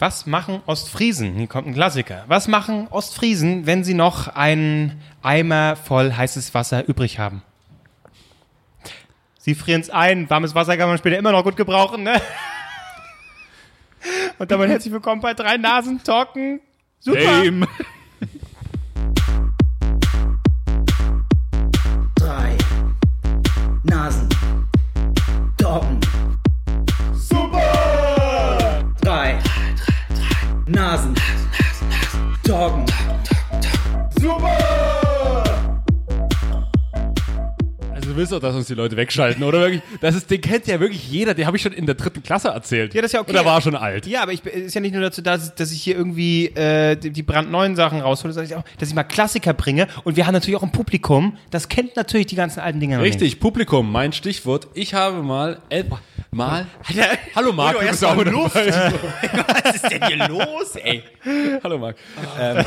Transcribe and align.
Was 0.00 0.24
machen 0.24 0.62
Ostfriesen? 0.64 1.34
Hier 1.34 1.46
kommt 1.46 1.66
ein 1.66 1.74
Klassiker. 1.74 2.24
Was 2.26 2.48
machen 2.48 2.88
Ostfriesen, 2.88 3.66
wenn 3.66 3.84
sie 3.84 3.92
noch 3.92 4.28
einen 4.28 4.98
Eimer 5.22 5.76
voll 5.76 6.14
heißes 6.14 6.54
Wasser 6.54 6.88
übrig 6.88 7.18
haben? 7.18 7.42
Sie 9.36 9.54
frieren 9.54 9.82
es 9.82 9.90
ein. 9.90 10.30
Warmes 10.30 10.54
Wasser 10.54 10.78
kann 10.78 10.88
man 10.88 10.96
später 10.96 11.18
immer 11.18 11.32
noch 11.32 11.44
gut 11.44 11.58
gebrauchen, 11.58 12.02
ne? 12.02 12.18
Und 14.38 14.50
damit 14.50 14.70
herzlich 14.70 14.90
willkommen 14.90 15.20
bei 15.20 15.34
Drei 15.34 15.58
Nasen 15.58 16.02
Talken. 16.02 16.60
Super. 16.98 17.42
Lame. 17.44 17.68
Willst 38.30 38.44
doch, 38.44 38.48
dass 38.48 38.56
uns 38.56 38.68
die 38.68 38.74
Leute 38.74 38.96
wegschalten, 38.96 39.42
oder 39.42 39.60
wirklich? 39.60 39.82
Das 40.00 40.14
ist, 40.14 40.30
den 40.30 40.40
kennt 40.40 40.68
ja 40.68 40.78
wirklich 40.78 41.10
jeder. 41.10 41.34
Den 41.34 41.46
habe 41.46 41.56
ich 41.56 41.62
schon 41.64 41.72
in 41.72 41.86
der 41.86 41.96
dritten 41.96 42.22
Klasse 42.22 42.48
erzählt. 42.48 42.94
Ja, 42.94 43.02
das 43.02 43.08
ist 43.08 43.14
ja 43.14 43.20
okay. 43.20 43.32
Oder 43.32 43.44
war 43.44 43.60
schon 43.60 43.74
alt? 43.74 44.06
Ja, 44.06 44.22
aber 44.22 44.32
ich 44.32 44.46
ist 44.46 44.72
ja 44.74 44.80
nicht 44.80 44.92
nur 44.92 45.02
dazu 45.02 45.20
da, 45.20 45.36
dass 45.36 45.72
ich 45.72 45.82
hier 45.82 45.96
irgendwie 45.96 46.46
äh, 46.46 46.94
die, 46.94 47.10
die 47.10 47.22
brandneuen 47.24 47.74
Sachen 47.74 48.00
raushole, 48.00 48.32
sondern 48.32 48.60
auch, 48.60 48.64
dass 48.78 48.88
ich 48.88 48.94
mal 48.94 49.02
Klassiker 49.02 49.52
bringe. 49.52 49.88
Und 50.04 50.16
wir 50.16 50.26
haben 50.26 50.34
natürlich 50.34 50.56
auch 50.56 50.62
ein 50.62 50.70
Publikum, 50.70 51.36
das 51.50 51.68
kennt 51.68 51.96
natürlich 51.96 52.28
die 52.28 52.36
ganzen 52.36 52.60
alten 52.60 52.78
Dinger 52.78 52.98
noch 52.98 53.04
Richtig, 53.04 53.40
Publikum, 53.40 53.90
mein 53.90 54.12
Stichwort. 54.12 54.68
Ich 54.74 54.94
habe 54.94 55.24
mal, 55.24 55.58
äh, 55.68 55.82
mal, 56.30 56.66
nicht. 56.88 57.00
hallo 57.34 57.52
Marc, 57.52 57.80
du 57.80 57.86
bist 57.88 58.04
auch 58.04 58.14
mal 58.14 58.28
Luft. 58.28 58.54
Was 58.54 59.74
ist 59.74 59.90
denn 59.90 60.06
hier 60.06 60.28
los, 60.28 60.76
ey? 60.76 61.02
Hallo 61.64 61.78
Marc. 61.78 61.96
Ähm, 62.38 62.64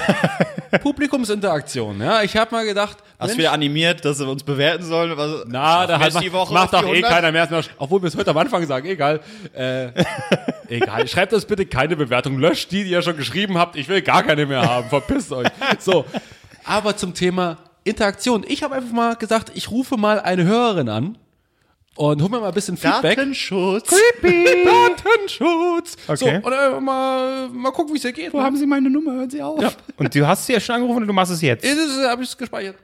Publikumsinteraktion, 0.81 2.02
ja. 2.02 2.22
Ich 2.22 2.36
habe 2.36 2.53
mal 2.53 2.66
gedacht, 2.66 2.97
Hast 3.23 3.36
du 3.36 3.38
wieder 3.39 3.52
animiert, 3.52 4.03
dass 4.06 4.19
wir 4.19 4.28
uns 4.28 4.44
bewerten 4.44 4.84
sollen? 4.84 5.16
Was, 5.16 5.45
na, 5.54 5.86
da 5.86 6.00
Woche 6.00 6.54
macht 6.54 6.73
auf 6.73 6.82
doch 6.82 6.90
die 6.90 7.00
eh 7.00 7.04
100? 7.04 7.12
keiner 7.12 7.32
mehr. 7.32 7.48
Obwohl 7.78 8.02
wir 8.02 8.08
es 8.08 8.18
heute 8.18 8.32
am 8.32 8.38
Anfang 8.38 8.66
sagen, 8.66 8.88
egal. 8.88 9.20
Äh, 9.54 9.90
egal, 10.68 11.08
schreibt 11.14 11.32
uns 11.32 11.46
bitte 11.46 11.66
keine 11.66 11.96
Bewertung. 11.96 12.40
Löscht 12.40 12.72
die, 12.72 12.84
die 12.84 12.90
ihr 12.90 13.04
schon 13.04 13.18
geschrieben 13.18 13.58
habt. 13.58 13.76
Ich 13.76 13.88
will 13.88 14.02
gar 14.02 14.24
keine 14.24 14.48
mehr 14.48 14.64
haben. 14.64 14.90
Verpisst 14.90 15.31
euch. 15.31 15.48
So, 15.80 16.06
aber 16.64 16.98
zum 16.98 17.14
Thema 17.14 17.58
Interaktion. 17.84 18.44
Ich 18.48 18.64
habe 18.64 18.76
einfach 18.76 18.92
mal 18.92 19.16
gesagt, 19.16 19.52
ich 19.54 19.70
rufe 19.70 19.96
mal 19.96 20.20
eine 20.20 20.44
Hörerin 20.44 20.90
an 20.90 21.18
und 21.96 22.22
hol 22.24 22.30
mir 22.30 22.40
mal 22.40 22.48
ein 22.48 22.54
bisschen 22.56 22.76
Feedback. 22.76 23.18
Datenschutz. 23.18 23.90
Datenschutz. 24.24 25.98
Okay. 26.08 26.18
So, 26.18 26.26
und 26.48 26.52
äh, 26.52 26.80
mal, 26.80 27.50
mal 27.50 27.72
gucken, 27.72 27.94
wie 27.94 28.00
es 28.00 28.06
ihr 28.06 28.12
geht. 28.12 28.34
Wo 28.34 28.42
Haben 28.42 28.58
Sie 28.58 28.66
meine 28.66 28.90
Nummer? 28.90 29.14
Hören 29.14 29.30
Sie 29.30 29.42
auf. 29.42 29.62
Ja. 29.62 29.72
Und 29.98 30.16
du 30.16 30.26
hast 30.26 30.48
sie 30.48 30.54
ja 30.54 30.59
schon 30.59 30.76
angerufen 30.76 31.04
und 31.04 31.08
du 31.08 31.14
machst 31.14 31.31
es 31.31 31.42
jetzt. 31.42 31.64
Das 31.64 32.09
habe 32.09 32.24
ich 32.24 32.36
gespeichert. 32.36 32.78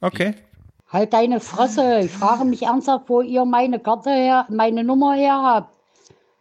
Okay. 0.00 0.34
Halt 0.90 1.12
deine 1.12 1.40
Fresse. 1.40 2.00
Ich 2.00 2.10
frage 2.10 2.44
mich 2.44 2.62
ernsthaft, 2.62 3.08
wo 3.08 3.20
ihr 3.20 3.44
meine 3.44 3.78
Karte 3.78 4.10
her, 4.10 4.46
meine 4.48 4.84
Nummer 4.84 5.14
her 5.14 5.40
habt. 5.42 5.74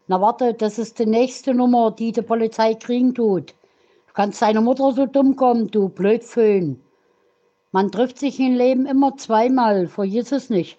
Na 0.07 0.21
warte, 0.21 0.53
das 0.53 0.79
ist 0.79 0.99
die 0.99 1.05
nächste 1.05 1.53
Nummer, 1.53 1.91
die 1.91 2.13
die 2.13 2.21
Polizei 2.21 2.73
kriegen 2.73 3.13
tut. 3.13 3.51
Du 4.07 4.13
kannst 4.13 4.41
deine 4.41 4.61
Mutter 4.61 4.93
so 4.93 5.05
dumm 5.05 5.35
kommen, 5.35 5.69
du 5.69 5.89
Blödföhn. 5.89 6.81
Man 7.73 7.91
trifft 7.91 8.19
sich 8.19 8.39
im 8.39 8.55
Leben 8.55 8.85
immer 8.85 9.17
zweimal, 9.17 9.87
vergiss 9.87 10.31
es 10.31 10.49
nicht. 10.49 10.77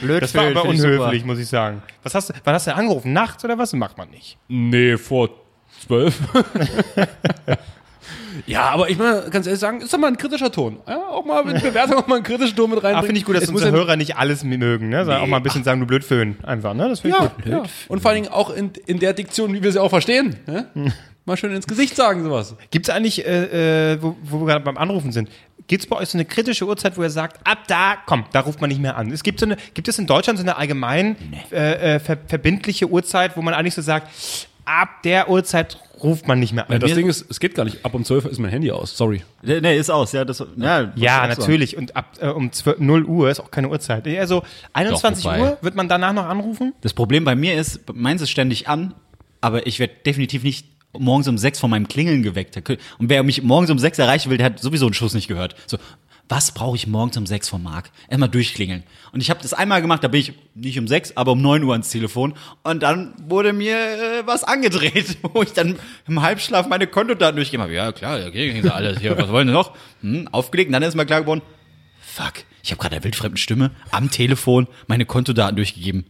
Blöd 0.00 0.22
Das 0.22 0.34
war 0.34 0.46
aber 0.46 0.62
find 0.62 0.74
ich 0.74 0.80
unhöflich, 0.80 1.24
muss 1.26 1.38
ich 1.38 1.48
sagen. 1.48 1.82
Was 2.02 2.14
hast 2.14 2.30
du, 2.30 2.34
wann 2.42 2.54
hast 2.54 2.66
du 2.66 2.74
angerufen? 2.74 3.12
Nachts 3.12 3.44
oder 3.44 3.58
was? 3.58 3.74
Macht 3.74 3.98
man 3.98 4.08
nicht. 4.10 4.38
Nee, 4.48 4.96
vor 4.96 5.28
zwölf. 5.80 6.18
ja, 8.46 8.70
aber 8.70 8.90
ich 8.90 8.98
mal 8.98 9.28
ganz 9.30 9.46
ehrlich 9.46 9.60
sagen, 9.60 9.80
ist 9.80 9.92
doch 9.92 9.98
mal 9.98 10.08
ein 10.08 10.16
kritischer 10.16 10.50
Ton. 10.50 10.78
Ja, 10.86 11.08
auch 11.08 11.24
mal 11.24 11.44
mit 11.44 11.62
Bewertung 11.62 11.96
auch 11.96 12.06
mal 12.06 12.16
einen 12.16 12.24
kritischen 12.24 12.56
Ton 12.56 12.70
mit 12.70 12.82
rein. 12.82 12.94
Ah, 12.94 13.02
finde 13.02 13.18
ich 13.18 13.24
gut, 13.24 13.36
dass 13.36 13.44
es 13.44 13.50
unsere 13.50 13.72
Hörer 13.72 13.96
nicht 13.96 14.16
alles 14.16 14.44
mögen, 14.44 14.88
ne? 14.88 15.04
Sondern 15.04 15.22
auch 15.22 15.26
mal 15.26 15.38
ein 15.38 15.42
bisschen 15.42 15.64
sagen, 15.64 15.80
du 15.80 15.86
Blödföhn. 15.86 16.36
Einfach, 16.42 16.74
ne? 16.74 16.88
Das 16.88 17.00
finde 17.00 17.16
ich 17.16 17.22
ja, 17.22 17.28
gut. 17.28 17.46
ja. 17.46 17.62
Und 17.88 18.00
vor 18.00 18.10
allen 18.10 18.22
Dingen 18.22 18.32
auch 18.32 18.50
in, 18.50 18.72
in 18.86 18.98
der 18.98 19.12
Diktion, 19.12 19.52
wie 19.52 19.62
wir 19.62 19.72
sie 19.72 19.80
auch 19.80 19.90
verstehen. 19.90 20.36
Ja? 20.46 20.66
Mal 21.26 21.38
schön 21.38 21.54
ins 21.54 21.66
Gesicht 21.66 21.96
sagen, 21.96 22.22
sowas. 22.22 22.54
Gibt 22.70 22.86
es 22.86 22.94
eigentlich, 22.94 23.24
äh, 23.24 23.92
äh, 23.92 24.02
wo, 24.02 24.14
wo 24.22 24.40
wir 24.40 24.46
gerade 24.46 24.64
beim 24.64 24.76
Anrufen 24.76 25.10
sind, 25.10 25.30
gibt 25.66 25.82
es 25.82 25.88
bei 25.88 25.96
euch 25.96 26.10
so 26.10 26.18
eine 26.18 26.26
kritische 26.26 26.66
Uhrzeit, 26.66 26.98
wo 26.98 27.02
ihr 27.02 27.08
sagt, 27.08 27.46
ab 27.46 27.60
da, 27.66 27.96
komm, 28.04 28.26
da 28.32 28.40
ruft 28.40 28.60
man 28.60 28.68
nicht 28.68 28.80
mehr 28.80 28.96
an? 28.96 29.10
Es 29.10 29.22
gibt 29.22 29.40
so 29.40 29.46
eine, 29.46 29.56
gibt 29.72 29.88
es 29.88 29.98
in 29.98 30.06
Deutschland 30.06 30.38
so 30.38 30.44
eine 30.44 30.56
allgemein 30.56 31.16
äh, 31.50 31.94
äh, 31.94 31.98
ver 31.98 32.18
verbindliche 32.26 32.90
Uhrzeit, 32.90 33.38
wo 33.38 33.42
man 33.42 33.54
eigentlich 33.54 33.74
so 33.74 33.80
sagt, 33.80 34.08
ab 34.64 35.02
der 35.02 35.28
Uhrzeit 35.30 35.78
ruft 36.02 36.26
man 36.28 36.38
nicht 36.40 36.52
mehr 36.52 36.68
an? 36.68 36.80
das 36.80 36.90
mir- 36.90 36.96
Ding 36.96 37.08
ist, 37.08 37.24
es 37.30 37.40
geht 37.40 37.54
gar 37.54 37.64
nicht. 37.64 37.84
Ab 37.84 37.94
um 37.94 38.04
12 38.04 38.24
ist 38.26 38.38
mein 38.38 38.50
Handy 38.50 38.70
aus. 38.70 38.96
Sorry. 38.96 39.22
Nee, 39.42 39.60
nee, 39.60 39.76
ist 39.78 39.90
aus. 39.90 40.12
Ja, 40.12 40.24
das, 40.24 40.38
ja, 40.40 40.46
Ja, 40.56 40.82
muss 40.86 40.92
ich 40.96 41.02
auch 41.08 41.12
sagen. 41.12 41.34
natürlich. 41.40 41.76
Und 41.76 41.96
ab 41.96 42.06
äh, 42.20 42.28
um 42.28 42.50
12, 42.52 42.78
0 42.80 43.04
Uhr 43.04 43.30
ist 43.30 43.40
auch 43.40 43.50
keine 43.50 43.68
Uhrzeit. 43.68 44.06
Also 44.18 44.42
21 44.72 45.24
wobei- 45.24 45.40
Uhr 45.40 45.58
wird 45.60 45.74
man 45.74 45.88
danach 45.88 46.12
noch 46.12 46.26
anrufen? 46.26 46.72
Das 46.80 46.92
Problem 46.94 47.24
bei 47.24 47.34
mir 47.36 47.54
ist, 47.54 47.80
meins 47.94 48.20
ist 48.22 48.30
ständig 48.30 48.68
an, 48.68 48.94
aber 49.40 49.66
ich 49.66 49.78
werde 49.78 49.94
definitiv 50.04 50.42
nicht 50.42 50.66
morgens 50.96 51.26
um 51.26 51.38
sechs 51.38 51.58
von 51.58 51.70
meinem 51.70 51.88
Klingeln 51.88 52.22
geweckt. 52.22 52.56
Und 52.98 53.08
wer 53.10 53.22
mich 53.24 53.42
morgens 53.42 53.68
um 53.70 53.78
sechs 53.80 53.98
erreichen 53.98 54.30
will, 54.30 54.38
der 54.38 54.46
hat 54.46 54.60
sowieso 54.60 54.86
einen 54.86 54.94
Schuss 54.94 55.12
nicht 55.12 55.26
gehört. 55.26 55.56
So, 55.66 55.76
was 56.28 56.52
brauche 56.52 56.76
ich 56.76 56.86
morgens 56.86 57.16
um 57.16 57.26
sechs 57.26 57.48
von 57.48 57.62
Marc? 57.62 57.90
Erstmal 58.08 58.28
durchklingeln. 58.28 58.82
Und 59.12 59.20
ich 59.20 59.30
habe 59.30 59.42
das 59.42 59.52
einmal 59.52 59.82
gemacht, 59.82 60.02
da 60.02 60.08
bin 60.08 60.20
ich 60.20 60.32
nicht 60.54 60.78
um 60.78 60.88
sechs, 60.88 61.16
aber 61.16 61.32
um 61.32 61.42
neun 61.42 61.62
Uhr 61.62 61.72
ans 61.72 61.90
Telefon. 61.90 62.34
Und 62.62 62.82
dann 62.82 63.14
wurde 63.28 63.52
mir 63.52 63.76
äh, 63.76 64.26
was 64.26 64.42
angedreht, 64.42 65.18
wo 65.34 65.42
ich 65.42 65.52
dann 65.52 65.78
im 66.08 66.22
Halbschlaf 66.22 66.66
meine 66.66 66.86
Kontodaten 66.86 67.36
durchgegeben 67.36 67.62
habe. 67.64 67.74
Ja, 67.74 67.92
klar, 67.92 68.26
okay, 68.26 68.62
alles 68.68 69.00
hier. 69.00 69.16
Was 69.18 69.28
wollen 69.28 69.48
Sie 69.48 69.54
noch? 69.54 69.76
Hm, 70.00 70.28
aufgelegt. 70.28 70.68
Und 70.68 70.72
dann 70.72 70.82
ist 70.82 70.94
mir 70.94 71.06
klar 71.06 71.20
geworden, 71.20 71.42
fuck, 72.00 72.44
ich 72.62 72.70
habe 72.70 72.80
gerade 72.80 72.94
der 72.96 73.04
wildfremden 73.04 73.36
Stimme 73.36 73.72
am 73.90 74.10
Telefon 74.10 74.66
meine 74.86 75.04
Kontodaten 75.04 75.56
durchgegeben. 75.56 76.06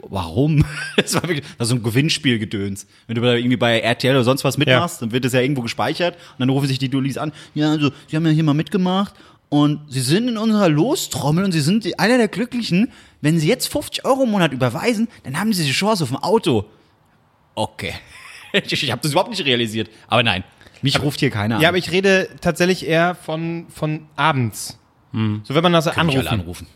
Warum? 0.00 0.64
Das 0.96 1.14
war 1.14 1.22
wirklich 1.22 1.42
das 1.42 1.58
war 1.58 1.66
so 1.66 1.74
ein 1.76 1.82
Gewinnspielgedöns. 1.82 2.86
Wenn 3.06 3.16
du 3.16 3.22
da 3.22 3.34
irgendwie 3.34 3.56
bei 3.56 3.80
RTL 3.80 4.14
oder 4.14 4.24
sonst 4.24 4.44
was 4.44 4.58
mitmachst, 4.58 5.00
dann 5.02 5.12
wird 5.12 5.24
das 5.24 5.32
ja 5.32 5.40
irgendwo 5.40 5.62
gespeichert 5.62 6.14
und 6.14 6.40
dann 6.40 6.48
rufen 6.50 6.68
sich 6.68 6.78
die 6.78 6.88
Dullis 6.88 7.18
an. 7.18 7.32
Ja, 7.54 7.70
also, 7.70 7.90
sie 8.08 8.16
haben 8.16 8.26
ja 8.26 8.32
hier 8.32 8.44
mal 8.44 8.54
mitgemacht 8.54 9.14
und 9.48 9.80
sie 9.88 10.00
sind 10.00 10.28
in 10.28 10.38
unserer 10.38 10.68
Lostrommel 10.68 11.44
und 11.44 11.52
sie 11.52 11.60
sind 11.60 11.86
einer 11.98 12.18
der 12.18 12.28
Glücklichen. 12.28 12.92
Wenn 13.20 13.38
sie 13.38 13.48
jetzt 13.48 13.68
50 13.68 14.04
Euro 14.04 14.24
im 14.24 14.30
Monat 14.30 14.52
überweisen, 14.52 15.08
dann 15.24 15.38
haben 15.38 15.52
sie 15.52 15.64
die 15.64 15.72
Chance 15.72 16.04
auf 16.04 16.10
ein 16.10 16.16
Auto. 16.22 16.66
Okay. 17.54 17.94
Ich, 18.54 18.82
ich 18.82 18.92
habe 18.92 19.00
das 19.00 19.12
überhaupt 19.12 19.30
nicht 19.30 19.42
realisiert. 19.46 19.88
Aber 20.08 20.22
nein, 20.22 20.44
mich 20.82 21.00
ruft 21.00 21.20
hier 21.20 21.30
keiner 21.30 21.56
an. 21.56 21.62
Ja, 21.62 21.70
aber 21.70 21.78
ich 21.78 21.90
rede 21.90 22.28
tatsächlich 22.42 22.86
eher 22.86 23.14
von, 23.14 23.64
von 23.70 24.08
abends. 24.14 24.78
So, 25.12 25.54
wenn 25.54 25.62
man 25.62 25.72
das 25.72 25.88
alle 25.88 25.96
anrufen. 25.96 26.28
anrufen. 26.28 26.66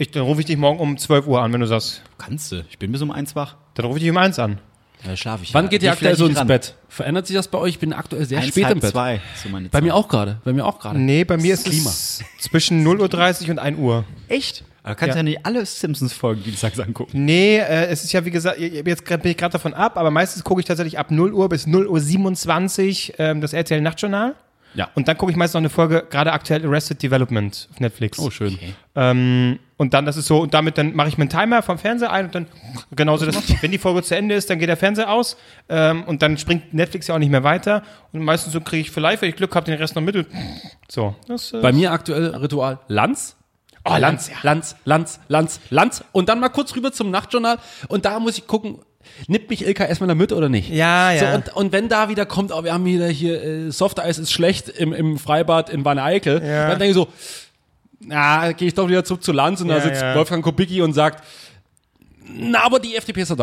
Ich, 0.00 0.10
dann 0.12 0.22
rufe 0.22 0.40
ich 0.40 0.46
dich 0.46 0.56
morgen 0.56 0.80
um 0.80 0.96
12 0.96 1.26
Uhr 1.26 1.42
an, 1.42 1.52
wenn 1.52 1.60
du 1.60 1.66
sagst. 1.66 2.00
Kannst 2.16 2.50
du. 2.52 2.64
Ich 2.70 2.78
bin 2.78 2.90
bis 2.90 3.02
um 3.02 3.10
eins 3.10 3.36
wach. 3.36 3.56
Dann 3.74 3.84
rufe 3.84 3.98
ich 3.98 4.02
dich 4.04 4.10
um 4.10 4.16
eins 4.16 4.38
an. 4.38 4.58
Da 5.04 5.14
schlafe 5.14 5.42
ich. 5.44 5.52
Wann 5.52 5.66
ja. 5.66 5.70
geht 5.70 5.82
ihr 5.82 5.92
aktuell 5.92 6.14
vielleicht 6.14 6.18
so 6.20 6.26
ins 6.26 6.38
ran. 6.38 6.46
Bett? 6.46 6.74
Verändert 6.88 7.26
sich 7.26 7.36
das 7.36 7.48
bei 7.48 7.58
euch? 7.58 7.74
Ich 7.74 7.78
bin 7.80 7.92
aktuell 7.92 8.24
sehr 8.24 8.38
Eins, 8.38 8.48
spät 8.48 8.64
halb 8.64 8.76
im 8.76 8.80
Bett. 8.80 8.92
Zwei, 8.92 9.20
so 9.42 9.50
meine 9.50 9.68
Bei 9.68 9.82
mir 9.82 9.94
auch 9.94 10.08
gerade. 10.08 10.40
Bei 10.42 10.54
mir 10.54 10.64
auch 10.64 10.78
gerade. 10.78 10.98
Nee, 10.98 11.24
bei 11.24 11.36
mir 11.36 11.52
ist 11.52 11.66
Klima. 11.66 11.90
es 11.90 12.24
zwischen 12.38 12.82
0.30 12.82 13.42
Uhr 13.44 13.50
und 13.50 13.58
1 13.58 13.78
Uhr. 13.78 14.04
Echt? 14.28 14.64
Aber 14.82 14.94
du 14.94 15.00
kannst 15.00 15.10
Ja. 15.10 15.16
ja, 15.18 15.22
nicht 15.22 15.44
alle 15.44 15.66
Simpsons-Folgen 15.66 16.44
dienstags 16.44 16.80
angucken. 16.80 17.22
Nee, 17.26 17.58
äh, 17.58 17.88
es 17.88 18.02
ist 18.02 18.12
ja 18.12 18.24
wie 18.24 18.30
gesagt, 18.30 18.58
jetzt 18.58 19.04
grad- 19.04 19.20
bin 19.20 19.32
ich 19.32 19.36
gerade 19.36 19.52
davon 19.52 19.74
ab, 19.74 19.98
aber 19.98 20.10
meistens 20.10 20.44
gucke 20.44 20.62
ich 20.62 20.66
tatsächlich 20.66 20.98
ab 20.98 21.10
0 21.10 21.34
Uhr 21.34 21.46
bis 21.50 21.66
0 21.66 21.86
Uhr 21.86 22.00
27 22.00 23.16
ähm, 23.18 23.42
das 23.42 23.52
RTL 23.52 23.82
Nachtjournal. 23.82 24.34
Ja. 24.74 24.88
Und 24.94 25.08
dann 25.08 25.18
gucke 25.18 25.32
ich 25.32 25.36
meist 25.36 25.54
noch 25.54 25.60
eine 25.60 25.68
Folge, 25.70 26.06
gerade 26.08 26.32
aktuell 26.32 26.64
Arrested 26.66 27.02
Development 27.02 27.68
auf 27.72 27.80
Netflix. 27.80 28.18
Oh, 28.18 28.30
schön. 28.30 28.58
Ähm, 28.94 29.58
und 29.76 29.94
dann, 29.94 30.04
das 30.04 30.16
ist 30.16 30.26
so, 30.26 30.40
und 30.42 30.54
damit 30.54 30.78
dann 30.78 30.94
mache 30.94 31.08
ich 31.08 31.18
mir 31.18 31.22
einen 31.22 31.30
Timer 31.30 31.62
vom 31.62 31.78
Fernseher 31.78 32.12
ein 32.12 32.26
und 32.26 32.34
dann 32.34 32.46
genauso, 32.94 33.26
dass, 33.26 33.36
wenn 33.62 33.70
die 33.70 33.78
Folge 33.78 34.02
zu 34.02 34.14
Ende 34.16 34.34
ist, 34.34 34.48
dann 34.50 34.58
geht 34.58 34.68
der 34.68 34.76
Fernseher 34.76 35.10
aus 35.10 35.36
ähm, 35.68 36.04
und 36.04 36.22
dann 36.22 36.38
springt 36.38 36.72
Netflix 36.74 37.06
ja 37.08 37.14
auch 37.14 37.18
nicht 37.18 37.30
mehr 37.30 37.44
weiter. 37.44 37.82
Und 38.12 38.22
meistens 38.22 38.52
so 38.52 38.60
kriege 38.60 38.82
ich 38.82 38.90
vielleicht, 38.90 39.22
wenn 39.22 39.30
ich 39.30 39.36
Glück 39.36 39.54
habe, 39.54 39.66
den 39.66 39.78
Rest 39.78 39.96
noch 39.96 40.02
mit. 40.02 40.16
und- 40.16 40.26
So. 40.88 41.14
Das, 41.26 41.52
äh, 41.52 41.60
Bei 41.60 41.72
mir 41.72 41.92
aktuell 41.92 42.26
Ritual 42.36 42.78
Lanz. 42.88 43.36
oh, 43.84 43.96
Lanz, 43.96 44.28
ja. 44.28 44.36
Lanz, 44.42 44.76
Lanz, 44.84 45.18
Lanz, 45.28 45.60
Lanz. 45.70 46.04
Und 46.12 46.28
dann 46.28 46.38
mal 46.40 46.50
kurz 46.50 46.76
rüber 46.76 46.92
zum 46.92 47.10
Nachtjournal. 47.10 47.58
Und 47.88 48.04
da 48.04 48.20
muss 48.20 48.36
ich 48.38 48.46
gucken, 48.46 48.78
nimmt 49.26 49.50
mich 49.50 49.64
Ilka 49.66 49.84
erstmal 49.84 50.08
da 50.08 50.14
mit 50.14 50.32
oder 50.32 50.48
nicht? 50.48 50.70
Ja, 50.70 51.12
ja. 51.12 51.30
So, 51.30 51.36
und, 51.36 51.56
und 51.56 51.72
wenn 51.72 51.88
da 51.88 52.08
wieder 52.08 52.26
kommt, 52.26 52.52
oh, 52.52 52.64
wir 52.64 52.72
haben 52.72 52.84
wieder 52.84 53.08
hier, 53.08 53.42
äh, 53.42 53.70
Softeis 53.70 54.18
ist 54.18 54.32
schlecht 54.32 54.68
im, 54.68 54.92
im 54.92 55.18
Freibad 55.18 55.70
in 55.70 55.84
Wanne 55.84 56.02
Eickel, 56.02 56.42
Ja. 56.44 56.68
dann 56.68 56.78
denke 56.78 56.90
ich 56.90 56.94
so, 56.94 57.08
na, 58.00 58.52
gehe 58.52 58.68
ich 58.68 58.74
doch 58.74 58.88
wieder 58.88 59.04
zu, 59.04 59.16
zu 59.16 59.32
Lanz 59.32 59.60
und 59.60 59.68
da 59.68 59.76
Ja, 59.76 59.80
sitzt 59.82 60.00
ja. 60.02 60.14
Wolfgang 60.14 60.42
Kubicki 60.42 60.80
und 60.82 60.94
sagt, 60.94 61.22
na, 62.26 62.64
aber 62.64 62.78
die 62.78 62.96
FDP 62.96 63.22
ist 63.22 63.30
doch 63.30 63.36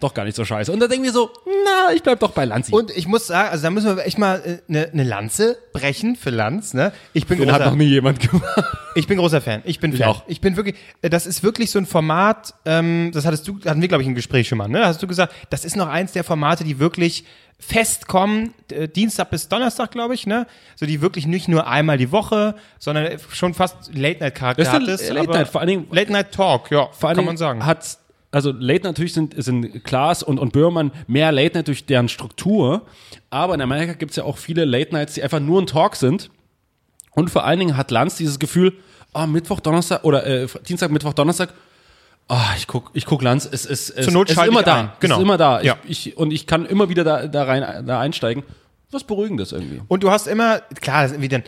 doch 0.00 0.14
gar 0.14 0.24
nicht 0.24 0.36
so 0.36 0.44
scheiße. 0.44 0.70
Und 0.70 0.80
da 0.80 0.86
denken 0.86 1.04
wir 1.04 1.12
so, 1.12 1.30
na, 1.46 1.92
ich 1.94 2.02
bleib 2.02 2.20
doch 2.20 2.32
bei 2.32 2.44
Lanzi. 2.44 2.72
Und 2.72 2.90
ich 2.90 3.06
muss 3.06 3.26
sagen, 3.26 3.50
also 3.50 3.62
da 3.62 3.70
müssen 3.70 3.96
wir 3.96 4.04
echt 4.04 4.18
mal 4.18 4.42
äh, 4.44 4.58
eine 4.68 4.88
ne 4.92 5.04
Lanze 5.04 5.56
brechen 5.72 6.16
für 6.16 6.30
Lanz. 6.30 6.74
Ne? 6.74 6.92
Ich 7.12 7.26
bin 7.26 7.38
den 7.38 7.50
hat 7.50 7.60
großer, 7.60 7.70
noch 7.70 7.76
nie 7.76 7.86
jemand 7.86 8.20
gemacht. 8.20 8.64
ich 8.94 9.06
bin 9.06 9.18
großer 9.18 9.40
Fan. 9.40 9.62
Ich 9.64 9.80
bin 9.80 9.92
Fan. 9.92 10.08
auch. 10.08 10.24
Ich 10.26 10.40
bin 10.40 10.56
wirklich, 10.56 10.76
äh, 11.02 11.10
das 11.10 11.26
ist 11.26 11.42
wirklich 11.42 11.70
so 11.70 11.78
ein 11.78 11.86
Format. 11.86 12.54
Ähm, 12.64 13.10
das 13.14 13.24
hattest 13.24 13.46
du, 13.48 13.58
hatten 13.64 13.80
wir 13.80 13.88
glaube 13.88 14.02
ich 14.02 14.08
im 14.08 14.14
Gespräch 14.14 14.48
schon 14.48 14.58
mal. 14.58 14.68
Ne? 14.68 14.84
Hast 14.84 15.02
du 15.02 15.06
gesagt, 15.06 15.32
das 15.50 15.64
ist 15.64 15.76
noch 15.76 15.88
eins 15.88 16.12
der 16.12 16.24
Formate, 16.24 16.64
die 16.64 16.78
wirklich 16.78 17.24
fest 17.58 18.08
kommen, 18.08 18.52
äh, 18.70 18.88
Dienstag 18.88 19.30
bis 19.30 19.48
Donnerstag, 19.48 19.90
glaube 19.90 20.14
ich, 20.14 20.26
ne? 20.26 20.46
So 20.76 20.86
die 20.86 21.00
wirklich 21.00 21.26
nicht 21.26 21.48
nur 21.48 21.66
einmal 21.66 21.98
die 21.98 22.12
Woche, 22.12 22.56
sondern 22.78 23.06
äh, 23.06 23.18
schon 23.32 23.54
fast 23.54 23.94
Late 23.94 24.20
Night 24.20 24.34
Charakter 24.34 24.70
hat 24.70 24.82
eine 24.82 24.96
Late 24.96 25.30
Night, 25.30 25.48
vor 25.48 25.60
allen 25.60 25.68
Dingen- 25.68 25.86
Late 25.90 26.12
Night 26.12 26.32
Talk, 26.32 26.70
ja, 26.70 26.88
Vor 26.92 27.08
allen 27.08 27.16
kann 27.16 27.24
man 27.24 27.36
sagen. 27.36 27.64
Hat, 27.64 27.98
also 28.34 28.52
Late 28.52 28.84
natürlich 28.84 29.12
sind, 29.12 29.34
sind 29.42 29.84
Klaas 29.84 30.22
und, 30.22 30.38
und 30.38 30.52
Böhmermann 30.52 30.90
mehr 31.06 31.30
Late 31.32 31.56
Night 31.58 31.68
durch 31.68 31.86
deren 31.86 32.08
Struktur. 32.08 32.82
Aber 33.30 33.54
in 33.54 33.60
Amerika 33.60 33.92
gibt 33.92 34.10
es 34.10 34.16
ja 34.16 34.24
auch 34.24 34.38
viele 34.38 34.64
Late 34.64 34.92
Nights, 34.92 35.14
die 35.14 35.22
einfach 35.22 35.40
nur 35.40 35.62
ein 35.62 35.66
Talk 35.66 35.96
sind. 35.96 36.30
Und 37.12 37.30
vor 37.30 37.44
allen 37.44 37.60
Dingen 37.60 37.76
hat 37.76 37.90
Lanz 37.90 38.16
dieses 38.16 38.38
Gefühl, 38.38 38.72
oh, 39.14 39.26
Mittwoch, 39.26 39.60
Donnerstag 39.60 40.02
oder 40.04 40.26
äh, 40.26 40.46
Dienstag, 40.68 40.90
Mittwoch, 40.90 41.12
Donnerstag. 41.12 41.54
Oh, 42.28 42.36
ich 42.56 42.66
guck, 42.66 42.90
ich 42.94 43.06
guck 43.06 43.22
Lanz, 43.22 43.48
es 43.50 43.66
ist, 43.66 43.90
es, 43.90 44.04
Zur 44.06 44.12
Not 44.14 44.26
es 44.28 44.30
ist 44.32 44.36
schalte 44.36 44.50
immer 44.50 44.62
da. 44.62 44.74
ein. 44.74 44.90
Es 44.94 45.00
Genau. 45.00 45.16
ist 45.16 45.22
immer 45.22 45.36
da. 45.36 45.62
Ja. 45.62 45.76
Ich, 45.86 46.08
ich, 46.08 46.16
und 46.16 46.32
ich 46.32 46.46
kann 46.46 46.66
immer 46.66 46.88
wieder 46.88 47.04
da, 47.04 47.26
da 47.28 47.44
rein, 47.44 47.86
da 47.86 48.00
einsteigen. 48.00 48.42
Was 48.90 49.04
Beruhigendes 49.04 49.52
irgendwie. 49.52 49.82
Und 49.88 50.02
du 50.02 50.10
hast 50.10 50.26
immer, 50.26 50.60
klar, 50.80 51.02
das 51.02 51.10
ist 51.12 51.16
irgendwie 51.16 51.28
dann, 51.28 51.42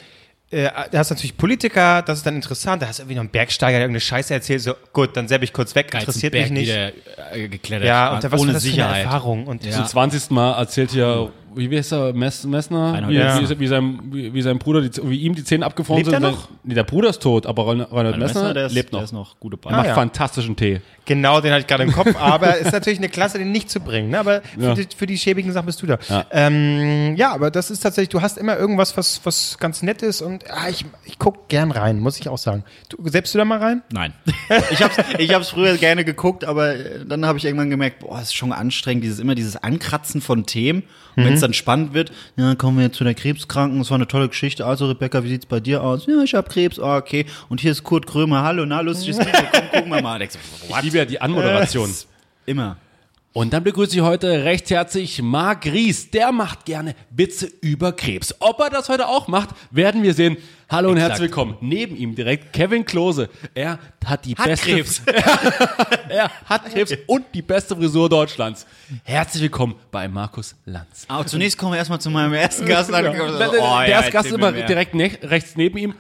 äh, 0.50 0.70
da 0.92 0.98
hast 0.98 1.10
du 1.10 1.14
natürlich 1.14 1.36
Politiker, 1.36 2.02
das 2.02 2.18
ist 2.18 2.26
dann 2.26 2.36
interessant, 2.36 2.80
da 2.80 2.86
hast 2.86 2.98
du 2.98 3.02
irgendwie 3.02 3.16
noch 3.16 3.22
einen 3.22 3.30
Bergsteiger, 3.30 3.78
der 3.78 3.86
irgendeine 3.86 4.00
Scheiße 4.00 4.32
erzählt, 4.32 4.62
so, 4.62 4.74
gut, 4.92 5.16
dann 5.16 5.26
sepp 5.26 5.42
ich 5.42 5.52
kurz 5.52 5.74
weg, 5.74 5.92
interessiert 5.92 6.34
mich 6.34 6.50
nicht. 6.50 6.68
Wieder, 6.68 6.92
äh, 7.32 7.48
geklettert. 7.48 7.88
Ja, 7.88 8.14
und 8.14 8.22
da, 8.22 8.30
was 8.30 8.40
ohne 8.40 8.48
war 8.48 8.54
das 8.54 8.66
für 8.66 8.84
eine. 8.84 9.02
Erfahrung? 9.02 9.46
Und 9.46 9.64
Zum 9.64 9.84
20. 9.84 10.30
Mal 10.30 10.52
erzählt 10.52 10.92
hier, 10.92 11.32
wie 11.56 11.76
heißt 11.76 11.92
er, 11.92 12.12
Mess, 12.12 12.44
Messner? 12.44 12.94
Wie, 13.08 13.16
Messner. 13.18 13.50
wie, 13.50 13.60
wie, 13.60 13.66
sein, 13.66 13.98
wie, 14.10 14.34
wie 14.34 14.42
sein 14.42 14.58
Bruder, 14.58 14.82
die, 14.82 14.90
wie 15.08 15.20
ihm 15.20 15.34
die 15.34 15.44
Zähne 15.44 15.64
abgefroren 15.64 16.02
Lebt 16.04 16.10
sind. 16.14 16.22
er 16.22 16.30
noch? 16.32 16.48
Nee, 16.64 16.74
der 16.74 16.84
Bruder 16.84 17.10
ist 17.10 17.22
tot, 17.22 17.46
aber 17.46 17.66
Reinhold, 17.66 17.92
Reinhold 17.92 18.18
Messner, 18.18 18.40
Messner, 18.42 18.54
der 18.54 18.66
ist, 18.66 18.72
lebt 18.74 18.92
noch. 18.92 18.98
Der 19.00 19.04
ist 19.04 19.12
noch 19.12 19.40
gute 19.40 19.58
Er 19.64 19.70
macht 19.72 19.84
Ah, 19.86 19.88
ja. 19.88 19.94
fantastischen 19.94 20.56
Tee. 20.56 20.80
Genau, 21.06 21.40
den 21.40 21.52
hatte 21.52 21.60
ich 21.60 21.66
gerade 21.66 21.84
im 21.84 21.92
Kopf, 21.92 22.14
aber 22.20 22.56
ist 22.58 22.72
natürlich 22.72 22.98
eine 22.98 23.08
Klasse, 23.08 23.38
den 23.38 23.52
nicht 23.52 23.70
zu 23.70 23.80
bringen. 23.80 24.10
Ne? 24.10 24.18
Aber 24.18 24.42
für, 24.42 24.60
Ja. 24.60 24.74
die, 24.74 24.86
für 24.96 25.06
die 25.06 25.16
schäbigen 25.18 25.52
Sachen 25.52 25.66
bist 25.66 25.80
du 25.82 25.86
da. 25.86 25.98
Ja. 26.08 26.26
Ähm, 26.32 27.14
ja, 27.16 27.32
aber 27.32 27.50
das 27.50 27.70
ist 27.70 27.80
tatsächlich, 27.80 28.08
du 28.10 28.20
hast 28.22 28.38
immer 28.38 28.56
irgendwas, 28.58 28.96
was, 28.96 29.20
was 29.24 29.56
ganz 29.58 29.82
nett 29.82 30.02
ist 30.02 30.20
und 30.22 30.44
ah, 30.50 30.68
ich, 30.68 30.84
ich 31.04 31.18
guck 31.18 31.48
gern 31.48 31.70
rein, 31.70 32.00
muss 32.00 32.18
ich 32.18 32.28
auch 32.28 32.38
sagen. 32.38 32.64
Du, 32.88 32.96
selbst 33.08 33.32
du 33.34 33.38
da 33.38 33.44
mal 33.44 33.58
rein? 33.58 33.82
Nein. 33.92 34.12
Ich 34.70 34.82
hab's, 34.82 34.96
ich 35.18 35.32
hab's 35.34 35.50
früher 35.50 35.76
gerne 35.76 36.04
geguckt, 36.04 36.44
aber 36.44 36.74
äh, 36.74 37.04
dann 37.06 37.24
habe 37.26 37.38
ich 37.38 37.44
irgendwann 37.44 37.70
gemerkt, 37.70 38.00
boah, 38.00 38.16
es 38.18 38.24
ist 38.28 38.34
schon 38.34 38.52
anstrengend, 38.52 39.04
dieses 39.04 39.18
immer 39.20 39.34
dieses 39.34 39.56
Ankratzen 39.56 40.20
von 40.20 40.44
Themen. 40.46 40.82
Und 41.16 41.24
wenn 41.24 41.32
es 41.32 41.40
dann 41.40 41.54
spannend 41.54 41.94
wird, 41.94 42.12
ja, 42.36 42.54
kommen 42.54 42.76
wir 42.76 42.84
jetzt 42.84 42.96
zu 42.96 43.04
der 43.04 43.14
Krebskranken, 43.14 43.78
das 43.78 43.90
war 43.90 43.96
eine 43.96 44.06
tolle 44.06 44.28
Geschichte. 44.28 44.66
Also 44.66 44.86
Rebecca, 44.86 45.24
wie 45.24 45.28
sieht's 45.28 45.46
bei 45.46 45.60
dir 45.60 45.82
aus? 45.82 46.06
Ja, 46.06 46.22
ich 46.22 46.34
habe 46.34 46.48
Krebs, 46.48 46.78
ah, 46.78 46.98
okay. 46.98 47.24
Und 47.48 47.60
hier 47.60 47.72
ist 47.72 47.82
Kurt 47.84 48.06
Krömer, 48.06 48.42
hallo, 48.42 48.66
na, 48.66 48.80
lustiges 48.80 49.18
Video, 49.18 49.32
komm, 49.50 49.68
gucken 49.70 49.90
wir 49.92 50.02
mal. 50.02 50.20
Ich 50.26 50.70
what? 50.70 50.82
liebe 50.82 50.98
ja 50.98 51.04
die 51.04 51.20
Anmoderation. 51.20 51.90
Immer. 52.44 52.76
Und 53.36 53.52
dann 53.52 53.64
begrüße 53.64 53.94
ich 53.94 54.00
heute 54.00 54.44
recht 54.44 54.70
herzlich 54.70 55.20
Marc 55.20 55.66
Ries. 55.66 56.10
Der 56.10 56.32
macht 56.32 56.64
gerne 56.64 56.94
Witze 57.10 57.52
über 57.60 57.92
Krebs. 57.92 58.34
Ob 58.38 58.58
er 58.60 58.70
das 58.70 58.88
heute 58.88 59.08
auch 59.08 59.28
macht, 59.28 59.50
werden 59.70 60.02
wir 60.02 60.14
sehen. 60.14 60.38
Hallo 60.70 60.88
und 60.88 60.96
Exakt. 60.96 61.10
herzlich 61.10 61.28
willkommen. 61.28 61.58
Neben 61.60 61.96
ihm 61.96 62.14
direkt 62.14 62.54
Kevin 62.54 62.86
Klose. 62.86 63.28
Er 63.52 63.78
hat 64.06 64.24
die 64.24 64.34
Hat 64.36 64.46
beste 64.46 64.70
Krebs. 64.70 65.02
er 66.08 66.30
hat 66.46 66.72
Krebs 66.72 66.94
und 67.06 67.26
die 67.34 67.42
beste 67.42 67.76
Frisur 67.76 68.08
Deutschlands. 68.08 68.66
Herzlich 69.04 69.42
willkommen 69.42 69.74
bei 69.90 70.08
Markus 70.08 70.56
Lanz. 70.64 71.04
Aber 71.06 71.26
zunächst 71.26 71.58
kommen 71.58 71.72
wir 71.72 71.78
erstmal 71.78 72.00
zu 72.00 72.08
meinem 72.08 72.32
ersten 72.32 72.64
Gast. 72.64 72.90
Dann 72.90 73.04
so, 73.14 73.22
oh, 73.22 73.80
der 73.80 73.86
ja, 73.86 74.00
ist 74.00 74.12
Gast 74.12 74.32
erzähl 74.32 74.38
immer 74.38 74.50
direkt 74.50 74.94
ne 74.94 75.10
rechts 75.24 75.56
neben 75.56 75.76
ihm. 75.76 75.94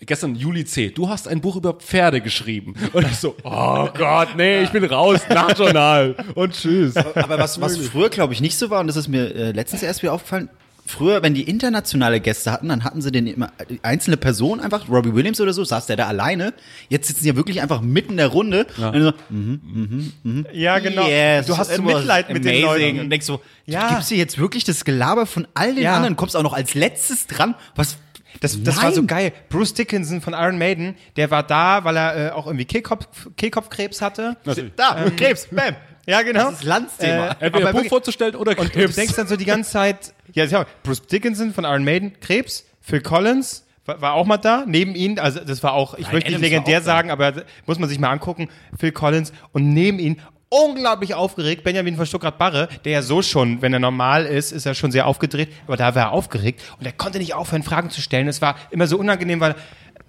Gestern 0.00 0.36
Juli 0.36 0.64
C. 0.64 0.90
Du 0.90 1.08
hast 1.08 1.26
ein 1.26 1.40
Buch 1.40 1.56
über 1.56 1.74
Pferde 1.74 2.20
geschrieben. 2.20 2.74
Und 2.92 3.04
ich 3.06 3.16
so, 3.16 3.34
oh 3.42 3.88
Gott, 3.96 4.28
nee, 4.36 4.62
ich 4.62 4.70
bin 4.70 4.84
raus, 4.84 5.20
Nachjournal. 5.28 6.14
Und 6.34 6.54
tschüss. 6.54 6.96
Aber 6.96 7.38
was, 7.38 7.60
was 7.60 7.76
früher, 7.78 8.08
glaube 8.08 8.32
ich, 8.32 8.40
nicht 8.40 8.56
so 8.56 8.70
war, 8.70 8.80
und 8.80 8.86
das 8.86 8.96
ist 8.96 9.08
mir 9.08 9.34
äh, 9.34 9.50
letztens 9.52 9.82
erst 9.82 10.02
wieder 10.02 10.12
aufgefallen, 10.12 10.48
früher, 10.86 11.22
wenn 11.22 11.34
die 11.34 11.42
internationale 11.42 12.20
Gäste 12.20 12.50
hatten, 12.52 12.68
dann 12.68 12.84
hatten 12.84 13.02
sie 13.02 13.10
den 13.12 13.26
immer 13.26 13.50
die 13.68 13.80
einzelne 13.82 14.16
Person, 14.16 14.60
einfach 14.60 14.88
Robbie 14.88 15.14
Williams 15.14 15.40
oder 15.40 15.52
so, 15.52 15.62
saß 15.64 15.86
der 15.86 15.96
da 15.96 16.06
alleine. 16.06 16.54
Jetzt 16.88 17.08
sitzen 17.08 17.24
die 17.24 17.28
ja 17.30 17.36
wirklich 17.36 17.60
einfach 17.60 17.80
mitten 17.80 18.12
in 18.12 18.16
der 18.18 18.28
Runde. 18.28 18.66
Und 18.78 19.02
so, 19.02 20.44
Ja, 20.52 20.78
genau. 20.78 21.06
yes, 21.08 21.46
du 21.46 21.58
hast 21.58 21.74
so 21.74 21.82
Mitleid 21.82 22.32
mit 22.32 22.44
den 22.44 22.64
amazing. 22.64 22.86
Leuten. 22.94 23.00
Und 23.00 23.10
denkst 23.10 23.26
so, 23.26 23.40
Ja. 23.66 23.80
ja. 23.80 23.94
gibst 23.96 24.10
dir 24.10 24.16
jetzt 24.16 24.38
wirklich 24.38 24.64
das 24.64 24.84
Gelaber 24.84 25.26
von 25.26 25.46
all 25.54 25.74
den 25.74 25.84
Ja. 25.84 25.96
anderen, 25.96 26.16
kommst 26.16 26.36
auch 26.36 26.42
noch 26.42 26.54
als 26.54 26.74
letztes 26.74 27.26
dran. 27.26 27.54
Was? 27.74 27.98
Das, 28.40 28.62
das 28.62 28.76
war 28.76 28.84
Nein. 28.84 28.94
so 28.94 29.04
geil. 29.06 29.32
Bruce 29.48 29.74
Dickinson 29.74 30.20
von 30.20 30.32
Iron 30.32 30.58
Maiden, 30.58 30.96
der 31.16 31.30
war 31.30 31.42
da, 31.42 31.84
weil 31.84 31.96
er 31.96 32.28
äh, 32.28 32.30
auch 32.30 32.46
irgendwie 32.46 32.64
Kehlkopf, 32.64 33.06
Kehlkopfkrebs 33.36 34.00
hatte. 34.00 34.36
Da, 34.76 35.10
Krebs, 35.16 35.48
bam. 35.50 35.76
Ja, 36.06 36.22
genau. 36.22 36.50
Das 36.50 36.60
ist 36.60 36.64
Landsthema. 36.64 37.36
Entweder 37.40 37.68
aber 37.68 37.82
Buch 37.82 37.88
vorzustellen 37.88 38.34
oder 38.34 38.58
Und 38.58 38.72
Krebs. 38.72 38.94
du 38.94 39.00
denkst 39.00 39.16
dann 39.16 39.26
so 39.26 39.36
die 39.36 39.44
ganze 39.44 39.70
Zeit, 39.70 40.14
ja, 40.32 40.44
ja, 40.44 40.64
Bruce 40.82 41.06
Dickinson 41.06 41.52
von 41.52 41.64
Iron 41.64 41.84
Maiden, 41.84 42.18
Krebs, 42.20 42.64
Phil 42.80 43.02
Collins 43.02 43.66
war, 43.84 44.00
war 44.00 44.12
auch 44.14 44.26
mal 44.26 44.38
da, 44.38 44.64
neben 44.66 44.94
ihm, 44.94 45.18
also 45.18 45.40
das 45.40 45.62
war 45.62 45.72
auch, 45.72 45.94
ich 45.94 46.04
Brian 46.04 46.14
möchte 46.14 46.30
nicht 46.30 46.40
legendär 46.40 46.80
sagen, 46.82 47.10
aber 47.10 47.44
muss 47.66 47.78
man 47.78 47.88
sich 47.88 47.98
mal 47.98 48.10
angucken, 48.10 48.48
Phil 48.78 48.92
Collins 48.92 49.32
und 49.52 49.72
neben 49.72 49.98
ihn 49.98 50.20
unglaublich 50.50 51.14
aufgeregt, 51.14 51.62
Benjamin 51.62 51.96
von 51.96 52.06
Stuttgart-Barre, 52.06 52.68
der 52.84 52.92
ja 52.92 53.02
so 53.02 53.22
schon, 53.22 53.60
wenn 53.60 53.72
er 53.72 53.80
normal 53.80 54.24
ist, 54.24 54.52
ist 54.52 54.66
er 54.66 54.74
schon 54.74 54.90
sehr 54.90 55.06
aufgedreht, 55.06 55.50
aber 55.66 55.76
da 55.76 55.94
war 55.94 56.04
er 56.04 56.12
aufgeregt 56.12 56.62
und 56.78 56.86
er 56.86 56.92
konnte 56.92 57.18
nicht 57.18 57.34
aufhören, 57.34 57.62
Fragen 57.62 57.90
zu 57.90 58.00
stellen. 58.00 58.28
Es 58.28 58.40
war 58.40 58.56
immer 58.70 58.86
so 58.86 58.98
unangenehm, 58.98 59.40
weil 59.40 59.54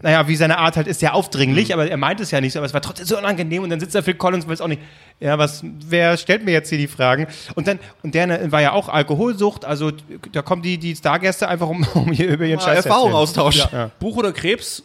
naja, 0.01 0.27
wie 0.29 0.35
seine 0.35 0.57
Art 0.57 0.77
halt 0.77 0.87
ist, 0.87 1.01
sehr 1.01 1.13
aufdringlich, 1.13 1.73
aber 1.73 1.89
er 1.89 1.97
meint 1.97 2.21
es 2.21 2.31
ja 2.31 2.39
nicht 2.39 2.53
so, 2.53 2.59
aber 2.59 2.65
es 2.65 2.73
war 2.73 2.81
trotzdem 2.81 3.05
so 3.05 3.17
unangenehm 3.17 3.63
und 3.63 3.69
dann 3.69 3.81
sitzt 3.81 3.95
da 3.95 4.01
Phil 4.01 4.13
Collins 4.13 4.45
und 4.45 4.51
weiß 4.51 4.61
auch 4.61 4.67
nicht, 4.67 4.81
ja, 5.19 5.37
was, 5.37 5.61
wer 5.63 6.15
stellt 6.15 6.45
mir 6.45 6.51
jetzt 6.51 6.69
hier 6.69 6.77
die 6.77 6.87
Fragen? 6.87 7.27
Und 7.55 7.67
dann, 7.67 7.79
und 8.01 8.15
der 8.15 8.49
war 8.51 8.61
ja 8.61 8.71
auch 8.71 8.87
Alkoholsucht, 8.87 9.65
also 9.65 9.91
da 10.31 10.41
kommen 10.41 10.61
die, 10.61 10.77
die 10.77 10.95
Stargäste 10.95 11.49
einfach 11.49 11.67
um, 11.67 11.85
um 11.95 12.13
hier 12.13 12.29
über 12.29 12.45
ihren 12.45 12.61
Scheiß 12.61 12.83
zu 12.83 12.87
Erfahrung 12.89 13.11
erzählen. 13.11 13.23
austauschen. 13.23 13.91
Buch 13.99 14.15
oder 14.15 14.31
Krebs? 14.31 14.83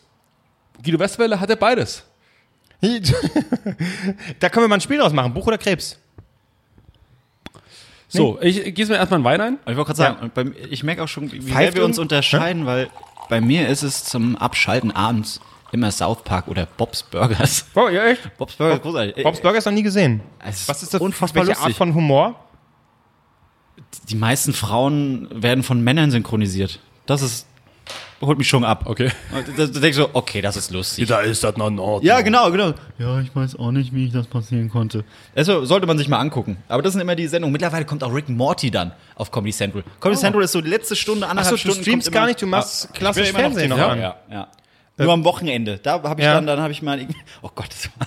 Guido 0.83 0.99
Westwelle 0.99 1.39
hat 1.39 1.49
ja 1.49 1.55
beides. 1.55 2.03
da 4.41 4.49
können 4.49 4.65
wir 4.65 4.69
mal 4.69 4.77
ein 4.77 4.81
Spiel 4.81 4.99
draus 4.99 5.13
machen, 5.13 5.33
Buch 5.35 5.47
oder 5.47 5.59
Krebs? 5.59 5.99
So, 8.09 8.39
ich 8.41 8.75
gieße 8.75 8.93
mir 8.93 8.99
erstmal 8.99 9.19
einen 9.19 9.25
Wein 9.25 9.41
ein. 9.41 9.59
Ich 9.67 9.77
wollte 9.77 9.87
gerade 9.87 9.97
sagen, 9.97 10.19
und 10.23 10.35
beim, 10.35 10.55
ich 10.71 10.85
merke 10.85 11.03
auch 11.03 11.09
schon, 11.09 11.33
wie 11.33 11.41
Pfeift 11.41 11.73
sehr 11.73 11.75
wir 11.75 11.85
uns 11.85 11.99
unterscheiden, 11.99 12.65
weil 12.65 12.89
bei 13.29 13.41
mir 13.41 13.69
ist 13.69 13.83
es 13.83 14.05
zum 14.05 14.37
Abschalten 14.37 14.93
abends 14.93 15.41
immer 15.73 15.91
South 15.91 16.23
Park 16.23 16.47
oder 16.47 16.67
Bob's 16.67 17.03
Burgers. 17.03 17.67
Oh, 17.75 17.89
ja, 17.89 18.07
echt? 18.07 18.37
Bob's 18.37 18.55
Burgers, 18.55 18.81
großartig. 18.81 19.23
Bob's 19.25 19.41
Burgers 19.41 19.65
noch 19.65 19.73
nie 19.73 19.83
gesehen. 19.83 20.21
Es 20.39 20.61
ist 20.61 20.69
Was 20.69 20.83
ist 20.85 20.95
das? 20.95 21.01
unfassbar 21.01 21.45
welche 21.47 21.59
Art 21.59 21.69
lustig. 21.69 21.79
von 21.79 21.95
Humor? 21.95 22.37
Die 24.09 24.15
meisten 24.15 24.53
Frauen 24.53 25.29
werden 25.33 25.65
von 25.65 25.83
Männern 25.83 26.13
synchronisiert. 26.13 26.79
Das 27.07 27.23
ist, 27.23 27.47
holt 28.21 28.39
mich 28.39 28.49
schon 28.49 28.65
ab. 28.65 28.85
Okay. 28.87 29.11
Und 29.33 29.59
Da, 29.59 29.67
da 29.67 29.81
denkst 29.81 29.99
du, 29.99 30.09
okay, 30.13 30.41
das 30.41 30.57
ist 30.57 30.71
lustig. 30.71 31.07
Da 31.09 31.21
ist 31.21 31.45
das 31.45 31.57
noch 31.57 31.71
Nord. 31.71 32.03
Ja, 32.05 32.21
genau, 32.23 32.51
genau. 32.51 32.73
Ja, 32.99 33.21
ich 33.21 33.35
weiß 33.35 33.57
auch 33.59 33.71
nicht, 33.71 33.95
wie 33.95 34.09
das 34.11 34.27
passieren 34.27 34.69
konnte. 34.71 35.05
Also 35.35 35.65
sollte 35.65 35.87
man 35.87 35.99
sich 35.99 36.09
mal 36.09 36.19
angucken. 36.19 36.57
Aber 36.69 36.83
das 36.83 36.93
sind 36.93 37.03
immer 37.03 37.15
die 37.17 37.27
Sendungen. 37.27 37.53
Mittlerweile 37.53 37.85
kommt 37.85 38.03
auch 38.03 38.15
Rick 38.15 38.29
Morty 38.29 38.71
dann 38.71 38.93
auf 39.17 39.31
Comedy 39.31 39.53
Central. 39.53 39.85
Comedy 40.01 40.21
Central 40.21 40.43
ist 40.45 40.53
so 40.53 40.61
die 40.61 40.71
letzte 40.71 40.97
Stunde, 40.97 41.27
anderthalb 41.29 41.55
Achso, 41.55 41.67
du 41.67 41.73
Stunden. 41.73 41.83
streamst 41.85 42.07
kommt 42.07 42.15
gar 42.15 42.27
nicht, 42.27 42.41
du 42.41 42.47
machst 42.47 42.93
klassisch 42.95 43.29
immer 43.29 43.39
noch 43.39 43.45
Fernsehen 43.47 43.69
noch 43.71 43.77
TV, 43.77 43.89
an. 43.91 43.99
Ja, 44.01 44.17
ja. 44.31 44.49
Nur 44.97 45.13
am 45.13 45.25
Wochenende. 45.25 45.79
Da 45.83 46.03
habe 46.03 46.21
ich 46.21 46.25
Ja. 46.25 46.35
dann, 46.35 46.47
dann 46.47 46.61
habe 46.61 46.73
ich 46.73 46.81
mal, 46.81 47.07
oh 47.43 47.51
Gott, 47.55 47.69
das 47.69 47.91
war, 47.99 48.07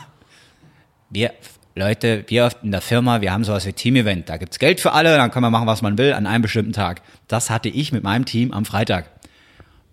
wir, 1.10 1.31
Leute, 1.75 2.24
wir 2.27 2.50
in 2.63 2.72
der 2.72 2.81
Firma, 2.81 3.22
wir 3.22 3.31
haben 3.31 3.43
sowas 3.43 3.65
wie 3.65 3.74
Team-Event. 3.74 4.29
Da 4.29 4.38
gibt's 4.38 4.57
Geld 4.57 4.79
für 4.79 4.93
alle, 4.93 5.15
dann 5.15 5.29
kann 5.31 5.41
man 5.43 5.51
machen, 5.51 5.67
was 5.67 5.81
man 5.81 5.98
will, 5.98 6.13
an 6.13 6.25
einem 6.25 6.41
bestimmten 6.41 6.74
Tag. 6.74 7.01
Das 7.27 7.50
hatte 7.50 7.69
ich 7.69 7.91
mit 7.91 8.03
meinem 8.03 8.25
Team 8.25 8.51
am 8.51 8.65
Freitag. 8.65 9.10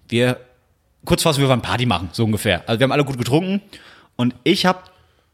Wir, 0.08 0.40
kurz 1.04 1.23
vor, 1.23 1.37
wir 1.37 1.49
wollen 1.49 1.62
Party 1.62 1.87
machen, 1.87 2.11
so 2.12 2.25
ungefähr. 2.25 2.62
Also 2.66 2.80
wir 2.80 2.84
haben 2.84 2.92
alle 2.92 3.04
gut 3.04 3.18
getrunken 3.18 3.62
Und 4.16 4.34
ich 4.44 4.66
habe 4.66 4.80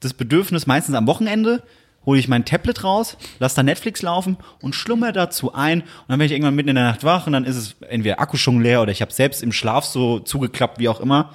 das 0.00 0.14
Bedürfnis, 0.14 0.66
meistens 0.66 0.94
am 0.94 1.06
Wochenende, 1.06 1.62
hole 2.06 2.18
ich 2.18 2.28
mein 2.28 2.44
Tablet 2.44 2.82
raus, 2.82 3.16
lasse 3.38 3.56
da 3.56 3.62
Netflix 3.62 4.02
laufen 4.02 4.38
und 4.62 4.74
schlummer 4.74 5.12
dazu 5.12 5.52
ein. 5.52 5.82
Und 5.82 5.88
dann 6.08 6.18
werde 6.18 6.26
ich 6.26 6.32
irgendwann 6.32 6.54
mitten 6.54 6.70
in 6.70 6.76
der 6.76 6.84
Nacht 6.84 7.04
wach 7.04 7.26
und 7.26 7.34
dann 7.34 7.44
ist 7.44 7.56
es 7.56 7.76
entweder 7.88 8.20
Akku 8.20 8.36
schon 8.36 8.62
leer 8.62 8.80
oder 8.80 8.92
ich 8.92 9.02
habe 9.02 9.12
selbst 9.12 9.42
im 9.42 9.52
Schlaf 9.52 9.84
so 9.84 10.18
zugeklappt, 10.18 10.78
wie 10.78 10.88
auch 10.88 11.00
immer. 11.00 11.34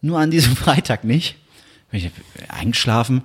Nur 0.00 0.18
an 0.18 0.30
diesem 0.30 0.56
Freitag 0.56 1.04
nicht. 1.04 1.36
Bin 1.90 2.00
ich 2.00 2.10
eingeschlafen, 2.48 3.22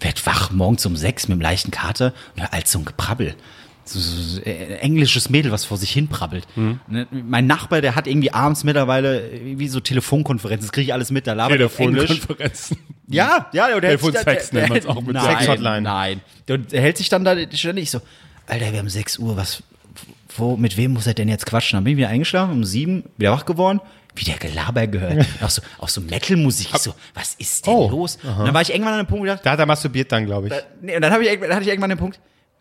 werd 0.00 0.26
wach 0.26 0.50
morgens 0.50 0.84
um 0.84 0.96
sechs 0.96 1.28
mit 1.28 1.34
einem 1.34 1.40
leichten 1.40 1.70
Kater 1.70 2.12
und 2.34 2.42
hör 2.42 2.52
all 2.52 2.66
so 2.66 2.80
ein 2.80 2.84
Geprabbel. 2.84 3.34
So, 3.88 3.98
so, 4.00 4.20
so 4.22 4.40
äh, 4.42 4.76
englisches 4.76 5.30
Mädel, 5.30 5.50
was 5.52 5.64
vor 5.64 5.76
sich 5.78 5.90
hin 5.90 6.08
prabbelt. 6.08 6.46
Ne, 6.56 7.06
Mein 7.10 7.46
Nachbar, 7.46 7.80
der 7.80 7.94
hat 7.94 8.06
irgendwie 8.06 8.32
abends 8.32 8.64
mittlerweile 8.64 9.30
wie 9.42 9.68
so 9.68 9.80
Telefonkonferenzen, 9.80 10.66
das 10.68 10.72
kriege 10.72 10.84
ich 10.86 10.92
alles 10.92 11.10
mit, 11.10 11.26
da 11.26 11.32
labert 11.32 11.60
er 11.60 11.66
auf 11.66 11.78
Englisch. 11.78 12.06
Telefonkonferenzen. 12.08 12.76
Ja, 13.08 13.46
ja, 13.52 13.64
und 13.66 13.70
der 13.70 13.80
da- 13.80 13.96
Telefonsex 13.96 14.52
nennt 14.52 14.68
man's 14.68 14.84
der- 14.84 14.90
auch 14.96 15.00
mit 15.00 15.14
nein, 15.14 15.36
Sex-Hotline. 15.38 15.80
Nein. 15.82 16.20
Und 16.50 16.72
er 16.72 16.80
hält 16.82 16.96
sich 16.98 17.08
dann 17.08 17.24
da 17.24 17.34
ständig 17.54 17.90
so, 17.90 18.00
Alter, 18.46 18.70
wir 18.72 18.78
haben 18.78 18.88
6 18.88 19.18
Uhr, 19.18 19.36
was, 19.36 19.62
wo, 20.36 20.56
mit 20.56 20.76
wem 20.76 20.92
muss 20.92 21.06
er 21.06 21.14
denn 21.14 21.28
jetzt 21.28 21.46
quatschen? 21.46 21.76
Dann 21.76 21.84
bin 21.84 21.92
ich 21.92 21.96
wieder 21.98 22.08
eingeschlafen, 22.08 22.52
um 22.52 22.64
sieben, 22.64 23.04
wieder 23.16 23.32
wach 23.32 23.44
geworden, 23.44 23.80
wieder 24.14 24.34
Gelaber 24.34 24.86
gehört. 24.86 25.24
auch 25.42 25.50
so, 25.50 25.62
auch 25.78 25.88
so 25.88 26.00
Metal-Musik. 26.00 26.68
So, 26.78 26.94
was 27.14 27.34
ist 27.34 27.66
denn 27.66 27.74
Oh, 27.74 27.88
los? 27.90 28.16
Und 28.22 28.44
dann 28.46 28.54
war 28.54 28.62
ich 28.62 28.70
irgendwann 28.70 28.94
an 28.94 28.98
einem 29.00 29.08
Punkt 29.08 29.24
gedacht, 29.24 29.40
Da 29.44 29.52
hat 29.52 29.58
er 29.58 29.66
masturbiert 29.66 30.10
dann, 30.12 30.26
glaube 30.26 30.48
ich. 30.48 30.52
nee, 30.82 30.94
und 30.96 31.02
dann, 31.02 31.12
hab 31.12 31.20
ich, 31.20 31.28
dann 31.40 31.50
hatte 31.50 31.62
ich 31.62 31.68
irgendwann 31.68 31.90
den 31.90 31.98
Punkt, 31.98 32.18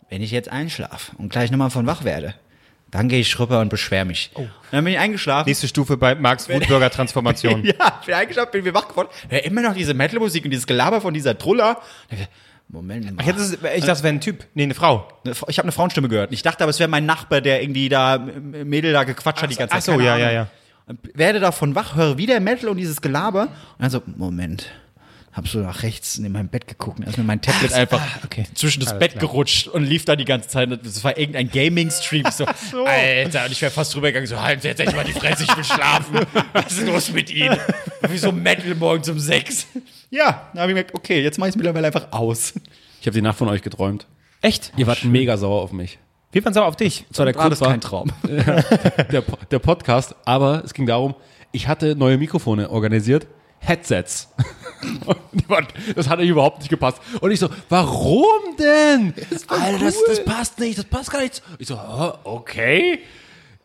wenn 0.09 0.21
ich 0.21 0.31
jetzt 0.31 0.49
einschlafe 0.49 1.11
und 1.17 1.29
gleich 1.29 1.51
nochmal 1.51 1.69
von 1.69 1.85
wach 1.85 2.03
werde, 2.03 2.35
dann 2.91 3.09
gehe 3.09 3.19
ich 3.19 3.37
rüber 3.39 3.59
und 3.59 3.69
beschwer 3.69 4.05
mich. 4.05 4.31
Und 4.33 4.49
dann 4.71 4.83
bin 4.83 4.93
ich 4.93 4.99
eingeschlafen. 4.99 5.49
Nächste 5.49 5.67
Stufe 5.67 5.97
bei 5.97 6.15
Marks 6.15 6.47
Wutbürger 6.47 6.89
Transformation. 6.89 7.63
Ja, 7.65 8.01
bin 8.05 8.15
eingeschlafen, 8.15 8.51
bin 8.51 8.63
wieder 8.63 8.73
wach 8.75 8.87
geworden. 8.87 9.09
Ja, 9.29 9.39
immer 9.39 9.61
noch 9.61 9.73
diese 9.73 9.93
Metal-Musik 9.93 10.45
und 10.45 10.51
dieses 10.51 10.67
Gelaber 10.67 11.01
von 11.01 11.13
dieser 11.13 11.37
Truller. 11.37 11.81
Moment 12.69 13.05
mal. 13.15 13.21
Ach, 13.21 13.25
jetzt 13.25 13.39
ist, 13.39 13.53
ich 13.53 13.59
dachte, 13.59 13.91
es 13.91 14.03
wäre 14.03 14.13
ein 14.13 14.21
Typ. 14.21 14.45
Nee, 14.53 14.63
eine 14.63 14.73
Frau. 14.73 15.07
Ich 15.47 15.57
habe 15.57 15.65
eine 15.65 15.71
Frauenstimme 15.71 16.07
gehört. 16.07 16.31
Ich 16.31 16.43
dachte 16.43 16.63
aber, 16.63 16.69
es 16.69 16.79
wäre 16.79 16.89
mein 16.89 17.05
Nachbar, 17.05 17.41
der 17.41 17.61
irgendwie 17.61 17.89
da 17.89 18.17
Mädel 18.17 18.93
da 18.93 19.03
gequatscht 19.03 19.41
hat 19.41 19.51
die 19.51 19.55
ganze 19.55 19.75
ach 19.75 19.79
Zeit. 19.79 19.85
so, 19.85 19.91
Keine 19.91 20.05
ja, 20.05 20.17
ja, 20.17 20.31
ja. 20.31 20.47
Und 20.85 20.99
werde 21.13 21.39
davon 21.39 21.75
wach, 21.75 21.95
höre 21.95 22.17
wieder 22.17 22.39
Metal 22.39 22.69
und 22.69 22.77
dieses 22.77 23.01
Gelaber. 23.01 23.43
Und 23.43 23.49
dann 23.79 23.89
so, 23.89 24.01
Moment. 24.05 24.69
Hab 25.37 25.47
so 25.47 25.59
nach 25.59 25.83
rechts 25.83 26.17
in 26.17 26.31
meinem 26.31 26.49
Bett 26.49 26.67
geguckt. 26.67 26.99
und 26.99 27.07
ist 27.07 27.15
mir 27.15 27.23
mein 27.23 27.39
Tablet 27.39 27.71
einfach 27.71 28.01
okay. 28.25 28.45
zwischen 28.55 28.79
das 28.79 28.89
Alles 28.89 28.99
Bett 28.99 29.11
klar. 29.11 29.21
gerutscht 29.21 29.67
und 29.67 29.83
lief 29.83 30.03
da 30.03 30.15
die 30.15 30.25
ganze 30.25 30.49
Zeit. 30.49 30.67
Das 30.83 31.03
war 31.03 31.15
irgendein 31.15 31.51
Gaming-Stream. 31.51 32.25
Ich 32.27 32.33
So, 32.33 32.45
Alter, 32.85 33.45
und 33.45 33.51
ich 33.51 33.61
wäre 33.61 33.71
fast 33.71 33.93
drüber 33.93 34.07
gegangen, 34.07 34.25
so, 34.25 34.41
halt 34.41 34.63
jetzt 34.63 34.79
echt 34.79 34.95
mal 34.95 35.05
die 35.05 35.13
Fresse, 35.13 35.43
ich 35.43 35.55
will 35.55 35.63
schlafen. 35.63 36.21
Was 36.53 36.73
ist 36.73 36.87
los 36.87 37.11
mit 37.11 37.29
Ihnen? 37.29 37.59
Wieso 38.09 38.31
Metal 38.31 38.73
morgens 38.73 39.09
um 39.09 39.19
sechs? 39.19 39.67
Ja, 40.09 40.49
da 40.55 40.61
habe 40.61 40.71
ich 40.71 40.75
gemerkt, 40.75 40.95
okay, 40.95 41.21
jetzt 41.21 41.37
mache 41.37 41.49
ich 41.49 41.53
es 41.53 41.57
mittlerweile 41.57 41.85
einfach 41.85 42.11
aus. 42.11 42.53
Ich 42.99 43.05
habe 43.05 43.13
die 43.13 43.21
Nacht 43.21 43.37
von 43.37 43.47
euch 43.47 43.61
geträumt. 43.61 44.07
Echt? 44.41 44.73
Ihr 44.75 44.87
wart 44.87 45.03
mega 45.03 45.37
sauer 45.37 45.61
auf 45.61 45.71
mich. 45.71 45.99
Wir 46.31 46.43
waren 46.43 46.53
sauer 46.53 46.65
auf 46.65 46.75
dich. 46.75 47.05
Das 47.09 47.19
war 47.19 47.25
der 47.25 47.35
Grund, 47.35 47.61
war 47.61 47.69
kein 47.69 47.81
Traum. 47.81 48.11
der, 48.27 49.23
der 49.51 49.59
Podcast, 49.59 50.15
aber 50.25 50.63
es 50.65 50.73
ging 50.73 50.87
darum, 50.87 51.13
ich 51.51 51.67
hatte 51.67 51.95
neue 51.95 52.17
Mikrofone 52.17 52.71
organisiert, 52.71 53.27
Headsets. 53.59 54.29
Das 55.95 56.07
hat 56.07 56.19
euch 56.19 56.29
überhaupt 56.29 56.59
nicht 56.59 56.69
gepasst. 56.69 56.99
Und 57.19 57.31
ich 57.31 57.39
so, 57.39 57.49
warum 57.69 58.55
denn? 58.59 59.13
Alter, 59.47 59.79
das, 59.85 59.95
das 60.05 60.23
passt 60.23 60.59
nicht, 60.59 60.77
das 60.77 60.85
passt 60.85 61.09
gar 61.09 61.21
nicht. 61.21 61.41
Ich 61.57 61.67
so, 61.67 61.79
okay. 62.23 62.99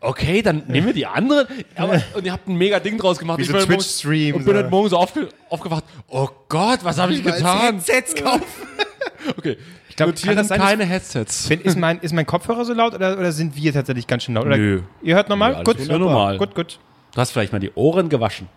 Okay, 0.00 0.42
dann 0.42 0.64
nehmen 0.68 0.86
wir 0.88 0.94
die 0.94 1.06
anderen. 1.06 1.46
Aber, 1.76 2.00
und 2.14 2.24
ihr 2.24 2.32
habt 2.32 2.48
ein 2.48 2.56
mega 2.56 2.80
Ding 2.80 2.98
draus 2.98 3.18
gemacht. 3.18 3.38
Wie 3.38 3.42
Ich 3.42 3.48
so 3.48 3.52
bin 3.52 3.62
morgen- 3.62 3.74
Twitch-Streams, 3.74 4.36
Und 4.36 4.44
bin 4.44 4.56
heute 4.56 4.70
Morgen 4.70 4.88
so 4.88 4.96
aufge, 4.96 5.28
aufgewacht. 5.48 5.84
Oh 6.08 6.28
Gott, 6.48 6.80
was 6.82 6.98
habe 6.98 7.12
ich 7.14 7.22
getan? 7.22 7.74
Headsets 7.74 8.14
kaufen. 8.14 8.44
Okay, 9.36 9.56
ich 9.88 9.94
glaub, 9.94 10.08
notiere 10.08 10.28
kann 10.34 10.36
das 10.38 10.48
sein, 10.48 10.60
keine 10.60 10.84
Headsets. 10.84 11.48
Bin, 11.48 11.60
ist, 11.60 11.78
mein, 11.78 12.00
ist 12.00 12.12
mein 12.12 12.26
Kopfhörer 12.26 12.64
so 12.64 12.72
laut 12.72 12.92
oder, 12.94 13.16
oder 13.16 13.30
sind 13.30 13.54
wir 13.54 13.72
tatsächlich 13.72 14.08
ganz 14.08 14.24
schön 14.24 14.34
laut? 14.34 14.46
Oder 14.46 14.56
Nö. 14.56 14.82
Ihr 15.00 15.14
hört 15.14 15.28
normal? 15.28 15.58
Nö, 15.58 15.62
gut, 15.62 15.88
normal. 15.88 16.38
Gut, 16.38 16.56
gut. 16.56 16.80
Du 17.14 17.20
hast 17.20 17.30
vielleicht 17.30 17.52
mal 17.52 17.60
die 17.60 17.70
Ohren 17.74 18.08
gewaschen. 18.08 18.48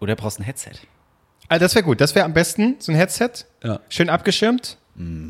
Oder 0.00 0.16
brauchst 0.16 0.38
ein 0.38 0.44
Headset. 0.44 0.72
Also 1.48 1.64
das 1.64 1.74
wäre 1.74 1.84
gut. 1.84 2.00
Das 2.00 2.14
wäre 2.14 2.24
am 2.24 2.34
besten 2.34 2.76
so 2.78 2.92
ein 2.92 2.96
Headset. 2.96 3.30
Ja. 3.62 3.80
Schön 3.88 4.10
abgeschirmt. 4.10 4.78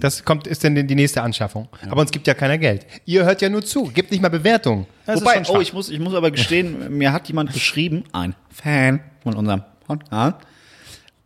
Das 0.00 0.24
kommt, 0.24 0.46
ist 0.46 0.64
dann 0.64 0.74
die 0.74 0.94
nächste 0.94 1.20
Anschaffung. 1.20 1.68
Aber 1.90 2.00
uns 2.00 2.10
gibt 2.10 2.26
ja 2.26 2.32
keiner 2.32 2.56
Geld. 2.56 2.86
Ihr 3.04 3.26
hört 3.26 3.42
ja 3.42 3.50
nur 3.50 3.62
zu. 3.62 3.84
Gebt 3.84 4.10
nicht 4.10 4.22
mal 4.22 4.30
Bewertung. 4.30 4.86
Das 5.04 5.20
Wobei, 5.20 5.40
ist 5.40 5.48
schon 5.48 5.56
oh, 5.58 5.60
ich 5.60 5.74
muss, 5.74 5.90
ich 5.90 6.00
muss 6.00 6.14
aber 6.14 6.30
gestehen, 6.30 6.96
mir 6.96 7.12
hat 7.12 7.28
jemand 7.28 7.52
geschrieben, 7.52 8.04
ein 8.12 8.34
Fan 8.48 9.00
von 9.22 9.34
unserem 9.34 9.62
Podcast, 9.86 10.36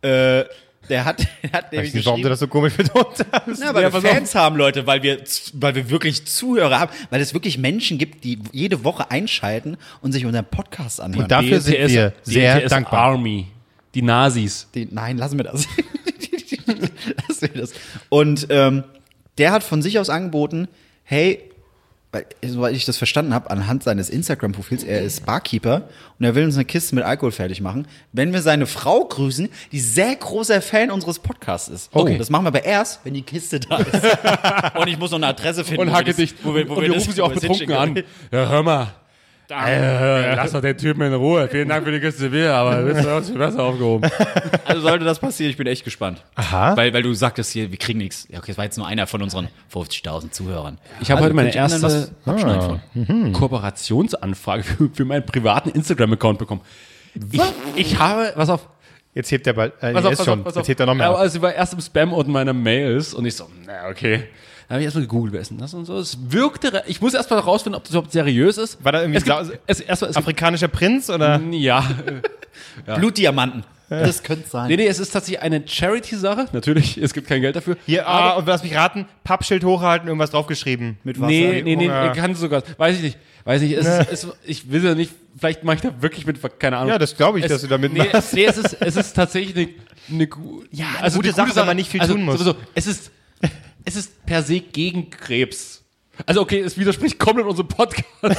äh, 0.01 0.43
der 0.89 1.05
hat, 1.05 1.19
der 1.43 1.51
hat 1.51 1.71
nämlich 1.71 1.93
nicht, 1.93 2.05
warum 2.05 2.21
du 2.21 2.29
das 2.29 2.39
so 2.39 2.47
komisch 2.47 2.73
betont 2.75 3.25
hast. 3.31 3.61
ja, 3.61 3.73
weil 3.73 3.83
Ja, 3.83 3.93
wir. 3.93 4.01
Fans 4.01 4.35
haben, 4.35 4.55
Leute, 4.57 4.85
weil 4.85 5.01
wir, 5.03 5.23
weil 5.53 5.75
wir 5.75 5.89
wirklich 5.89 6.25
Zuhörer 6.25 6.79
haben, 6.79 6.91
weil 7.09 7.21
es 7.21 7.33
wirklich 7.33 7.57
Menschen 7.57 7.97
gibt, 7.97 8.23
die 8.23 8.39
jede 8.51 8.83
Woche 8.83 9.09
einschalten 9.11 9.77
und 10.01 10.11
sich 10.11 10.25
unseren 10.25 10.45
Podcast 10.45 11.01
anhören. 11.01 11.23
Und 11.23 11.31
dafür 11.31 11.61
sind 11.61 11.75
DTS 11.75 11.93
wir 11.93 12.13
sehr 12.23 12.59
DTS 12.59 12.69
dankbar. 12.69 12.99
Army. 12.99 13.47
Die 13.95 14.01
Nazis. 14.01 14.67
Die, 14.73 14.87
nein, 14.89 15.17
lassen 15.17 15.37
wir 15.37 15.43
das. 15.45 15.67
lassen 17.27 17.41
wir 17.53 17.61
das. 17.61 17.73
Und 18.09 18.47
ähm, 18.49 18.83
der 19.37 19.51
hat 19.51 19.63
von 19.63 19.81
sich 19.81 19.99
aus 19.99 20.09
angeboten, 20.09 20.67
hey, 21.03 21.49
weil, 22.13 22.25
soweit 22.45 22.73
ich 22.75 22.85
das 22.85 22.97
verstanden 22.97 23.33
habe, 23.33 23.49
anhand 23.49 23.83
seines 23.83 24.09
Instagram-Profils, 24.09 24.83
er 24.83 25.01
ist 25.01 25.25
Barkeeper 25.25 25.89
und 26.19 26.25
er 26.25 26.35
will 26.35 26.45
uns 26.45 26.55
eine 26.55 26.63
Kiste 26.63 26.95
mit 26.95 27.03
Alkohol 27.03 27.31
fertig 27.33 27.59
machen, 27.59 27.87
wenn 28.13 28.31
wir 28.31 28.41
seine 28.41 28.67
Frau 28.67 29.03
grüßen, 29.03 29.49
die 29.73 29.79
sehr 29.81 30.15
großer 30.15 30.61
Fan 30.61 30.91
unseres 30.91 31.19
Podcasts 31.19 31.67
ist. 31.67 31.89
Okay. 31.91 32.17
Das 32.17 32.29
machen 32.29 32.45
wir 32.45 32.49
aber 32.49 32.63
erst, 32.63 33.01
wenn 33.03 33.15
die 33.15 33.23
Kiste 33.23 33.59
da 33.59 33.77
ist. 33.77 33.93
und 34.77 34.87
ich 34.87 34.97
muss 34.97 35.11
noch 35.11 35.17
eine 35.17 35.27
Adresse 35.27 35.65
finden. 35.65 35.81
Und 35.81 35.91
hacke 35.91 36.05
das- 36.05 36.15
dich. 36.15 36.35
Wo 36.43 36.55
wir, 36.55 36.69
wo 36.69 36.75
und 36.75 36.81
wir 36.81 36.87
wir 36.89 36.93
das- 36.93 37.03
rufen 37.03 37.13
sie 37.13 37.21
wo 37.21 37.25
auch 37.25 37.33
das 37.33 37.41
betrunken 37.41 37.71
an. 37.73 37.95
Ja, 38.31 38.47
hör 38.47 38.63
mal. 38.63 38.93
Äh, 39.65 40.35
lass 40.35 40.51
doch 40.51 40.61
den 40.61 40.77
Typen 40.77 41.01
in 41.03 41.13
Ruhe. 41.13 41.47
Vielen 41.47 41.69
Dank 41.69 41.85
für 41.85 41.91
die 41.91 41.99
Kiste 41.99 42.29
Bier, 42.29 42.53
aber 42.53 42.81
du 42.81 42.93
bist 42.93 43.05
uns 43.05 43.29
viel 43.29 43.37
besser 43.37 43.63
aufgehoben. 43.63 44.09
Also 44.65 44.81
sollte 44.81 45.05
das 45.05 45.19
passieren, 45.19 45.51
ich 45.51 45.57
bin 45.57 45.67
echt 45.67 45.83
gespannt. 45.83 46.23
Aha. 46.35 46.75
Weil, 46.77 46.93
weil 46.93 47.03
du 47.03 47.13
sagtest 47.13 47.51
hier, 47.51 47.69
wir 47.69 47.77
kriegen 47.77 47.99
nichts. 47.99 48.27
Ja, 48.29 48.39
okay, 48.39 48.47
das 48.47 48.57
war 48.57 48.63
jetzt 48.63 48.77
nur 48.77 48.87
einer 48.87 49.05
von 49.07 49.21
unseren 49.21 49.49
50.000 49.71 50.31
Zuhörern. 50.31 50.79
Ich 51.01 51.11
habe 51.11 51.21
heute 51.21 51.33
meine 51.33 51.53
erste 51.53 52.09
abschneiden 52.25 52.81
von. 52.93 53.33
Kooperationsanfrage 53.33 54.63
für, 54.63 54.89
für 54.91 55.05
meinen 55.05 55.25
privaten 55.25 55.69
Instagram-Account 55.69 56.39
bekommen. 56.39 56.61
Ich, 57.31 57.41
ich 57.75 57.99
habe, 57.99 58.31
was 58.35 58.49
auf, 58.49 58.67
Jetzt 59.13 59.31
hebt 59.31 59.45
er 59.45 59.53
bald. 59.53 59.73
Äh, 59.79 59.93
pass 59.93 60.03
er 60.03 60.07
auf, 60.07 60.11
ist 60.13 60.17
pass 60.19 60.25
schon. 60.25 60.39
auf, 60.39 60.45
pass 60.45 60.55
Jetzt 60.55 60.69
hebt 60.69 60.79
er 60.79 60.85
noch 60.87 60.95
mehr. 60.95 61.07
Aber 61.07 61.15
auf. 61.15 61.21
Also, 61.21 61.37
ich 61.37 61.41
war 61.41 61.53
erst 61.53 61.73
im 61.73 61.81
Spam-Ordner 61.81 62.33
meiner 62.33 62.53
Mails 62.53 63.13
und 63.13 63.25
ich 63.25 63.35
so, 63.35 63.47
na, 63.65 63.89
okay. 63.89 64.23
Dann 64.67 64.75
habe 64.75 64.81
ich 64.81 64.85
erstmal 64.85 65.03
gegoogelt, 65.03 65.33
wer 65.33 65.41
ist 65.41 65.51
denn 65.51 65.57
das 65.57 65.73
und 65.73 65.85
so. 65.85 65.97
Es 65.97 66.17
wirkte, 66.29 66.83
ich 66.87 67.01
muss 67.01 67.13
erstmal 67.13 67.39
rausfinden, 67.39 67.77
ob 67.77 67.83
das 67.83 67.91
überhaupt 67.91 68.11
seriös 68.11 68.57
ist. 68.57 68.83
War 68.83 68.91
da 68.91 69.01
irgendwie 69.01 69.17
es 69.17 69.23
gibt, 69.23 69.59
es, 69.67 69.79
erstmal, 69.79 70.09
es 70.09 70.15
gibt, 70.15 70.25
Afrikanischer 70.25 70.67
Prinz 70.67 71.09
oder? 71.09 71.39
ja, 71.51 71.83
Blutdiamanten. 72.95 73.63
Das 73.89 74.23
könnte 74.23 74.49
sein. 74.49 74.69
Nee, 74.69 74.77
nee, 74.77 74.87
es 74.87 74.99
ist 74.99 75.11
tatsächlich 75.11 75.41
eine 75.41 75.61
Charity-Sache. 75.67 76.47
Natürlich, 76.51 76.97
es 76.97 77.13
gibt 77.13 77.27
kein 77.27 77.41
Geld 77.41 77.55
dafür. 77.55 77.77
Hier, 77.85 78.07
ah, 78.07 78.31
und 78.31 78.47
lass 78.47 78.63
mich 78.63 78.75
raten, 78.75 79.05
Pappschild 79.23 79.63
hochhalten, 79.63 80.07
irgendwas 80.07 80.31
draufgeschrieben. 80.31 80.97
Mit 81.03 81.19
Wasser. 81.19 81.29
Nee, 81.29 81.61
nee, 81.63 81.75
nee, 81.75 81.87
nee, 81.87 82.11
kann 82.15 82.33
sogar. 82.35 82.63
Weiß 82.77 82.97
ich 82.97 83.03
nicht. 83.03 83.17
Weiß 83.45 83.61
nicht. 83.61 83.73
Es 83.73 83.85
ist, 83.85 84.11
es, 84.11 84.27
ich 84.45 84.71
will 84.71 84.83
ja 84.83 84.95
nicht. 84.95 85.11
Vielleicht 85.37 85.63
mache 85.63 85.75
ich 85.75 85.81
da 85.81 86.01
wirklich 86.01 86.25
mit, 86.25 86.39
keine 86.59 86.77
Ahnung. 86.77 86.89
Ja, 86.89 86.97
das 86.97 87.15
glaube 87.17 87.39
ich, 87.39 87.45
es, 87.45 87.51
dass 87.51 87.61
du 87.61 87.67
da 87.67 87.77
nee, 87.77 87.89
mitmachst. 87.89 88.33
nee, 88.33 88.45
es 88.45 88.57
ist, 88.57 88.77
es 88.79 88.95
ist 88.95 89.13
tatsächlich 89.13 89.55
eine, 90.09 90.23
eine, 90.23 90.29
ja, 90.71 90.85
eine 90.99 91.11
gute 91.11 91.33
Sache, 91.33 91.55
wenn 91.55 91.65
man 91.65 91.75
nicht 91.75 91.89
viel 91.89 92.01
also, 92.01 92.13
tun 92.13 92.23
muss. 92.23 92.39
Sowieso, 92.39 92.55
es 92.73 92.87
ist, 92.87 93.11
es 93.85 93.95
ist 93.95 94.25
per 94.25 94.43
se 94.43 94.59
gegen 94.59 95.09
Krebs. 95.09 95.83
Also 96.27 96.41
okay, 96.41 96.59
es 96.59 96.77
widerspricht 96.77 97.17
komplett 97.17 97.47
unserem 97.47 97.67
Podcast. 97.67 98.05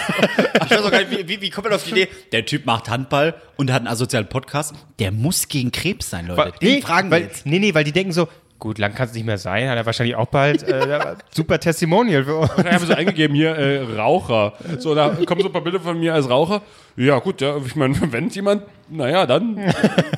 Ich 0.64 0.70
weiß 0.70 0.82
auch 0.82 0.90
gar 0.90 1.00
nicht, 1.00 1.10
wie, 1.10 1.28
wie, 1.28 1.40
wie 1.42 1.50
kommt 1.50 1.66
man 1.66 1.74
auf 1.74 1.84
die 1.84 1.90
Idee? 1.90 2.08
Der 2.32 2.46
Typ 2.46 2.64
macht 2.64 2.88
Handball 2.88 3.34
und 3.56 3.70
hat 3.70 3.80
einen 3.80 3.88
asozialen 3.88 4.28
Podcast. 4.28 4.74
Der 4.98 5.10
muss 5.12 5.48
gegen 5.48 5.72
Krebs 5.72 6.08
sein, 6.08 6.26
Leute. 6.26 6.52
Den 6.62 6.80
fragen 6.80 7.08
wir 7.10 7.16
weil, 7.16 7.22
jetzt. 7.24 7.44
Nee, 7.44 7.58
nee, 7.58 7.74
weil 7.74 7.84
die 7.84 7.92
denken 7.92 8.12
so, 8.12 8.28
gut, 8.58 8.78
lang 8.78 8.94
kann 8.94 9.08
es 9.08 9.14
nicht 9.14 9.26
mehr 9.26 9.36
sein, 9.36 9.68
hat 9.68 9.76
er 9.76 9.84
wahrscheinlich 9.84 10.16
auch 10.16 10.28
bald. 10.28 10.62
Äh, 10.62 11.16
super 11.30 11.60
Testimonial 11.60 12.24
für 12.24 12.36
uns. 12.36 12.50
Ich 12.56 12.64
habe 12.64 12.86
so 12.86 12.94
eingegeben 12.94 13.36
hier 13.36 13.50
äh, 13.50 13.82
Raucher. 13.82 14.54
So, 14.78 14.94
da 14.94 15.10
kommen 15.26 15.42
so 15.42 15.48
ein 15.48 15.52
paar 15.52 15.62
Bilder 15.62 15.80
von 15.80 15.98
mir 15.98 16.14
als 16.14 16.30
Raucher. 16.30 16.62
Ja, 16.96 17.18
gut, 17.18 17.40
ja, 17.40 17.58
ich 17.58 17.76
meine, 17.76 17.94
wenn 18.12 18.28
jemand, 18.30 18.62
naja, 18.88 19.26
dann. 19.26 19.56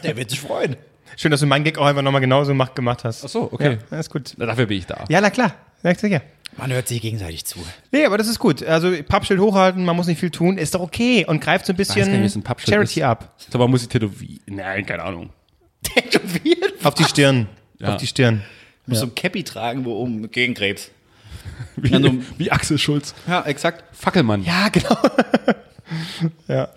Der 0.05 0.17
wird 0.17 0.31
sich 0.31 0.41
freuen. 0.41 0.77
Schön, 1.17 1.31
dass 1.31 1.41
du 1.41 1.47
meinen 1.47 1.65
Gag 1.65 1.79
auch 1.79 1.87
einfach 1.87 2.03
nochmal 2.03 2.21
genauso 2.21 2.53
mach- 2.55 2.75
gemacht 2.75 3.05
hast. 3.05 3.25
Ach 3.25 3.29
so, 3.29 3.53
okay. 3.53 3.79
Ja, 3.91 3.99
ist 3.99 4.11
gut. 4.11 4.35
Na, 4.37 4.47
dafür 4.47 4.67
bin 4.67 4.79
ich 4.79 4.87
da. 4.87 5.05
Ja, 5.09 5.21
na 5.21 5.31
klar. 5.31 5.55
Ja, 5.83 5.95
sicher. 5.95 6.23
Man 6.59 6.73
hört 6.73 6.89
sich 6.89 7.03
gegenseitig 7.03 7.45
zu. 7.45 7.59
Nee, 7.93 8.05
aber 8.07 8.17
das 8.19 8.29
ist 8.29 8.39
gut. 8.39 8.63
Also 8.63 8.91
Pappschild 9.07 9.41
hochhalten, 9.41 9.85
man 9.85 9.95
muss 9.97 10.07
nicht 10.07 10.21
viel 10.21 10.31
tun, 10.31 10.57
ist 10.57 10.75
doch 10.75 10.81
okay 10.81 11.25
und 11.27 11.41
greift 11.41 11.67
so 11.67 11.73
ein 11.73 11.79
Weiß 11.79 11.89
gar 11.89 11.97
nicht, 12.07 12.23
bisschen 12.23 12.45
was 12.47 12.57
ein 12.59 12.67
Charity 12.67 13.01
ist. 13.01 13.05
ab. 13.07 13.35
Aber 13.53 13.69
muss 13.69 13.83
ich 13.83 13.89
tätowieren? 13.89 14.41
Nein, 14.47 14.87
keine 14.87 15.03
Ahnung. 15.03 15.31
Tätowiert? 15.83 16.85
Auf 16.85 16.95
die 16.95 17.05
Stirn. 17.05 17.49
Ja. 17.79 17.95
Auf 17.95 18.01
die 18.01 18.07
Stirn. 18.07 18.43
Muss 18.87 19.01
so 19.01 19.07
ein 19.07 19.15
Cappy 19.15 19.43
tragen, 19.45 19.85
wo 19.85 19.95
oben 19.97 20.31
gegen 20.31 20.55
Krebs. 20.55 20.91
Wie, 21.77 21.91
Ja, 21.91 22.01
so- 22.01 22.15
wie 22.39 22.51
Axel 22.51 22.79
Schulz. 22.79 23.15
Ja, 23.27 23.43
exakt. 23.43 23.85
Fackelmann. 23.95 24.43
Ja, 24.45 24.69
genau. 24.71 24.97
ja. 26.49 26.69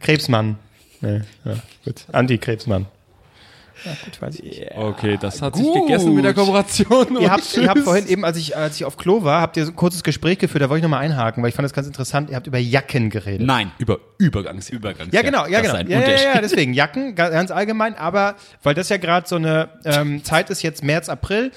Krebsmann. 0.00 0.58
Nee, 1.00 1.20
ja, 1.44 1.54
gut. 1.84 2.04
Anti-Krebsmann. 2.12 2.86
Ja, 3.84 3.92
gut, 4.04 4.20
weiß 4.20 4.40
ich. 4.40 4.66
Okay, 4.76 5.18
das 5.20 5.40
hat 5.40 5.56
sich 5.56 5.64
Gut. 5.64 5.86
gegessen 5.86 6.14
mit 6.14 6.24
der 6.24 6.34
Kooperation. 6.34 7.18
Ihr 7.20 7.30
habt, 7.30 7.56
ihr 7.56 7.68
habt 7.68 7.80
vorhin 7.80 8.06
eben, 8.08 8.24
als 8.24 8.36
ich, 8.36 8.56
als 8.56 8.76
ich 8.76 8.84
auf 8.84 8.96
Klo 8.96 9.22
war, 9.24 9.40
habt 9.40 9.56
ihr 9.56 9.64
so 9.64 9.72
ein 9.72 9.76
kurzes 9.76 10.02
Gespräch 10.02 10.38
geführt, 10.38 10.62
da 10.62 10.68
wollte 10.68 10.78
ich 10.78 10.82
nochmal 10.82 11.00
einhaken, 11.04 11.42
weil 11.42 11.48
ich 11.48 11.54
fand 11.54 11.64
das 11.64 11.72
ganz 11.72 11.86
interessant. 11.86 12.30
Ihr 12.30 12.36
habt 12.36 12.46
über 12.46 12.58
Jacken 12.58 13.08
geredet. 13.10 13.46
Nein. 13.46 13.72
über 13.78 13.98
Übergangs 14.18 14.68
Übergangs. 14.68 15.12
Ja, 15.14 15.22
genau, 15.22 15.46
ja, 15.46 15.62
Das 15.62 15.72
genau. 15.72 15.74
ist 15.74 15.80
ein 15.80 15.90
Ja, 15.90 16.00
ja, 16.00 16.34
ja, 16.34 16.40
deswegen 16.40 16.74
Jacken, 16.74 17.14
ga- 17.14 17.30
ganz 17.30 17.50
allgemein, 17.50 17.94
aber 17.96 18.34
weil 18.62 18.74
das 18.74 18.88
ja 18.90 18.98
gerade 18.98 19.26
so 19.26 19.36
eine 19.36 19.70
ähm, 19.84 20.22
Zeit 20.24 20.50
ist, 20.50 20.62
jetzt 20.62 20.84
März, 20.84 21.08
April, 21.08 21.50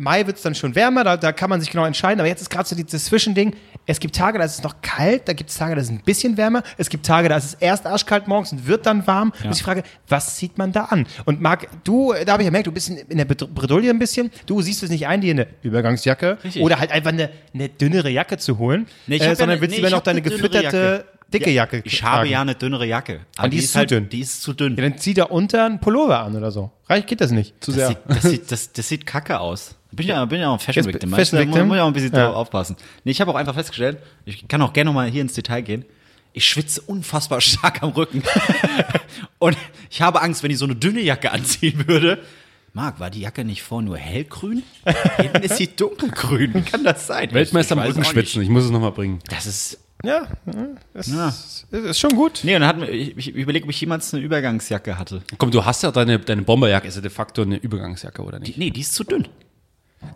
Mai 0.00 0.26
wird 0.26 0.38
es 0.38 0.42
dann 0.42 0.54
schon 0.54 0.74
wärmer, 0.74 1.04
da, 1.04 1.16
da 1.18 1.30
kann 1.30 1.50
man 1.50 1.60
sich 1.60 1.70
genau 1.70 1.84
entscheiden. 1.84 2.20
Aber 2.20 2.28
jetzt 2.28 2.40
ist 2.40 2.48
gerade 2.48 2.66
so 2.66 2.74
dieses 2.74 3.04
Zwischending. 3.04 3.54
Es 3.86 4.00
gibt 4.00 4.14
Tage, 4.16 4.38
da 4.38 4.44
ist 4.44 4.54
es 4.54 4.62
noch 4.62 4.76
kalt, 4.80 5.28
da 5.28 5.34
gibt 5.34 5.50
es 5.50 5.56
Tage, 5.56 5.74
da 5.74 5.80
ist 5.82 5.88
es 5.88 5.92
ein 5.92 6.00
bisschen 6.02 6.36
wärmer. 6.38 6.62
Es 6.78 6.88
gibt 6.88 7.04
Tage, 7.04 7.28
da 7.28 7.36
ist 7.36 7.44
es 7.44 7.54
erst 7.54 7.86
arschkalt 7.86 8.26
morgens 8.26 8.50
und 8.52 8.66
wird 8.66 8.86
dann 8.86 9.06
warm. 9.06 9.32
Und 9.44 9.52
ich 9.54 9.62
frage, 9.62 9.82
was 10.08 10.36
zieht 10.36 10.56
man 10.56 10.72
da 10.72 10.84
an? 10.84 11.06
Und 11.26 11.40
Marc, 11.42 11.66
du, 11.84 12.14
da 12.24 12.32
habe 12.32 12.42
ich 12.42 12.46
gemerkt, 12.48 12.66
du 12.66 12.72
bist 12.72 12.88
in, 12.88 13.18
der 13.18 13.24
Bred- 13.26 13.52
Bredouille 13.54 13.90
ein 13.90 13.98
bisschen. 13.98 14.30
Du 14.46 14.62
siehst 14.62 14.82
es 14.82 14.88
nicht 14.90 15.06
ein, 15.06 15.20
dir 15.20 15.32
eine 15.32 15.46
Übergangsjacke 15.62 16.38
Richtig. 16.44 16.62
oder 16.62 16.78
halt 16.80 16.92
einfach 16.92 17.10
eine, 17.12 17.28
eine 17.52 17.68
dünnere 17.68 18.08
Jacke 18.10 18.38
zu 18.38 18.56
holen, 18.58 18.86
Nee, 19.06 19.16
äh, 19.16 19.18
ja 19.18 19.34
sondern 19.34 19.50
eine- 19.50 19.60
willst 19.60 19.72
nee, 19.76 19.82
lieber 19.82 19.90
noch 19.90 20.02
deine 20.02 20.22
gefütterte. 20.22 21.04
Dicke 21.32 21.50
Jacke 21.50 21.82
Ich 21.84 22.02
habe 22.02 22.16
tragen. 22.18 22.30
ja 22.30 22.40
eine 22.42 22.54
dünnere 22.54 22.86
Jacke. 22.86 23.20
Aber 23.36 23.48
die 23.48 23.58
ist 23.58 23.72
zu 23.72 23.86
dünn. 23.86 24.08
Die 24.08 24.20
ist 24.20 24.42
zu 24.42 24.52
dünn. 24.52 24.76
Ja, 24.76 24.82
dann 24.82 24.98
zieh 24.98 25.14
da 25.14 25.24
unter 25.24 25.64
einen 25.66 25.80
Pullover 25.80 26.20
an 26.20 26.36
oder 26.36 26.50
so. 26.50 26.70
Reicht 26.88 27.06
geht 27.06 27.20
das 27.20 27.30
nicht. 27.30 27.54
Zu 27.62 27.72
Das 27.72 27.76
sehr. 27.80 27.88
sieht, 27.88 27.98
das, 28.08 28.22
sieht, 28.22 28.52
das, 28.52 28.72
das 28.72 28.88
sieht 28.88 29.06
kacke 29.06 29.40
aus. 29.40 29.76
Bin 29.92 30.06
ja, 30.06 30.24
bin 30.24 30.40
ja 30.40 30.48
auch 30.48 30.54
ein 30.54 30.58
Fashion 30.60 30.84
Jetzt 30.84 30.94
Victim. 30.94 31.10
Fashion 31.10 31.38
Da 31.38 31.44
muss- 31.44 31.54
Victim? 31.54 31.68
Muss 31.68 31.76
ich 31.76 31.82
auch 31.82 31.86
ein 31.88 31.92
bisschen 31.92 32.14
Ja. 32.14 32.26
drauf 32.26 32.36
aufpassen. 32.36 32.76
Nee, 33.04 33.10
ich 33.10 33.20
habe 33.20 33.30
auch 33.32 33.36
einfach 33.36 33.54
festgestellt, 33.54 33.98
ich 34.24 34.46
kann 34.46 34.62
auch 34.62 34.72
gerne 34.72 34.86
noch 34.90 34.94
mal 34.94 35.08
hier 35.10 35.22
ins 35.22 35.32
Detail 35.34 35.62
gehen. 35.62 35.84
Ich 36.32 36.46
schwitze 36.48 36.80
unfassbar 36.82 37.40
stark 37.40 37.82
am 37.82 37.90
Rücken. 37.90 38.22
Und 39.38 39.56
ich 39.90 40.00
habe 40.02 40.22
Angst, 40.22 40.42
wenn 40.42 40.50
ich 40.50 40.58
so 40.58 40.64
eine 40.64 40.76
dünne 40.76 41.00
Jacke 41.00 41.32
anziehen 41.32 41.86
würde. 41.88 42.18
Marc, 42.72 43.00
war 43.00 43.10
die 43.10 43.20
Jacke 43.22 43.44
nicht 43.44 43.62
vor 43.64 43.82
nur 43.82 43.96
hellgrün? 43.96 44.62
Hinten 45.16 45.42
ist 45.42 45.56
sie 45.56 45.66
dunkelgrün. 45.74 46.54
Wie 46.54 46.62
kann 46.62 46.84
das 46.84 47.08
sein? 47.08 47.32
Weltmeister 47.32 47.72
am 47.76 47.80
Rücken 47.80 48.04
schwitzen. 48.04 48.42
Ich 48.42 48.48
muss 48.48 48.62
es 48.64 48.70
nochmal 48.70 48.92
bringen. 48.92 49.18
Das 49.28 49.46
ist. 49.46 49.80
Ja, 50.04 50.26
das 50.94 51.08
Ja. 51.08 51.28
ist, 51.28 51.66
ist 51.72 51.98
schon 51.98 52.14
gut. 52.16 52.40
Nee, 52.42 52.54
und 52.54 52.60
dann 52.62 52.68
hat 52.68 52.78
mir, 52.78 52.88
ich, 52.90 53.16
ich 53.16 53.28
überlege, 53.34 53.64
ob 53.64 53.70
ich 53.70 53.80
jemals 53.80 54.12
eine 54.14 54.22
Übergangsjacke 54.22 54.98
hatte. 54.98 55.22
Komm, 55.38 55.50
du 55.50 55.64
hast 55.64 55.82
ja 55.82 55.90
deine, 55.90 56.18
deine 56.18 56.42
Bomberjacke, 56.42 56.88
ist 56.88 56.94
ja 56.96 57.02
de 57.02 57.10
facto 57.10 57.42
eine 57.42 57.56
Übergangsjacke, 57.56 58.22
oder 58.22 58.38
Die, 58.40 58.48
nicht? 58.48 58.58
nee, 58.58 58.70
die 58.70 58.80
ist 58.80 58.94
zu 58.94 59.04
dünn. 59.04 59.28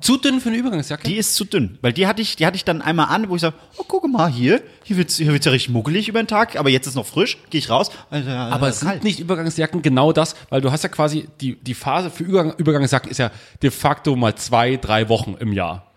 Zu 0.01 0.17
dünn 0.17 0.41
für 0.41 0.49
eine 0.49 0.57
Übergangsjacke? 0.57 1.07
Die 1.07 1.17
ist 1.17 1.35
zu 1.35 1.45
dünn, 1.45 1.79
weil 1.83 1.93
die 1.93 2.07
hatte 2.07 2.23
ich, 2.23 2.37
die 2.37 2.47
hatte 2.47 2.57
ich 2.57 2.65
dann 2.65 2.81
einmal 2.81 3.09
an, 3.15 3.29
wo 3.29 3.35
ich 3.35 3.43
sage, 3.43 3.55
oh, 3.77 3.85
guck 3.87 4.11
mal 4.11 4.31
hier, 4.31 4.63
hier 4.83 4.97
wird's, 4.97 5.17
hier 5.19 5.31
wird's 5.31 5.45
ja 5.45 5.53
richtig 5.53 5.75
muggelig 5.75 6.09
über 6.09 6.23
den 6.23 6.27
Tag, 6.27 6.57
aber 6.57 6.71
jetzt 6.71 6.87
ist 6.87 6.95
noch 6.95 7.05
frisch, 7.05 7.37
gehe 7.51 7.59
ich 7.59 7.69
raus. 7.69 7.91
Also, 8.09 8.31
Aber 8.31 8.73
sind 8.73 9.05
nicht 9.05 9.21
Übergangsjacken 9.21 9.83
genau 9.83 10.13
das? 10.13 10.37
Weil 10.49 10.63
du 10.63 10.73
hast 10.73 10.85
ja 10.85 10.89
quasi, 10.89 11.29
die, 11.43 11.57
die 11.57 11.75
Phase 11.75 12.11
für 12.11 12.25
Übergang, 12.25 12.55
Übergangsjacken 12.57 13.11
ist 13.11 13.19
ja 13.19 13.31
de 13.63 13.71
facto 13.71 14.17
mal 14.17 14.35
zwei, 14.37 14.77
drei 14.79 15.11
Wochen 15.11 15.37
im 15.39 15.53
Jahr. 15.53 15.93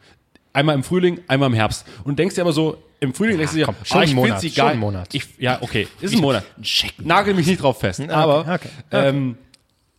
Einmal 0.58 0.74
im 0.74 0.84
Frühling, 0.84 1.20
einmal 1.28 1.50
im 1.50 1.54
Herbst. 1.54 1.86
Und 2.04 2.18
denkst 2.18 2.34
dir 2.34 2.42
immer 2.42 2.52
so, 2.52 2.82
im 3.00 3.14
Frühling 3.14 3.38
denkst 3.38 3.52
du 3.52 3.60
dir, 3.60 3.66
komm, 3.66 3.76
schon 3.84 4.00
ah, 4.00 4.04
ich 4.04 4.16
Monat, 4.16 4.42
sie 4.42 4.50
schon 4.50 4.56
geil. 4.56 4.74
ein 4.74 4.80
Monat. 4.80 5.14
Ich, 5.14 5.28
ja, 5.38 5.62
okay, 5.62 5.88
ist 6.02 6.16
ein 6.16 6.20
Monat. 6.20 6.46
Nagel 6.98 7.36
mich 7.36 7.46
nicht 7.46 7.62
drauf 7.62 7.80
fest. 7.80 8.02
aber 8.10 8.40
okay, 8.40 8.54
okay. 8.56 8.70
Ähm, 8.90 9.38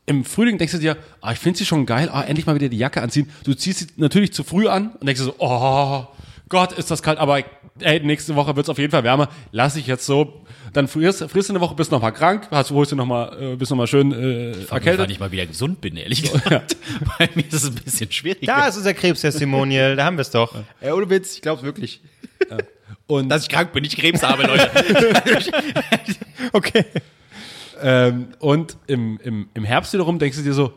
im 0.06 0.24
Frühling 0.24 0.58
denkst 0.58 0.72
du 0.72 0.80
dir, 0.80 0.96
ah, 1.20 1.30
ich 1.30 1.38
finde 1.38 1.60
sie 1.60 1.64
schon 1.64 1.86
geil, 1.86 2.08
ah, 2.12 2.22
endlich 2.22 2.44
mal 2.44 2.56
wieder 2.56 2.68
die 2.68 2.76
Jacke 2.76 3.00
anziehen. 3.00 3.30
Du 3.44 3.54
ziehst 3.54 3.78
sie 3.78 3.86
natürlich 3.98 4.32
zu 4.32 4.42
früh 4.42 4.66
an 4.66 4.90
und 4.98 5.06
denkst 5.06 5.20
dir 5.20 5.26
so, 5.26 5.36
oh 5.38 6.08
Gott, 6.48 6.72
ist 6.72 6.90
das 6.90 7.04
kalt, 7.04 7.18
aber 7.18 7.44
ey, 7.80 8.00
nächste 8.00 8.34
Woche 8.36 8.54
wird 8.56 8.66
es 8.66 8.70
auf 8.70 8.78
jeden 8.78 8.90
Fall 8.90 9.04
wärmer. 9.04 9.28
Lass 9.52 9.76
ich 9.76 9.86
jetzt 9.86 10.06
so. 10.06 10.44
Dann 10.72 10.86
frierst, 10.88 11.24
frierst 11.30 11.48
du 11.48 11.52
eine 11.54 11.60
Woche, 11.60 11.74
bist 11.74 11.90
noch 11.90 12.02
mal 12.02 12.10
krank, 12.10 12.48
hast, 12.50 12.70
holst 12.70 12.92
du 12.92 12.96
noch 12.96 13.06
mal, 13.06 13.36
äh, 13.40 13.56
bist 13.56 13.70
noch 13.70 13.78
mal 13.78 13.86
schön 13.86 14.12
äh, 14.12 14.54
Weil 14.68 14.78
erkältet. 14.78 15.10
ich 15.10 15.18
mal 15.18 15.32
wieder 15.32 15.46
gesund 15.46 15.80
bin, 15.80 15.96
ehrlich 15.96 16.22
gesagt. 16.32 16.76
Bei 17.18 17.28
mir 17.34 17.46
ist 17.46 17.54
es 17.54 17.66
ein 17.66 17.74
bisschen 17.74 18.12
schwierig. 18.12 18.46
Da 18.46 18.68
ist 18.68 18.76
unser 18.76 18.92
Krebstestimonial, 18.94 19.96
da 19.96 20.04
haben 20.04 20.16
wir 20.16 20.22
es 20.22 20.30
doch. 20.30 20.54
Ja, 20.82 20.94
ohne 20.94 21.08
Witz, 21.08 21.34
ich 21.36 21.42
glaube 21.42 21.62
wirklich. 21.62 22.00
Und 23.06 23.30
Dass 23.30 23.42
ich 23.42 23.48
krank 23.48 23.72
bin, 23.72 23.82
nicht 23.82 23.98
Krebs 23.98 24.22
habe, 24.22 24.42
Leute. 24.44 24.70
Okay. 26.52 26.84
Ähm, 27.80 28.28
und 28.38 28.76
im, 28.86 29.18
im, 29.22 29.48
im 29.54 29.64
Herbst 29.64 29.92
wiederum 29.92 30.18
denkst 30.18 30.38
du 30.38 30.42
dir 30.42 30.52
so, 30.52 30.72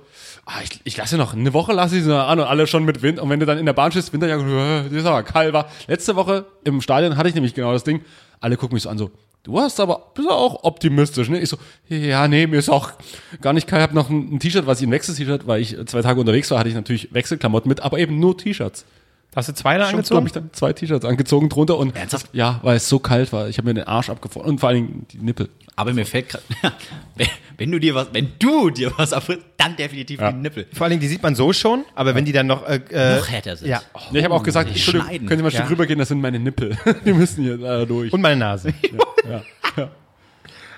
ich, 0.64 0.82
ich 0.84 0.98
lasse 0.98 1.18
noch 1.18 1.34
eine 1.34 1.54
Woche 1.54 1.74
lasse 1.74 1.98
ich 1.98 2.04
sie 2.04 2.10
noch 2.10 2.28
an 2.28 2.40
und 2.40 2.46
alle 2.46 2.68
schon 2.68 2.84
mit 2.84 3.02
Wind. 3.02 3.20
Und 3.20 3.30
wenn 3.30 3.40
du 3.40 3.46
dann 3.46 3.58
in 3.58 3.66
der 3.66 3.74
Bahn 3.74 3.92
stehst, 3.92 4.12
Winterjacke, 4.12 4.44
äh, 4.86 4.90
die 4.90 4.98
ist 4.98 5.06
aber 5.06 5.24
kalt 5.24 5.54
war. 5.54 5.70
Letzte 5.88 6.16
Woche 6.16 6.46
im 6.64 6.82
Stadion 6.82 7.18
hatte 7.18 7.30
ich 7.30 7.36
nämlich 7.36 7.54
genau 7.54 7.74
das 7.74 7.84
Ding. 7.84 8.02
Alle 8.40 8.58
gucken 8.58 8.74
mich 8.74 8.84
so 8.84 8.90
an, 8.90 8.98
so, 8.98 9.12
du 9.44 9.60
hast 9.60 9.80
aber, 9.80 10.12
bist 10.16 10.30
auch 10.30 10.64
optimistisch, 10.64 11.30
ne? 11.30 11.40
Ich 11.40 11.50
so, 11.50 11.58
ja, 11.90 12.28
nee, 12.28 12.48
mir 12.48 12.58
ist 12.58 12.70
auch 12.70 12.92
gar 13.40 13.54
nicht 13.54 13.68
kalt. 13.68 13.82
Ich 13.82 13.84
habe 13.84 13.96
noch 13.96 14.10
ein, 14.10 14.36
ein 14.36 14.40
T-Shirt, 14.40 14.66
was 14.66 14.82
ich 14.82 14.88
ein 14.88 14.92
Wechsel-T-Shirt, 14.92 15.48
weil 15.48 15.62
ich 15.62 15.78
zwei 15.86 16.02
Tage 16.02 16.20
unterwegs 16.20 16.50
war, 16.52 16.60
hatte 16.60 16.70
ich 16.70 16.76
natürlich 16.76 17.14
Wechselklamotten 17.14 17.70
mit, 17.70 17.82
aber 17.82 18.00
eben 18.00 18.20
nur 18.20 18.38
T-Shirts. 18.38 18.86
Hast 19.34 19.48
du 19.48 19.54
zwei 19.54 19.78
da 19.78 19.86
Schon, 19.86 19.96
angezogen? 19.96 20.16
glaube 20.18 20.28
ich, 20.28 20.34
dann 20.34 20.50
zwei 20.52 20.74
T-Shirts 20.74 21.06
angezogen 21.06 21.48
drunter 21.48 21.78
und 21.78 21.96
Ernsthaft? 21.96 22.28
ja, 22.34 22.60
weil 22.64 22.76
es 22.76 22.90
so 22.90 23.00
kalt 23.00 23.32
war. 23.32 23.48
Ich 23.48 23.58
habe 23.58 23.68
mir 23.70 23.74
den 23.76 23.86
Arsch 23.86 24.10
abgefroren 24.10 24.50
und 24.50 24.60
vor 24.60 24.68
allen 24.70 24.88
Dingen 24.88 25.06
die 25.12 25.20
Nippel. 25.20 25.48
Aber 25.78 25.94
mir 25.94 26.06
fällt 26.06 26.28
gerade, 26.30 26.44
wenn, 27.16 27.28
wenn 27.58 27.72
du 27.72 27.80
dir 27.80 27.96
was, 27.96 28.08
wenn 28.12 28.34
du 28.40 28.70
dir 28.72 28.92
was 28.98 29.14
abfrisst, 29.14 29.40
dann 29.56 29.78
definitiv 29.78 30.20
die 30.20 30.34
Nippel. 30.34 30.68
Vor 30.74 30.84
allen 30.84 30.92
Dingen, 30.92 31.02
die 31.02 31.08
sieht 31.08 31.24
man 31.24 31.36
so 31.36 31.54
schon, 31.54 31.86
aber 31.96 32.14
wenn 32.14 32.26
die 32.26 32.34
dann 32.34 32.48
noch. 32.48 32.68
Äh, 32.68 32.82
äh, 32.92 33.16
Noch 33.20 33.30
härter 33.30 33.56
sind. 33.56 33.70
Ja. 33.70 33.82
Ja, 34.12 34.18
ich 34.20 34.24
habe 34.26 34.34
auch 34.34 34.44
gesagt, 34.44 34.70
die 34.70 34.74
Entschuldigung, 34.74 35.28
können 35.28 35.38
Sie 35.40 35.44
mal 35.44 35.48
ein 35.48 35.52
Stück 35.52 35.64
Ja. 35.64 35.70
rübergehen, 35.70 36.00
das 36.00 36.10
sind 36.10 36.20
meine 36.20 36.38
Nippel. 36.40 36.78
Die 37.06 37.14
müssen 37.14 37.44
hier 37.44 37.56
leider 37.58 37.86
durch. 37.86 38.12
Und 38.12 38.20
meine 38.22 38.36
Nase. 38.36 38.74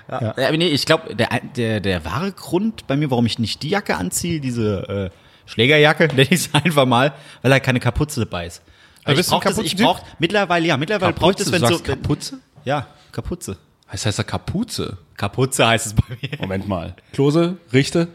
Ja, 0.08 0.20
aber 0.36 0.56
nee, 0.56 0.68
ich 0.68 0.84
glaube, 0.84 1.14
der, 1.16 1.28
der, 1.56 1.80
der 1.80 2.04
wahre 2.04 2.30
Grund 2.32 2.86
bei 2.86 2.96
mir, 2.96 3.10
warum 3.10 3.24
ich 3.26 3.38
nicht 3.38 3.62
die 3.62 3.70
Jacke 3.70 3.96
anziehe, 3.96 4.38
diese 4.38 5.10
äh, 5.12 5.16
Schlägerjacke, 5.46 6.08
nenne 6.14 6.22
ich 6.22 6.30
es 6.32 6.54
einfach 6.54 6.86
mal, 6.86 7.12
weil 7.42 7.50
da 7.50 7.60
keine 7.60 7.80
Kapuze 7.80 8.20
dabei 8.20 8.46
ist. 8.46 8.62
Weil 9.04 9.16
bist 9.16 9.28
ich 9.28 9.30
du 9.30 9.36
ein 9.36 9.40
brauch 9.42 9.50
das, 9.50 9.58
ich 9.58 9.76
brauch, 9.76 10.00
mittlerweile, 10.18 10.66
ja, 10.66 10.76
mittlerweile 10.76 11.12
brauche 11.12 11.32
ich 11.32 11.36
das, 11.36 11.52
wenn 11.52 11.60
du 11.60 11.68
so. 11.68 11.74
sagst 11.74 11.84
Kapuze? 11.84 12.38
Ja, 12.64 12.86
Kapuze. 13.12 13.58
Das 13.90 14.06
heißt 14.06 14.18
ja 14.18 14.24
Kapuze. 14.24 14.98
Kapuze 15.16 15.66
heißt 15.66 15.86
es 15.86 15.94
bei 15.94 16.16
mir. 16.20 16.38
Moment 16.40 16.66
mal. 16.66 16.96
Klose, 17.12 17.58
Richte. 17.72 18.08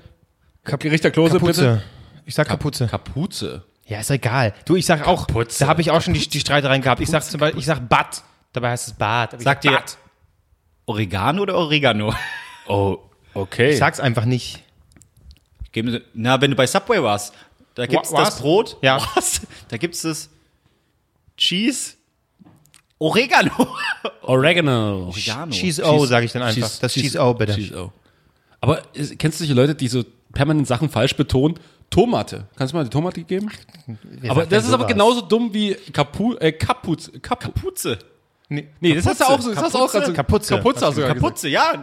Richter 0.65 1.11
Klose, 1.11 1.39
Kapuze. 1.39 1.83
Ich 2.25 2.35
sag 2.35 2.47
Kapuze. 2.47 2.87
Kapuze. 2.87 3.63
Ja, 3.85 3.99
ist 3.99 4.11
egal. 4.11 4.53
Du, 4.65 4.75
ich 4.75 4.85
sag 4.85 5.07
auch, 5.07 5.27
Kapuze. 5.27 5.59
da 5.59 5.67
habe 5.67 5.81
ich 5.81 5.91
auch 5.91 6.01
schon 6.01 6.13
die, 6.13 6.27
die 6.27 6.39
Streitereien 6.39 6.81
gehabt. 6.81 7.01
Ich 7.01 7.09
sag 7.09 7.23
zum 7.23 7.39
Beispiel, 7.39 7.59
ich 7.59 7.65
sag 7.65 7.87
Bad. 7.87 8.23
Dabei 8.53 8.71
heißt 8.71 8.87
es 8.87 8.93
Bad. 8.93 9.33
Aber 9.33 9.41
ich 9.41 9.43
Sagt 9.45 9.63
sag 9.63 9.71
ihr 9.71 9.77
Bad. 9.77 9.97
Oregano 10.85 11.43
oder 11.43 11.55
Oregano? 11.55 12.13
Oh, 12.67 12.97
okay. 13.33 13.71
Ich 13.71 13.77
sag's 13.77 13.99
einfach 13.99 14.25
nicht. 14.25 14.63
Geben 15.71 15.91
Sie, 15.91 16.01
na, 16.13 16.39
wenn 16.41 16.51
du 16.51 16.57
bei 16.57 16.65
Subway 16.67 17.01
warst, 17.01 17.33
da 17.75 17.85
gibt's 17.85 18.11
was? 18.11 18.29
das 18.29 18.39
Brot. 18.41 18.77
Ja. 18.81 18.99
Was? 19.15 19.41
Da 19.69 19.77
gibt's 19.77 20.01
das 20.01 20.29
Cheese. 21.37 21.93
Oregano. 22.97 23.51
Oregano. 24.23 25.07
Oregano. 25.07 25.51
Cheese 25.51 25.83
O, 25.85 26.05
sage 26.05 26.25
ich 26.25 26.31
dann 26.33 26.41
einfach. 26.41 26.67
Cheese- 26.67 26.81
das 26.81 26.93
Cheese- 26.93 27.03
Cheese 27.11 27.21
O, 27.21 27.33
bitte. 27.33 27.55
Cheese 27.55 27.77
O. 27.81 27.91
Aber 28.61 28.79
äh, 28.93 29.15
kennst 29.15 29.39
du 29.39 29.45
solche 29.45 29.53
Leute, 29.53 29.75
die 29.75 29.87
so 29.87 30.03
permanent 30.33 30.67
Sachen 30.67 30.89
falsch 30.89 31.15
betonen? 31.15 31.57
Tomate. 31.89 32.45
Kannst 32.55 32.73
du 32.73 32.77
mal 32.77 32.83
die 32.83 32.89
Tomate 32.89 33.23
geben? 33.23 33.49
Wer 34.03 34.31
aber 34.31 34.45
das 34.45 34.65
ist 34.67 34.73
aber 34.73 34.85
genauso 34.85 35.21
dumm 35.21 35.53
wie 35.53 35.73
Kapu 35.93 36.35
äh, 36.35 36.51
Kapuz. 36.51 37.09
Kapu 37.21 37.47
Kapuze. 37.51 37.97
Nee, 38.51 38.67
nee, 38.79 38.95
das 38.95 39.05
hast 39.05 39.21
du 39.21 39.25
auch 39.25 39.39
so. 39.39 39.53
Das 39.53 39.63
hast 39.63 39.75
du 39.75 39.77
auch 39.77 39.91
gerade 39.91 40.07
so. 40.07 40.13
Kapuze. 40.13 40.55
Kapuze 40.57 40.85
hast 40.87 40.97
du. 40.97 41.07
Kapuze, 41.07 41.49
ja. 41.49 41.73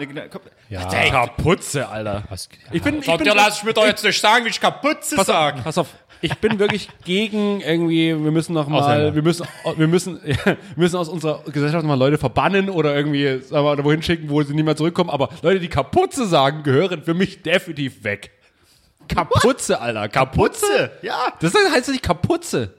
Ja. 0.69 0.81
Kapuze, 1.11 1.89
Alter. 1.89 2.25
Was- 2.29 2.49
Ich 2.73 2.83
bin, 2.83 2.99
ich 2.99 3.05
Sagt 3.07 3.19
bin 3.19 3.27
ihr, 3.29 3.35
lass 3.37 3.59
ich 3.59 3.65
mir 3.65 3.73
doch 3.73 3.87
jetzt 3.87 4.03
nicht 4.03 4.21
sagen, 4.21 4.45
wie 4.45 4.49
ich 4.49 4.61
Kapuze 4.61 5.15
pass 5.15 5.27
sage. 5.27 5.59
auf, 5.59 5.65
pass 5.65 5.79
auf. 5.79 5.87
Ich 6.23 6.35
bin 6.39 6.59
wirklich 6.59 6.89
gegen 7.05 7.61
irgendwie, 7.61 8.09
wir 8.09 8.31
müssen 8.33 8.55
noch 8.55 8.67
mal, 8.69 8.81
Ausländer. 8.81 9.15
wir 9.15 9.23
müssen, 9.23 9.47
wir 9.77 9.87
müssen, 9.87 10.19
ja, 10.25 10.37
wir 10.45 10.57
müssen 10.75 10.97
aus 10.97 11.09
unserer 11.09 11.43
Gesellschaft 11.45 11.85
noch 11.85 11.89
mal 11.91 11.99
Leute 11.99 12.19
verbannen 12.19 12.69
oder 12.69 12.97
irgendwie, 12.97 13.27
sagen 13.43 13.65
wir 13.65 13.77
mal, 13.77 13.85
wohin 13.85 14.03
schicken, 14.03 14.29
wo 14.29 14.43
sie 14.43 14.55
nie 14.55 14.63
mehr 14.65 14.75
zurückkommen. 14.77 15.11
Aber 15.11 15.29
Leute, 15.43 15.61
die 15.61 15.69
Kapuze 15.69 16.27
sagen, 16.27 16.65
gehören 16.65 17.05
für 17.05 17.15
mich 17.15 17.43
definitiv 17.43 18.03
weg. 18.03 18.33
Kapuze, 19.07 19.81
Alter. 19.81 20.09
Kapuze, 20.09 20.91
ja. 21.03 21.33
Das 21.41 21.53
heißt 21.55 21.91
nicht 21.91 22.03
Kapuze. 22.03 22.75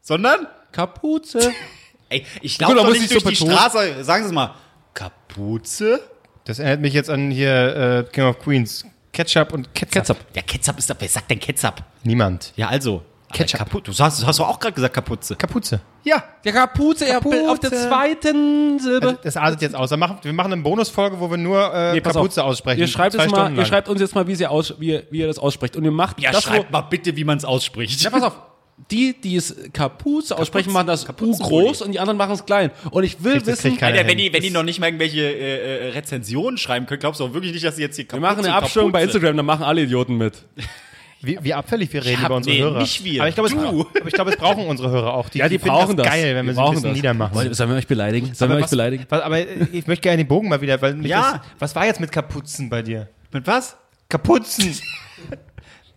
Sondern? 0.00 0.46
Kapuze. 0.72 1.52
Ey, 2.08 2.24
ich 2.40 2.58
da 2.58 2.68
doch 2.72 2.84
muss 2.84 2.94
nicht 3.00 3.12
ich 3.12 3.22
durch 3.22 3.38
so 3.38 3.46
die. 3.46 3.52
Straße. 3.52 4.04
Sagen 4.04 4.22
Sie 4.24 4.28
es 4.28 4.34
mal. 4.34 4.54
Kapuze? 4.94 6.00
Das 6.44 6.58
erinnert 6.58 6.80
mich 6.80 6.94
jetzt 6.94 7.10
an 7.10 7.30
hier 7.30 8.04
äh, 8.06 8.12
King 8.12 8.24
of 8.24 8.38
Queens. 8.38 8.84
Ketchup 9.12 9.52
und 9.52 9.74
Ketchup. 9.74 9.92
Ketchup. 10.04 10.16
Ja, 10.34 10.42
Ketchup 10.42 10.78
ist 10.78 10.90
da. 10.90 10.94
Wer 10.98 11.08
sagt 11.08 11.30
denn 11.30 11.40
Ketchup? 11.40 11.76
Niemand. 12.04 12.52
Ja, 12.56 12.68
also. 12.68 13.02
Ketchup. 13.32 13.60
Kapu- 13.60 13.80
Du 13.80 13.92
hast, 13.92 14.22
du 14.22 14.26
hast 14.26 14.38
doch 14.38 14.46
auch 14.48 14.60
gerade 14.60 14.74
gesagt 14.74 14.94
Kapuze. 14.94 15.34
Kapuze. 15.34 15.80
Ja, 16.04 16.22
der 16.44 16.52
Kapuze, 16.52 17.06
Kapuze. 17.06 17.50
auf 17.50 17.58
der 17.58 17.72
zweiten 17.72 18.78
Silbe. 18.78 19.18
Das 19.24 19.36
artet 19.36 19.62
jetzt 19.62 19.74
aus. 19.74 19.90
Wir 19.90 19.96
machen 19.96 20.20
eine 20.52 20.62
Bonusfolge, 20.62 21.18
wo 21.18 21.28
wir 21.28 21.36
nur 21.36 21.74
äh, 21.74 21.94
Nee, 21.94 22.00
pass 22.00 22.14
auf. 22.14 22.22
Kapuze 22.22 22.44
aussprechen. 22.44 22.78
Ihr 22.80 22.86
schreibt, 22.86 23.14
Zwei 23.16 23.26
mal, 23.26 23.52
ihr 23.56 23.64
schreibt 23.64 23.88
uns 23.88 24.00
jetzt 24.00 24.14
mal, 24.14 24.28
wie, 24.28 24.36
sie 24.36 24.46
aus, 24.46 24.74
wie, 24.78 24.90
ihr- 24.92 25.06
wie 25.10 25.18
ihr 25.18 25.26
das 25.26 25.38
aussprecht. 25.40 25.76
Und 25.76 25.82
ihr 25.84 25.90
macht 25.90 26.20
Ja, 26.20 26.30
das, 26.30 26.44
schreibt 26.44 26.70
mal 26.70 26.82
bitte, 26.82 27.16
wie 27.16 27.24
man 27.24 27.36
es 27.38 27.44
ausspricht. 27.44 28.00
Ja, 28.00 28.10
pass 28.10 28.22
auf. 28.22 28.38
Die, 28.90 29.14
die 29.18 29.36
es 29.36 29.56
Kapuze 29.72 30.36
aussprechen, 30.38 30.70
machen 30.72 30.86
das 30.86 31.08
U 31.08 31.32
groß 31.38 31.80
und 31.82 31.92
die 31.92 31.98
anderen 31.98 32.18
machen 32.18 32.32
es 32.34 32.44
klein. 32.44 32.70
Und 32.90 33.04
ich 33.04 33.24
will 33.24 33.32
Kriegt- 33.40 33.46
wissen, 33.46 33.82
Alter, 33.82 34.06
wenn 34.06 34.18
die, 34.18 34.30
wenn 34.32 34.42
die 34.42 34.50
noch 34.50 34.62
nicht 34.62 34.78
mal 34.80 34.86
irgendwelche 34.88 35.22
äh, 35.22 35.86
äh, 35.86 35.90
Rezensionen 35.92 36.58
schreiben 36.58 36.84
können, 36.86 37.00
glaubst 37.00 37.20
du 37.20 37.24
auch 37.24 37.32
wirklich 37.32 37.52
nicht, 37.54 37.64
dass 37.64 37.76
sie 37.76 37.82
jetzt 37.82 37.96
hier 37.96 38.04
wir 38.04 38.08
Kapuze, 38.08 38.20
machen 38.26 38.44
eine 38.44 38.54
Abstimmung 38.54 38.92
bei 38.92 39.02
Instagram, 39.02 39.36
da 39.38 39.42
machen 39.42 39.64
alle 39.64 39.82
Idioten 39.82 40.18
mit. 40.18 40.44
Wie, 41.22 41.38
wie 41.40 41.54
abfällig 41.54 41.90
wir 41.94 42.04
reden 42.04 42.20
Ja, 42.20 42.26
über 42.26 42.36
unsere 42.36 42.54
nee, 42.54 42.62
Hörer. 42.62 42.80
nicht 42.80 43.02
wir. 43.02 43.20
Aber 43.22 43.28
ich 43.30 43.34
glaube, 43.34 43.48
es, 43.48 43.54
aber 43.56 44.06
ich 44.08 44.12
glaube, 44.14 44.30
es 44.32 44.36
brauchen 44.36 44.66
unsere 44.66 44.90
Hörer 44.90 45.14
auch. 45.14 45.30
Die, 45.30 45.38
Ja, 45.38 45.48
die, 45.48 45.58
finden 45.58 45.74
brauchen 45.74 45.96
das. 45.96 46.06
geil, 46.06 46.34
wenn 46.36 46.44
Die 46.46 46.48
wir 46.50 46.54
sie 46.54 46.60
ein 46.60 46.70
bisschen 46.72 46.82
das. 46.90 46.96
niedermachen. 46.96 47.34
Wollt- 47.34 47.56
Sollen 47.56 47.70
wir 47.70 47.76
euch 47.76 47.86
beleidigen? 47.86 48.34
Sollen 48.34 48.50
wir 48.50 48.54
Aber 48.56 48.58
euch 48.58 48.64
was, 48.64 48.70
beleidigen? 48.70 49.06
was, 49.08 49.22
aber 49.22 49.38
ich 49.72 49.86
möchte 49.86 50.02
gerne 50.02 50.18
den 50.18 50.28
Bogen 50.28 50.48
mal 50.50 50.60
wieder, 50.60 50.80
weil 50.82 50.94
mich 50.94 51.10
Ja. 51.10 51.32
das, 51.38 51.40
was 51.58 51.74
war 51.74 51.86
jetzt 51.86 51.98
mit 52.00 52.12
Kapuzen 52.12 52.68
bei 52.68 52.82
dir? 52.82 53.08
Mit 53.32 53.46
was? 53.46 53.76
Kapuzen. 54.10 54.78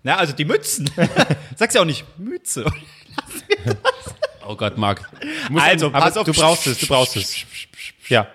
Na, 0.10 0.16
also 0.16 0.34
die 0.34 0.44
Mützen. 0.46 0.90
Sagst 1.56 1.76
ja 1.76 1.82
auch 1.82 1.86
nicht 1.86 2.04
Mütze. 2.18 2.66
Oh 4.48 4.56
Gott, 4.56 4.80
Marc. 4.80 5.08
Also, 5.54 5.92
pass 5.92 6.18
auf. 6.18 6.26
du 6.26 6.34
brauchst 6.34 6.66
es, 6.66 6.80
du 6.80 6.88
brauchst 6.88 7.16
es. 7.16 7.36
Ja. 8.08 8.28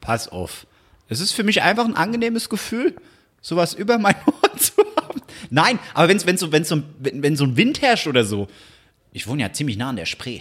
Pass 0.00 0.28
auf. 0.28 0.66
Es 1.10 1.20
ist 1.20 1.32
für 1.32 1.42
mich 1.42 1.60
einfach 1.60 1.84
ein 1.84 1.94
angenehmes 1.94 2.48
Gefühl, 2.48 2.96
sowas 3.42 3.74
über 3.74 3.98
mein 3.98 4.14
Ohr 4.24 4.56
zu 4.56 4.72
haben. 4.96 5.20
Nein, 5.50 5.78
aber 5.92 6.08
wenn's, 6.08 6.24
wenn's 6.24 6.40
so, 6.40 6.52
wenn's 6.52 6.70
so, 6.70 6.82
wenn, 7.00 7.22
wenn 7.22 7.36
so 7.36 7.44
ein 7.44 7.58
Wind 7.58 7.82
herrscht 7.82 8.06
oder 8.06 8.24
so. 8.24 8.48
Ich 9.12 9.26
wohne 9.26 9.42
ja 9.42 9.52
ziemlich 9.52 9.76
nah 9.76 9.90
an 9.90 9.96
der 9.96 10.06
Spree. 10.06 10.40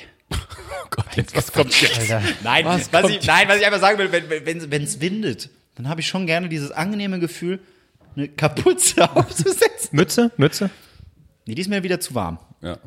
was 1.34 1.52
kommt 1.52 1.82
jetzt? 1.82 2.10
Nein, 2.42 2.64
Was 2.64 2.94
was, 2.94 3.02
kommt 3.02 3.16
ich, 3.16 3.28
nein, 3.28 3.50
was 3.50 3.58
ich 3.58 3.66
einfach 3.66 3.82
sagen 3.82 3.98
will, 3.98 4.14
wenn 4.14 4.24
es 4.24 4.46
wenn, 4.46 4.72
wenn's 4.72 5.02
windet, 5.02 5.50
dann 5.76 5.90
habe 5.90 6.00
ich 6.00 6.08
schon 6.08 6.26
gerne 6.26 6.48
dieses 6.48 6.72
angenehme 6.72 7.20
Gefühl, 7.20 7.60
eine 8.16 8.28
Kapuze 8.28 9.10
aufzusetzen. 9.16 9.90
Mütze? 9.92 10.32
Mütze? 10.38 10.70
Nee, 11.46 11.56
die 11.56 11.62
ist 11.62 11.70
mir 11.70 11.84
wieder 11.84 12.00
zu 12.00 12.14
warm. 12.16 12.40
Ja. 12.62 12.78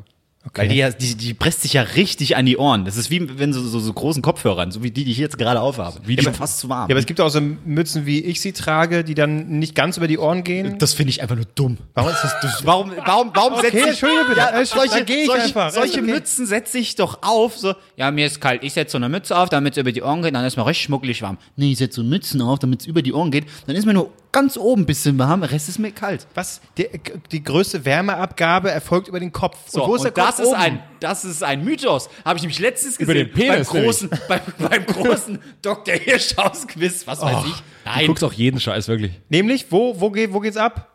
Weil 0.55 0.69
die, 0.69 0.77
ja, 0.77 0.89
die, 0.89 1.13
die 1.13 1.35
presst 1.35 1.61
sich 1.61 1.73
ja 1.73 1.83
richtig 1.83 2.35
an 2.35 2.47
die 2.47 2.57
Ohren. 2.57 2.83
Das 2.83 2.97
ist 2.97 3.11
wie 3.11 3.37
wenn 3.37 3.53
so, 3.53 3.61
so, 3.61 3.79
so 3.79 3.93
großen 3.93 4.23
Kopfhörern, 4.23 4.71
so 4.71 4.81
wie 4.81 4.89
die, 4.89 5.05
die 5.05 5.11
ich 5.11 5.19
jetzt 5.19 5.37
gerade 5.37 5.61
aufhabe. 5.61 5.99
Wie 6.05 6.15
die 6.15 6.23
schon 6.23 6.33
fast 6.33 6.57
zu 6.57 6.67
warm. 6.67 6.89
Ja, 6.89 6.95
aber 6.95 6.99
es 6.99 7.05
gibt 7.05 7.21
auch 7.21 7.29
so 7.29 7.39
Mützen, 7.39 8.07
wie 8.07 8.21
ich 8.21 8.41
sie 8.41 8.51
trage, 8.51 9.03
die 9.03 9.13
dann 9.13 9.59
nicht 9.59 9.75
ganz 9.75 9.97
über 9.97 10.07
die 10.07 10.17
Ohren 10.17 10.43
gehen. 10.43 10.79
das 10.79 10.95
finde 10.95 11.11
ich 11.11 11.21
einfach 11.21 11.35
nur 11.35 11.45
dumm. 11.53 11.77
Warum 11.93 12.09
ist 12.09 12.23
das 12.23 12.39
dumm? 12.41 12.51
Warum, 12.63 12.91
warum, 13.05 13.31
warum 13.35 13.53
Okay, 13.53 13.61
setze 13.69 13.77
ich, 13.77 13.87
Entschuldige 13.89 14.23
bitte. 14.29 14.39
Ja, 14.39 14.59
Äh, 14.59 14.65
solche, 14.65 14.99
ich 15.01 15.25
solche, 15.27 15.43
einfach. 15.43 15.69
solche 15.71 15.99
okay. 16.01 16.11
Mützen 16.11 16.45
setze 16.47 16.79
ich 16.79 16.95
doch 16.95 17.19
auf, 17.21 17.55
so, 17.59 17.75
Ja, 17.95 18.09
mir 18.09 18.25
ist 18.25 18.41
kalt. 18.41 18.63
Ich 18.63 18.73
setze 18.73 18.93
so 18.93 18.97
eine 18.97 19.09
Mütze 19.09 19.37
auf, 19.37 19.49
damit 19.49 19.73
es 19.73 19.77
über 19.77 19.91
die 19.91 20.01
Ohren 20.01 20.23
geht, 20.23 20.33
dann 20.33 20.43
ist 20.43 20.57
mir 20.57 20.65
richtig 20.65 20.85
schmuckelig 20.85 21.21
warm. 21.21 21.37
nee, 21.55 21.73
ich 21.73 21.77
setze 21.77 21.97
so 21.97 22.03
Mützen 22.03 22.41
auf, 22.41 22.57
damit 22.57 22.81
es 22.81 22.87
über 22.87 23.03
die 23.03 23.13
Ohren 23.13 23.29
geht, 23.29 23.45
dann 23.67 23.75
ist 23.75 23.85
mir 23.85 23.93
nur 23.93 24.11
ganz 24.31 24.57
oben 24.57 24.83
ein 24.83 24.85
bisschen 24.85 25.17
warm, 25.19 25.41
der 25.41 25.51
Rest 25.51 25.69
ist 25.69 25.79
mir 25.79 25.91
kalt. 25.91 26.27
Was? 26.33 26.61
Die, 26.77 26.87
die 27.31 27.43
größte 27.43 27.85
Wärmeabgabe 27.85 28.71
erfolgt 28.71 29.07
über 29.07 29.19
den 29.19 29.31
Kopf. 29.31 29.57
So, 29.67 29.83
und 29.83 29.89
wo 29.89 29.95
ist 29.95 30.03
der 30.03 30.11
das 30.11 30.37
Kopf 30.37 30.39
ist 30.39 30.47
oben? 30.47 30.57
ein, 30.57 30.83
das 30.99 31.25
ist 31.25 31.43
ein 31.43 31.63
Mythos. 31.63 32.09
Habe 32.23 32.37
ich 32.37 32.43
nämlich 32.43 32.59
letztens 32.59 32.97
Über 32.97 33.13
gesehen. 33.13 33.27
den 33.27 33.33
Penis, 33.33 33.69
beim 33.69 33.83
großen, 33.83 34.09
beim, 34.27 34.41
beim 34.57 34.85
großen 34.85 35.39
Dr. 35.61 35.95
Hirschhaus 35.95 36.67
Quiz, 36.67 37.05
was 37.05 37.21
weiß 37.21 37.45
ich. 37.45 37.53
Du 37.53 37.61
Nein, 37.85 38.07
guckst 38.07 38.23
auch 38.23 38.33
jeden 38.33 38.59
Scheiß, 38.59 38.87
wirklich. 38.87 39.13
Nämlich, 39.29 39.65
wo, 39.69 39.99
wo, 39.99 40.11
geht, 40.11 40.33
wo 40.33 40.39
geht's 40.39 40.57
ab? 40.57 40.87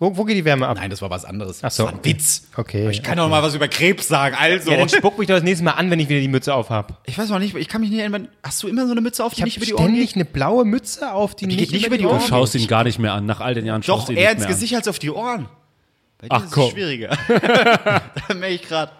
Wo, 0.00 0.16
wo 0.16 0.24
geht 0.24 0.36
die 0.36 0.44
Wärme 0.44 0.66
ab? 0.66 0.76
nein, 0.76 0.90
das 0.90 1.00
war 1.02 1.08
was 1.10 1.24
anderes. 1.24 1.60
Ach 1.62 1.70
so. 1.70 1.84
Das 1.84 1.92
war 1.92 1.98
ein 2.00 2.04
Witz. 2.04 2.48
Okay. 2.56 2.90
Ich 2.90 3.02
kann 3.02 3.16
doch 3.16 3.28
mal 3.28 3.42
was 3.42 3.54
über 3.54 3.68
Krebs 3.68 4.08
sagen. 4.08 4.34
Also, 4.38 4.70
Ja, 4.70 4.76
dann 4.76 4.88
spuck 4.88 5.18
mich 5.18 5.28
doch 5.28 5.34
das 5.36 5.44
nächste 5.44 5.64
Mal 5.64 5.72
an, 5.72 5.88
wenn 5.90 6.00
ich 6.00 6.08
wieder 6.08 6.20
die 6.20 6.28
Mütze 6.28 6.52
auf 6.52 6.68
habe. 6.70 6.96
ich 7.06 7.16
weiß 7.16 7.28
noch 7.30 7.38
nicht, 7.38 7.54
ich 7.54 7.68
kann 7.68 7.80
mich 7.80 7.90
nicht 7.90 8.00
erinnern. 8.00 8.28
Hast 8.42 8.62
du 8.62 8.68
immer 8.68 8.86
so 8.86 8.92
eine 8.92 9.00
Mütze 9.00 9.24
auf, 9.24 9.32
die 9.34 9.36
Ich 9.36 9.40
habe 9.42 9.48
nicht 9.50 9.56
über 9.58 9.66
die 9.66 9.74
Ohren 9.74 9.84
ständig 9.84 10.08
geht? 10.08 10.16
eine 10.16 10.24
blaue 10.24 10.64
Mütze 10.64 11.12
auf, 11.12 11.34
die, 11.36 11.46
geht 11.46 11.70
nicht 11.70 11.86
über 11.86 11.96
die 11.96 12.02
Du 12.02 12.10
Ohren. 12.10 12.20
schaust 12.20 12.54
ihn 12.56 12.66
gar 12.66 12.82
nicht 12.84 12.98
mehr 12.98 13.12
an. 13.12 13.24
Nach 13.26 13.40
all 13.40 13.54
den 13.54 13.66
Jahren 13.66 13.82
schaust 13.82 14.02
Doch, 14.02 14.06
du 14.06 14.12
ihn 14.12 14.18
eher 14.18 14.30
nicht 14.30 14.32
ins 14.32 14.40
mehr 14.40 14.48
an. 14.48 14.54
Gesicht 14.54 14.74
als 14.74 14.88
auf 14.88 14.98
die 14.98 15.10
Ohren. 15.10 15.48
Bei 16.18 16.28
dir 16.28 16.34
Ach, 16.34 16.44
ist 16.44 16.50
komm. 16.52 16.64
es 16.64 16.70
schwieriger. 16.72 17.16
da 18.28 18.34
merke 18.34 18.54
ich 18.54 18.62
gerade. 18.62 18.92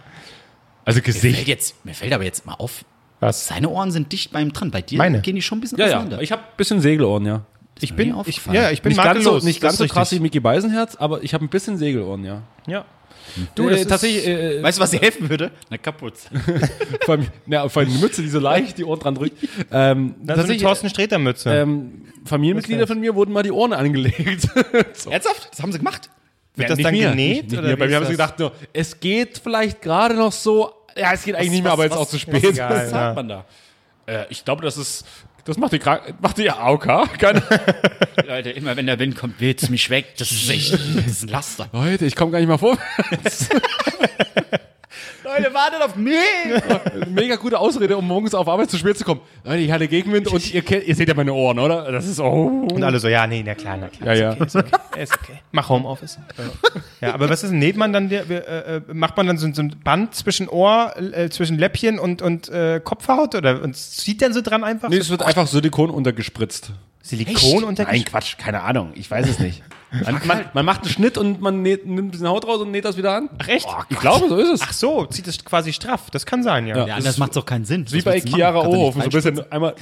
Also 0.85 0.99
Mir 0.99 1.03
fällt, 1.03 1.05
Gesicht. 1.23 1.49
jetzt, 1.49 1.85
mir 1.85 1.95
fällt 1.95 2.13
aber 2.13 2.25
jetzt 2.25 2.45
mal 2.47 2.55
auf, 2.55 2.85
Was? 3.21 3.47
seine 3.49 3.69
Ohren 3.71 3.91
sind 3.91 4.13
dicht 4.13 4.31
bei 4.33 4.41
ihm 4.43 4.53
dran. 4.53 4.71
Bei 4.71 4.83
dir 4.83 4.99
Meine? 4.99 5.21
gehen 5.23 5.35
die 5.35 5.43
schon 5.43 5.59
ein 5.59 5.61
bisschen 5.63 5.79
Ja, 5.79 5.87
auseinander. 5.87 6.17
ja. 6.19 6.23
Ich 6.23 6.31
habe 6.31 6.43
ein 6.43 6.57
bisschen 6.57 6.81
Segelohren, 6.81 7.25
ja. 7.27 7.43
Ich 7.81 7.95
bin, 7.95 8.15
ich, 8.27 8.41
ja, 8.53 8.71
ich 8.71 8.83
bin 8.83 8.91
Nicht 8.93 9.03
ganz 9.03 9.25
so, 9.25 9.39
nicht 9.39 9.61
ganz 9.61 9.79
das 9.79 9.89
so 9.89 9.93
krass 9.93 10.13
wie. 10.13 10.21
Mickey 10.21 10.41
Beisenherz, 10.41 10.95
aber 10.97 11.23
ich 11.23 11.35
habe 11.35 11.45
ein 11.45 11.49
bisschen 11.49 11.77
Segelohren, 11.77 12.25
ja. 12.25 12.43
Ja. 12.67 12.85
Du, 13.55 13.69
das 13.69 13.79
äh, 13.79 13.81
ist- 13.83 13.89
tatsächlich, 13.89 14.27
äh, 14.29 14.63
weißt 14.63 14.79
du, 14.79 14.83
was 14.83 14.91
dir 14.91 15.01
helfen 15.01 15.29
würde? 15.29 15.51
Eine 15.69 15.79
Kapuze. 15.79 16.29
vor 17.05 17.15
allem, 17.17 17.27
ja, 17.47 17.69
vor 17.69 17.83
allem 17.83 17.93
die 17.93 17.99
Mütze, 17.99 18.23
die 18.23 18.29
so 18.29 18.39
leicht 18.39 18.79
die 18.79 18.85
Ohren 18.85 19.01
dran 19.01 19.15
drückt. 19.17 19.43
Ähm, 19.43 19.49
Das 19.51 19.75
ist 19.75 19.81
eine 19.81 20.37
tatsächlich, 20.37 20.63
Thorsten 20.63 20.89
Sträter-Mütze. 20.91 21.51
ähm, 21.53 22.03
Familienmitglieder 22.25 22.87
von 22.87 23.01
mir 23.01 23.15
wurden 23.15 23.33
mal 23.33 23.43
die 23.43 23.51
Ohren 23.51 23.73
angelegt. 23.73 24.49
Ernsthaft? 25.11 25.49
Das 25.51 25.63
haben 25.63 25.73
sie 25.73 25.79
gemacht? 25.79 26.11
Wird 26.55 26.71
das 26.71 26.77
Nicht 26.77 26.87
dann 26.87 26.95
mir, 26.95 27.11
genäht? 27.11 27.43
Nicht, 27.45 27.51
nicht 27.51 27.59
oder. 27.59 27.77
Bei 27.77 27.89
mir 27.89 27.97
haben 27.97 28.05
sie 28.07 28.17
das? 28.17 28.37
gedacht, 28.37 28.39
nur, 28.39 28.53
es 28.73 29.01
geht 29.01 29.39
vielleicht 29.43 29.83
gerade 29.83 30.15
noch 30.15 30.31
so. 30.33 30.71
Ja, 30.97 31.13
es 31.13 31.25
geht 31.25 31.35
eigentlich 31.35 31.51
nicht 31.51 31.65
mehr, 31.65 31.73
aber 31.73 31.85
jetzt 31.85 31.97
auch 31.97 32.09
zu 32.09 32.19
spät. 32.19 32.45
egal. 32.45 32.71
Was 32.71 32.91
sagt 32.91 32.93
ja. 32.93 33.15
man 33.15 33.29
da? 33.29 33.45
Äh, 34.07 34.27
ich 34.29 34.45
glaube, 34.45 34.63
das 34.63 34.77
ist. 34.77 35.05
Das 35.45 35.59
macht 35.59 35.73
die, 35.73 35.79
Krank 35.79 36.15
macht 36.21 36.39
die 36.39 36.51
AOK. 36.51 37.19
Keine 37.19 37.43
Leute, 38.27 38.51
immer 38.51 38.77
wenn 38.77 38.87
der 38.87 38.99
Wind 38.99 39.15
kommt, 39.17 39.41
weht's 39.41 39.69
mich 39.69 39.91
weg. 39.91 40.15
Das 40.17 40.31
ist 40.31 40.49
echt, 40.49 40.73
das 40.73 40.81
ist 41.07 41.23
ein 41.25 41.29
Laster. 41.29 41.69
Leute, 41.73 42.07
ich 42.07 42.17
komme 42.17 42.33
gar 42.33 42.39
nicht 42.39 42.49
mal 42.49 42.57
vor. 42.57 42.79
Leute, 45.25 45.55
wartet 45.55 45.81
auf 45.81 45.97
mich! 45.97 46.15
Mega 47.09 47.37
gute 47.37 47.59
Ausrede, 47.59 47.97
um 47.97 48.07
morgens 48.07 48.35
auf 48.35 48.47
Arbeit 48.47 48.71
zu 48.71 48.77
spät 48.77 48.99
zu 48.99 49.05
kommen. 49.05 49.23
Leute, 49.43 49.61
ich 49.61 49.73
hatte 49.73 49.89
Gegenwind 49.89 50.29
und 50.29 50.53
ihr, 50.53 50.61
kennt, 50.61 50.87
ihr 50.87 50.95
seht 50.95 51.09
ja 51.09 51.15
meine 51.15 51.33
Ohren, 51.33 51.59
oder? 51.59 51.91
Das 51.91 52.07
ist 52.07 52.21
oh. 52.21 52.69
Und 52.71 52.85
alle 52.85 53.01
so, 53.01 53.09
ja, 53.09 53.27
nee, 53.27 53.43
na 53.45 53.55
klar, 53.55 53.79
na 53.81 53.89
klar. 53.89 54.15
Ja, 54.15 54.35
ja. 54.35 54.45
Ist 54.45 54.57
okay. 55.15 55.41
Mach 55.51 55.71
Homeoffice. 55.71 56.19
Ja, 57.01 57.15
aber 57.15 57.29
was 57.31 57.43
ist, 57.43 57.53
näht 57.53 57.77
man 57.77 57.93
dann, 57.93 58.11
der, 58.11 58.29
äh, 58.31 58.81
macht 58.93 59.17
man 59.17 59.27
dann 59.27 59.39
so, 59.39 59.53
so 59.53 59.63
ein 59.63 59.75
Band 59.83 60.15
zwischen 60.15 60.49
Ohr, 60.49 60.95
äh, 60.97 61.31
zwischen 61.31 61.59
Läppchen 61.59 61.99
und, 61.99 62.23
und 62.23 62.49
äh, 62.51 62.81
Kopfhaut 62.85 63.35
oder 63.35 63.63
und 63.63 63.77
zieht 63.77 64.23
dann 64.23 64.33
so 64.33 64.41
dran 64.41 64.63
einfach? 64.63 64.89
Nee, 64.89 64.99
es 64.99 65.11
wird 65.11 65.23
einfach 65.23 65.47
Silikon 65.47 65.91
untergespritzt. 65.91 66.71
Silikon 67.03 67.65
unter 67.65 67.85
Nein, 67.85 68.05
Quatsch, 68.05 68.39
keine 68.39 68.63
Ahnung. 68.63 68.93
Ich 68.95 69.11
weiß 69.11 69.29
es 69.29 69.39
nicht. 69.39 69.63
Man, 70.05 70.21
man, 70.27 70.45
man 70.53 70.65
macht 70.65 70.83
einen 70.83 70.91
Schnitt 70.91 71.19
und 71.19 71.41
man 71.41 71.63
näht, 71.63 71.87
nimmt 71.87 72.09
ein 72.09 72.11
bisschen 72.11 72.29
Haut 72.29 72.47
raus 72.47 72.61
und 72.61 72.71
näht 72.71 72.85
das 72.85 72.97
wieder 72.97 73.15
an. 73.17 73.31
Ach, 73.39 73.49
echt? 73.49 73.67
Ich 73.89 73.99
glaube, 73.99 74.29
so 74.29 74.37
ist 74.37 74.51
es. 74.51 74.61
Ach 74.63 74.73
so, 74.73 75.07
zieht 75.07 75.27
es 75.27 75.45
quasi 75.45 75.73
straff. 75.73 76.11
Das 76.11 76.27
kann 76.27 76.43
sein, 76.43 76.67
ja. 76.67 76.77
Ja. 76.79 76.87
Ja, 76.87 77.01
das 77.01 77.19
macht 77.19 77.37
doch 77.37 77.47
keinen 77.47 77.65
Sinn. 77.65 77.87
Wie 77.91 78.03
bei 78.03 78.21
Chiara 78.21 78.67
Ohofen, 78.67 79.03
so 79.03 79.07
ein 79.07 79.11
bisschen 79.11 79.53
einmal 79.53 79.75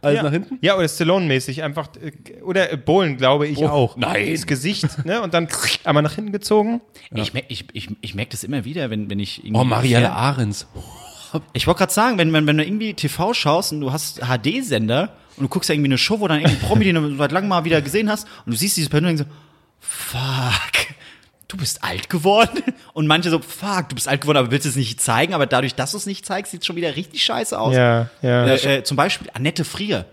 alles 0.00 0.16
ja. 0.16 0.22
nach 0.22 0.30
hinten. 0.30 0.58
Ja, 0.60 0.76
oder 0.76 0.86
Stallone-mäßig 0.88 1.62
einfach. 1.62 1.88
äh, 2.00 2.42
Oder 2.42 2.76
Bohlen, 2.76 3.16
glaube 3.16 3.48
ich 3.48 3.64
auch. 3.64 3.96
nein. 3.96 4.30
Das 4.32 4.46
Gesicht, 4.46 5.04
ne? 5.04 5.20
Und 5.22 5.34
dann 5.34 5.48
einmal 5.84 6.02
nach 6.02 6.14
hinten 6.14 6.32
gezogen. 6.32 6.80
Ich, 7.12 7.34
mer 7.34 7.42
ich, 7.48 7.66
ich, 7.72 7.88
ich 8.00 8.14
merke 8.14 8.30
das 8.30 8.44
immer 8.44 8.64
wieder, 8.64 8.90
wenn, 8.90 9.10
wenn 9.10 9.18
ich 9.18 9.44
irgendwie. 9.44 9.60
Oh, 9.60 9.64
Marielle 9.64 10.12
Ahrens. 10.12 10.66
Ich 11.52 11.66
wollte 11.66 11.78
gerade 11.78 11.92
sagen, 11.92 12.18
wenn, 12.18 12.32
wenn, 12.32 12.46
wenn 12.46 12.58
du 12.58 12.64
irgendwie 12.64 12.94
TV 12.94 13.34
schaust 13.34 13.72
und 13.72 13.80
du 13.80 13.92
hast 13.92 14.20
HD-Sender 14.20 15.14
und 15.36 15.44
du 15.44 15.48
guckst 15.48 15.68
ja 15.68 15.74
irgendwie 15.74 15.88
eine 15.88 15.98
Show, 15.98 16.20
wo 16.20 16.28
dann 16.28 16.40
irgendwie 16.40 16.66
Promi, 16.66 16.84
den 16.84 16.94
du 16.94 17.16
seit 17.16 17.32
langem 17.32 17.48
mal 17.48 17.64
wieder 17.64 17.82
gesehen 17.82 18.10
hast 18.10 18.26
und 18.46 18.52
du 18.52 18.56
siehst 18.56 18.76
diese 18.76 18.88
Person 18.88 19.10
und 19.10 19.18
denkst 19.18 19.30
so, 19.30 19.36
fuck, 19.80 20.94
du 21.48 21.56
bist 21.56 21.82
alt 21.82 22.10
geworden. 22.10 22.62
Und 22.92 23.06
manche 23.06 23.30
so, 23.30 23.38
fuck, 23.38 23.88
du 23.88 23.94
bist 23.94 24.08
alt 24.08 24.20
geworden, 24.20 24.38
aber 24.38 24.50
willst 24.50 24.66
es 24.66 24.74
nicht 24.74 25.00
zeigen. 25.00 25.34
Aber 25.34 25.46
dadurch, 25.46 25.74
dass 25.74 25.92
du 25.92 25.96
es 25.96 26.06
nicht 26.06 26.26
zeigst, 26.26 26.50
sieht 26.50 26.62
es 26.62 26.66
schon 26.66 26.76
wieder 26.76 26.96
richtig 26.96 27.22
scheiße 27.22 27.58
aus. 27.58 27.74
Ja, 27.74 28.10
ja. 28.22 28.46
Äh, 28.46 28.78
äh, 28.78 28.82
zum 28.82 28.96
Beispiel 28.96 29.30
Annette 29.34 29.64
Frier. 29.64 30.04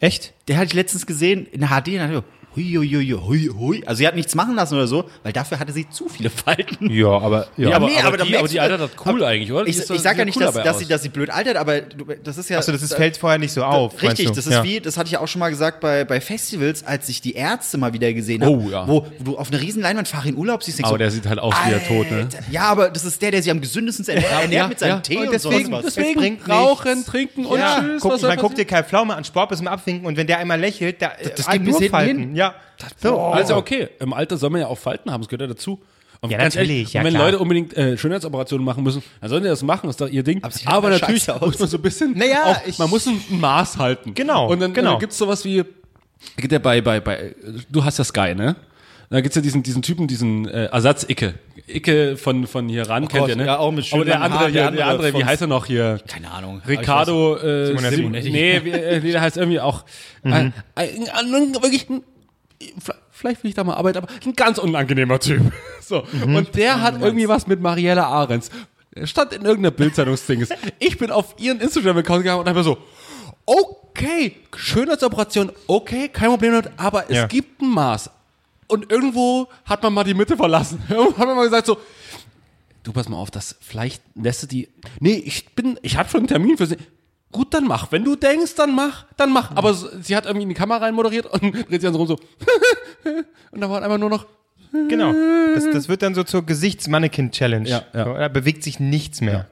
Echt? 0.00 0.34
Der 0.48 0.56
hatte 0.56 0.66
ich 0.66 0.74
letztens 0.74 1.06
gesehen 1.06 1.46
in 1.46 1.68
HD 1.68 2.00
und 2.00 2.12
so, 2.12 2.24
hui, 2.56 2.64
hui, 2.76 2.88
hui, 2.88 3.10
hui, 3.12 3.50
hui. 3.56 3.82
Also 3.86 3.98
sie 3.98 4.06
hat 4.06 4.14
nichts 4.14 4.34
machen 4.34 4.54
lassen 4.54 4.74
oder 4.74 4.86
so, 4.86 5.04
weil 5.22 5.32
dafür 5.32 5.58
hatte 5.58 5.72
sie 5.72 5.88
zu 5.88 6.08
viele 6.08 6.30
Falten. 6.30 6.90
Ja, 6.90 7.08
aber. 7.08 7.48
Ja. 7.56 7.76
aber, 7.76 7.86
nee, 7.86 7.98
aber, 7.98 8.08
aber 8.08 8.16
da 8.18 8.24
die, 8.24 8.36
aber 8.36 8.48
die 8.48 8.60
altert 8.60 8.80
das 8.80 8.90
cool 9.06 9.16
aber- 9.22 9.26
eigentlich, 9.28 9.52
oder? 9.52 9.64
Die 9.64 9.70
Ich, 9.70 9.78
ist 9.78 9.90
ich 9.90 10.00
sag 10.00 10.16
ja 10.18 10.24
nicht, 10.24 10.36
cool 10.36 10.44
dass, 10.44 10.54
dass, 10.54 10.78
sie, 10.78 10.86
dass 10.86 11.02
sie 11.02 11.08
blöd 11.08 11.30
altert, 11.30 11.56
aber 11.56 11.80
du, 11.80 12.04
das 12.22 12.38
ist 12.38 12.50
ja. 12.50 12.58
Achso, 12.58 12.72
das 12.72 12.82
ist, 12.82 12.92
da- 12.92 12.96
fällt 12.96 13.16
vorher 13.16 13.38
nicht 13.38 13.52
so 13.52 13.64
auf. 13.64 13.92
meinst 13.94 14.02
Richtig, 14.18 14.26
du? 14.28 14.32
das 14.34 14.46
ist 14.46 14.52
ja. 14.52 14.64
wie, 14.64 14.80
das 14.80 14.96
hatte 14.96 15.06
ich 15.06 15.12
ja 15.12 15.20
auch 15.20 15.28
schon 15.28 15.40
mal 15.40 15.50
gesagt 15.50 15.80
bei, 15.80 16.04
bei 16.04 16.20
Festivals, 16.20 16.86
als 16.86 17.08
ich 17.08 17.20
die 17.20 17.34
Ärzte 17.34 17.78
mal 17.78 17.92
wieder 17.92 18.12
gesehen 18.12 18.42
habe, 18.42 18.52
Oh, 18.52 18.68
ja. 18.70 18.86
wo, 18.86 19.06
wo 19.18 19.32
du 19.32 19.38
auf 19.38 19.50
einer 19.50 19.60
riesen 19.60 19.82
Leinwand 19.82 20.08
fahr 20.08 20.24
in 20.26 20.36
Urlaub 20.36 20.62
siehst, 20.62 20.80
Aber 20.80 20.90
so, 20.90 20.96
der 20.96 21.10
sieht 21.10 21.26
halt 21.26 21.38
aus 21.38 21.54
wie 21.64 21.70
der 21.70 21.86
Tod, 21.86 22.10
ne? 22.10 22.28
Ja, 22.50 22.62
aber 22.62 22.90
das 22.90 23.04
ist 23.04 23.20
der, 23.22 23.30
der 23.30 23.42
sich 23.42 23.50
am 23.50 23.60
gesündesten 23.60 24.06
ernährt, 24.06 24.42
ernährt 24.42 24.68
mit 24.68 24.78
seinem 24.78 25.02
Tee 25.02 25.18
und, 25.18 25.32
deswegen- 25.32 25.66
sowas. 25.66 25.84
das- 25.84 25.94
Deswegen 25.94 26.20
bringt 26.20 26.48
rauchen, 26.48 27.04
trinken 27.04 27.46
und 27.46 27.58
Ja, 27.58 27.80
tschüss. 27.80 28.22
man 28.22 28.36
guckt 28.38 28.58
dir? 28.58 28.64
Kai 28.64 28.82
Pflaume 28.82 29.14
an, 29.14 29.24
Sport 29.24 29.50
bis 29.50 29.58
zum 29.58 29.66
Abwinken 29.68 30.06
und 30.06 30.16
wenn 30.16 30.26
der 30.26 30.38
einmal 30.38 30.58
lächelt, 30.60 31.00
da, 31.02 31.12
das, 31.22 31.34
das 31.34 31.50
geht 31.50 31.64
bis 31.64 31.78
hinten 31.78 31.96
hin. 32.18 32.36
Ja. 32.44 32.88
So, 33.02 33.18
Also 33.18 33.56
okay, 33.56 33.88
im 34.00 34.12
Alter 34.12 34.36
soll 34.36 34.50
man 34.50 34.60
ja 34.60 34.66
auch 34.68 34.78
Falten 34.78 35.10
haben, 35.10 35.20
das 35.22 35.28
gehört 35.28 35.42
ja 35.42 35.46
dazu. 35.46 35.80
Und 36.20 36.30
Ja, 36.30 36.38
natürlich, 36.38 36.70
ehrlich, 36.70 36.92
ja, 36.94 37.00
und 37.02 37.06
wenn 37.06 37.14
klar. 37.14 37.26
Leute 37.26 37.38
unbedingt 37.38 37.76
äh, 37.76 37.98
Schönheitsoperationen 37.98 38.64
machen 38.64 38.82
müssen, 38.82 39.02
dann 39.20 39.28
sollen 39.30 39.42
die 39.42 39.48
das 39.48 39.62
machen, 39.62 39.90
ist 39.90 40.00
doch 40.00 40.08
ihr 40.08 40.22
Ding. 40.22 40.42
Aber 40.42 40.54
Aber, 40.66 40.90
ja 40.92 40.98
natürlich 40.98 41.26
muss 41.40 41.58
man 41.58 41.68
so 41.68 41.76
ein 41.76 41.82
bisschen, 41.82 42.16
Naja, 42.16 42.44
auch, 42.44 42.66
ich- 42.66 42.78
man 42.78 42.88
muss 42.88 43.06
ein 43.06 43.20
Maß 43.28 43.76
halten. 43.78 44.14
Genau, 44.14 44.50
Und 44.50 44.60
dann, 44.60 44.72
genau. 44.72 44.92
dann 44.92 45.00
gibt's 45.00 45.18
sowas 45.18 45.44
wie, 45.44 45.64
geht 46.38 46.50
ja 46.52 46.58
bei, 46.58 46.80
bei, 46.80 47.00
bei, 47.00 47.34
du 47.70 47.84
hast 47.84 47.98
ja 47.98 48.04
Sky, 48.04 48.34
ne? 48.34 48.56
Da 49.10 49.20
gibt's 49.20 49.36
ja 49.36 49.42
diesen, 49.42 49.62
diesen 49.62 49.82
Typen, 49.82 50.08
diesen 50.08 50.48
äh, 50.48 50.64
Ersatz-Icke. 50.66 51.34
Icke 51.68 52.16
von, 52.16 52.46
von 52.46 52.68
hier 52.68 52.88
ran, 52.88 53.06
kennt 53.06 53.20
Gott, 53.20 53.28
ihr, 53.28 53.36
ne? 53.36 53.46
ja, 53.46 53.58
auch 53.58 53.70
mit 53.70 53.84
schönen 53.86 54.00
Aber 54.02 54.04
der 54.10 54.20
andere, 54.22 54.40
Haaren, 54.40 54.52
der, 54.54 54.62
der 54.62 54.70
der 54.72 54.86
andere 54.86 55.06
andere, 55.08 55.20
wie 55.20 55.24
heißt 55.26 55.42
er 55.42 55.46
noch 55.46 55.66
hier? 55.66 56.00
Keine 56.08 56.30
Ahnung. 56.30 56.62
Ricardo, 56.66 57.36
äh, 57.36 57.66
Simonetti. 57.66 57.96
Simonetti. 57.96 58.30
Nee, 58.30 58.60
wie, 58.64 58.70
äh, 58.70 59.00
nee, 59.00 59.12
der 59.12 59.20
heißt 59.20 59.36
irgendwie 59.36 59.60
auch, 59.60 59.84
äh, 60.24 60.30
ein, 60.30 60.54
ein, 60.74 60.88
wirklich 61.62 61.88
ein, 61.90 62.02
vielleicht- 63.10 63.42
will 63.42 63.48
ich 63.50 63.54
da 63.54 63.64
mal 63.64 63.74
arbeiten, 63.74 63.98
aber 63.98 64.08
ein 64.24 64.34
ganz 64.34 64.58
unangenehmer 64.58 65.18
Typ. 65.20 65.52
So. 65.80 66.02
Und 66.24 66.54
der 66.54 66.80
hat 66.80 66.98
irgendwie 67.02 67.28
was 67.28 67.46
mit 67.46 67.60
Marielle 67.60 68.06
Ahrens. 68.06 68.48
Er 68.94 69.06
stand 69.06 69.34
in 69.34 69.42
irgendeiner 69.42 69.70
Bildzeitungsding. 69.70 70.46
Ich 70.78 70.96
bin 70.96 71.10
auf 71.10 71.34
ihren 71.38 71.60
Instagram-Account 71.60 72.22
gegangen 72.22 72.40
und 72.40 72.48
habe 72.48 72.62
so, 72.62 72.78
okay, 73.44 74.36
Schönheitsoperation, 74.56 75.52
okay, 75.66 76.08
kein 76.08 76.30
Problem 76.30 76.52
damit, 76.52 76.70
aber 76.78 77.04
es 77.10 77.16
Ja. 77.16 77.26
gibt 77.26 77.60
ein 77.60 77.68
Maß. 77.70 78.10
Und 78.66 78.90
irgendwo 78.90 79.48
hat 79.66 79.82
man 79.82 79.92
mal 79.92 80.04
die 80.04 80.14
Mitte 80.14 80.36
verlassen. 80.38 80.82
Irgendwo 80.88 81.18
hat 81.18 81.26
man 81.26 81.36
mal 81.36 81.44
gesagt 81.44 81.66
so, 81.66 81.76
du 82.82 82.92
pass 82.92 83.08
mal 83.10 83.18
auf, 83.18 83.30
das 83.30 83.56
vielleicht 83.60 84.02
lässt 84.14 84.42
du 84.42 84.46
die. 84.46 84.68
Nee, 85.00 85.22
ich 85.24 85.54
bin, 85.54 85.78
ich 85.82 85.98
habe 85.98 86.08
schon 86.08 86.20
einen 86.20 86.28
Termin 86.28 86.56
für 86.56 86.66
sie. 86.66 86.76
Gut, 87.34 87.52
dann 87.52 87.64
mach. 87.66 87.90
Wenn 87.90 88.04
du 88.04 88.14
denkst, 88.14 88.54
dann 88.54 88.74
mach, 88.76 89.06
dann 89.16 89.32
mach. 89.32 89.50
Aber 89.56 89.74
so, 89.74 89.88
sie 90.00 90.14
hat 90.14 90.24
irgendwie 90.24 90.44
in 90.44 90.48
die 90.50 90.54
Kamera 90.54 90.78
rein 90.84 90.94
moderiert 90.94 91.26
und 91.26 91.40
dreht 91.52 91.68
sich 91.68 91.80
dann 91.82 91.92
so 91.92 91.98
rum 91.98 92.06
so. 92.06 92.14
und 93.50 93.60
da 93.60 93.68
war 93.68 93.82
einfach 93.82 93.98
nur 93.98 94.08
noch. 94.08 94.24
Genau. 94.88 95.12
Das, 95.54 95.64
das 95.72 95.88
wird 95.88 96.02
dann 96.02 96.14
so 96.14 96.22
zur 96.24 96.44
Gesichtsmannequin-Challenge. 96.46 97.68
Ja, 97.68 97.82
ja. 97.92 98.04
Da 98.18 98.28
bewegt 98.28 98.62
sich 98.62 98.78
nichts 98.80 99.20
mehr. 99.20 99.46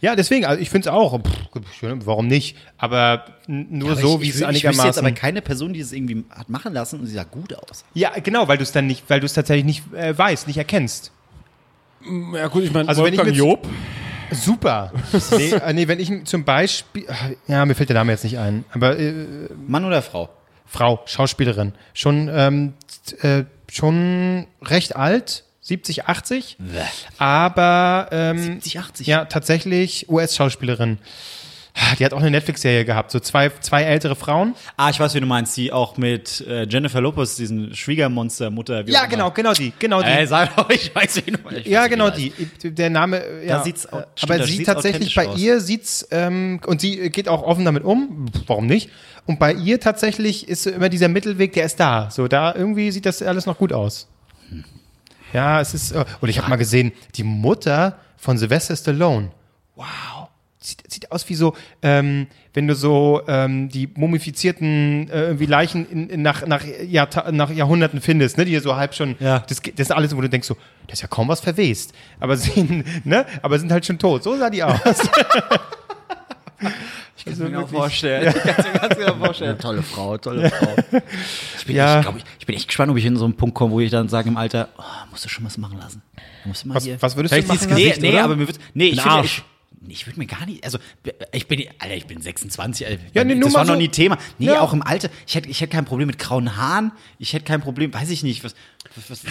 Ja, 0.00 0.16
deswegen, 0.16 0.44
also 0.46 0.60
ich 0.62 0.68
finde 0.70 0.88
es 0.88 0.94
auch. 0.94 1.18
Pff, 1.20 1.74
schön, 1.78 2.04
warum 2.06 2.26
nicht? 2.26 2.56
Aber 2.78 3.24
nur 3.46 3.92
Aber 3.92 4.00
so, 4.00 4.14
ich, 4.16 4.20
wie 4.22 4.28
ich, 4.28 4.34
es 4.36 4.42
wü- 4.42 4.50
Ich 4.50 4.62
jetzt 4.62 4.66
einigermaßen. 4.78 5.04
aber 5.06 5.14
keine 5.14 5.42
Person, 5.42 5.72
die 5.74 5.80
es 5.80 5.92
irgendwie 5.92 6.24
hat 6.30 6.48
machen 6.50 6.72
lassen 6.74 7.00
und 7.00 7.06
sie 7.06 7.14
sah 7.14 7.24
gut 7.24 7.54
aus. 7.54 7.84
ja, 7.94 8.10
genau, 8.22 8.48
weil 8.48 8.56
du 8.58 8.62
es 8.62 8.72
dann 8.72 8.86
nicht, 8.86 9.04
weil 9.08 9.20
du 9.20 9.26
es 9.26 9.32
tatsächlich 9.34 9.64
nicht 9.64 9.94
äh, 9.94 10.16
weißt, 10.16 10.46
nicht 10.46 10.56
erkennst. 10.58 11.12
Ja 12.34 12.48
gut, 12.48 12.64
ich 12.64 12.72
meine, 12.72 12.88
Also 12.88 13.04
wenn 13.04 13.12
ich 13.14 13.18
Wolfgang 13.18 13.36
mit- 13.36 13.46
Job. 13.46 13.66
Super. 14.32 14.92
nee, 15.30 15.50
äh, 15.50 15.72
nee, 15.72 15.88
wenn 15.88 16.00
ich 16.00 16.24
zum 16.24 16.44
Beispiel, 16.44 17.06
ja, 17.46 17.64
mir 17.64 17.74
fällt 17.74 17.88
der 17.88 17.94
Name 17.94 18.12
jetzt 18.12 18.24
nicht 18.24 18.38
ein, 18.38 18.64
aber 18.72 18.98
äh, 18.98 19.12
Mann 19.66 19.84
oder 19.84 20.02
Frau? 20.02 20.28
Frau, 20.66 21.00
Schauspielerin, 21.04 21.72
schon, 21.94 22.30
ähm, 22.32 22.74
äh, 23.22 23.44
schon 23.70 24.46
recht 24.62 24.94
alt, 24.94 25.44
70, 25.62 26.06
80, 26.06 26.56
aber 27.18 28.08
ähm, 28.12 28.38
70, 28.38 28.78
80? 28.78 29.06
ja, 29.06 29.24
tatsächlich 29.24 30.08
US-Schauspielerin. 30.08 30.98
Die 31.98 32.04
hat 32.04 32.12
auch 32.12 32.20
eine 32.20 32.30
Netflix-Serie 32.30 32.84
gehabt, 32.84 33.10
so 33.10 33.20
zwei, 33.20 33.50
zwei 33.60 33.82
ältere 33.82 34.14
Frauen. 34.14 34.54
Ah, 34.76 34.90
ich 34.90 35.00
weiß, 35.00 35.14
wie 35.14 35.20
du 35.20 35.26
meinst. 35.26 35.56
Die 35.56 35.72
auch 35.72 35.96
mit 35.96 36.40
äh, 36.46 36.64
Jennifer 36.68 37.00
Lopez, 37.00 37.36
diesen 37.36 37.74
Schwiegermonster-Mutter. 37.74 38.86
wie 38.86 38.92
Ja, 38.92 39.06
genau, 39.06 39.30
genau 39.30 39.52
die, 39.52 39.72
genau 39.78 40.02
die. 40.02 40.08
Äh, 40.08 40.26
sag 40.26 40.54
doch, 40.56 40.68
ich 40.70 40.94
weiß, 40.94 41.26
wie 41.26 41.30
du 41.32 41.38
meinst. 41.42 41.66
ja, 41.66 41.86
genau 41.88 42.10
die. 42.10 42.32
Der 42.62 42.90
Name, 42.90 43.22
ja. 43.46 43.62
sieht's 43.62 43.90
au- 43.92 43.98
Äh, 44.00 44.04
stimmt, 44.14 44.30
aber 44.30 44.38
da 44.38 44.46
sie 44.46 44.52
sieht's 44.52 44.66
tatsächlich, 44.66 45.14
bei 45.14 45.28
aus. 45.28 45.38
ihr 45.38 45.60
sieht's, 45.60 46.06
ähm, 46.10 46.60
und 46.66 46.80
sie 46.80 47.10
geht 47.10 47.28
auch 47.28 47.42
offen 47.42 47.64
damit 47.64 47.84
um, 47.84 48.26
warum 48.46 48.66
nicht? 48.66 48.90
Und 49.26 49.38
bei 49.38 49.52
ihr 49.52 49.80
tatsächlich 49.80 50.48
ist 50.48 50.66
immer 50.66 50.88
dieser 50.88 51.08
Mittelweg, 51.08 51.52
der 51.54 51.64
ist 51.66 51.80
da. 51.80 52.10
So, 52.10 52.28
da 52.28 52.54
irgendwie 52.54 52.90
sieht 52.92 53.06
das 53.06 53.22
alles 53.22 53.46
noch 53.46 53.58
gut 53.58 53.72
aus. 53.72 54.08
Ja, 55.32 55.60
es 55.60 55.74
ist, 55.74 55.92
äh, 55.92 56.04
und 56.20 56.28
ich 56.28 56.38
habe 56.38 56.48
mal 56.48 56.56
gesehen, 56.56 56.92
die 57.14 57.22
Mutter 57.22 57.98
von 58.16 58.36
Sylvester 58.38 58.76
Stallone. 58.76 59.30
Wow. 59.76 60.19
Sieht, 60.62 60.82
sieht 60.92 61.10
aus 61.10 61.26
wie 61.30 61.34
so, 61.34 61.54
ähm, 61.80 62.26
wenn 62.52 62.68
du 62.68 62.74
so 62.74 63.22
ähm, 63.26 63.70
die 63.70 63.88
mumifizierten 63.94 65.08
äh, 65.08 65.22
irgendwie 65.22 65.46
Leichen 65.46 65.88
in, 65.90 66.10
in, 66.10 66.20
nach, 66.22 66.46
nach, 66.46 66.62
Jahrta 66.86 67.32
nach 67.32 67.50
Jahrhunderten 67.50 68.02
findest, 68.02 68.36
ne, 68.36 68.44
die 68.44 68.58
so 68.58 68.76
halb 68.76 68.94
schon, 68.94 69.16
Ja. 69.20 69.38
das, 69.48 69.62
das 69.62 69.72
ist 69.88 69.90
alles, 69.92 70.14
wo 70.14 70.20
du 70.20 70.28
denkst 70.28 70.46
so, 70.46 70.58
das 70.86 70.98
ist 70.98 71.02
ja 71.02 71.08
kaum 71.08 71.28
was 71.28 71.40
verwest, 71.40 71.94
aber 72.20 72.36
sehen, 72.36 72.84
ne, 73.04 73.24
aber 73.40 73.58
sind 73.58 73.72
halt 73.72 73.86
schon 73.86 73.98
tot. 73.98 74.22
So 74.22 74.36
sah 74.36 74.50
die 74.50 74.62
aus. 74.62 74.78
Ich 77.16 77.24
kann 77.24 77.32
es 77.34 77.38
mir 77.38 77.50
genau 77.50 77.66
vorstellen. 77.66 78.28
Ich 78.34 78.42
kann 78.42 78.54
es 78.58 78.64
mir 78.72 78.78
ganz 78.80 78.96
genau 78.98 79.14
vorstellen. 79.14 79.58
Tolle 79.58 79.82
Frau, 79.82 80.16
tolle 80.18 80.50
Frau. 80.50 80.74
Ich 81.58 81.66
bin, 81.66 81.76
Ja. 81.76 81.98
ich, 81.98 82.02
glaub, 82.06 82.16
ich, 82.16 82.24
ich 82.38 82.46
bin 82.46 82.56
echt 82.56 82.66
gespannt, 82.68 82.90
ob 82.90 82.96
ich 82.98 83.04
in 83.04 83.16
so 83.16 83.24
einen 83.26 83.34
Punkt 83.36 83.54
komme, 83.54 83.72
wo 83.72 83.80
ich 83.80 83.90
dann 83.90 84.08
sage 84.08 84.28
im 84.28 84.36
Alter, 84.38 84.68
oh, 84.78 84.82
musst 85.10 85.24
du 85.24 85.28
schon 85.28 85.44
was 85.44 85.58
machen 85.58 85.78
lassen. 85.78 86.02
Musst 86.46 86.64
du 86.64 86.68
mal 86.68 86.74
Was, 86.76 86.84
hier. 86.84 86.96
was 87.00 87.16
würdest 87.16 87.34
Vielleicht 87.34 87.48
du 87.48 87.54
machen? 87.54 87.74
nee, 87.74 87.82
Gesicht, 87.84 88.02
nee, 88.02 88.12
oder? 88.12 88.24
aber 88.24 88.36
mir 88.36 88.46
wird, 88.46 88.58
nee, 88.74 88.88
ich 88.88 89.00
finde, 89.00 89.16
Arsch. 89.16 89.38
ich, 89.38 89.44
ich 89.88 90.06
würde 90.06 90.18
mir 90.18 90.26
gar 90.26 90.44
nicht, 90.46 90.62
also 90.64 90.78
ich 91.32 91.46
bin, 91.48 91.64
Alter, 91.78 91.94
ich 91.94 92.06
bin 92.06 92.20
26, 92.20 92.86
Alter, 92.86 93.02
Ja, 93.14 93.24
nee, 93.24 93.38
das 93.40 93.54
war 93.54 93.64
noch 93.64 93.74
so- 93.74 93.78
nie 93.78 93.88
Thema. 93.88 94.18
Nee, 94.38 94.46
Ja. 94.46 94.60
auch 94.60 94.72
im 94.72 94.82
Alter, 94.82 95.08
ich 95.26 95.34
hätte, 95.34 95.48
ich 95.48 95.60
hätte 95.60 95.72
kein 95.72 95.84
Problem 95.84 96.06
mit 96.06 96.18
grauen 96.18 96.56
Haaren, 96.56 96.92
ich 97.18 97.32
hätte 97.32 97.44
kein 97.46 97.60
Problem, 97.60 97.92
weiß 97.94 98.10
ich 98.10 98.22
nicht, 98.22 98.44
was, 98.44 98.54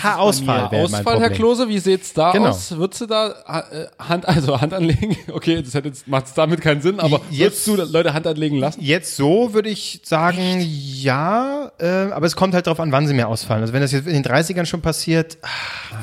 Haarausfall. 0.02 0.64
mir? 0.66 0.72
wäre 0.72 0.90
mein 0.90 1.00
Ausfall, 1.02 1.20
Herr. 1.20 1.30
Klose, 1.30 1.68
wie 1.68 1.80
sieht's 1.80 2.14
da 2.14 2.32
Genau. 2.32 2.50
aus? 2.50 2.72
Würdest 2.78 3.02
du 3.02 3.06
da 3.06 3.30
äh, 3.72 3.88
Hand, 4.00 4.28
also 4.28 4.60
Hand 4.62 4.74
anlegen? 4.74 5.16
Okay, 5.32 5.62
das 5.62 5.74
hätte 5.74 5.90
jetzt, 5.90 6.08
macht 6.08 6.26
es 6.28 6.34
damit 6.34 6.62
keinen 6.62 6.82
Sinn, 6.82 7.00
aber 7.00 7.22
Jetzt- 7.30 7.68
würdest 7.68 7.88
du 7.90 7.94
Leute 7.94 8.14
Hand 8.14 8.26
anlegen 8.28 8.58
lassen? 8.58 8.82
Jetzt 8.82 9.16
so 9.16 9.54
würde 9.54 9.70
ich 9.70 10.02
sagen, 10.04 10.66
ja, 10.66 11.72
äh, 11.80 12.12
aber 12.12 12.26
es 12.26 12.36
kommt 12.36 12.54
halt 12.54 12.68
darauf 12.68 12.80
an, 12.80 12.92
wann 12.92 13.08
sie 13.08 13.14
mir 13.14 13.28
ausfallen. 13.28 13.62
Also 13.62 13.74
wenn 13.74 13.82
das 13.82 13.92
jetzt 13.92 14.08
in 14.08 14.14
den 14.14 14.24
30ern 14.24 14.66
schon 14.66 14.82
passiert, 14.82 15.38
ah, 15.42 15.48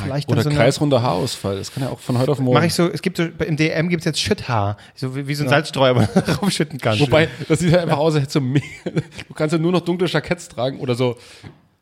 vielleicht 0.05 0.29
dann 0.29 0.35
Oder 0.35 0.43
so 0.45 0.51
eine- 0.51 0.59
kreisrunder 0.59 1.03
Haarausfall. 1.03 1.57
Das 1.57 1.73
kann 1.73 1.83
ja 1.83 1.91
auch 1.91 1.99
von 2.01 2.19
heute 2.19 2.33
auf 2.33 2.39
morgen. 2.39 2.55
Mache 2.55 2.67
ich 2.67 2.75
so, 2.75 2.89
es 2.89 3.03
gibt 3.03 3.17
so, 3.17 3.25
im 3.25 3.57
DM 3.57 3.89
gibt 3.89 4.01
es 4.03 4.05
jetzt 4.05 4.21
Schütthaar, 4.21 4.77
so 4.95 5.17
wie, 5.17 5.27
wie 5.27 5.35
so 5.35 5.45
ein 5.45 5.49
Salzstreuer, 5.51 5.95
wo 5.97 6.01
man 6.01 6.09
raufschütten 6.43 6.79
kann. 6.79 6.99
Wobei, 7.01 7.29
das 7.49 7.59
sieht 7.61 7.73
ja 7.73 7.81
einfach 7.81 7.99
aus, 7.99 8.15
als 8.15 8.23
hättest 8.23 8.37
du 8.37 8.41
Du 9.29 9.35
kannst 9.35 9.53
ja 9.53 9.59
nur 9.59 9.73
noch 9.73 9.81
dunkle 9.81 10.07
Jacketts 10.09 10.49
tragen 10.49 10.79
oder 10.81 10.95
so. 10.95 11.17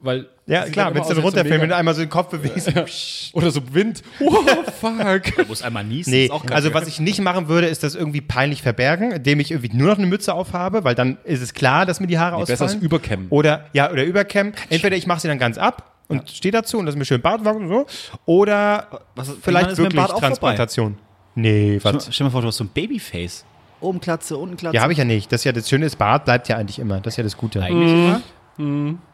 Weil 0.04 0.26
ja, 0.46 0.64
klar, 0.66 0.94
wenn 0.94 1.00
es 1.00 1.08
dann 1.08 1.16
runterfällt, 1.18 1.60
wenn 1.62 1.70
du 1.70 1.74
einmal 1.76 1.94
so 1.94 2.02
den 2.02 2.10
Kopf 2.10 2.28
bewegst. 2.28 2.70
Oder 3.32 3.50
so 3.50 3.62
Wind. 3.72 4.02
Oh, 4.20 4.30
fuck. 4.80 5.34
Du 5.36 5.44
musst 5.48 5.64
einmal 5.64 5.82
niesen, 5.82 6.10
Nee, 6.12 6.26
ist 6.26 6.30
auch 6.30 6.44
geil. 6.44 6.54
also 6.54 6.74
was 6.74 6.86
ich 6.86 7.00
nicht 7.00 7.20
machen 7.22 7.48
würde, 7.48 7.66
ist 7.68 7.82
das 7.82 7.94
irgendwie 7.94 8.20
peinlich 8.20 8.60
verbergen, 8.60 9.12
indem 9.12 9.40
ich 9.40 9.50
irgendwie 9.50 9.74
nur 9.74 9.88
noch 9.88 9.96
eine 9.98 10.06
Mütze 10.06 10.34
aufhabe, 10.34 10.84
weil 10.84 10.94
dann 10.94 11.16
ist 11.24 11.40
es 11.42 11.54
klar, 11.54 11.86
dass 11.86 12.00
mir 12.00 12.06
die 12.06 12.18
Haare 12.18 12.36
Nee, 12.36 12.42
besser 12.42 12.52
ausfallen. 12.64 12.74
als 12.76 12.84
überkämmen. 12.84 13.26
Oder, 13.30 13.64
ja, 13.72 13.90
oder 13.90 14.04
überkämmen. 14.04 14.52
Entweder 14.68 14.96
ich 14.96 15.06
mache 15.06 15.20
sie 15.20 15.28
dann 15.28 15.38
ganz 15.38 15.56
ab 15.56 15.92
und 16.08 16.28
stehe 16.30 16.52
dazu 16.52 16.76
und 16.78 16.84
das 16.84 16.94
ist 16.94 16.98
mir 16.98 17.06
schön 17.06 17.22
Bart 17.22 17.40
und 17.46 17.68
so. 17.68 17.86
Oder 18.26 18.88
Was- 19.16 19.32
vielleicht 19.40 19.76
wirklich. 19.78 20.04
Transplantation. 20.04 20.98
Nee, 21.34 21.78
Stell 21.80 21.94
was? 21.94 22.04
mal- 22.06 22.12
Stell 22.12 22.24
dir 22.24 22.24
mal 22.24 22.30
vor, 22.32 22.42
du 22.42 22.48
hast 22.48 22.58
so 22.58 22.64
ein 22.64 22.68
Babyface. 22.68 23.44
Oben 23.80 24.00
Klatze, 24.00 24.36
unten 24.36 24.56
Klatze. 24.58 24.76
Ja, 24.76 24.82
habe 24.82 24.92
ich 24.92 24.98
ja 24.98 25.04
nicht. 25.04 25.32
Das 25.32 25.40
ist 25.40 25.44
ja 25.44 25.52
das 25.52 25.68
Schöne 25.68 25.86
ist, 25.86 25.96
Bart 25.96 26.26
bleibt 26.26 26.48
ja 26.48 26.56
eigentlich 26.58 26.78
immer. 26.78 27.00
Das 27.00 27.14
ist 27.14 27.16
ja 27.16 27.24
das 27.24 27.36
Gute. 27.36 27.62
Eigentlich 27.62 27.90
immer. 27.92 28.20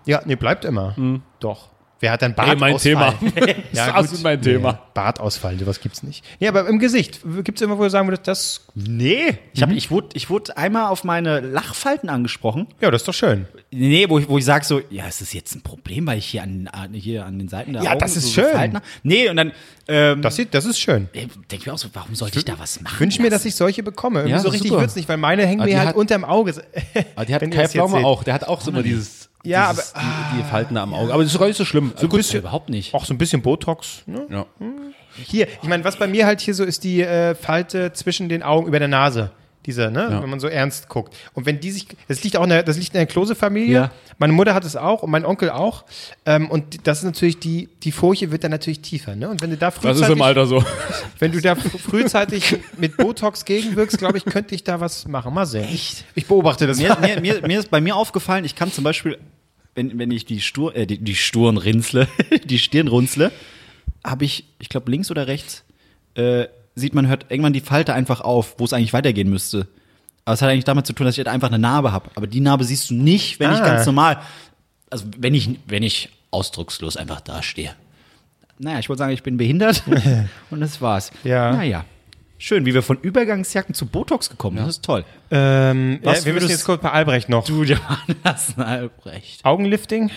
Ja, 0.06 0.22
nee, 0.24 0.36
bleibt 0.36 0.64
immer. 0.64 0.94
Doch. 1.40 1.68
Wer 2.02 2.12
hat 2.12 2.22
dann 2.22 2.32
Ey, 2.34 2.56
mein 2.56 2.72
Bartausfall? 2.72 3.12
Thema. 3.20 3.54
Ja, 3.74 3.92
das 3.92 4.06
gut. 4.06 4.14
ist 4.16 4.22
mein 4.24 4.40
Thema. 4.40 4.72
Nee, 4.72 4.78
Bartausfall, 4.94 5.58
sowas 5.58 5.80
gibt's 5.80 6.02
nicht. 6.02 6.24
Nee, 6.40 6.48
aber 6.48 6.66
im 6.66 6.78
Gesicht. 6.78 7.20
Gibt's 7.44 7.60
immer, 7.60 7.76
wo 7.76 7.82
du 7.82 7.90
sagen 7.90 8.08
würdest, 8.08 8.26
das, 8.26 8.66
Nee. 8.74 9.36
Ich, 9.52 9.60
hab, 9.60 9.70
ich, 9.70 9.90
wurde, 9.90 10.08
ich 10.14 10.30
wurde 10.30 10.56
einmal 10.56 10.86
auf 10.88 11.04
meine 11.04 11.40
Lachfalten 11.40 12.08
angesprochen. 12.08 12.68
ja, 12.80 12.90
das 12.90 13.02
ist 13.02 13.08
doch 13.08 13.12
schön. 13.12 13.44
Nee, 13.70 14.08
wo 14.08 14.18
ich, 14.18 14.26
wo 14.30 14.38
ich 14.38 14.46
sage 14.46 14.64
so, 14.64 14.80
ja, 14.88 15.06
ist 15.08 15.20
das 15.20 15.34
jetzt 15.34 15.54
ein 15.54 15.60
Problem, 15.60 16.06
weil 16.06 16.16
ich 16.16 16.24
hier 16.24 16.42
an, 16.42 16.70
hier 16.94 17.26
an 17.26 17.38
den 17.38 17.48
Seiten 17.48 17.74
der 17.74 17.82
Ja, 17.82 17.90
Augen 17.90 18.00
das 18.00 18.16
ist 18.16 18.28
so 18.32 18.40
schön. 18.40 18.50
Falten? 18.50 18.78
Nee, 19.02 19.28
und 19.28 19.36
dann 19.36 19.52
ähm, 19.86 20.22
Das, 20.22 20.36
sieht, 20.36 20.54
das 20.54 20.64
ist 20.64 20.80
schön. 20.80 21.10
denke 21.14 21.34
ich 21.52 21.66
mir 21.66 21.74
auch 21.74 21.78
so, 21.78 21.88
warum 21.92 22.14
sollte 22.14 22.38
ich 22.38 22.46
da 22.46 22.58
was 22.58 22.80
machen? 22.80 22.94
Ich 22.94 23.00
wünsche 23.00 23.20
mir, 23.20 23.28
dass 23.28 23.44
ich 23.44 23.54
solche 23.54 23.82
bekomme. 23.82 24.20
Irgendwie 24.20 24.32
Ja, 24.32 24.38
so 24.38 24.48
richtig 24.48 24.70
wird's 24.70 24.96
nicht, 24.96 25.06
weil 25.10 25.18
meine 25.18 25.44
hängen 25.46 25.62
mir 25.66 25.78
halt 25.78 25.90
hat- 25.90 25.96
unterm 25.96 26.24
Auge. 26.24 26.54
Aber 27.14 27.26
die 27.26 27.34
hat 27.34 27.42
Kai 27.50 27.68
Pflaume 27.68 27.98
auch. 28.06 28.24
Der 28.24 28.32
hat 28.32 28.44
auch 28.44 28.62
so 28.62 28.70
immer 28.70 28.82
dieses, 28.82 29.19
Ja, 29.42 29.70
dieses 29.70 29.94
aber- 29.94 30.04
die, 30.04 30.36
die 30.38 30.44
Falten 30.44 30.76
am 30.76 30.94
Auge. 30.94 31.12
Aber 31.12 31.22
das 31.22 31.32
ist 31.32 31.38
gar 31.38 31.46
nicht 31.46 31.56
so 31.56 31.64
schlimm. 31.64 31.92
So 31.96 32.08
Gut, 32.08 32.32
überhaupt 32.34 32.68
nicht. 32.68 32.94
Auch 32.94 33.04
so 33.04 33.14
ein 33.14 33.18
bisschen 33.18 33.42
Botox. 33.42 34.02
Ne? 34.06 34.26
Ja. 34.30 34.46
Hier, 35.26 35.48
ich 35.62 35.68
meine, 35.68 35.84
was 35.84 35.96
bei 35.96 36.06
mir 36.06 36.26
halt 36.26 36.40
hier 36.40 36.54
so 36.54 36.64
ist, 36.64 36.84
die 36.84 37.00
äh, 37.02 37.34
Falte 37.34 37.92
zwischen 37.92 38.28
den 38.28 38.42
Augen 38.42 38.66
über 38.66 38.78
der 38.78 38.88
Nase. 38.88 39.30
Diese, 39.66 39.90
ne? 39.90 40.08
Ja. 40.10 40.22
Wenn 40.22 40.30
man 40.30 40.40
so 40.40 40.46
ernst 40.46 40.88
guckt. 40.88 41.14
Und 41.34 41.44
wenn 41.44 41.60
die 41.60 41.70
sich, 41.70 41.86
das 42.08 42.24
liegt 42.24 42.36
auch 42.38 42.44
in 42.44 42.48
der, 42.48 42.62
das 42.62 42.78
liegt 42.78 42.94
in 42.94 42.98
der 42.98 43.06
Klose-Familie. 43.06 43.74
Ja. 43.74 43.90
Meine 44.18 44.32
Mutter 44.32 44.54
hat 44.54 44.64
es 44.64 44.74
auch 44.74 45.02
und 45.02 45.10
mein 45.10 45.26
Onkel 45.26 45.50
auch. 45.50 45.84
Ähm, 46.24 46.50
und 46.50 46.86
das 46.86 46.98
ist 47.00 47.04
natürlich, 47.04 47.38
die, 47.40 47.68
die 47.82 47.92
Furche 47.92 48.30
wird 48.30 48.42
dann 48.42 48.50
natürlich 48.52 48.80
tiefer, 48.80 49.14
ne? 49.14 49.28
Und 49.28 49.42
wenn 49.42 49.50
du 49.50 49.58
da 49.58 49.66
Das 49.66 49.74
frühzeitig, 49.76 50.02
ist 50.02 50.08
im 50.08 50.22
Alter 50.22 50.46
so. 50.46 50.64
wenn 51.18 51.32
du 51.32 51.42
da 51.42 51.52
fr- 51.52 51.78
frühzeitig 51.78 52.56
mit 52.78 52.96
Botox 52.96 53.44
gegenwirkst, 53.44 53.98
glaube 53.98 54.16
ich, 54.16 54.24
könnte 54.24 54.54
ich 54.54 54.64
da 54.64 54.80
was 54.80 55.06
machen. 55.06 55.34
Mal 55.34 55.44
sehen. 55.44 55.64
Echt? 55.68 56.04
Ich 56.14 56.24
beobachte 56.26 56.66
das. 56.66 56.78
mir, 56.78 56.96
mir, 57.00 57.20
mir, 57.20 57.46
mir 57.46 57.58
ist 57.60 57.70
bei 57.70 57.82
mir 57.82 57.96
aufgefallen, 57.96 58.46
ich 58.46 58.54
kann 58.56 58.72
zum 58.72 58.84
Beispiel, 58.84 59.18
wenn, 59.74 59.98
wenn 59.98 60.10
ich 60.10 60.24
die, 60.24 60.40
Stur, 60.40 60.74
äh, 60.74 60.86
die, 60.86 60.96
die 60.98 61.14
Stirn 61.14 61.58
rinsle, 61.58 62.08
die 62.44 62.58
Stirn 62.58 62.88
runzle, 62.88 63.30
habe 64.02 64.24
ich, 64.24 64.46
ich 64.58 64.70
glaube 64.70 64.90
links 64.90 65.10
oder 65.10 65.26
rechts, 65.26 65.64
äh, 66.14 66.46
sieht 66.74 66.94
man, 66.94 67.08
hört 67.08 67.26
irgendwann 67.30 67.52
die 67.52 67.60
Falte 67.60 67.94
einfach 67.94 68.20
auf, 68.20 68.54
wo 68.58 68.64
es 68.64 68.72
eigentlich 68.72 68.92
weitergehen 68.92 69.28
müsste. 69.30 69.66
Aber 70.24 70.34
es 70.34 70.42
hat 70.42 70.48
eigentlich 70.50 70.64
damit 70.64 70.86
zu 70.86 70.92
tun, 70.92 71.06
dass 71.06 71.14
ich 71.14 71.18
halt 71.18 71.28
einfach 71.28 71.48
eine 71.48 71.58
Narbe 71.58 71.92
habe. 71.92 72.10
Aber 72.14 72.26
die 72.26 72.40
Narbe 72.40 72.64
siehst 72.64 72.90
du 72.90 72.94
nicht, 72.94 73.40
wenn 73.40 73.52
ich 73.52 73.58
Ah. 73.58 73.66
ganz 73.66 73.86
normal, 73.86 74.20
also 74.90 75.06
wenn 75.18 75.34
ich, 75.34 75.50
wenn 75.66 75.82
ich 75.82 76.08
ausdruckslos 76.30 76.96
einfach 76.96 77.20
dastehe. 77.20 77.74
Naja, 78.58 78.78
ich 78.78 78.88
wollte 78.88 78.98
sagen, 78.98 79.12
ich 79.12 79.22
bin 79.22 79.36
behindert 79.36 79.82
und 80.50 80.60
das 80.60 80.80
war's. 80.80 81.10
Ja. 81.24 81.52
Naja. 81.52 81.84
Schön, 82.38 82.64
wie 82.64 82.72
wir 82.72 82.82
von 82.82 82.98
Übergangsjacken 83.00 83.74
zu 83.74 83.84
Botox 83.86 84.30
gekommen 84.30 84.56
sind. 84.58 84.66
Das 84.66 84.76
ist 84.76 84.84
toll. 84.84 85.04
Ähm, 85.30 85.98
Was 86.02 86.20
ja, 86.20 86.26
wir 86.26 86.32
müssen 86.34 86.48
jetzt 86.48 86.64
kurz 86.64 86.80
bei 86.82 86.90
Albrecht 86.90 87.28
noch. 87.28 87.44
Du, 87.44 87.62
Johannes 87.64 88.54
Albrecht. 88.56 89.44
Augenlifting? 89.44 90.10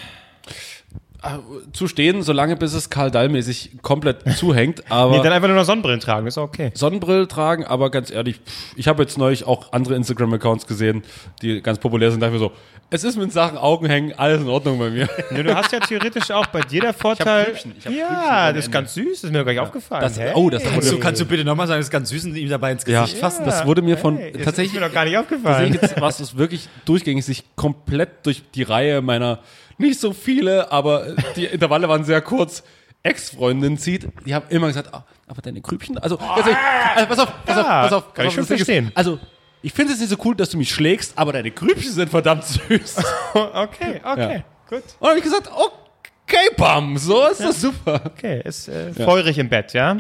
Zu 1.72 1.88
stehen, 1.88 2.22
solange 2.22 2.56
bis 2.58 2.74
es 2.74 2.90
Karl 2.90 3.10
Dall-mäßig 3.12 3.78
komplett 3.82 4.18
zuhängt. 4.38 4.84
Aber 4.92 5.18
Nee, 5.18 5.24
dann 5.24 5.32
einfach 5.34 5.48
nur 5.48 5.58
noch 5.58 5.66
Sonnenbrillen 5.66 6.00
tragen, 6.00 6.28
ist 6.28 6.38
okay. 6.38 6.72
Sonnenbrille 6.74 7.28
tragen, 7.28 7.64
aber 7.66 7.90
ganz 7.92 8.12
ehrlich, 8.12 8.38
pff, 8.46 8.74
ich 8.76 8.88
habe 8.88 9.04
jetzt 9.04 9.18
neulich 9.18 9.46
auch 9.46 9.72
andere 9.72 9.96
Instagram-Accounts 9.96 10.68
gesehen, 10.68 11.04
die 11.42 11.62
ganz 11.62 11.80
populär 11.80 12.12
sind. 12.12 12.20
Da 12.20 12.28
dachte 12.28 12.36
ich 12.38 12.42
mir 12.42 12.48
so, 12.50 12.54
es 12.90 13.04
ist 13.04 13.18
mit 13.18 13.32
Sachen 13.32 13.58
Augen 13.58 13.86
hängen, 13.88 14.14
alles 14.18 14.42
in 14.42 14.48
Ordnung 14.50 14.78
bei 14.78 14.90
mir. 14.90 15.08
Ja, 15.36 15.44
du 15.44 15.56
hast 15.56 15.72
ja 15.72 15.80
theoretisch 15.80 16.30
auch 16.30 16.46
bei 16.48 16.62
dir 16.62 16.82
der 16.82 16.94
Vorteil. 16.94 17.54
Ich 17.54 17.64
hab 17.64 17.64
Grübchen 17.84 17.96
ja, 17.98 18.44
ohne 18.46 18.54
das 18.56 18.66
ist 18.66 18.72
ganz 18.72 18.94
süß, 18.94 19.06
das 19.22 19.24
ist 19.24 19.32
mir 19.32 19.44
gar 19.46 19.52
nicht 19.52 19.62
aufgefallen. 19.62 20.02
Das- 20.04 20.20
Hey. 20.20 20.32
oh, 20.36 20.50
das 20.50 20.62
wurde- 20.64 20.74
Kannst 20.74 20.92
du, 20.92 21.00
kannst 21.00 21.22
du 21.22 21.26
bitte 21.26 21.44
nochmal 21.46 21.68
sagen, 21.68 21.80
das 21.80 21.88
ist 21.88 21.92
ganz 21.92 22.10
süß 22.10 22.26
und 22.26 22.36
ihm 22.36 22.50
dabei 22.50 22.72
ins 22.74 22.86
Gesicht 22.86 23.18
fassen? 23.18 23.46
Das 23.46 23.66
wurde 23.66 23.82
mir 23.82 23.98
von 23.98 24.18
Hey, 24.18 24.32
das 24.34 24.44
tatsächlich 24.44 24.74
ist 24.76 24.80
mir 24.82 24.86
doch 24.88 24.94
gar 24.94 25.06
nicht 25.06 25.18
aufgefallen. 25.18 25.72
Tatsächlich 25.72 25.82
jetzt, 25.82 26.02
was 26.02 26.20
es 26.20 26.38
wirklich 26.38 26.68
durchgängig 26.86 27.26
sich 27.26 27.44
komplett 27.56 28.10
durch 28.26 28.44
die 28.54 28.64
Reihe 28.64 29.02
meiner 29.02 29.40
nicht 29.78 30.00
so 30.00 30.14
viele, 30.14 30.72
aber 30.72 31.16
die 31.36 31.46
Intervalle 31.46 31.88
waren 31.90 32.04
sehr 32.04 32.22
kurz. 32.22 32.64
Ex-Freundin 33.04 33.78
zieht, 33.78 34.08
die 34.26 34.34
haben 34.34 34.46
immer 34.50 34.68
gesagt, 34.68 34.94
ah, 34.94 35.04
aber 35.28 35.42
deine 35.42 35.60
Grübchen, 35.60 35.98
also, 35.98 36.18
also, 36.18 36.52
also 36.96 37.08
pass 37.08 37.20
auf, 37.20 37.46
pass 37.46 37.58
auf, 37.58 37.66
Ja, 37.66 37.82
pass 37.84 37.94
auf, 37.94 38.14
kann 38.14 38.28
ich 38.28 38.34
schon 38.34 38.46
verstehen. 38.46 38.92
Also, 38.96 39.20
ich 39.62 39.74
finde 39.74 39.94
es 39.94 40.00
nicht 40.00 40.10
so 40.10 40.16
cool, 40.24 40.36
dass 40.36 40.50
du 40.50 40.58
mich 40.58 40.70
schlägst, 40.70 41.18
aber 41.18 41.34
deine 41.34 41.52
Grübchen 41.52 41.92
sind 41.92 42.10
verdammt 42.10 42.46
süß. 42.46 42.98
Und 43.34 43.42
okay, 43.56 44.00
okay, 44.04 44.44
gut. 44.70 44.84
dann 45.00 45.10
habe 45.10 45.18
ich 45.20 45.24
gesagt, 45.24 45.50
okay, 45.52 46.50
Bam, 46.56 46.98
so 46.98 47.28
ist 47.28 47.42
das 47.42 47.60
super. 47.60 48.02
Okay, 48.06 48.42
ist 48.46 48.70
äh, 48.70 48.94
feurig 48.94 49.38
im 49.38 49.50
Bett, 49.50 49.74
ja? 49.74 49.98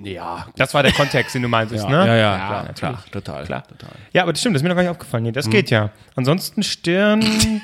Ja, 0.00 0.46
Das 0.56 0.74
war 0.74 0.82
der 0.82 0.92
Kontext, 0.92 1.34
den 1.34 1.42
du 1.42 1.48
meintest, 1.48 1.84
ja, 1.84 1.90
ne? 1.90 2.06
ja, 2.06 2.16
ja, 2.16 2.36
klar, 2.36 2.72
klar, 2.74 3.04
total, 3.10 3.44
Klar. 3.44 3.66
total. 3.66 3.90
Ja, 4.12 4.22
aber 4.22 4.32
das 4.32 4.40
stimmt, 4.40 4.54
das 4.54 4.60
ist 4.60 4.64
mir 4.64 4.68
noch 4.68 4.76
gar 4.76 4.82
nicht 4.82 4.90
aufgefallen. 4.90 5.24
Nee, 5.24 5.32
das 5.32 5.48
geht 5.50 5.70
ja. 5.70 5.90
Ansonsten 6.16 6.62
Stirn. 6.62 7.24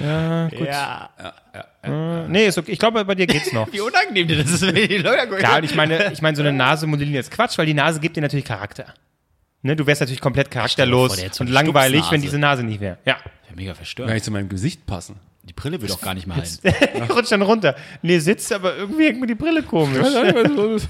ja, 0.00 0.48
gut. 0.48 0.66
Ja. 0.66 1.10
Äh, 1.82 2.28
nee, 2.28 2.46
ist 2.46 2.58
okay. 2.58 2.72
Ich 2.72 2.78
glaube, 2.78 3.04
bei 3.04 3.14
dir 3.14 3.26
geht's 3.26 3.52
noch. 3.52 3.66
Wie 3.72 3.80
unangenehm 3.80 4.28
dir 4.28 4.38
das 4.38 4.50
ist, 4.50 4.62
wenn 4.62 4.74
die 4.74 4.98
Leute 4.98 5.28
Klar, 5.28 5.58
und 5.58 5.64
ich 5.64 5.74
meine, 5.74 6.12
ich 6.12 6.22
meine, 6.22 6.36
so 6.36 6.42
eine 6.42 6.52
Nase 6.52 6.86
modellieren 6.86 7.20
ist 7.20 7.30
Quatsch, 7.30 7.58
weil 7.58 7.66
die 7.66 7.74
Nase 7.74 8.00
gibt 8.00 8.16
dir 8.16 8.20
natürlich 8.20 8.44
Charakter. 8.44 8.86
Ne, 9.62 9.76
du 9.76 9.86
wärst 9.86 10.00
natürlich 10.02 10.20
komplett 10.20 10.50
charakterlos 10.50 11.18
vor, 11.18 11.40
und 11.40 11.48
langweilig, 11.48 12.04
wenn 12.10 12.20
diese 12.20 12.38
Nase 12.38 12.62
nicht 12.62 12.80
wäre. 12.80 12.98
Ja. 13.06 13.16
Ja, 13.48 13.56
mega 13.56 13.74
verstört. 13.74 14.08
Gar 14.08 14.14
nicht 14.14 14.24
zu 14.24 14.30
meinem 14.30 14.48
Gesicht 14.48 14.84
passen. 14.86 15.16
Die 15.42 15.52
Brille 15.52 15.80
will 15.80 15.88
doch 15.88 16.00
gar 16.00 16.14
nicht 16.14 16.26
mehr 16.26 16.36
halten. 16.36 16.58
Die 16.62 17.00
rutscht 17.12 17.32
dann 17.32 17.42
runter. 17.42 17.76
Nee, 18.02 18.18
sitzt, 18.18 18.52
aber 18.52 18.76
irgendwie 18.76 19.06
hängt 19.06 19.20
mir 19.20 19.26
die 19.26 19.34
Brille 19.34 19.62
komisch. 19.62 20.06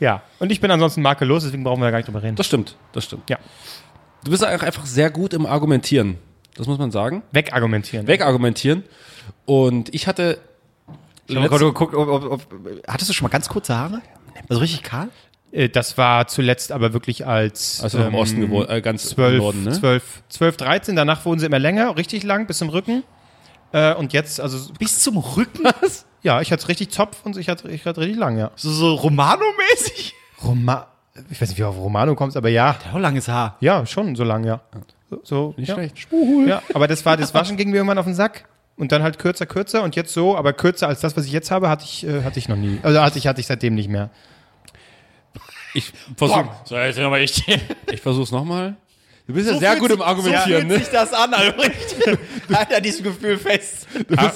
ja. 0.00 0.22
Und 0.38 0.52
ich 0.52 0.60
bin 0.60 0.70
ansonsten 0.70 1.00
makellos, 1.00 1.44
deswegen 1.44 1.64
brauchen 1.64 1.80
wir 1.80 1.86
da 1.86 1.90
gar 1.90 1.98
nicht 1.98 2.08
drüber 2.08 2.22
reden. 2.22 2.36
Das 2.36 2.46
stimmt, 2.46 2.76
das 2.92 3.04
stimmt. 3.04 3.28
Ja. 3.30 3.38
Du 4.24 4.30
bist 4.30 4.44
auch 4.44 4.48
einfach 4.48 4.86
sehr 4.86 5.10
gut 5.10 5.32
im 5.32 5.46
Argumentieren. 5.46 6.18
Das 6.56 6.66
muss 6.66 6.78
man 6.78 6.90
sagen. 6.90 7.22
Wegargumentieren. 7.32 8.06
Wegargumentieren. 8.06 8.84
Und 9.46 9.94
ich 9.94 10.06
hatte. 10.06 10.38
Guck, 11.28 11.48
guck, 11.50 11.74
guck, 11.74 11.94
ob, 11.94 12.08
ob, 12.08 12.30
ob, 12.32 12.42
hattest 12.88 13.08
du 13.10 13.14
schon 13.14 13.26
mal 13.26 13.30
ganz 13.30 13.48
kurze 13.48 13.74
Haare? 13.76 14.02
Also 14.48 14.60
richtig 14.60 14.82
kahl? 14.82 15.08
Äh, 15.50 15.68
Das 15.68 15.96
war 15.96 16.26
zuletzt 16.26 16.72
aber 16.72 16.92
wirklich 16.92 17.26
als 17.26 17.80
Also 17.82 17.98
im 17.98 18.08
ähm, 18.08 18.14
Osten 18.16 18.40
gewohnt, 18.40 18.68
äh, 18.68 18.80
ganz 18.82 19.08
12, 19.10 19.32
im 19.34 19.38
Norden, 19.38 19.62
ne? 19.64 19.72
12, 19.72 20.22
12, 20.28 20.56
13. 20.56 20.96
Danach 20.96 21.24
wurden 21.24 21.40
sie 21.40 21.46
immer 21.46 21.58
länger, 21.58 21.96
richtig 21.96 22.22
lang, 22.24 22.46
bis 22.46 22.58
zum 22.58 22.68
Rücken. 22.68 23.04
Äh, 23.72 23.94
und 23.94 24.12
jetzt, 24.12 24.40
also, 24.40 24.72
Bis 24.74 25.00
zum 25.00 25.16
Rücken? 25.16 25.66
ja, 26.22 26.40
ich 26.42 26.52
hatte 26.52 26.68
richtig 26.68 26.90
Zopf 26.90 27.24
und 27.24 27.36
ich 27.38 27.48
hatte, 27.48 27.70
ich 27.70 27.86
hatte 27.86 28.00
richtig 28.00 28.18
lang, 28.18 28.36
ja. 28.36 28.50
So, 28.56 28.70
so 28.70 28.94
Romano-mäßig? 28.94 30.14
Roma 30.44 30.91
ich 31.30 31.40
weiß 31.40 31.48
nicht, 31.48 31.58
wie 31.58 31.62
du 31.62 31.68
auf 31.68 31.76
Romano 31.76 32.14
kommst, 32.14 32.36
aber 32.36 32.48
ja. 32.48 32.76
Ja, 32.92 32.98
langes 32.98 33.28
Haar. 33.28 33.56
Ja, 33.60 33.84
schon 33.86 34.16
so 34.16 34.24
lang, 34.24 34.44
ja. 34.44 34.60
So, 35.10 35.20
so 35.22 35.54
Nicht 35.56 35.68
ja. 35.68 35.74
schlecht. 35.74 36.08
Ja, 36.46 36.62
aber 36.74 36.88
das 36.88 37.04
war, 37.04 37.16
das 37.16 37.34
Waschen 37.34 37.56
ging 37.56 37.70
mir 37.70 37.76
irgendwann 37.76 37.98
auf 37.98 38.06
den 38.06 38.14
Sack. 38.14 38.48
Und 38.76 38.90
dann 38.90 39.02
halt 39.02 39.18
kürzer, 39.18 39.44
kürzer 39.44 39.82
und 39.82 39.96
jetzt 39.96 40.14
so, 40.14 40.36
aber 40.36 40.54
kürzer 40.54 40.88
als 40.88 41.00
das, 41.00 41.14
was 41.16 41.26
ich 41.26 41.32
jetzt 41.32 41.50
habe, 41.50 41.68
hatte 41.68 41.84
ich, 41.84 42.06
äh, 42.06 42.22
hatte 42.24 42.38
ich 42.38 42.48
noch 42.48 42.56
nie. 42.56 42.80
Also 42.82 43.00
hatte 43.02 43.18
ich, 43.18 43.26
hatte 43.26 43.40
ich 43.40 43.46
seitdem 43.46 43.74
nicht 43.74 43.88
mehr. 43.88 44.08
Ich 45.74 45.92
versuche 46.16 46.48
So, 46.64 46.76
jetzt 46.76 46.98
nochmal 46.98 47.20
ich. 47.20 47.46
ich 47.90 48.00
versuch's 48.00 48.30
nochmal. 48.30 48.76
Du 49.28 49.34
bist 49.34 49.48
ja 49.48 49.56
sehr 49.56 49.76
gut 49.76 49.92
im 49.92 50.02
Argumentieren, 50.02 50.66
ne? 50.66 50.78
sich 50.78 50.88
das 50.88 51.12
an, 51.12 51.32
Albrecht. 51.34 51.94
Halt 52.52 52.74
an 52.74 52.82
diesem 52.82 53.04
Gefühl 53.04 53.38
fest. 53.38 53.86
Ah, 54.16 54.32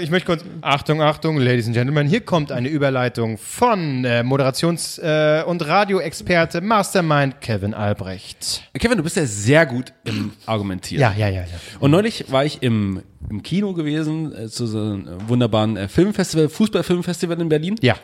ich 0.00 0.10
möchte 0.10 0.26
kurz. 0.26 0.42
Achtung, 0.62 1.02
Achtung, 1.02 1.36
Ladies 1.36 1.66
and 1.66 1.74
Gentlemen, 1.74 2.08
hier 2.08 2.22
kommt 2.22 2.50
eine 2.50 2.68
Überleitung 2.68 3.36
von 3.36 4.06
äh, 4.06 4.22
Moderations- 4.22 4.98
äh, 5.00 5.44
und 5.44 5.66
Radioexperte 5.66 6.62
Mastermind 6.62 7.42
Kevin 7.42 7.74
Albrecht. 7.74 8.62
Kevin, 8.78 8.96
du 8.96 9.04
bist 9.04 9.16
ja 9.16 9.26
sehr 9.26 9.66
gut 9.66 9.92
im 10.04 10.32
Argumentieren. 10.46 11.02
Ja, 11.02 11.12
ja, 11.12 11.28
ja, 11.28 11.42
ja. 11.42 11.46
Und 11.80 11.90
neulich 11.90 12.32
war 12.32 12.46
ich 12.46 12.62
im, 12.62 13.02
im 13.28 13.42
Kino 13.42 13.74
gewesen, 13.74 14.34
äh, 14.34 14.48
zu 14.48 14.66
so 14.66 14.78
einem 14.78 15.08
äh, 15.08 15.28
wunderbaren 15.28 15.76
äh, 15.76 15.88
Filmfestival, 15.88 16.48
Fußballfilmfestival 16.48 17.38
in 17.38 17.50
Berlin. 17.50 17.76
Ja. 17.82 17.96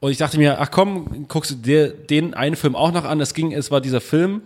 Und 0.00 0.10
ich 0.10 0.18
dachte 0.18 0.36
mir, 0.36 0.60
ach 0.60 0.72
komm, 0.72 1.28
guckst 1.28 1.52
du 1.52 1.54
dir 1.54 1.88
den 1.90 2.34
einen 2.34 2.56
Film 2.56 2.74
auch 2.74 2.90
noch 2.92 3.04
an. 3.04 3.20
Es 3.20 3.34
ging, 3.34 3.52
es 3.52 3.70
war 3.70 3.80
dieser 3.80 4.00
Film, 4.00 4.42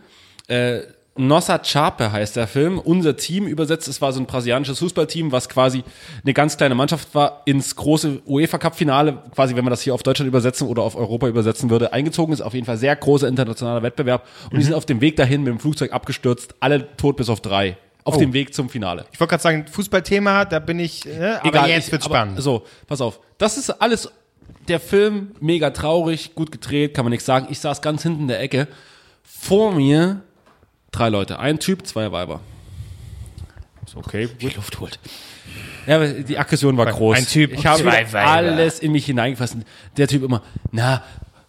äh, 0.46 0.80
Nossa 1.26 1.58
Chape 1.58 2.12
heißt 2.12 2.36
der 2.36 2.46
Film. 2.46 2.78
Unser 2.78 3.16
Team 3.16 3.46
übersetzt, 3.46 3.88
es 3.88 4.00
war 4.00 4.12
so 4.12 4.20
ein 4.20 4.26
brasilianisches 4.26 4.78
Fußballteam, 4.78 5.32
was 5.32 5.48
quasi 5.48 5.84
eine 6.24 6.32
ganz 6.34 6.56
kleine 6.56 6.74
Mannschaft 6.74 7.14
war, 7.14 7.42
ins 7.44 7.76
große 7.76 8.22
UEFA 8.26 8.58
Cup 8.58 8.74
Finale, 8.76 9.22
quasi 9.34 9.54
wenn 9.56 9.64
man 9.64 9.70
das 9.70 9.82
hier 9.82 9.94
auf 9.94 10.02
Deutschland 10.02 10.28
übersetzen 10.28 10.66
oder 10.66 10.82
auf 10.82 10.96
Europa 10.96 11.28
übersetzen 11.28 11.70
würde, 11.70 11.92
eingezogen 11.92 12.32
ist. 12.32 12.40
Auf 12.40 12.54
jeden 12.54 12.66
Fall 12.66 12.76
sehr 12.78 12.96
großer 12.96 13.28
internationaler 13.28 13.82
Wettbewerb. 13.82 14.26
Und 14.50 14.58
die 14.58 14.64
sind 14.64 14.74
auf 14.74 14.86
dem 14.86 15.00
Weg 15.00 15.16
dahin 15.16 15.42
mit 15.42 15.52
dem 15.52 15.60
Flugzeug 15.60 15.92
abgestürzt, 15.92 16.54
alle 16.60 16.96
tot 16.96 17.16
bis 17.16 17.28
auf 17.28 17.40
drei. 17.40 17.76
Auf 18.02 18.16
dem 18.16 18.32
Weg 18.32 18.54
zum 18.54 18.70
Finale. 18.70 19.04
Ich 19.12 19.20
wollte 19.20 19.30
gerade 19.32 19.42
sagen, 19.42 19.66
Fußballthema, 19.70 20.46
da 20.46 20.58
bin 20.58 20.80
ich, 20.80 21.04
ne, 21.04 21.38
aber 21.44 21.68
jetzt 21.68 21.86
ich- 21.86 21.92
wird's 21.92 22.06
aber 22.06 22.14
spannend. 22.16 22.42
So, 22.42 22.64
pass 22.86 23.00
auf. 23.02 23.20
Das 23.36 23.58
ist 23.58 23.68
alles, 23.70 24.10
der 24.68 24.80
Film, 24.80 25.32
mega 25.38 25.70
traurig, 25.70 26.34
gut 26.34 26.50
gedreht, 26.50 26.94
kann 26.94 27.04
man 27.04 27.10
nichts 27.10 27.26
sagen. 27.26 27.46
Ich 27.50 27.60
saß 27.60 27.82
ganz 27.82 28.02
hinten 28.02 28.22
in 28.22 28.28
der 28.28 28.40
Ecke. 28.40 28.68
Vor 29.22 29.72
mir 29.72 30.22
drei 30.92 31.08
Leute. 31.08 31.38
Ein 31.38 31.58
Typ, 31.58 31.86
zwei 31.86 32.10
Weiber. 32.12 32.40
Ist 33.86 33.96
okay. 33.96 34.28
Die 34.40 34.48
Luft 34.48 34.80
holt. 34.80 34.98
Ja, 35.86 35.96
aber 35.96 36.08
die 36.08 36.38
Aggression 36.38 36.76
war 36.76 36.86
groß. 36.86 37.16
ein 37.16 37.26
Typ, 37.26 37.52
ich 37.52 37.66
habe 37.66 37.90
alles 38.14 38.78
in 38.80 38.92
mich 38.92 39.06
hineingefasst. 39.06 39.56
Der 39.96 40.06
Typ 40.06 40.22
immer, 40.22 40.42
na, 40.70 41.02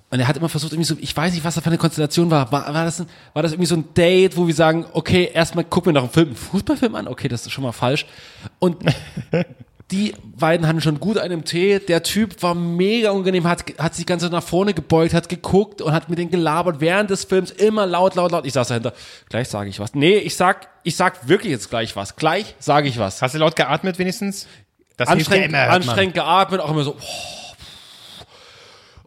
und 0.09 0.19
er 0.19 0.27
hat 0.27 0.35
immer 0.35 0.49
versucht, 0.49 0.73
irgendwie 0.73 0.87
so, 0.87 0.95
ich 0.99 1.15
weiß 1.15 1.33
nicht, 1.33 1.43
was 1.43 1.55
da 1.55 1.61
für 1.61 1.67
eine 1.67 1.77
Konstellation 1.77 2.29
war. 2.29 2.51
War, 2.51 2.73
war, 2.73 2.83
das, 2.83 2.99
ein, 2.99 3.07
war 3.33 3.43
das 3.43 3.53
irgendwie 3.53 3.67
so 3.67 3.75
ein 3.75 3.93
Date, 3.93 4.35
wo 4.35 4.45
wir 4.45 4.53
sagen, 4.53 4.85
okay, 4.91 5.29
erstmal 5.33 5.63
gucken 5.63 5.93
wir 5.93 5.93
noch 5.93 6.03
einen 6.03 6.11
Film, 6.11 6.27
einen 6.27 6.35
Fußballfilm 6.35 6.95
an? 6.95 7.07
Okay, 7.07 7.29
das 7.29 7.45
ist 7.45 7.53
schon 7.53 7.63
mal 7.63 7.71
falsch. 7.71 8.05
Und 8.59 8.77
die 9.91 10.13
beiden 10.23 10.67
hatten 10.67 10.81
schon 10.81 10.99
gut 10.99 11.17
einen 11.17 11.43
Tee. 11.43 11.79
Der 11.79 12.01
Typ 12.03 12.41
war 12.41 12.55
mega 12.55 13.11
unangenehm, 13.11 13.47
hat, 13.47 13.65
hat 13.77 13.93
sich 13.93 14.05
ganz 14.05 14.23
so 14.23 14.29
nach 14.29 14.43
vorne 14.43 14.73
gebeugt, 14.73 15.13
hat 15.13 15.27
geguckt 15.27 15.81
und 15.81 15.91
hat 15.91 16.09
mit 16.09 16.17
denen 16.17 16.31
gelabert 16.31 16.79
während 16.79 17.09
des 17.09 17.25
Films 17.25 17.51
immer 17.51 17.85
laut, 17.85 18.15
laut, 18.15 18.31
laut. 18.31 18.45
Ich 18.45 18.53
saß 18.53 18.69
dahinter, 18.69 18.93
gleich 19.29 19.49
sage 19.49 19.69
ich 19.69 19.79
was. 19.79 19.93
Nee, 19.93 20.17
ich 20.17 20.35
sag, 20.35 20.67
ich 20.83 20.95
sag 20.95 21.27
wirklich 21.27 21.51
jetzt 21.51 21.69
gleich 21.69 21.95
was. 21.95 22.15
Gleich 22.15 22.55
sage 22.59 22.87
ich 22.87 22.97
was 22.97 23.21
Hast 23.21 23.35
du 23.35 23.39
laut 23.39 23.55
geatmet 23.55 23.99
wenigstens? 23.99 24.47
Das 24.97 25.09
hilft 25.09 25.29
ja 25.29 25.35
anstrengend, 25.35 25.49
immer, 25.49 25.69
anstrengend 25.69 26.13
geatmet, 26.13 26.61
auch 26.61 26.71
immer 26.71 26.83
so. 26.83 26.95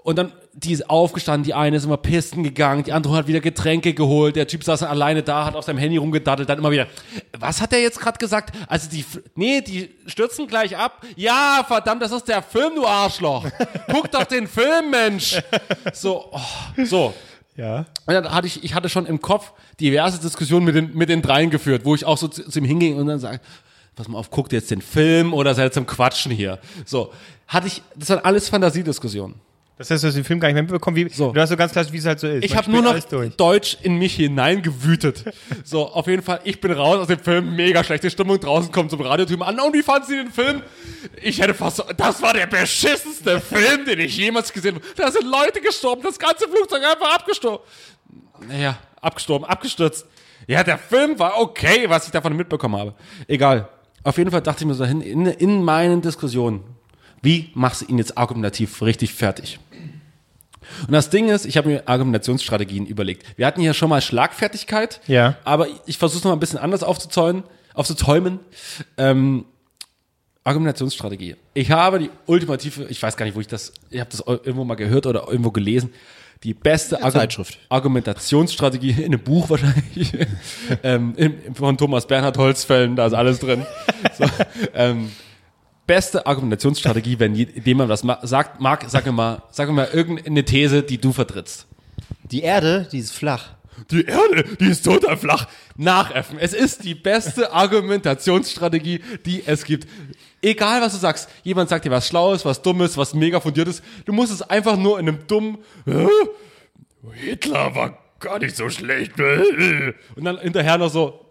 Und 0.03 0.19
dann, 0.19 0.33
die 0.57 0.73
ist 0.73 0.89
aufgestanden, 0.89 1.45
die 1.45 1.55
eine 1.55 1.77
ist 1.77 1.85
immer 1.85 1.97
pisten 1.97 2.45
gegangen, 2.45 2.85
die 2.85 2.93
andere 2.93 3.17
hat 3.17 3.27
wieder 3.27 3.41
Getränke 3.41 3.93
geholt, 3.93 4.37
der 4.37 4.47
Typ 4.47 4.63
saß 4.63 4.85
alleine 4.85 5.23
da, 5.23 5.45
hat 5.45 5.57
auf 5.57 5.65
seinem 5.65 5.79
Handy 5.79 5.97
rumgedattelt, 5.97 6.49
dann 6.49 6.59
immer 6.59 6.71
wieder, 6.71 6.87
was 7.39 7.61
hat 7.61 7.73
der 7.73 7.81
jetzt 7.81 8.01
gerade 8.01 8.19
gesagt? 8.19 8.57
Also 8.69 8.89
die, 8.89 9.05
nee, 9.35 9.61
die 9.61 9.91
stürzen 10.07 10.47
gleich 10.47 10.77
ab. 10.77 11.05
Ja, 11.17 11.65
verdammt, 11.67 12.03
das 12.03 12.13
ist 12.13 12.29
der 12.29 12.43
Film, 12.43 12.77
du 12.77 12.87
Arschloch. 12.87 13.47
Guck 13.91 14.11
doch 14.13 14.25
den 14.25 14.47
Film, 14.47 14.91
Mensch. 14.91 15.41
So, 15.93 16.31
oh, 16.31 16.85
so. 16.85 17.15
Ja. 17.57 17.87
Und 18.07 18.15
dann 18.15 18.33
hatte 18.33 18.47
ich, 18.47 18.65
ich 18.65 18.75
hatte 18.75 18.89
schon 18.89 19.07
im 19.07 19.21
Kopf 19.21 19.53
diverse 19.81 20.21
Diskussionen 20.21 20.65
mit 20.65 20.75
den, 20.75 20.95
mit 20.95 21.09
den 21.09 21.23
dreien 21.23 21.51
geführt, 21.51 21.85
wo 21.85 21.95
ich 21.95 22.05
auch 22.05 22.19
so 22.19 22.29
zu, 22.29 22.49
zu 22.49 22.59
ihm 22.59 22.65
hinging 22.65 22.97
und 22.97 23.07
dann 23.07 23.19
sage, 23.19 23.41
pass 23.97 24.09
mal 24.09 24.19
auf, 24.19 24.31
guckt 24.31 24.53
jetzt 24.53 24.71
den 24.71 24.83
Film 24.83 25.33
oder 25.33 25.55
seid 25.55 25.75
zum 25.75 25.87
Quatschen 25.87 26.33
hier? 26.33 26.59
So, 26.85 27.13
hatte 27.47 27.67
ich, 27.67 27.83
das 27.97 28.11
waren 28.11 28.25
alles 28.25 28.49
Fantasiediskussionen. 28.49 29.37
Das 29.77 29.91
heißt, 29.91 30.05
du 30.05 30.09
hast 30.09 30.15
den 30.15 30.23
Film 30.23 30.39
gar 30.39 30.49
nicht 30.49 30.55
mehr 30.55 30.63
mitbekommen. 30.63 30.97
Wie, 30.97 31.09
So. 31.09 31.33
Du 31.33 31.41
hast 31.41 31.51
so 31.51 31.57
ganz 31.57 31.73
klar, 31.73 31.85
wie 31.91 31.97
es 31.99 32.07
halt 32.07 32.21
so 32.21 32.29
ist. 32.29 32.45
Ich 32.45 32.57
habe 32.57 32.71
nur 32.71 32.81
noch. 32.83 32.97
Deutsch 33.37 33.77
in 33.83 33.97
mich 33.99 34.15
hineingewütet. 34.15 35.25
So, 35.65 35.89
auf 35.89 36.07
jeden 36.07 36.23
Fall, 36.23 36.41
ich 36.45 36.61
bin 36.61 36.73
raus 36.73 36.99
aus 36.99 37.07
dem 37.07 37.19
Film, 37.19 37.57
mega 37.57 37.83
schlechte 37.83 38.11
Stimmung, 38.11 38.39
draußen 38.39 38.71
kommt 38.71 38.91
zum 38.91 39.01
Radiotypen 39.01 39.43
an, 39.43 39.59
und 39.59 39.73
wie 39.73 39.83
fanden 39.83 40.07
Sie 40.07 40.17
den 40.17 40.31
Film? 40.31 40.63
Ich 41.23 41.41
hätte 41.41 41.55
fast 41.55 41.83
das 41.97 42.21
war 42.21 42.35
der 42.35 42.47
beschissenste 42.47 43.41
Film, 43.41 43.87
den 43.87 43.99
ich 44.01 44.17
jemals 44.17 44.53
gesehen 44.53 44.75
habe. 44.77 44.85
Da 44.97 45.11
sind 45.11 45.25
Leute 45.25 45.61
gestorben, 45.61 46.03
das 46.03 46.19
ganze 46.19 46.47
Flugzeug 46.49 46.83
einfach 46.85 47.15
abgestorben. 47.15 47.65
Naja, 48.47 48.77
abgestorben, 49.01 49.47
abgestürzt. 49.47 50.07
Ja, 50.47 50.63
der 50.63 50.77
Film 50.79 51.19
war 51.19 51.41
okay, 51.41 51.87
was 51.89 52.07
ich 52.07 52.13
davon 52.13 52.37
mitbekommen 52.37 52.77
habe. 52.77 52.95
Egal. 53.27 53.69
Auf 54.03 54.19
jeden 54.19 54.31
Fall 54.31 54.43
dachte 54.43 54.65
ich 54.65 54.67
mir 54.67 54.75
so 54.75 54.85
hin, 54.85 55.01
in, 55.01 55.27
in 55.27 55.63
meinen 55.65 56.03
Diskussionen, 56.03 56.63
wie 57.23 57.51
machst 57.55 57.81
du 57.81 57.87
ihn 57.87 57.97
jetzt 57.97 58.19
argumentativ 58.19 58.83
richtig 58.83 59.15
fertig? 59.15 59.59
Und 60.87 60.93
das 60.93 61.11
Ding 61.11 61.29
ist, 61.29 61.47
ich 61.47 61.57
habe 61.57 61.69
mir 61.69 61.83
Argumentationsstrategien 61.89 62.87
überlegt. 62.87 63.27
Wir 63.37 63.47
hatten 63.47 63.61
hier 63.61 63.75
schon 63.75 63.89
mal 63.91 64.01
Schlagfertigkeit, 64.01 65.01
Ja. 65.07 65.37
aber 65.45 65.67
ich 65.87 65.99
versuche 65.99 66.19
es 66.19 66.25
noch 66.25 66.31
mal 66.31 66.37
ein 66.37 66.41
bisschen 66.41 66.59
anders 66.59 66.83
aufzuzäumen, 66.83 67.45
aufzuzäumen. 67.75 68.41
Ähm, 68.97 69.45
Argumentationsstrategie. 70.47 71.37
Ich 71.55 71.71
habe 71.71 71.99
die 71.99 72.11
ultimative, 72.27 72.85
ich 72.91 73.03
weiß 73.03 73.17
gar 73.17 73.25
nicht, 73.25 73.35
wo 73.35 73.41
ich 73.41 73.47
das, 73.47 73.73
ich 73.91 74.01
habe 74.01 74.11
das 74.11 74.21
irgendwo 74.27 74.65
mal 74.65 74.75
gehört 74.75 75.07
oder 75.07 75.27
irgendwo 75.29 75.51
gelesen, 75.51 75.91
die 76.43 76.53
beste 76.53 77.03
Argu 77.03 77.17
Zeitschrift. 77.19 77.59
Argumentationsstrategie 77.71 78.91
in 78.91 79.05
einem 79.07 79.21
Buch 79.21 79.49
wahrscheinlich 79.49 80.13
ähm, 80.83 81.15
von 81.55 81.79
Thomas 81.79 82.07
Bernhard 82.07 82.37
Holzfällen, 82.37 82.97
da 82.97 83.07
ist 83.07 83.15
alles 83.15 83.39
drin. 83.41 83.65
So, 84.19 84.27
ähm, 84.75 85.11
beste 85.87 86.27
Argumentationsstrategie, 86.27 87.19
wenn 87.19 87.35
je- 87.35 87.49
jemand 87.65 87.89
was 87.91 88.03
sagt, 88.29 88.61
Marc, 88.61 88.85
sag 88.89 89.05
mir 89.07 89.13
mal, 89.13 89.43
sag 89.51 89.69
mir 89.69 89.75
mal 89.75 89.89
irgendeine 89.93 90.45
These, 90.45 90.83
die 90.83 90.99
du 90.99 91.13
vertrittst. 91.13 91.67
Die 92.25 92.43
Erde, 92.43 92.89
die 92.91 92.99
ist 92.99 93.13
flach. 93.13 93.51
Die 93.91 94.05
Erde, 94.05 94.45
die 94.61 94.67
ist 94.67 94.85
total 94.85 95.17
flach. 95.17 95.49
Nachäffen. 95.77 96.39
Es 96.39 96.53
ist 96.55 96.85
die 96.85 96.95
beste 96.95 97.53
Argumentationsstrategie, 97.53 99.01
die 99.27 99.43
es 99.47 99.65
gibt. 99.65 99.89
Egal, 100.41 100.81
was 100.81 100.93
du 100.93 100.99
sagst. 100.99 101.29
Jemand 101.43 101.69
sagt 101.69 101.85
dir 101.85 101.91
was 101.91 102.07
Schlaues, 102.09 102.45
was 102.45 102.63
Dummes, 102.63 102.97
was 102.97 103.15
mega 103.15 103.41
fundiertes. 103.41 103.83
Du 104.05 104.13
musst 104.13 104.33
es 104.33 104.43
einfach 104.43 104.77
nur 104.77 104.99
in 105.01 105.09
einem 105.09 105.27
dummen, 105.27 105.59
"Hä? 105.87 106.07
Hitler 107.15 107.75
war 107.75 107.99
gar 108.21 108.39
nicht 108.39 108.57
so 108.57 108.69
schlecht. 108.71 109.13
Und 110.17 110.25
dann 110.25 110.39
hinterher 110.39 110.79
noch 110.79 110.91
so, 110.91 111.24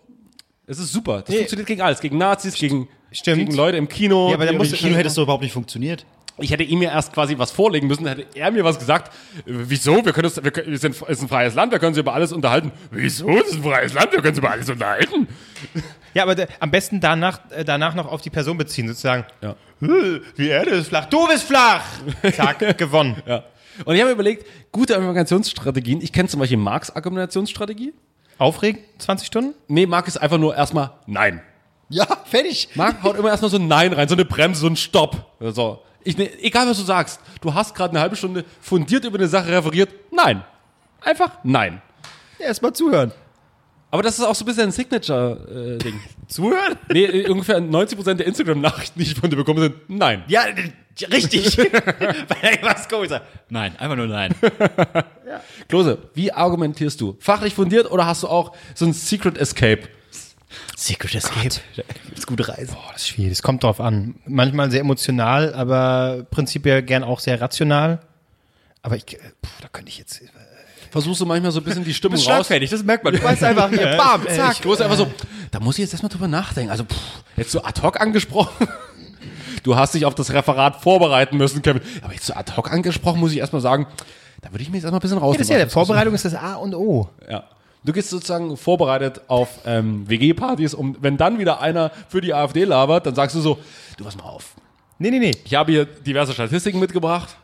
Es 0.66 0.80
ist 0.80 0.92
super. 0.94 1.20
Das 1.22 1.30
Nee. 1.30 1.38
funktioniert 1.38 1.68
gegen 1.68 1.82
alles. 1.82 2.00
Gegen 2.00 2.18
Nazis, 2.18 2.56
gegen, 2.56 2.88
Stimmt. 3.12 3.40
gegen 3.40 3.56
Leute 3.56 3.78
im 3.78 3.88
Kino. 3.90 4.30
Ja, 4.30 4.36
aber 4.36 4.46
da 4.46 4.52
die 4.52 4.58
musst 4.58 4.72
du- 4.72 4.78
Kino 4.78 4.96
hätte 4.96 5.08
es 5.08 5.16
doch 5.16 5.24
überhaupt 5.24 5.44
nicht 5.44 5.52
funktioniert. 5.54 6.06
ich 6.40 6.50
hätte 6.52 6.64
ihm 6.64 6.82
ja 6.82 6.90
erst 6.92 7.14
quasi 7.14 7.38
was 7.38 7.52
vorlegen 7.52 7.86
müssen, 7.88 8.08
hätte 8.08 8.26
er 8.34 8.50
mir 8.50 8.64
was 8.64 8.80
gesagt. 8.80 9.14
Äh, 9.40 9.42
Wieso? 9.46 10.04
Wir 10.04 10.14
können 10.14 10.26
uns, 10.26 10.44
wir, 10.44 10.50
können, 10.52 10.72
wir 10.72 10.78
sind, 10.80 10.96
ist 11.00 11.22
ein 11.22 11.28
freies 11.28 11.54
Land, 11.54 11.72
wir 11.74 11.78
können 11.80 11.90
uns 11.90 11.98
über 12.00 12.14
alles 12.14 12.32
unterhalten. 12.32 12.72
Wieso? 12.92 13.30
Es 13.30 13.50
ist 13.50 13.56
ein 13.58 13.64
freies 13.64 13.94
Land, 13.94 14.12
wir 14.14 14.18
können 14.20 14.30
uns 14.30 14.38
über 14.40 14.50
alles 14.50 14.70
unterhalten. 14.70 15.28
Ja, 16.16 16.24
aber 16.24 16.36
am 16.60 16.72
besten 16.72 17.00
danach, 17.02 17.40
äh, 17.52 17.64
danach 17.64 17.94
noch 17.94 18.08
auf 18.12 18.22
die 18.22 18.30
Person 18.32 18.58
beziehen, 18.58 18.88
sozusagen. 18.88 19.26
Ja. 19.42 19.52
"Äh, 19.82 20.22
Die 20.38 20.48
Erde 20.48 20.72
ist 20.72 20.88
flach, 20.88 21.06
du 21.06 21.28
bist 21.28 21.44
flach! 21.44 21.84
Zack, 22.36 22.60
gewonnen. 22.80 23.22
Ja. 23.28 23.44
Und 23.86 23.94
ich 23.96 24.02
habe 24.02 24.10
mir 24.10 24.14
überlegt, 24.16 24.46
gute 24.72 24.96
Argumentationsstrategien. 24.96 26.02
Ich 26.02 26.12
kenne 26.14 26.30
zum 26.30 26.40
Beispiel 26.40 26.58
Marx 26.58 26.90
Argumentationsstrategie. 26.90 27.94
Aufregen, 28.44 28.82
20 29.00 29.28
Stunden? 29.28 29.54
Nee, 29.68 29.86
Marc 29.86 30.08
ist 30.08 30.18
einfach 30.18 30.38
nur 30.38 30.56
erstmal 30.56 30.92
Nein. 31.08 31.42
Ja, 31.90 32.06
fertig. 32.26 32.70
Marc 32.76 33.04
haut 33.04 33.18
immer 33.18 33.30
erstmal 33.30 33.52
so 33.52 33.58
ein 33.58 33.68
Nein 33.68 33.94
rein, 33.94 34.08
so 34.08 34.16
eine 34.16 34.26
Bremse, 34.26 34.62
so 34.62 34.68
ein 34.68 34.76
Stopp. 34.76 35.32
So. 35.40 35.82
Ich, 36.04 36.18
ne, 36.18 36.30
egal 36.42 36.68
was 36.68 36.78
du 36.78 36.84
sagst, 36.84 37.22
du 37.42 37.54
hast 37.54 37.76
gerade 37.76 37.92
eine 37.92 38.02
halbe 38.02 38.16
Stunde 38.16 38.46
fundiert 38.62 39.06
über 39.06 39.18
eine 39.18 39.28
Sache 39.28 39.50
referiert. 39.50 39.90
Nein. 40.12 40.44
Einfach 41.02 41.32
Nein. 41.44 41.82
Erstmal 42.40 42.74
zuhören. 42.74 43.12
Aber 43.92 44.02
das 44.02 44.18
ist 44.18 44.26
auch 44.26 44.34
so 44.34 44.44
ein 44.44 44.48
bisschen 44.48 44.64
ein 44.64 44.72
Signature-Ding. 44.72 46.00
Zuhören? 46.28 46.78
nee, 46.92 47.04
äh, 47.04 47.30
ungefähr 47.30 47.60
90% 47.60 48.16
der 48.16 48.26
Instagram-Nachrichten, 48.26 48.98
die 49.00 49.06
ich 49.06 49.14
von 49.14 49.30
dir 49.30 49.36
bekomme, 49.36 49.62
sind 49.62 49.76
Nein. 49.88 50.24
Ja, 50.28 50.48
äh, 50.48 50.72
richtig. 51.12 51.58
Weil 51.58 52.60
was 52.62 52.88
komisch 52.88 53.10
sagt. 53.10 53.26
Nein, 53.50 53.76
einfach 53.78 53.96
nur 53.96 54.08
nein. 54.08 54.34
Klose, 55.68 56.10
wie 56.14 56.32
argumentierst 56.32 57.00
du? 57.02 57.18
Fachlich 57.20 57.54
fundiert 57.54 57.90
oder 57.92 58.06
hast 58.06 58.24
du 58.24 58.28
auch 58.28 58.56
so 58.76 58.86
ein 58.86 58.94
Secret 58.94 59.38
Escape? 59.38 59.84
Secret 60.76 61.16
Escape. 61.16 61.50
Ist 62.16 62.28
gute 62.28 62.48
Reise. 62.48 62.74
Boah, 62.74 62.90
das 62.94 63.02
ist 63.04 63.08
schwierig, 63.10 63.32
das 63.34 63.42
kommt 63.42 63.64
drauf 63.64 63.80
an. 63.82 64.16
Manchmal 64.26 64.70
sehr 64.70 64.82
emotional, 64.82 65.54
aber 65.56 66.26
prinzipiell 66.30 66.84
gern 66.84 67.04
auch 67.04 67.20
sehr 67.20 67.42
rational. 67.42 68.00
Aber 68.84 68.96
ich, 68.96 69.06
puh, 69.06 69.50
da 69.62 69.68
könnte 69.72 69.90
ich 69.90 69.98
jetzt. 69.98 70.22
äh, 70.22 70.28
Versuchst 70.92 71.22
du 71.22 71.26
manchmal 71.26 71.52
so 71.52 71.60
ein 71.60 71.64
bisschen 71.64 71.84
die 71.84 71.94
Stimmung 71.94 72.18
raus? 72.18 72.26
schlagfertig, 72.26 72.70
das 72.70 72.84
merkt 72.84 73.04
man. 73.04 73.14
Du 73.16 73.24
weißt 73.24 73.44
einfach 73.44 73.70
hier, 73.70 73.98
bam, 73.98 74.28
zack. 74.28 74.62
Klose 74.62 74.84
einfach 74.84 74.98
so, 74.98 75.12
da 75.50 75.60
muss 75.60 75.76
ich 75.76 75.84
jetzt 75.84 75.94
erstmal 75.94 76.12
drüber 76.12 76.28
nachdenken. 76.28 76.70
Also, 76.70 76.84
pff, 76.84 76.96
jetzt 77.36 77.52
so 77.52 77.64
ad 77.64 77.82
hoc 77.82 78.00
angesprochen. 78.00 78.68
Du 79.64 79.76
hast 79.76 79.94
dich 79.94 80.06
auf 80.06 80.14
das 80.16 80.32
Referat 80.34 80.82
vorbereiten 80.82 81.38
müssen, 81.38 81.62
Kevin. 81.62 81.82
Aber 82.02 82.14
jetzt 82.14 82.26
so 82.26 82.34
ad 82.34 82.52
hoc 82.56 82.72
angesprochen, 82.72 83.20
muss 83.20 83.32
ich 83.32 83.38
erstmal 83.40 83.62
sagen, 83.62 83.88
da 84.42 84.52
würde 84.52 84.62
ich 84.62 84.70
mir 84.70 84.76
jetzt 84.76 84.84
erstmal 84.84 85.00
ein 85.00 85.02
bisschen 85.02 85.18
raus. 85.18 85.34
Ja, 85.36 85.38
das 85.40 85.48
ist 85.48 85.52
ja, 85.52 85.58
der 85.58 85.70
Vorbereitung 85.70 86.14
ist 86.14 86.26
das 86.26 86.36
A 86.36 86.56
und 86.56 86.76
O. 86.76 87.10
Ja. 87.30 87.46
Du 87.86 87.92
gehst 87.92 88.10
sozusagen 88.10 88.56
vorbereitet 88.56 89.22
auf 89.28 89.50
ähm, 89.66 90.08
WG-Partys 90.10 90.74
und 90.74 91.02
wenn 91.04 91.18
dann 91.18 91.38
wieder 91.40 91.60
einer 91.62 91.92
für 92.08 92.22
die 92.22 92.34
AfD 92.34 92.64
labert, 92.64 93.06
dann 93.06 93.16
sagst 93.16 93.36
du 93.36 93.42
so, 93.42 93.58
du 93.98 94.04
pass 94.06 94.16
mal 94.18 94.24
auf. 94.24 94.54
Nee, 95.00 95.12
nee, 95.12 95.20
nee. 95.20 95.32
Ich 95.44 95.56
habe 95.56 95.72
hier 95.72 95.86
diverse 95.86 96.34
Statistiken 96.34 96.80
mitgebracht. 96.80 97.36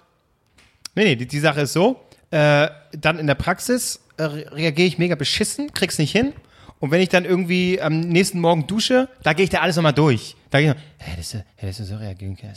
Nee, 0.95 1.03
nee, 1.03 1.15
die, 1.17 1.27
die 1.27 1.39
Sache 1.39 1.61
ist 1.61 1.73
so, 1.73 1.99
äh, 2.31 2.67
dann 2.91 3.19
in 3.19 3.27
der 3.27 3.35
Praxis 3.35 3.99
äh, 4.17 4.23
re- 4.23 4.45
reagiere 4.53 4.87
ich 4.87 4.97
mega 4.97 5.15
beschissen, 5.15 5.73
krieg's 5.73 5.97
nicht 5.97 6.11
hin. 6.11 6.31
Und 6.79 6.91
wenn 6.91 7.01
ich 7.01 7.09
dann 7.09 7.25
irgendwie 7.25 7.81
am 7.81 7.99
nächsten 7.99 8.39
Morgen 8.39 8.65
dusche, 8.65 9.09
da 9.23 9.33
gehe 9.33 9.43
ich 9.43 9.49
da 9.49 9.59
alles 9.59 9.75
nochmal 9.75 9.93
durch. 9.93 10.35
Da 10.49 10.59
gehe 10.59 10.69
ich 10.69 10.75
noch, 10.75 10.81
hey, 10.97 11.13
das 11.17 11.33
ist, 11.33 11.43
hey, 11.57 11.69
das 11.69 11.79
ist 11.79 11.89
so 11.89 11.95
reagieren 11.97 12.37
können. 12.37 12.53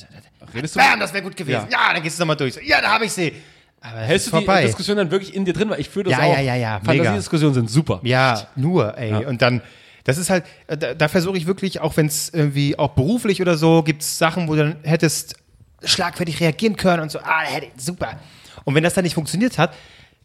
Redest 0.55 0.77
du, 0.77 0.79
Bam, 0.81 1.01
das 1.01 1.13
wäre 1.13 1.25
gut 1.25 1.37
gewesen. 1.37 1.67
Ja. 1.71 1.89
Ja, 1.89 1.95
dann 1.95 2.03
gehst 2.03 2.19
du 2.19 2.23
nochmal 2.23 2.37
durch. 2.37 2.57
Ja, 2.65 2.81
da 2.81 2.93
habe 2.93 3.05
ich 3.07 3.13
sie. 3.13 3.33
Aber 3.81 3.99
hältst 3.99 4.27
ist 4.29 4.33
du 4.33 4.39
die 4.39 4.45
vorbei. 4.45 4.63
Diskussion 4.63 4.97
dann 4.97 5.11
wirklich 5.11 5.35
in 5.35 5.45
dir 5.45 5.53
drin? 5.53 5.69
Weil 5.71 5.81
ich 5.81 5.89
fühle 5.89 6.05
das 6.11 6.13
Ja, 6.13 6.25
auch. 6.25 6.35
ja, 6.35 6.41
ja, 6.41 6.55
ja. 6.55 6.81
Fantasiediskussionen 6.85 7.55
sind 7.55 7.69
super. 7.71 7.99
Ja, 8.05 8.47
nur, 8.55 8.97
ey. 8.97 9.25
Und 9.27 9.43
dann, 9.43 9.61
das 10.05 10.19
ist 10.19 10.31
halt, 10.31 10.45
äh, 10.69 10.77
da, 10.77 10.95
da 10.95 11.09
versuche 11.09 11.37
ich 11.37 11.47
wirklich, 11.47 11.81
auch 11.81 11.97
wenn 11.97 12.07
es 12.07 12.29
irgendwie 12.33 12.79
auch 12.79 12.91
beruflich 12.91 13.41
oder 13.43 13.57
so, 13.57 13.83
gibt 13.83 14.03
es 14.03 14.19
Sachen, 14.19 14.47
wo 14.47 14.55
du 14.55 14.63
dann 14.63 14.77
hättest 14.85 15.35
schlagfertig 15.83 16.39
reagieren 16.39 16.77
können 16.77 17.03
und 17.03 17.11
so, 17.11 17.19
ah, 17.19 17.41
hätte, 17.41 17.67
super. 17.77 18.21
Und 18.63 18.77
wenn 18.77 18.85
das 18.85 18.95
dann 18.95 19.03
nicht 19.03 19.15
funktioniert 19.15 19.59
hat, 19.59 19.75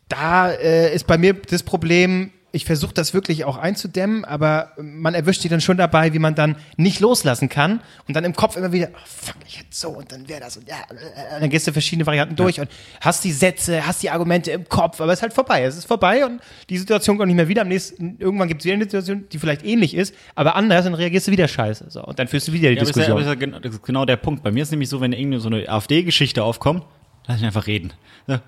da 0.07 0.51
äh, 0.51 0.93
ist 0.93 1.07
bei 1.07 1.17
mir 1.17 1.33
das 1.33 1.63
Problem, 1.63 2.31
ich 2.53 2.65
versuche 2.65 2.93
das 2.93 3.13
wirklich 3.13 3.43
auch 3.43 3.57
einzudämmen, 3.57 4.23
aber 4.23 4.71
man 4.81 5.13
erwischt 5.13 5.41
sich 5.41 5.51
dann 5.51 5.59
schon 5.59 5.77
dabei, 5.77 6.13
wie 6.13 6.19
man 6.19 6.33
dann 6.33 6.55
nicht 6.77 7.01
loslassen 7.01 7.49
kann 7.49 7.81
und 8.07 8.15
dann 8.15 8.23
im 8.23 8.33
Kopf 8.33 8.55
immer 8.55 8.71
wieder, 8.71 8.89
oh, 8.93 8.99
fuck, 9.05 9.35
ich 9.45 9.59
hätte 9.59 9.67
so 9.71 9.89
und 9.89 10.11
dann 10.11 10.29
wäre 10.29 10.39
das 10.39 10.55
und 10.55 10.67
ja, 10.67 10.75
äh, 10.75 11.39
dann 11.41 11.49
gehst 11.49 11.67
du 11.67 11.73
verschiedene 11.73 12.05
Varianten 12.05 12.35
durch 12.37 12.59
und 12.59 12.69
hast 13.01 13.23
die 13.25 13.33
Sätze, 13.33 13.85
hast 13.85 14.01
die 14.01 14.09
Argumente 14.09 14.51
im 14.51 14.67
Kopf, 14.69 15.01
aber 15.01 15.11
es 15.11 15.19
ist 15.19 15.23
halt 15.23 15.33
vorbei, 15.33 15.63
es 15.63 15.77
ist 15.77 15.85
vorbei 15.85 16.25
und 16.25 16.41
die 16.69 16.77
Situation 16.77 17.17
kommt 17.17 17.27
nicht 17.27 17.35
mehr 17.35 17.49
wieder. 17.49 17.63
Am 17.63 17.67
nächsten, 17.67 18.17
irgendwann 18.17 18.47
gibt 18.47 18.61
es 18.61 18.65
wieder 18.65 18.75
eine 18.75 18.85
Situation, 18.85 19.25
die 19.31 19.39
vielleicht 19.39 19.65
ähnlich 19.65 19.93
ist, 19.93 20.15
aber 20.35 20.55
anders 20.55 20.85
und 20.85 20.93
reagierst 20.93 21.27
du 21.27 21.31
wieder 21.31 21.49
scheiße. 21.49 21.87
So, 21.89 22.03
und 22.03 22.17
dann 22.17 22.29
führst 22.29 22.47
du 22.47 22.53
wieder 22.53 22.69
die 22.69 22.75
Ja, 22.75 22.81
aber 22.81 22.89
ist 22.89 22.95
ja, 22.95 23.01
Diskussion. 23.03 23.11
aber 23.11 23.21
ist 23.21 23.27
ja 23.27 23.35
genau, 23.35 23.59
das 23.59 23.73
ist 23.73 23.83
genau 23.83 24.05
der 24.05 24.17
Punkt. 24.17 24.41
Bei 24.41 24.51
mir 24.51 24.63
ist 24.63 24.71
nämlich 24.71 24.89
so, 24.89 25.01
wenn 25.01 25.11
irgendeine 25.11 25.41
so 25.41 25.49
eine 25.49 25.67
AfD-Geschichte 25.67 26.43
aufkommt, 26.43 26.83
lass 27.27 27.37
mich 27.37 27.45
einfach 27.45 27.67
reden. 27.67 27.91
So, 28.25 28.39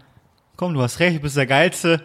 komm, 0.55 0.73
du 0.73 0.81
hast 0.81 0.99
recht, 0.99 1.17
du 1.17 1.21
bist 1.21 1.35
der 1.35 1.45
Geilste. 1.45 2.01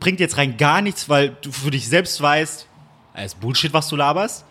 Bringt 0.00 0.20
jetzt 0.20 0.36
rein 0.36 0.56
gar 0.56 0.80
nichts, 0.82 1.08
weil 1.08 1.36
du 1.42 1.50
für 1.52 1.70
dich 1.70 1.88
selbst 1.88 2.20
weißt, 2.20 2.66
es 3.14 3.24
ist 3.24 3.40
Bullshit, 3.40 3.72
was 3.72 3.88
du 3.88 3.96
laberst. 3.96 4.44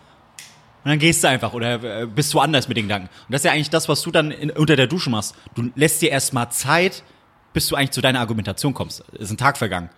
Und 0.84 0.90
dann 0.90 0.98
gehst 0.98 1.22
du 1.24 1.28
einfach 1.28 1.52
oder 1.52 2.02
äh, 2.02 2.06
bist 2.06 2.32
du 2.32 2.40
anders 2.40 2.66
mit 2.68 2.76
den 2.76 2.84
Gedanken. 2.86 3.08
Und 3.26 3.32
das 3.32 3.40
ist 3.40 3.44
ja 3.44 3.52
eigentlich 3.52 3.68
das, 3.70 3.88
was 3.88 4.00
du 4.02 4.10
dann 4.10 4.30
in, 4.30 4.50
unter 4.50 4.76
der 4.76 4.86
Dusche 4.86 5.10
machst. 5.10 5.34
Du 5.54 5.70
lässt 5.74 6.00
dir 6.00 6.10
erstmal 6.10 6.50
Zeit, 6.52 7.02
bis 7.52 7.66
du 7.68 7.76
eigentlich 7.76 7.90
zu 7.90 8.00
deiner 8.00 8.20
Argumentation 8.20 8.72
kommst. 8.72 9.00
Ist 9.12 9.30
ein 9.30 9.36
Tag 9.36 9.58
vergangen. 9.58 9.90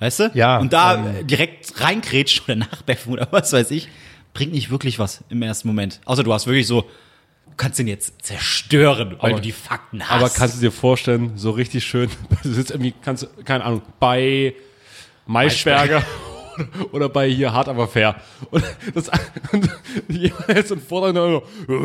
Weißt 0.00 0.18
du? 0.20 0.30
Ja, 0.34 0.58
Und 0.58 0.72
da 0.72 0.96
ähm, 0.96 1.16
äh, 1.18 1.24
direkt 1.24 1.80
reinkrätschen 1.80 2.44
oder 2.46 2.56
nachbeffen 2.70 3.12
oder 3.12 3.28
was 3.30 3.52
weiß 3.52 3.70
ich, 3.70 3.88
bringt 4.32 4.52
nicht 4.52 4.70
wirklich 4.70 4.98
was 4.98 5.22
im 5.28 5.40
ersten 5.42 5.68
Moment. 5.68 6.00
Außer 6.04 6.24
du 6.24 6.32
hast 6.32 6.46
wirklich 6.48 6.66
so, 6.66 6.82
du 6.82 7.52
kannst 7.56 7.78
den 7.78 7.86
jetzt 7.86 8.24
zerstören, 8.24 9.10
weil 9.20 9.30
Aber- 9.30 9.34
du 9.34 9.40
die 9.40 9.52
Fakten 9.52 10.02
hast. 10.02 10.10
Aber 10.20 10.30
kannst 10.30 10.56
du 10.56 10.60
dir 10.60 10.72
vorstellen, 10.72 11.32
so 11.36 11.52
richtig 11.52 11.84
schön, 11.86 12.10
du 12.42 12.52
sitzt 12.52 12.72
irgendwie, 12.72 12.92
kannst, 13.02 13.22
du- 13.22 13.44
keine 13.44 13.62
Ahnung, 13.64 13.82
bei 14.00 14.54
Maischberger 15.26 16.02
oder 16.92 17.08
bei 17.08 17.28
hier 17.28 17.52
Hart 17.52 17.68
aber 17.68 17.88
fair. 17.88 18.16
Und, 18.50 18.64
das, 18.94 19.10
und 19.52 19.68
jemand 20.08 20.48
jetzt 20.48 20.70
im 20.70 20.80
Vortrag 20.80 21.14
noch 21.14 21.42
so, 21.66 21.76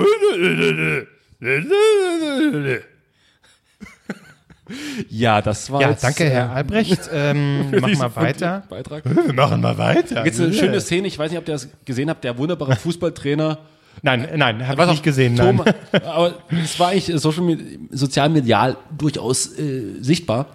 Ja, 5.10 5.42
das 5.42 5.72
war 5.72 5.82
Ja, 5.82 5.90
jetzt, 5.90 6.04
danke, 6.04 6.26
äh, 6.26 6.30
Herr 6.30 6.52
Albrecht. 6.52 7.10
Ähm, 7.12 7.72
mach 7.80 7.96
mal 7.96 8.16
weiter. 8.16 8.64
Beitrag. 8.70 9.04
Wir 9.06 9.34
machen 9.34 9.62
mal 9.62 9.78
weiter. 9.78 10.26
Jetzt 10.26 10.40
eine 10.40 10.54
schöne 10.54 10.80
Szene, 10.82 11.08
ich 11.08 11.18
weiß 11.18 11.32
nicht, 11.32 11.40
ob 11.40 11.48
ihr 11.48 11.54
das 11.54 11.70
gesehen 11.86 12.10
habt, 12.10 12.24
der 12.24 12.38
wunderbare 12.38 12.76
Fußballtrainer. 12.76 13.58
Nein, 14.02 14.28
nein, 14.36 14.66
habe 14.68 14.74
ich 14.74 14.78
Was 14.78 14.92
nicht 14.92 15.04
gesehen. 15.04 15.34
Nein. 15.34 15.58
Thomas, 15.58 15.74
aber 16.06 16.34
es 16.64 16.80
war 16.80 16.90
eigentlich 16.90 17.12
social, 17.20 17.44
Med- 17.44 17.60
sozial 17.92 18.30
medial 18.30 18.78
durchaus 18.98 19.58
äh, 19.58 19.96
sichtbar. 20.02 20.46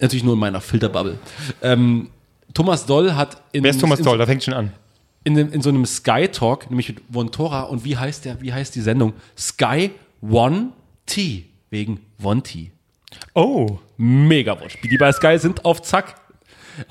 Natürlich 0.00 0.24
nur 0.24 0.34
in 0.34 0.40
meiner 0.40 0.60
Filterbubble. 0.60 1.18
Ähm, 1.62 2.08
Thomas 2.58 2.84
Doll 2.84 3.14
hat 3.14 3.40
in, 3.52 3.62
Wer 3.62 3.70
ist 3.70 3.80
Thomas 3.80 4.00
in, 4.00 4.04
Doll? 4.04 4.18
Da 4.18 4.26
fängt 4.26 4.42
schon 4.42 4.52
an. 4.52 4.72
in, 5.22 5.36
in 5.36 5.62
so 5.62 5.68
einem 5.68 5.86
Sky 5.86 6.26
Talk, 6.26 6.68
nämlich 6.68 6.88
mit 6.88 7.02
Vontora, 7.08 7.62
und 7.62 7.84
wie 7.84 7.96
heißt 7.96 8.24
der, 8.24 8.42
wie 8.42 8.52
heißt 8.52 8.74
die 8.74 8.80
Sendung? 8.80 9.12
Sky 9.36 9.92
One 10.20 10.70
T, 11.06 11.44
wegen 11.70 12.00
One 12.20 12.42
T. 12.42 12.72
Oh. 13.32 13.78
Mega 13.96 14.60
Wortspiel. 14.60 14.90
Die 14.90 14.98
bei 14.98 15.12
Sky 15.12 15.38
sind 15.38 15.64
auf 15.64 15.82
Zack. 15.82 16.16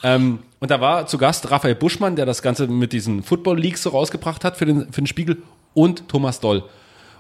Ähm, 0.04 0.40
und 0.60 0.72
da 0.72 0.80
war 0.80 1.06
zu 1.06 1.18
Gast 1.18 1.52
Raphael 1.52 1.76
Buschmann, 1.76 2.16
der 2.16 2.26
das 2.26 2.42
Ganze 2.42 2.68
mit 2.68 2.94
diesen 2.94 3.22
Football 3.22 3.60
Leagues 3.60 3.84
so 3.84 3.90
rausgebracht 3.90 4.46
hat 4.46 4.56
für 4.56 4.66
den, 4.66 4.94
für 4.94 5.02
den 5.02 5.08
Spiegel 5.08 5.44
und 5.74 6.08
Thomas 6.08 6.40
Doll. 6.40 6.64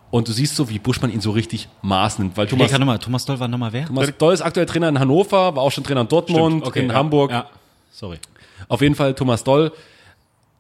Und 0.10 0.30
du 0.30 0.32
siehst 0.32 0.56
so, 0.56 0.70
wie 0.70 0.80
Buschmann 0.80 1.12
ihn 1.12 1.20
so 1.20 1.32
richtig 1.32 1.68
Maß 1.82 2.20
nimmt, 2.20 2.38
weil 2.38 2.48
Thomas, 2.48 2.72
nochmal, 2.72 2.98
Thomas 2.98 3.26
Doll 3.26 3.42
war 3.42 3.50
nochmal 3.50 3.74
wer? 3.74 3.88
Thomas 3.88 4.10
Doll 4.18 4.34
ist 4.34 4.42
aktuell 4.42 4.66
Trainer 4.66 4.88
in 4.88 4.98
Hannover, 4.98 5.54
war 5.54 5.64
auch 5.64 5.72
schon 5.72 5.84
Trainer 5.84 6.00
in 6.02 6.08
Dortmund, 6.08 6.74
in 6.78 6.88
ja. 6.88 6.96
Hamburg. 6.96 7.32
Ja, 7.32 7.50
sorry. 7.92 8.18
Auf 8.68 8.82
jeden 8.82 8.96
Fall 8.96 9.14
Thomas 9.14 9.44
Doll 9.44 9.72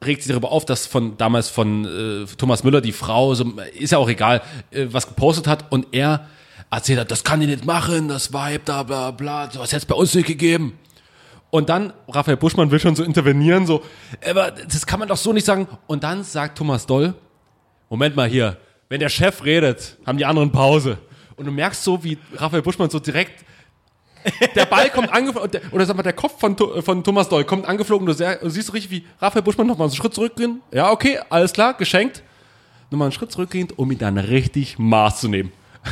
regt 0.05 0.23
sich 0.23 0.31
darüber 0.31 0.51
auf, 0.51 0.65
dass 0.65 0.85
von 0.85 1.17
damals 1.17 1.49
von 1.49 1.85
äh, 1.85 2.25
Thomas 2.37 2.63
Müller 2.63 2.81
die 2.81 2.91
Frau, 2.91 3.33
so, 3.33 3.53
ist 3.73 3.91
ja 3.91 3.97
auch 3.97 4.09
egal, 4.09 4.41
äh, 4.71 4.87
was 4.89 5.07
gepostet 5.07 5.47
hat 5.47 5.71
und 5.71 5.87
er 5.91 6.27
erzählt 6.69 6.99
hat, 6.99 7.11
das 7.11 7.23
kann 7.23 7.39
die 7.39 7.47
nicht 7.47 7.65
machen, 7.65 8.07
das 8.07 8.31
Vibe, 8.31 8.61
da 8.65 8.83
bla 8.83 9.11
bla, 9.11 9.49
sowas 9.49 9.71
hätte 9.71 9.77
es 9.77 9.85
bei 9.85 9.95
uns 9.95 10.13
nicht 10.13 10.27
gegeben. 10.27 10.77
Und 11.49 11.69
dann, 11.69 11.93
Raphael 12.09 12.37
Buschmann 12.37 12.71
will 12.71 12.79
schon 12.79 12.95
so 12.95 13.03
intervenieren, 13.03 13.65
so, 13.65 13.81
aber 14.27 14.51
das 14.51 14.85
kann 14.85 14.99
man 14.99 15.07
doch 15.07 15.17
so 15.17 15.31
nicht 15.31 15.45
sagen. 15.45 15.67
Und 15.87 16.03
dann 16.03 16.23
sagt 16.23 16.57
Thomas 16.57 16.85
Doll, 16.85 17.13
Moment 17.89 18.15
mal 18.15 18.27
hier, 18.27 18.57
wenn 18.89 18.99
der 18.99 19.09
Chef 19.09 19.43
redet, 19.45 19.97
haben 20.05 20.17
die 20.17 20.25
anderen 20.25 20.51
Pause. 20.51 20.97
Und 21.37 21.45
du 21.45 21.51
merkst 21.51 21.83
so, 21.83 22.03
wie 22.03 22.17
Raphael 22.35 22.61
Buschmann 22.61 22.89
so 22.89 22.99
direkt 22.99 23.45
der 24.55 24.65
Ball 24.65 24.89
kommt 24.89 25.11
angeflogen, 25.11 25.51
der- 25.51 25.61
oder 25.71 25.85
sag 25.85 25.95
mal, 25.95 26.03
der 26.03 26.13
Kopf 26.13 26.39
von, 26.39 26.55
Tho- 26.55 26.81
von 26.81 27.03
Thomas 27.03 27.29
Doll 27.29 27.43
kommt 27.45 27.65
angeflogen, 27.65 28.05
du, 28.05 28.13
siehst 28.13 28.73
richtig, 28.73 28.91
wie 28.91 29.05
Raphael 29.21 29.41
Buschmann 29.43 29.67
nochmal 29.67 29.87
einen 29.87 29.95
Schritt 29.95 30.13
zurückgehen. 30.13 30.61
Ja, 30.71 30.91
okay, 30.91 31.19
alles 31.29 31.53
klar, 31.53 31.73
geschenkt. 31.73 32.23
Nochmal 32.89 33.07
einen 33.07 33.11
Schritt 33.13 33.31
zurückgehend, 33.31 33.77
um 33.77 33.91
ihn 33.91 33.97
dann 33.97 34.17
richtig 34.17 34.79
Maß 34.79 35.19
zu 35.21 35.27
nehmen. 35.27 35.51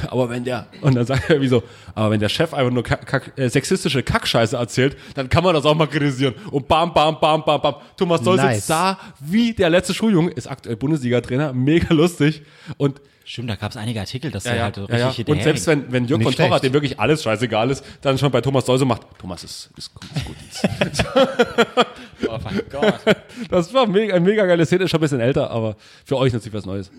Aber 0.10 0.30
wenn 0.30 0.44
der, 0.44 0.68
und 0.82 0.96
dann 0.96 1.06
sagt 1.06 1.30
er 1.30 1.42
wie 1.42 1.48
so, 1.48 1.64
aber 1.94 2.12
wenn 2.12 2.20
der 2.20 2.30
Chef 2.30 2.54
einfach 2.54 2.72
nur 2.72 2.84
kack, 2.84 3.06
kack, 3.06 3.34
äh, 3.38 3.50
sexistische 3.50 4.04
Kackscheiße 4.04 4.56
erzählt, 4.58 4.98
dann 5.16 5.30
kann 5.30 5.44
man 5.44 5.54
das 5.54 5.66
auch 5.66 5.76
mal 5.76 5.88
kritisieren. 5.88 6.36
Und 6.52 6.68
bam, 6.68 6.94
bam, 6.94 7.20
bam, 7.20 7.44
bam, 7.44 7.62
bam. 7.62 7.76
Thomas 7.98 8.22
Doll 8.22 8.38
Nice. 8.38 8.56
sitzt 8.58 8.70
da 8.70 8.98
wie 9.20 9.54
der 9.54 9.70
letzte 9.70 9.94
Schuljunge, 9.94 10.32
ist 10.32 10.48
aktuell 10.48 10.76
Bundesliga-Trainer, 10.76 11.54
mega 11.54 11.94
lustig. 11.94 12.44
Und 12.78 13.02
Stimmt, 13.28 13.50
da 13.50 13.56
gab 13.56 13.72
es 13.72 13.78
einige 13.78 14.00
Artikel, 14.00 14.30
dass 14.30 14.44
ja, 14.44 14.54
ja, 14.54 14.64
halt 14.66 14.76
so 14.76 14.88
ja, 14.88 14.98
ja. 15.00 15.08
richtig 15.08 15.28
Und 15.28 15.42
selbst 15.42 15.66
wenn, 15.66 15.92
wenn 15.92 16.06
Jörg 16.06 16.20
Nicht 16.20 16.28
von 16.28 16.36
Torra, 16.36 16.48
schlecht. 16.60 16.64
dem 16.66 16.74
wirklich 16.74 17.00
alles 17.00 17.24
scheißegal 17.24 17.72
ist, 17.72 17.84
dann 18.02 18.20
schon 18.20 18.30
bei 18.32 18.40
Thomas 18.40 18.66
Doll 18.66 18.78
so 18.78 18.86
macht, 18.86 19.02
Thomas 19.18 19.44
ist, 19.44 19.72
ist, 19.76 19.92
gut, 19.96 20.08
ist 20.14 20.26
gut. 20.26 21.26
Oh 22.28 22.38
mein 22.44 22.62
Gott. 22.72 23.00
Das 23.50 23.74
war 23.74 23.86
mega, 23.86 24.16
eine 24.16 24.26
mega 24.26 24.46
geile 24.46 24.66
Szene, 24.66 24.86
ist 24.86 24.92
schon 24.92 25.00
ein 25.00 25.02
bisschen 25.02 25.20
älter, 25.20 25.52
aber 25.52 25.76
für 26.06 26.18
euch 26.18 26.32
natürlich 26.32 26.54
was 26.54 26.66
Neues. 26.66 26.90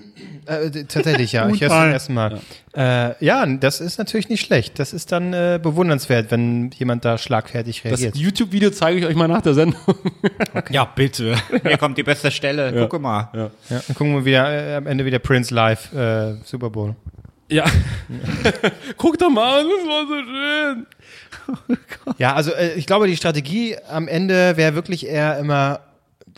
Äh, 0.44 0.84
tatsächlich, 0.84 1.32
ja. 1.32 1.48
Ich 1.48 1.60
höre 1.62 1.70
es 1.70 1.74
zum 1.74 1.90
ersten 1.90 2.14
Mal. 2.14 2.40
Ja. 2.76 3.08
Äh, 3.08 3.14
ja, 3.24 3.46
das 3.46 3.80
ist 3.80 3.96
natürlich 3.98 4.28
nicht 4.28 4.44
schlecht. 4.44 4.78
Das 4.78 4.92
ist 4.92 5.12
dann 5.12 5.32
äh, 5.32 5.58
bewundernswert, 5.62 6.30
wenn 6.30 6.70
jemand 6.72 7.06
da 7.06 7.16
schlagfertig 7.16 7.82
Das 7.82 7.92
reagiert. 7.92 8.16
YouTube-Video 8.16 8.70
zeige 8.70 8.98
ich 9.00 9.06
euch 9.06 9.16
mal 9.16 9.28
nach 9.28 9.42
der 9.42 9.54
Sendung. 9.54 9.80
Ja, 10.70 10.84
bitte. 10.84 11.36
Hier 11.62 11.78
kommt 11.78 11.96
die 11.96 12.02
beste 12.02 12.30
Stelle. 12.30 12.86
Guck 12.90 13.00
mal. 13.00 13.30
Ja, 13.34 13.50
dann 13.68 13.96
gucken 13.96 14.14
wir 14.14 14.24
wieder 14.24 14.50
äh, 14.50 14.76
am 14.76 14.86
Ende 14.86 15.04
wieder 15.04 15.18
Prince 15.18 15.54
live 15.54 15.92
äh, 15.92 16.34
Super 16.44 16.70
Bowl. 16.70 16.94
Ja. 17.48 17.64
Guck 18.96 19.18
doch 19.18 19.30
mal 19.30 19.60
an, 19.60 19.66
das 19.68 19.86
war 19.86 20.06
so 20.06 20.14
schön. 20.24 20.86
Ja, 22.18 22.34
also 22.34 22.52
äh, 22.52 22.74
ich 22.74 22.86
glaube, 22.86 23.06
die 23.06 23.16
Strategie 23.16 23.76
am 23.90 24.08
Ende 24.08 24.56
wäre 24.56 24.74
wirklich 24.74 25.06
eher 25.06 25.38
immer 25.38 25.80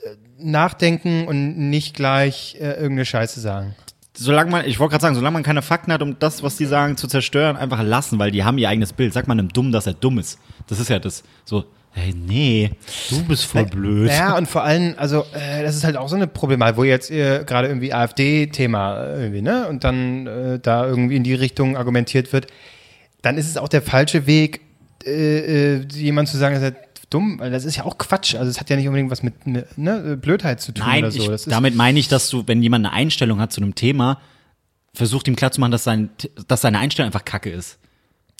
äh, 0.02 0.11
nachdenken 0.38 1.26
und 1.26 1.56
nicht 1.70 1.94
gleich 1.94 2.56
äh, 2.59 2.72
irgendeine 2.72 3.04
Scheiße 3.04 3.40
sagen. 3.40 3.74
Solange 4.14 4.50
man, 4.50 4.66
ich 4.66 4.80
wollte 4.80 4.92
gerade 4.92 5.02
sagen, 5.02 5.14
solange 5.14 5.34
man 5.34 5.42
keine 5.44 5.62
Fakten 5.62 5.92
hat, 5.92 6.02
um 6.02 6.18
das, 6.18 6.42
was 6.42 6.56
die 6.56 6.66
sagen, 6.66 6.96
zu 6.96 7.06
zerstören, 7.06 7.56
einfach 7.56 7.82
lassen, 7.82 8.18
weil 8.18 8.32
die 8.32 8.42
haben 8.42 8.59
ihr 8.59 8.68
eigenes 8.68 8.92
Bild. 8.92 9.12
Sag 9.12 9.28
mal 9.28 9.34
einem 9.34 9.48
Dummen, 9.50 9.70
dass 9.70 9.86
er 9.86 9.94
dumm 9.94 10.18
ist. 10.18 10.40
Das 10.66 10.80
ist 10.80 10.90
ja 10.90 10.98
das. 10.98 11.22
So, 11.44 11.66
hey, 11.92 12.12
nee, 12.12 12.70
du 13.11 13.24
bist 13.24 13.44
voll 13.44 13.66
blöd. 13.66 14.11
Ja, 14.11 14.36
und 14.36 14.48
vor 14.48 14.64
allem, 14.64 14.94
also 14.96 15.24
äh, 15.32 15.62
das 15.62 15.76
ist 15.76 15.84
halt 15.84 15.96
auch 15.96 16.09
so 16.09 16.16
eine 16.16 16.26
Problematik, 16.26 16.76
wo 16.76 16.84
jetzt 16.84 17.12
äh, 17.12 17.44
gerade 17.44 17.68
irgendwie 17.68 17.92
AfD-Thema 17.92 19.04
äh, 19.04 19.22
irgendwie, 19.22 19.42
ne? 19.42 19.68
Und 19.68 19.84
dann 19.84 20.26
äh, 20.26 20.59
da 20.59 20.84
irgendwie 20.84 21.14
in 21.14 21.22
die 21.22 21.34
Richtung 21.34 21.76
argumentiert 21.76 22.32
wird, 22.32 22.48
dann 23.22 23.38
ist 23.38 23.48
es 23.48 23.56
auch 23.56 23.68
der 23.68 23.82
falsche 23.82 24.26
Weg, 24.26 24.62
äh, 25.09 25.76
äh, 25.76 25.86
jemand 25.92 26.28
zu 26.28 26.36
sagen, 26.36 26.54
dass 26.54 26.62
er 26.64 26.76
dumm, 27.11 27.38
weil 27.40 27.50
das 27.50 27.64
ist 27.64 27.76
ja 27.76 27.84
auch 27.84 27.96
Quatsch. 27.98 28.34
Also 28.34 28.50
es 28.50 28.61
hat 28.61 28.68
ja 28.70 28.76
nicht 28.76 28.86
unbedingt 28.86 29.11
was 29.11 29.22
mit 29.22 29.46
ne, 29.46 30.16
Blödheit 30.20 30.61
zu 30.61 30.72
tun 30.72 30.84
Nein, 30.86 31.04
oder 31.04 31.11
so. 31.11 31.18
ich, 31.22 31.28
das 31.28 31.46
ist, 31.46 31.52
damit 31.52 31.74
meine 31.74 31.98
ich, 31.98 32.09
dass 32.09 32.28
du, 32.28 32.44
wenn 32.46 32.62
jemand 32.62 32.84
eine 32.86 32.94
Einstellung 32.94 33.40
hat 33.40 33.52
zu 33.52 33.61
einem 33.61 33.74
Thema, 33.74 34.20
versucht 34.94 35.26
ihm 35.28 35.36
klarzumachen, 35.36 35.72
dass, 35.72 35.84
sein, 35.84 36.11
dass 36.48 36.61
seine 36.61 36.78
Einstellung 36.78 37.06
einfach 37.09 37.24
kacke 37.24 37.50
ist. 37.50 37.78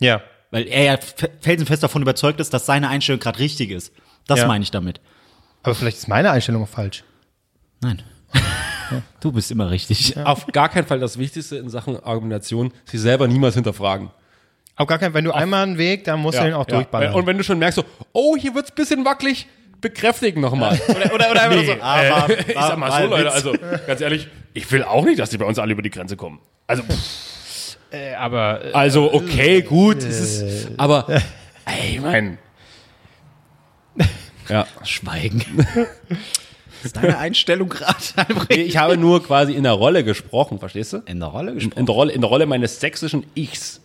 ja. 0.01 0.21
Weil 0.51 0.66
er 0.66 0.85
ja 0.85 0.97
fe- 0.97 1.31
felsenfest 1.43 1.83
davon 1.83 2.01
überzeugt 2.01 2.41
ist, 2.41 2.55
dass 2.55 2.64
seine 2.64 2.89
Einstellung 2.89 3.21
gerade 3.21 3.39
richtig 3.39 3.71
ist. 3.71 3.93
Das 4.27 4.39
Ja. 4.39 4.47
meine 4.47 4.62
ich 4.62 4.71
damit. 4.71 4.99
Aber 5.62 5.75
vielleicht 5.75 5.99
ist 5.99 6.09
meine 6.09 6.31
Einstellung 6.31 6.62
auch 6.62 6.69
falsch. 6.69 7.05
Nein. 7.83 8.03
Du 9.21 9.33
bist 9.33 9.51
immer 9.51 9.71
richtig. 9.71 10.16
Auf 10.16 10.47
gar 10.47 10.71
keinen 10.71 10.87
Fall 10.87 10.99
das 11.01 11.19
Wichtigste 11.19 11.57
in 11.57 11.69
Sachen 11.69 12.03
Argumentation, 12.03 12.73
sich 12.87 12.99
selber 13.01 13.29
niemals 13.29 13.55
hinterfragen. 13.57 14.11
Auf 14.79 14.87
gar 14.87 14.99
keinen 14.99 15.12
wenn 15.12 15.24
du 15.24 15.33
einmal 15.33 15.64
einen 15.64 15.76
Weg, 15.76 16.05
dann 16.05 16.20
musst 16.20 16.39
du 16.39 16.45
den 16.45 16.55
auch 16.55 16.64
durchballern. 16.64 17.12
Und 17.12 17.26
wenn 17.26 17.37
du 17.37 17.43
schon 17.43 17.59
merkst, 17.59 17.76
so, 17.76 17.85
oh, 18.12 18.37
hier 18.37 18.55
wird's 18.55 18.70
ein 18.70 18.76
bisschen 18.76 19.05
wackelig, 19.05 19.49
bekräftigen 19.81 20.41
nochmal. 20.41 20.81
Oder, 20.89 21.14
oder, 21.14 21.31
oder 21.33 21.43
einfach 21.43 21.64
so, 21.64 21.83
aber, 21.83 22.39
ich 22.49 22.55
sag 22.55 22.76
mal 22.76 23.03
so, 23.03 23.09
Leute, 23.09 23.33
also 23.33 23.55
ganz 23.87 24.01
ehrlich, 24.01 24.29
ich 24.55 24.70
will 24.70 24.85
auch 24.85 25.05
nicht, 25.05 25.18
dass 25.18 25.31
die 25.31 25.37
bei 25.37 25.47
uns 25.47 25.59
alle 25.59 25.72
über 25.72 25.83
die 25.83 25.91
Grenze 25.91 26.16
kommen. 26.16 26.39
Also, 26.68 26.85
äh, 27.91 28.14
aber 28.14 28.66
äh, 28.66 28.72
also 28.72 29.12
okay, 29.12 29.62
gut, 29.62 29.99
es 29.99 30.20
ist, 30.20 30.68
aber, 30.76 31.07
ey, 31.64 32.01
mein. 32.01 32.39
Ja. 34.49 34.66
Schweigen. 34.83 35.43
ist 36.83 36.97
deine 36.97 37.18
Einstellung 37.18 37.68
gerade, 37.68 37.97
Albrecht? 38.16 38.59
Ich 38.59 38.79
habe 38.79 38.97
nur 38.97 39.22
quasi 39.22 39.53
in 39.53 39.64
der 39.64 39.72
Rolle 39.72 40.05
gesprochen, 40.05 40.59
verstehst 40.59 40.95
du? 40.95 41.03
In 41.05 41.20
der 41.20 41.29
Rolle 41.29 41.53
gesprochen. 41.53 41.79
In 41.79 41.85
der 41.85 41.95
Rolle, 41.95 42.12
in 42.12 42.20
der 42.22 42.31
Rolle 42.31 42.47
meines 42.47 42.81
sächsischen 42.81 43.26
Ichs. 43.35 43.83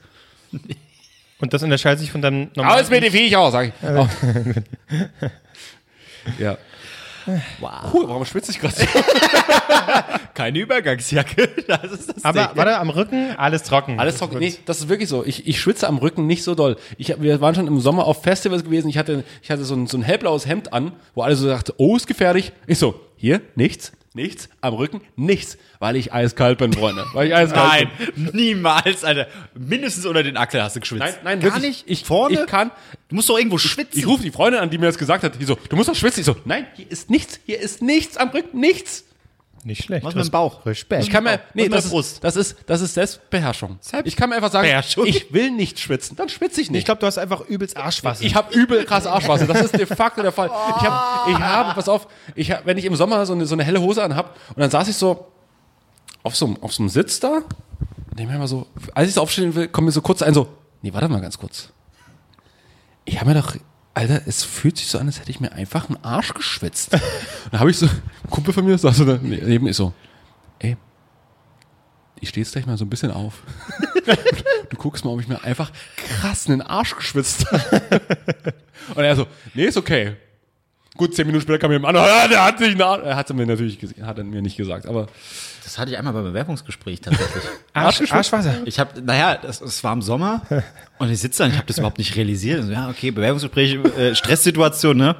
Und 1.43 1.53
das 1.53 1.61
unterscheidet 1.61 1.99
sich 1.99 2.11
von 2.11 2.21
deinem 2.21 2.49
normalen 2.55 2.87
mir 2.89 3.01
die 3.01 3.11
Viech 3.11 3.35
auch, 3.35 3.51
sag 3.51 3.67
ich. 3.67 3.73
Oh. 3.83 4.07
Ja. 6.39 6.57
Wow. 7.59 7.93
Cool, 7.93 8.07
warum 8.07 8.23
schwitze 8.23 8.51
ich 8.51 8.59
gerade 8.61 8.75
so? 8.75 8.85
Keine 10.33 10.59
Übergangsjacke. 10.59 11.49
Das 11.67 11.91
ist 11.91 12.15
das 12.15 12.23
Aber 12.23 12.47
Ding. 12.47 12.57
warte, 12.57 12.77
am 12.77 12.89
Rücken 12.89 13.35
alles 13.37 13.63
trocken. 13.63 13.99
Alles 13.99 14.17
trocken. 14.17 14.39
Nee, 14.39 14.55
das 14.65 14.79
ist 14.79 14.87
wirklich 14.87 15.09
so. 15.09 15.25
Ich, 15.25 15.45
ich 15.45 15.59
schwitze 15.59 15.87
am 15.87 15.97
Rücken 15.97 16.27
nicht 16.27 16.43
so 16.43 16.55
doll. 16.55 16.77
Ich, 16.97 17.21
wir 17.21 17.41
waren 17.41 17.55
schon 17.55 17.67
im 17.67 17.81
Sommer 17.81 18.05
auf 18.05 18.23
Festivals 18.23 18.63
gewesen. 18.63 18.87
Ich 18.87 18.97
hatte, 18.97 19.25
ich 19.41 19.51
hatte 19.51 19.65
so 19.65 19.75
ein, 19.75 19.87
so 19.87 19.97
ein 19.97 20.03
hellblaues 20.03 20.47
Hemd 20.47 20.71
an, 20.71 20.93
wo 21.13 21.23
alle 21.23 21.35
so 21.35 21.45
sagten, 21.45 21.73
oh, 21.77 21.97
ist 21.97 22.07
gefährlich. 22.07 22.53
Ich 22.67 22.79
so, 22.79 22.95
hier, 23.17 23.41
nichts, 23.55 23.91
nichts, 24.15 24.49
am 24.61 24.73
Rücken, 24.73 25.01
nichts. 25.15 25.57
Weil 25.79 25.95
ich 25.95 26.13
eiskalt 26.13 26.57
bin, 26.59 26.73
Freunde. 26.73 27.05
Weil 27.13 27.27
ich 27.27 27.35
eiskalt 27.35 27.89
Nein, 27.97 28.11
bin. 28.15 28.29
niemals, 28.33 29.03
Alter. 29.03 29.27
Mindestens 29.53 30.05
unter 30.05 30.23
den 30.23 30.37
Achseln 30.37 30.63
hast 30.63 30.75
du 30.75 30.79
geschwitzt. 30.79 31.01
Nein, 31.01 31.13
nein, 31.23 31.39
gar 31.39 31.55
wirklich. 31.55 31.85
nicht. 31.85 32.01
Ich, 32.01 32.05
Vorne? 32.05 32.41
ich 32.41 32.45
kann, 32.47 32.71
Du 33.09 33.15
musst 33.15 33.29
doch 33.29 33.37
irgendwo 33.37 33.57
schwitzen. 33.57 33.99
ich 33.99 34.07
rufe 34.07 34.23
die 34.23 34.31
Freundin 34.31 34.61
an, 34.61 34.69
die 34.69 34.77
mir 34.77 34.87
das 34.87 34.97
gesagt 34.97 35.23
hat. 35.23 35.39
Die 35.39 35.45
so, 35.45 35.57
du 35.69 35.75
musst 35.75 35.89
doch 35.89 35.95
schwitzen. 35.95 36.21
Ich 36.21 36.25
so, 36.25 36.35
nein, 36.45 36.65
hier 36.75 36.89
ist 36.89 37.09
nichts, 37.09 37.39
hier 37.45 37.59
ist 37.59 37.81
nichts 37.81 38.17
am 38.17 38.29
Rücken, 38.29 38.59
nichts. 38.59 39.05
Nicht 39.65 39.83
schlecht. 39.83 40.05
Was 40.05 40.13
mit 40.15 40.25
dem 40.25 40.31
Bauch? 40.31 40.65
Respekt. 40.65 41.03
Ich 41.03 41.09
kann 41.09 41.23
mir, 41.23 41.39
nee, 41.53 41.69
das 41.69 41.85
ist, 41.85 41.91
Brust? 41.91 42.23
das 42.23 42.35
ist, 42.35 42.57
das 42.65 42.81
ist 42.81 42.93
Selbstbeherrschung. 42.95 43.79
Ich 44.03 44.15
kann 44.15 44.29
mir 44.29 44.35
einfach 44.35 44.51
sagen, 44.51 44.67
ich 45.05 45.33
will 45.33 45.51
nicht 45.51 45.79
schwitzen, 45.79 46.15
dann 46.17 46.27
schwitze 46.29 46.59
ich 46.61 46.69
nicht. 46.69 46.79
Ich 46.79 46.85
glaube, 46.85 46.99
du 46.99 47.07
hast 47.07 47.17
einfach 47.17 47.41
übelst 47.47 47.77
Arschwasser. 47.77 48.23
Ich 48.25 48.35
habe 48.35 48.53
übel 48.53 48.83
krass 48.83 49.05
Arschwasser. 49.07 49.47
Das 49.47 49.61
ist 49.61 49.77
de 49.77 49.85
facto 49.85 50.21
der 50.21 50.31
Fall. 50.33 50.47
Ich 50.47 50.83
habe, 50.87 51.31
ich 51.31 51.37
habe, 51.39 51.73
pass 51.75 51.87
auf, 51.87 52.07
ich 52.35 52.51
hab, 52.51 52.65
wenn 52.65 52.77
ich 52.77 52.85
im 52.85 52.95
Sommer 52.95 53.25
so 53.25 53.33
eine, 53.33 53.45
so 53.45 53.55
eine 53.55 53.63
helle 53.63 53.79
Hose 53.81 54.03
anhab 54.03 54.35
und 54.49 54.59
dann 54.59 54.69
saß 54.69 54.87
ich 54.89 54.95
so 54.97 55.27
auf 56.23 56.35
so, 56.35 56.45
einem- 56.47 56.57
auf 56.61 56.73
so 56.73 56.83
einem 56.83 56.89
Sitz 56.89 57.19
da 57.19 57.29
und 57.37 58.19
denke 58.19 58.31
mir 58.31 58.35
immer 58.37 58.47
so, 58.47 58.67
als 58.93 59.07
ich 59.09 59.13
so 59.15 59.21
aufstehen 59.21 59.55
will, 59.55 59.67
kommt 59.69 59.85
mir 59.85 59.91
so 59.91 60.01
kurz 60.01 60.21
ein 60.21 60.33
so, 60.33 60.47
nee, 60.81 60.93
warte 60.93 61.07
mal 61.09 61.21
ganz 61.21 61.37
kurz. 61.37 61.69
Ich 63.05 63.19
habe 63.19 63.33
mir 63.33 63.41
doch, 63.41 63.55
Alter, 63.93 64.21
es 64.25 64.43
fühlt 64.43 64.77
sich 64.77 64.87
so 64.87 64.97
an, 64.97 65.07
als 65.07 65.19
hätte 65.19 65.29
ich 65.29 65.39
mir 65.39 65.51
einfach 65.51 65.87
einen 65.87 66.03
Arsch 66.03 66.33
geschwitzt. 66.33 66.93
Und 66.93 67.01
dann 67.51 67.59
habe 67.59 67.69
ich 67.69 67.77
so, 67.77 67.85
ein 67.85 68.29
Kumpel 68.29 68.53
von 68.53 68.65
mir 68.65 68.77
saß 68.77 68.97
so 68.97 69.05
daneben, 69.05 69.67
ich 69.67 69.75
so, 69.75 69.93
ey, 70.59 70.77
ich 72.19 72.29
stehe 72.29 72.43
jetzt 72.43 72.53
gleich 72.53 72.65
mal 72.65 72.77
so 72.77 72.85
ein 72.85 72.89
bisschen 72.89 73.11
auf. 73.11 73.43
Du 74.69 74.79
guckst 74.79 75.05
mal, 75.05 75.11
ob 75.11 75.21
ich 75.21 75.27
mir 75.27 75.41
einfach 75.43 75.71
krass 75.95 76.47
in 76.47 76.53
den 76.53 76.61
Arsch 76.63 76.95
geschwitzt 76.95 77.45
habe. 77.51 78.01
Und 78.95 79.03
er 79.03 79.15
so, 79.15 79.27
nee, 79.53 79.65
ist 79.65 79.77
okay. 79.77 80.15
Gut, 80.97 81.15
zehn 81.15 81.27
Minuten 81.27 81.43
später 81.43 81.59
kam 81.59 81.71
jemand 81.71 81.95
an, 81.95 82.05
ja, 82.05 82.27
der 82.27 82.43
hat 82.43 82.57
sich 82.57 82.71
einen 82.71 82.81
Arsch. 82.81 83.03
Er 83.03 83.15
hat 83.15 83.29
es 83.29 83.35
mir 83.35 83.45
natürlich 83.45 83.77
hat 84.01 84.17
er 84.17 84.23
mir 84.23 84.41
nicht 84.41 84.57
gesagt, 84.57 84.87
aber 84.87 85.07
Das 85.63 85.77
hatte 85.77 85.91
ich 85.91 85.97
einmal 85.97 86.13
beim 86.13 86.23
Bewerbungsgespräch 86.25 87.01
tatsächlich. 87.01 87.43
Arsch, 87.73 88.11
Arschwasser. 88.11 88.55
Ich 88.65 88.79
habe, 88.79 89.01
naja, 89.01 89.39
es 89.43 89.83
war 89.83 89.93
im 89.93 90.01
Sommer 90.01 90.41
und 90.99 91.09
ich 91.09 91.19
sitze 91.19 91.39
da 91.39 91.45
und 91.45 91.51
ich 91.51 91.57
habe 91.57 91.67
das 91.67 91.77
überhaupt 91.77 91.97
nicht 91.97 92.15
realisiert. 92.15 92.59
Also, 92.59 92.71
ja, 92.71 92.89
okay, 92.89 93.11
Bewerbungsgespräch, 93.11 93.75
äh, 93.97 94.15
Stresssituation, 94.15 94.97
ne? 94.97 95.15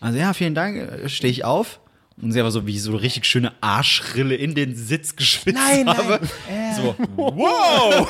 Also 0.00 0.18
ja, 0.18 0.32
vielen 0.34 0.54
Dank, 0.54 0.76
äh, 0.76 1.08
stehe 1.08 1.30
ich 1.30 1.44
auf. 1.44 1.78
Und 2.20 2.30
sie 2.32 2.40
aber 2.40 2.50
so 2.50 2.66
wie 2.66 2.78
so 2.78 2.92
eine 2.92 3.00
richtig 3.00 3.24
schöne 3.24 3.52
Arschrille 3.62 4.34
in 4.34 4.54
den 4.54 4.76
Sitz 4.76 5.16
geschwitzt 5.16 5.58
Nein, 5.58 5.86
nein. 5.86 5.96
habe. 5.96 6.20
So, 6.76 6.94
wow, 7.16 8.06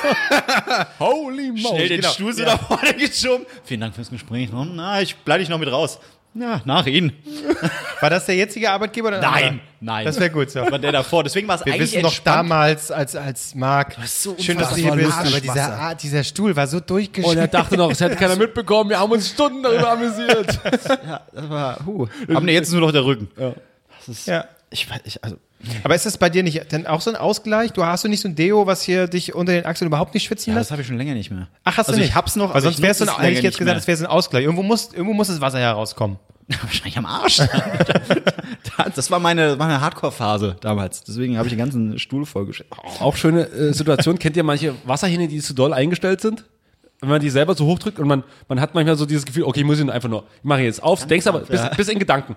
holy 0.99 1.51
moly. 1.53 1.61
schnell 1.61 1.89
den 1.89 2.01
genau. 2.01 2.13
Stuhl 2.13 2.33
so 2.33 2.43
nach 2.43 2.61
vorne 2.67 2.95
geschoben. 2.95 3.47
Vielen 3.65 3.81
Dank 3.81 3.95
fürs 3.95 4.11
Gespräch. 4.11 4.51
Oh, 4.53 4.65
Na, 4.65 5.01
ich 5.01 5.15
bleib 5.17 5.39
dich 5.39 5.49
noch 5.49 5.59
mit 5.59 5.71
raus. 5.71 6.01
Ja, 6.35 6.62
nach 6.64 6.87
Ihnen. 6.87 7.12
War 8.01 8.09
das 8.11 8.26
der 8.26 8.37
jetzige 8.37 8.70
Arbeitgeber? 8.70 9.09
Oder 9.09 9.18
ein 9.18 9.22
Nein, 9.22 9.45
anderer? 9.45 9.61
nein. 9.80 10.05
Das 10.07 10.18
wäre 10.18 10.30
gut 10.30 10.51
so. 10.51 10.61
War 10.61 10.78
der 10.78 10.93
davor. 10.93 11.22
Deswegen 11.24 11.47
war 11.47 11.57
es 11.57 11.66
Wir 11.66 11.74
eigentlich 11.74 11.93
wissen 11.93 12.03
noch 12.03 12.09
entspannt. 12.11 12.37
damals 12.51 12.91
als, 12.91 13.14
als 13.16 13.55
Marc, 13.55 13.97
so 14.07 14.35
schön, 14.39 14.57
dass 14.57 14.70
du 14.70 14.76
hier 14.76 14.93
bist, 14.93 15.18
aber 15.18 15.41
dieser, 15.41 15.78
ah, 15.78 15.95
dieser 15.95 16.24
Stuhl 16.24 16.57
war 16.57 16.66
so 16.66 16.78
Und 16.78 16.83
er 16.83 16.87
durchgeschnitten. 16.87 17.51
dachte 17.51 17.76
noch, 17.76 17.91
es 17.91 18.01
hätte 18.01 18.16
keiner 18.16 18.37
mitbekommen, 18.45 18.91
wir 18.91 18.99
haben 18.99 19.12
uns 19.12 19.28
Stunden 19.28 19.62
darüber 19.62 19.91
amüsiert. 19.93 20.59
Ja, 21.07 21.20
das 21.33 21.51
war, 21.51 21.78
huh. 21.85 22.07
Aber 22.28 22.41
nee, 22.41 22.55
jetzt 22.55 22.68
ist 22.68 22.72
nur 22.72 22.80
noch 22.83 22.93
der 22.93 23.05
Rücken. 23.05 23.28
Ja. 24.26 24.45
Ich 24.70 24.91
weiß, 24.91 25.01
ich, 25.05 25.22
also, 25.22 25.37
Aber 25.85 25.95
ist 25.95 26.07
das 26.07 26.19
bei 26.19 26.29
dir 26.29 26.43
nicht 26.43 26.73
denn 26.73 26.87
auch 26.87 27.01
so 27.01 27.11
ein 27.11 27.17
Ausgleich? 27.17 27.73
Du 27.73 27.85
hast 27.85 28.05
du 28.05 28.09
nicht 28.09 28.21
so 28.21 28.29
ein 28.29 28.35
Deo, 28.35 28.67
was 28.67 28.83
hier 28.83 29.07
dich 29.07 29.35
unter 29.35 29.53
den 29.53 29.65
Achseln 29.65 29.87
überhaupt 29.87 30.15
nicht 30.15 30.25
schwitzen 30.25 30.51
ja, 30.51 30.59
lässt? 30.59 30.69
das 30.69 30.73
habe 30.73 30.83
ich 30.83 30.89
schon 30.89 30.97
länger 30.97 31.15
nicht 31.15 31.31
mehr. 31.31 31.49
Ach, 31.65 31.77
hast 31.77 31.89
also 31.89 31.93
du 31.93 31.99
nicht? 31.99 32.11
ich 32.11 32.15
hab's 32.15 32.37
noch, 32.37 32.49
Weil 32.49 32.53
aber 32.53 32.61
sonst 32.63 32.79
ich 32.79 32.83
wär's 32.83 32.99
so 32.99 33.05
ein, 33.05 33.21
hätte 33.21 33.33
ich 33.33 33.43
jetzt 33.43 33.59
gesagt, 33.59 33.67
mehr. 33.67 33.75
das 33.75 33.87
wäre 33.87 33.97
so 33.97 34.05
ein 34.05 34.11
Ausgleich. 34.11 34.45
Irgendwo 34.45 34.63
muss, 34.63 34.93
irgendwo 34.93 35.15
muss 35.15 35.29
das 35.29 35.41
Wasser 35.41 35.59
herauskommen. 35.59 36.19
Wahrscheinlich 36.63 36.99
am 36.99 37.07
Arsch. 37.07 37.41
das 38.95 39.11
war 39.11 39.21
meine, 39.21 39.57
meine 39.57 39.81
Hardcore-Phase 39.81 40.57
damals. 40.61 41.05
Deswegen 41.05 41.39
habe 41.39 41.47
ich 41.47 41.53
den 41.53 41.59
ganzen 41.59 41.99
Stuhl 41.99 42.27
vollgeschüttet. 42.27 42.73
Auch 43.01 43.17
schöne 43.17 43.49
äh, 43.49 43.73
Situation. 43.73 44.19
Kennt 44.19 44.37
ihr 44.37 44.45
manche 44.45 44.75
Wasserhähne, 44.85 45.29
die 45.29 45.41
zu 45.41 45.55
doll 45.55 45.73
eingestellt 45.73 46.21
sind? 46.21 46.45
Wenn 47.01 47.09
man 47.09 47.21
die 47.21 47.31
selber 47.31 47.55
so 47.55 47.67
hochdrückt 47.67 47.99
und 47.99 48.07
man, 48.07 48.23
man 48.49 48.61
hat 48.61 48.75
manchmal 48.75 48.97
so 48.97 49.07
dieses 49.07 49.25
Gefühl, 49.25 49.45
okay, 49.45 49.61
ich 49.61 49.67
muss 49.67 49.81
ihn 49.81 49.91
einfach 49.91 50.09
nur, 50.09 50.25
ich 50.37 50.45
mache 50.45 50.61
jetzt 50.61 50.83
auf, 50.83 51.05
denkst 51.07 51.27
aber 51.27 51.41
bis, 51.41 51.61
bis 51.77 51.89
in 51.89 51.99
Gedanken. 51.99 52.37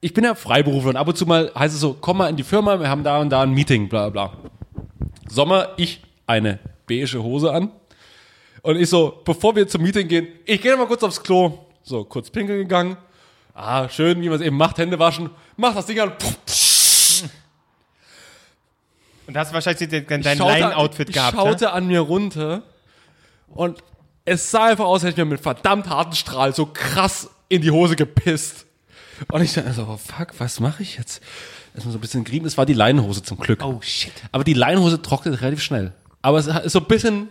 Ich 0.00 0.14
bin 0.14 0.22
ja 0.22 0.34
Freiberufler 0.34 0.90
und 0.90 0.96
ab 0.96 1.08
und 1.08 1.16
zu 1.16 1.26
mal 1.26 1.50
heißt 1.54 1.74
es 1.74 1.80
so, 1.80 1.96
komm 2.00 2.18
mal 2.18 2.28
in 2.28 2.36
die 2.36 2.44
Firma, 2.44 2.78
wir 2.78 2.88
haben 2.88 3.02
da 3.02 3.18
und 3.18 3.30
da 3.30 3.42
ein 3.42 3.50
Meeting, 3.50 3.88
bla 3.88 4.10
bla. 4.10 4.32
Sommer, 5.28 5.70
ich 5.76 6.00
eine 6.26 6.60
beige 6.86 7.20
Hose 7.22 7.52
an. 7.52 7.72
Und 8.62 8.76
ich 8.76 8.88
so, 8.88 9.20
bevor 9.24 9.56
wir 9.56 9.66
zum 9.66 9.82
Meeting 9.82 10.06
gehen, 10.06 10.28
ich 10.44 10.60
gehe 10.60 10.76
mal 10.76 10.86
kurz 10.86 11.02
aufs 11.02 11.22
Klo. 11.22 11.66
So, 11.82 12.04
kurz 12.04 12.30
pinkeln 12.30 12.60
gegangen. 12.60 12.96
Ah, 13.54 13.88
schön, 13.88 14.20
wie 14.22 14.28
man 14.28 14.38
es 14.38 14.46
eben 14.46 14.56
macht, 14.56 14.78
Hände 14.78 14.98
waschen. 14.98 15.30
Mach 15.56 15.74
das 15.74 15.86
Ding 15.86 15.98
an. 15.98 16.12
Und 19.26 19.34
da 19.34 19.40
hast 19.40 19.50
du 19.50 19.54
wahrscheinlich 19.54 20.06
dein, 20.06 20.22
Line-Outfit 20.22 21.08
ich 21.08 21.14
gehabt. 21.14 21.36
schaute 21.36 21.64
ne? 21.64 21.72
an 21.72 21.86
mir 21.86 22.00
runter 22.00 22.62
und 23.48 23.82
es 24.24 24.50
sah 24.50 24.66
einfach 24.66 24.84
aus, 24.84 25.02
als 25.02 25.10
hätte 25.10 25.20
ich 25.20 25.24
mir 25.26 25.32
mit 25.32 25.40
verdammt 25.40 25.88
harten 25.88 26.14
Strahl 26.14 26.54
so 26.54 26.66
krass 26.66 27.28
in 27.48 27.60
die 27.62 27.70
Hose 27.70 27.96
gepisst. 27.96 28.64
Und 29.30 29.42
ich 29.42 29.52
dachte 29.52 29.72
so, 29.72 29.82
oh 29.82 29.96
fuck, 29.96 30.28
was 30.38 30.60
mache 30.60 30.82
ich 30.82 30.96
jetzt? 30.96 31.22
Erstmal 31.74 31.92
so 31.92 31.98
ein 31.98 32.00
bisschen 32.00 32.24
gerieben. 32.24 32.46
Es 32.46 32.56
war 32.56 32.66
die 32.66 32.74
Leinenhose 32.74 33.22
zum 33.22 33.38
Glück. 33.38 33.64
Oh 33.64 33.80
shit. 33.82 34.12
Aber 34.32 34.44
die 34.44 34.54
Leinenhose 34.54 35.02
trocknet 35.02 35.40
relativ 35.40 35.62
schnell. 35.62 35.92
Aber 36.22 36.38
es 36.38 36.46
ist 36.46 36.72
so 36.72 36.80
ein 36.80 36.86
bisschen, 36.86 37.28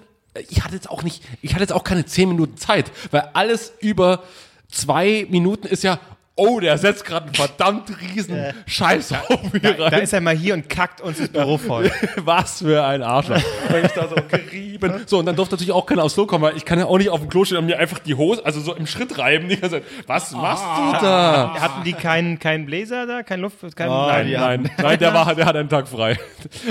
ich 0.50 0.64
hatte 0.64 0.76
jetzt 0.76 0.90
auch 0.90 1.04
nicht, 1.04 1.24
ich 1.42 1.54
hatte 1.54 1.64
jetzt 1.64 1.74
auch 1.74 1.84
keine 1.84 2.06
zehn 2.06 2.30
Minuten 2.30 2.58
Zeit, 2.58 2.92
weil 3.12 3.30
alles 3.34 3.74
über 3.80 4.24
zwei 4.70 5.26
Minuten 5.30 5.68
ist 5.68 5.84
ja, 5.84 6.00
oh, 6.38 6.60
der 6.62 6.78
setzt 6.78 7.04
gerade 7.04 7.26
einen 7.26 7.36
verdammt 7.36 7.90
riesen 8.02 8.54
Scheiß 8.66 9.12
auf 9.28 9.52
mir 9.52 9.60
Da, 9.60 9.70
rein. 9.84 9.92
da 9.92 9.98
ist 9.98 10.14
er 10.14 10.22
mal 10.22 10.36
hier 10.36 10.54
und 10.54 10.70
kackt 10.70 11.02
uns 11.02 11.18
das 11.18 11.28
Büro 11.30 11.58
voll. 11.58 11.92
Was 12.18 12.60
für 12.60 12.84
ein 12.86 13.04
Arschloch. 13.04 13.36
Und 13.70 13.86
ich 13.86 13.92
da 13.92 14.08
so 14.08 14.16
gerieben. 14.28 15.04
So, 15.06 15.20
und 15.20 15.26
dann 15.26 15.36
durfte 15.36 15.56
natürlich 15.56 15.74
auch 15.74 15.86
keiner 15.86 16.04
aufs 16.04 16.14
Klo 16.14 16.26
kommen, 16.26 16.44
weil 16.44 16.56
ich 16.56 16.64
kann 16.64 16.80
ja 16.80 16.86
auch 16.86 16.98
nicht 16.98 17.10
auf 17.10 17.20
dem 17.20 17.30
Klo 17.30 17.44
stehen 17.44 17.58
und 17.58 17.66
mir 17.66 17.80
einfach 17.80 18.00
die 18.00 18.16
Hose, 18.16 18.46
also 18.46 18.62
so 18.62 18.74
im 18.76 18.88
Schritt 18.88 19.18
reiben. 19.18 19.50
Die 19.50 19.58
ganze 19.60 19.78
Zeit. 19.82 19.84
Was 20.08 20.32
machst 20.32 20.64
du 20.64 21.06
da? 21.06 21.56
Hatten 21.60 21.84
die 21.84 21.94
keinen 21.94 22.40
keinen 22.40 22.66
Bläser 22.66 23.06
da? 23.06 23.24
Kein 23.24 23.42
Luft? 23.42 23.58
Kein, 23.76 23.90
Oh, 23.90 24.06
Nein, 24.08 24.32
nein, 24.32 24.72
nein, 24.78 25.00
der, 25.00 25.14
war, 25.14 25.34
der 25.36 25.46
hat 25.46 25.56
einen 25.56 25.70
Tag 25.70 25.88
frei. 25.88 26.18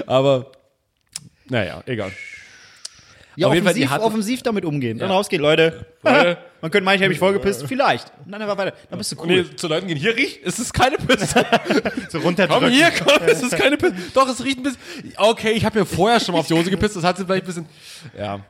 Aber, 0.06 0.52
naja, 1.48 1.82
egal. 1.86 2.12
Ja, 3.36 3.48
Auf 3.48 3.54
jeden 3.54 3.64
Fall, 3.64 3.74
die 3.74 3.80
offensiv, 3.82 3.90
hatten- 3.90 4.04
offensiv 4.04 4.42
damit 4.42 4.64
umgehen. 4.64 4.98
Dann 4.98 5.10
rausgehen, 5.10 5.42
Leute. 5.42 5.86
Leute. 6.02 6.38
Man 6.62 6.70
könnte 6.70 6.84
meinen, 6.86 6.96
ich 6.96 7.02
habe 7.02 7.10
mich 7.10 7.18
vollgepisst. 7.18 7.66
Vielleicht. 7.66 8.10
Und 8.24 8.32
dann 8.32 8.40
einfach 8.42 8.56
weiter. 8.56 8.74
Dann 8.88 8.98
bist 8.98 9.12
du 9.12 9.16
cool. 9.20 9.26
Nee, 9.26 9.56
zu 9.56 9.68
Leuten 9.68 9.86
gehen, 9.86 9.98
hier 9.98 10.16
riecht, 10.16 10.40
es 10.44 10.58
ist 10.58 10.72
keine 10.72 10.96
Pisse. 10.96 11.44
So 12.08 12.18
runterdrücken. 12.20 12.62
Komm 12.64 12.70
hier, 12.72 12.90
komm, 12.92 13.22
es 13.26 13.42
ist 13.42 13.56
keine 13.56 13.76
Pisse. 13.76 13.94
Doch, 14.14 14.26
es 14.28 14.42
riecht 14.42 14.58
ein 14.58 14.62
bisschen. 14.62 14.80
Okay, 15.16 15.52
ich 15.52 15.64
habe 15.64 15.78
mir 15.80 15.84
vorher 15.86 16.18
schon 16.18 16.32
mal 16.32 16.38
auf 16.40 16.46
die 16.46 16.54
Hose 16.54 16.70
gepisst, 16.70 16.96
das 16.96 17.04
hat 17.04 17.16
sie 17.18 17.24
vielleicht 17.26 17.44
ein 17.44 17.46
bisschen. 17.46 17.66
Ja. 18.16 18.40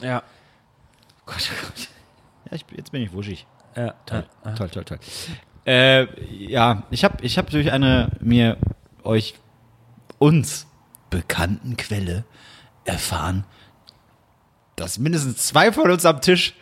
Ja. 0.00 0.22
Gott, 1.26 1.36
oh 1.50 1.66
Gott. 1.66 1.88
Ja, 2.50 2.56
ich, 2.56 2.64
jetzt 2.76 2.92
bin 2.92 3.02
ich 3.02 3.12
wuschig. 3.12 3.46
ja. 3.76 3.94
Toll, 4.06 4.24
toll, 4.56 4.68
toll, 4.70 4.84
toll. 4.84 4.98
Äh, 5.66 6.06
ja, 6.32 6.82
ich 6.90 7.04
habe 7.04 7.22
ich 7.24 7.38
hab 7.38 7.50
durch 7.50 7.70
eine 7.72 8.08
mir 8.20 8.56
euch 9.04 9.34
uns 10.18 10.66
bekannten 11.10 11.76
Quelle 11.76 12.24
erfahren, 12.84 13.44
dass 14.82 14.98
mindestens 14.98 15.38
zwei 15.46 15.72
von 15.72 15.90
uns 15.90 16.04
am 16.04 16.20
Tisch 16.20 16.54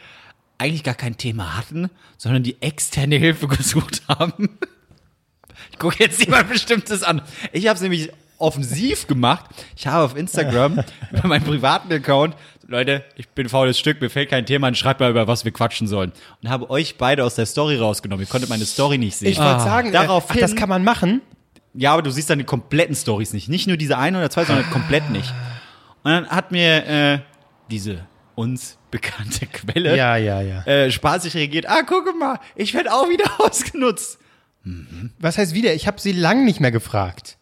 eigentlich 0.58 0.84
gar 0.84 0.94
kein 0.94 1.16
Thema 1.16 1.56
hatten, 1.56 1.88
sondern 2.18 2.42
die 2.42 2.60
externe 2.60 3.16
Hilfe 3.16 3.48
gesucht 3.48 4.02
haben. 4.08 4.58
Ich 5.72 5.78
gucke 5.78 5.96
jetzt 5.98 6.20
jemand 6.24 6.48
Bestimmtes 6.48 7.02
an. 7.02 7.22
Ich 7.52 7.66
habe 7.66 7.76
es 7.76 7.82
nämlich 7.82 8.10
offensiv 8.38 9.06
gemacht. 9.06 9.46
Ich 9.76 9.86
habe 9.86 10.04
auf 10.04 10.16
Instagram 10.16 10.82
über 11.12 11.28
meinen 11.28 11.44
privaten 11.44 11.92
Account, 11.92 12.34
Leute, 12.66 13.04
ich 13.16 13.28
bin 13.30 13.48
faules 13.48 13.78
Stück, 13.78 14.00
mir 14.00 14.10
fällt 14.10 14.30
kein 14.30 14.46
Thema 14.46 14.68
an, 14.68 14.74
schreibt 14.76 15.00
mal 15.00 15.10
über 15.10 15.26
was 15.26 15.44
wir 15.44 15.50
quatschen 15.52 15.88
sollen. 15.88 16.12
Und 16.42 16.48
habe 16.50 16.70
euch 16.70 16.96
beide 16.98 17.24
aus 17.24 17.34
der 17.34 17.46
Story 17.46 17.76
rausgenommen. 17.76 18.24
Ihr 18.24 18.30
konntet 18.30 18.48
meine 18.48 18.64
Story 18.64 18.96
nicht 18.96 19.16
sehen. 19.16 19.28
Ich 19.32 19.38
wollte 19.38 19.60
sagen, 19.62 19.92
Daraufhin- 19.92 20.36
äh, 20.36 20.38
ach, 20.38 20.40
das 20.40 20.54
kann 20.54 20.68
man 20.68 20.84
machen. 20.84 21.20
Ja, 21.74 21.92
aber 21.94 22.02
du 22.02 22.10
siehst 22.10 22.30
dann 22.30 22.38
die 22.38 22.44
kompletten 22.44 22.94
Stories 22.94 23.32
nicht. 23.32 23.48
Nicht 23.48 23.66
nur 23.66 23.76
diese 23.76 23.98
eine 23.98 24.18
oder 24.18 24.30
zwei, 24.30 24.44
sondern 24.44 24.68
komplett 24.70 25.10
nicht. 25.10 25.32
Und 26.02 26.12
dann 26.12 26.28
hat 26.28 26.52
mir 26.52 26.86
äh, 26.86 27.18
diese 27.70 28.06
uns 28.40 28.78
bekannte 28.90 29.46
Quelle 29.46 29.96
Ja, 29.96 30.16
ja, 30.16 30.40
ja. 30.40 30.64
äh, 30.64 30.90
spaßig 30.90 31.34
reagiert. 31.34 31.68
Ah, 31.68 31.82
guck 31.86 32.18
mal, 32.18 32.40
ich 32.56 32.74
werde 32.74 32.92
auch 32.92 33.08
wieder 33.08 33.30
ausgenutzt. 33.38 34.18
Was 35.18 35.38
heißt 35.38 35.54
wieder? 35.54 35.74
Ich 35.74 35.86
habe 35.86 36.00
sie 36.00 36.12
lang 36.12 36.44
nicht 36.44 36.60
mehr 36.60 36.70
gefragt. 36.70 37.36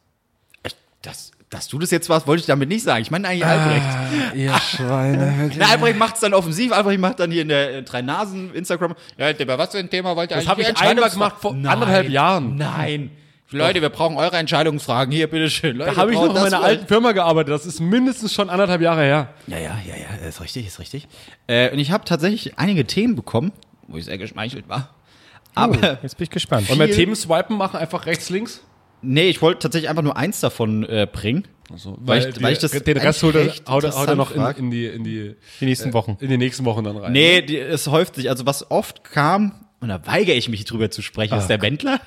Das, 1.02 1.32
dass 1.50 1.68
du 1.68 1.78
das 1.78 1.90
jetzt 1.90 2.08
warst, 2.08 2.26
wollte 2.26 2.40
ich 2.40 2.46
damit 2.46 2.68
nicht 2.68 2.82
sagen. 2.84 3.02
Ich 3.02 3.10
meine 3.10 3.28
eigentlich 3.28 3.46
Albrecht. 3.46 4.34
Ihr 4.34 4.54
Schweine. 4.58 5.50
Na, 5.58 5.66
Albrecht 5.70 5.98
macht 5.98 6.14
es 6.16 6.20
dann 6.20 6.34
offensiv. 6.34 6.72
Albrecht 6.72 7.00
macht 7.00 7.20
dann 7.20 7.30
hier 7.30 7.42
in 7.42 7.48
der 7.48 7.76
äh, 7.76 7.82
drei 7.82 8.02
Nasen 8.02 8.54
Instagram. 8.54 8.94
Ja, 9.16 9.30
über 9.32 9.58
was 9.58 9.70
für 9.72 9.78
ein 9.78 9.90
Thema 9.90 10.14
wollt 10.16 10.30
ihr 10.30 10.36
Das 10.36 10.46
habe 10.46 10.62
ich 10.62 10.76
einmal 10.76 11.10
gemacht 11.10 11.36
vor 11.40 11.52
anderthalb 11.52 12.08
Jahren. 12.08 12.56
Nein. 12.56 13.10
Leute, 13.50 13.80
wir 13.80 13.88
brauchen 13.88 14.16
eure 14.16 14.36
Entscheidungsfragen. 14.36 15.12
Hier, 15.12 15.26
bitteschön. 15.26 15.76
Leute, 15.76 15.92
Da 15.92 15.96
habe 15.96 16.12
ich 16.12 16.18
noch 16.18 16.26
in 16.26 16.42
meiner 16.42 16.62
alten 16.62 16.86
Firma 16.86 17.12
gearbeitet. 17.12 17.52
Das 17.52 17.64
ist 17.64 17.80
mindestens 17.80 18.34
schon 18.34 18.50
anderthalb 18.50 18.82
Jahre 18.82 19.02
her. 19.02 19.34
Ja, 19.46 19.56
ja, 19.58 19.78
ja, 19.86 19.94
ja, 19.96 20.28
ist 20.28 20.40
richtig, 20.42 20.66
ist 20.66 20.78
richtig. 20.78 21.08
Äh, 21.46 21.70
und 21.72 21.78
ich 21.78 21.90
habe 21.90 22.04
tatsächlich 22.04 22.58
einige 22.58 22.84
Themen 22.86 23.16
bekommen, 23.16 23.52
wo 23.86 23.96
ich 23.96 24.04
sehr 24.04 24.18
geschmeichelt 24.18 24.68
war. 24.68 24.94
Aber 25.54 25.98
Jetzt 26.02 26.18
bin 26.18 26.24
ich 26.24 26.30
gespannt. 26.30 26.68
Und 26.68 26.78
wir 26.78 26.90
Themen 26.90 27.16
swipen 27.16 27.56
machen, 27.56 27.78
einfach 27.78 28.04
rechts, 28.06 28.28
links. 28.28 28.62
nee, 29.00 29.28
ich 29.28 29.40
wollte 29.40 29.60
tatsächlich 29.60 29.88
einfach 29.88 30.02
nur 30.02 30.16
eins 30.16 30.40
davon 30.40 30.84
äh, 30.84 31.06
bringen. 31.10 31.48
weil, 31.70 32.28
ich, 32.28 32.42
weil 32.42 32.52
ich 32.52 32.58
das 32.58 32.72
den 32.72 32.98
Rest 32.98 33.22
holt 33.22 33.34
er, 33.34 33.46
haut, 33.66 33.84
haut 33.84 34.08
er 34.08 34.14
noch 34.14 34.30
in, 34.30 34.42
in, 34.56 34.70
die, 34.70 34.86
in, 34.86 35.04
die, 35.04 35.36
die 35.60 35.64
nächsten 35.64 35.94
Wochen. 35.94 36.18
in 36.20 36.28
die 36.28 36.36
nächsten 36.38 36.64
Wochen 36.66 36.84
dann 36.84 36.98
rein. 36.98 37.12
Nee, 37.12 37.40
die, 37.42 37.58
es 37.58 37.86
häuft 37.88 38.16
sich. 38.16 38.28
Also 38.28 38.44
was 38.44 38.70
oft 38.70 39.04
kam, 39.04 39.52
und 39.80 39.88
da 39.88 40.06
weigere 40.06 40.34
ich 40.36 40.48
mich 40.48 40.64
drüber 40.66 40.90
zu 40.90 41.02
sprechen, 41.02 41.38
ist 41.38 41.46
der 41.46 41.62
Wendler. 41.62 42.00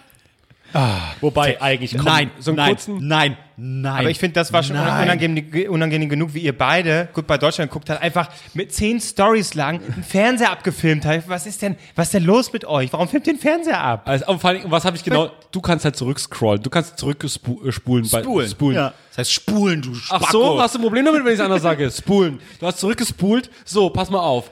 Wobei 1.21 1.61
eigentlich 1.61 1.95
komm, 1.95 2.05
nein, 2.05 2.31
so 2.39 2.51
einen 2.51 2.57
nein, 2.57 2.69
kurzen. 2.69 3.07
nein, 3.07 3.37
nein. 3.57 3.99
Aber 3.99 4.09
ich 4.09 4.19
finde, 4.19 4.35
das 4.35 4.53
war 4.53 4.63
schon 4.63 4.75
Nein. 4.75 5.03
unangenehm, 5.03 5.69
unangenehm 5.69 6.09
genug, 6.09 6.33
wie 6.33 6.39
ihr 6.39 6.57
beide, 6.57 7.09
gut, 7.13 7.27
bei 7.27 7.37
Deutschland 7.37 7.71
guckt 7.71 7.89
hat, 7.89 8.01
einfach 8.01 8.29
mit 8.53 8.73
zehn 8.73 8.99
Stories 8.99 9.53
lang 9.53 9.81
einen 9.83 10.03
Fernseher 10.03 10.51
abgefilmt 10.51 11.05
habt. 11.05 11.27
Was 11.27 11.45
ist 11.45 11.61
denn, 11.61 11.75
was 11.95 12.07
ist 12.07 12.13
denn 12.13 12.23
los 12.23 12.51
mit 12.53 12.65
euch? 12.65 12.91
Warum 12.93 13.07
filmt 13.07 13.27
ihr 13.27 13.33
den 13.33 13.39
Fernseher 13.39 13.81
ab? 13.81 14.03
Also, 14.05 14.25
aber 14.27 14.39
vor 14.39 14.49
allem, 14.51 14.61
was 14.65 14.85
habe 14.85 14.95
ich 14.95 15.03
genau? 15.03 15.31
Du 15.51 15.61
kannst 15.61 15.83
halt 15.85 15.95
zurückscrollen. 15.95 16.63
Du 16.63 16.69
kannst 16.69 16.97
zurückspulen. 16.97 18.07
Bei, 18.09 18.21
spulen. 18.21 18.49
spulen. 18.49 18.75
Ja. 18.75 18.93
Das 19.09 19.17
heißt 19.19 19.33
spulen, 19.33 19.81
du 19.81 19.91
Ach 20.09 20.19
Spacko. 20.21 20.31
so, 20.31 20.61
hast 20.61 20.75
du 20.75 20.79
ein 20.79 20.83
Problem 20.83 21.05
damit, 21.05 21.25
wenn 21.25 21.33
ich 21.33 21.39
es 21.39 21.45
anders 21.45 21.61
sage? 21.61 21.91
Spulen. 21.95 22.39
Du 22.59 22.65
hast 22.65 22.79
zurückgespult. 22.79 23.49
So, 23.65 23.89
pass 23.89 24.09
mal 24.09 24.19
auf. 24.19 24.49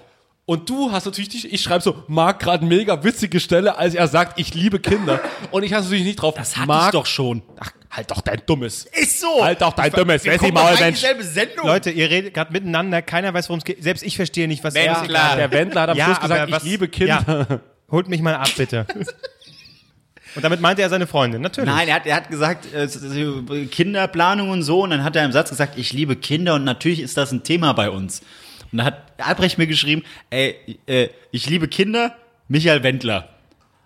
Und 0.49 0.67
du 0.67 0.91
hast 0.91 1.05
natürlich, 1.05 1.31
nicht, 1.31 1.53
ich 1.53 1.61
schreibe 1.61 1.83
so, 1.83 2.03
Marc 2.07 2.39
gerade 2.39 2.65
mega 2.65 3.03
witzige 3.03 3.39
Stelle, 3.39 3.77
als 3.77 3.93
er 3.93 4.07
sagt, 4.07 4.39
ich 4.39 4.55
liebe 4.55 4.79
Kinder. 4.79 5.19
Und 5.51 5.61
ich 5.61 5.73
habe 5.73 5.83
natürlich 5.83 6.03
nicht 6.03 6.15
drauf. 6.15 6.33
Das 6.33 6.57
hatte 6.57 6.65
Marc, 6.65 6.85
ich 6.87 6.91
doch 6.99 7.05
schon. 7.05 7.43
Ach, 7.59 7.69
halt 7.91 8.09
doch 8.09 8.21
dein 8.21 8.41
Dummes. 8.47 8.85
Ist 8.85 9.19
so. 9.19 9.43
Halt 9.43 9.61
doch 9.61 9.73
dein 9.73 9.91
Dummes. 9.91 10.23
Wer 10.23 10.39
kommen 10.39 10.49
die 10.49 10.57
Maul, 10.59 10.73
Mensch. 10.79 11.03
Leute, 11.61 11.91
ihr 11.91 12.09
redet 12.09 12.33
gerade 12.33 12.51
miteinander, 12.51 13.03
keiner 13.03 13.31
weiß, 13.31 13.47
worum 13.49 13.59
es 13.59 13.63
geht. 13.63 13.83
Selbst 13.83 14.01
ich 14.01 14.15
verstehe 14.15 14.47
nicht, 14.47 14.63
was 14.63 14.73
er 14.73 15.01
Wendler. 15.01 15.35
Der 15.35 15.51
Wendler 15.51 15.81
hat 15.81 15.89
am 15.91 15.97
Ja, 15.97 16.05
Schluss 16.05 16.19
gesagt, 16.21 16.51
was- 16.51 16.63
ich 16.63 16.69
liebe 16.71 16.87
Kinder. 16.87 17.45
Ja. 17.47 17.59
Holt 17.91 18.09
mich 18.09 18.21
mal 18.23 18.33
ab, 18.33 18.49
bitte. 18.57 18.87
Und 20.35 20.43
damit 20.43 20.61
meinte 20.61 20.81
er 20.81 20.89
seine 20.89 21.05
Freundin, 21.05 21.43
natürlich. 21.43 21.69
Nein, 21.69 21.87
er 21.89 21.93
hat, 21.93 22.07
er 22.07 22.15
hat 22.15 22.29
gesagt, 22.31 22.65
äh, 22.73 22.87
Kinderplanung 23.67 24.49
und 24.49 24.63
so, 24.63 24.83
und 24.83 24.91
dann 24.91 25.03
hat 25.03 25.15
er 25.15 25.25
im 25.25 25.31
Satz 25.31 25.49
gesagt, 25.49 25.77
ich 25.77 25.91
liebe 25.93 26.15
Kinder 26.15 26.53
und 26.55 26.63
natürlich 26.63 27.01
ist 27.01 27.17
das 27.17 27.31
ein 27.31 27.43
Thema 27.43 27.73
bei 27.73 27.89
uns. 27.89 28.21
Und 28.71 28.77
da 28.79 28.85
hat 28.85 29.01
Albrecht 29.17 29.57
mir 29.57 29.67
geschrieben, 29.67 30.03
ey, 30.29 30.77
äh, 30.85 31.09
ich 31.31 31.49
liebe 31.49 31.67
Kinder, 31.67 32.15
Michael 32.47 32.83
Wendler. 32.83 33.29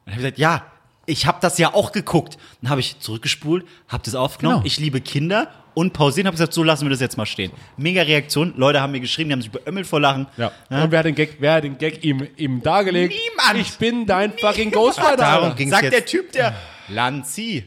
Und 0.05 0.07
dann 0.07 0.13
habe 0.15 0.15
ich 0.15 0.17
gesagt, 0.17 0.37
ja, 0.39 0.65
ich 1.05 1.25
habe 1.25 1.37
das 1.41 1.57
ja 1.57 1.73
auch 1.73 1.91
geguckt. 1.91 2.37
Dann 2.61 2.69
habe 2.69 2.79
ich 2.81 2.99
zurückgespult, 2.99 3.65
habe 3.89 4.03
das 4.05 4.15
aufgenommen, 4.15 4.57
Genau. 4.57 4.65
ich 4.67 4.79
liebe 4.79 5.01
Kinder 5.01 5.51
und 5.73 5.91
pausieren, 5.91 6.27
habe 6.27 6.35
gesagt, 6.35 6.53
so 6.53 6.63
lassen 6.63 6.85
wir 6.85 6.91
das 6.91 6.99
jetzt 7.01 7.17
mal 7.17 7.25
stehen. 7.25 7.51
Mega 7.77 8.03
Reaktion, 8.03 8.53
Leute 8.57 8.79
haben 8.79 8.91
mir 8.91 8.99
geschrieben, 9.01 9.29
die 9.29 9.33
haben 9.33 9.41
sich 9.41 9.51
beömmelt 9.51 9.87
vor 9.87 9.99
Lachen. 9.99 10.27
Ja. 10.37 10.51
Und 10.69 10.91
wer 10.91 10.99
hat 10.99 11.05
den 11.05 11.15
Gag, 11.15 11.37
wer 11.39 11.55
hat 11.55 11.63
den 11.63 11.77
Gag 11.77 12.03
ihm, 12.05 12.27
ihm 12.37 12.61
dargelegt? 12.61 13.13
Niemand. 13.13 13.59
Ich 13.67 13.77
bin 13.77 14.05
dein 14.05 14.31
fucking 14.37 14.71
Ghostwriter. 14.71 15.17
Darum 15.17 15.55
ging's 15.55 15.71
Sagt 15.71 15.83
jetzt. 15.83 15.93
der 15.93 16.05
Typ, 16.05 16.31
der 16.31 16.55
Lanzi, 16.89 17.65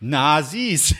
Nazis. 0.00 0.94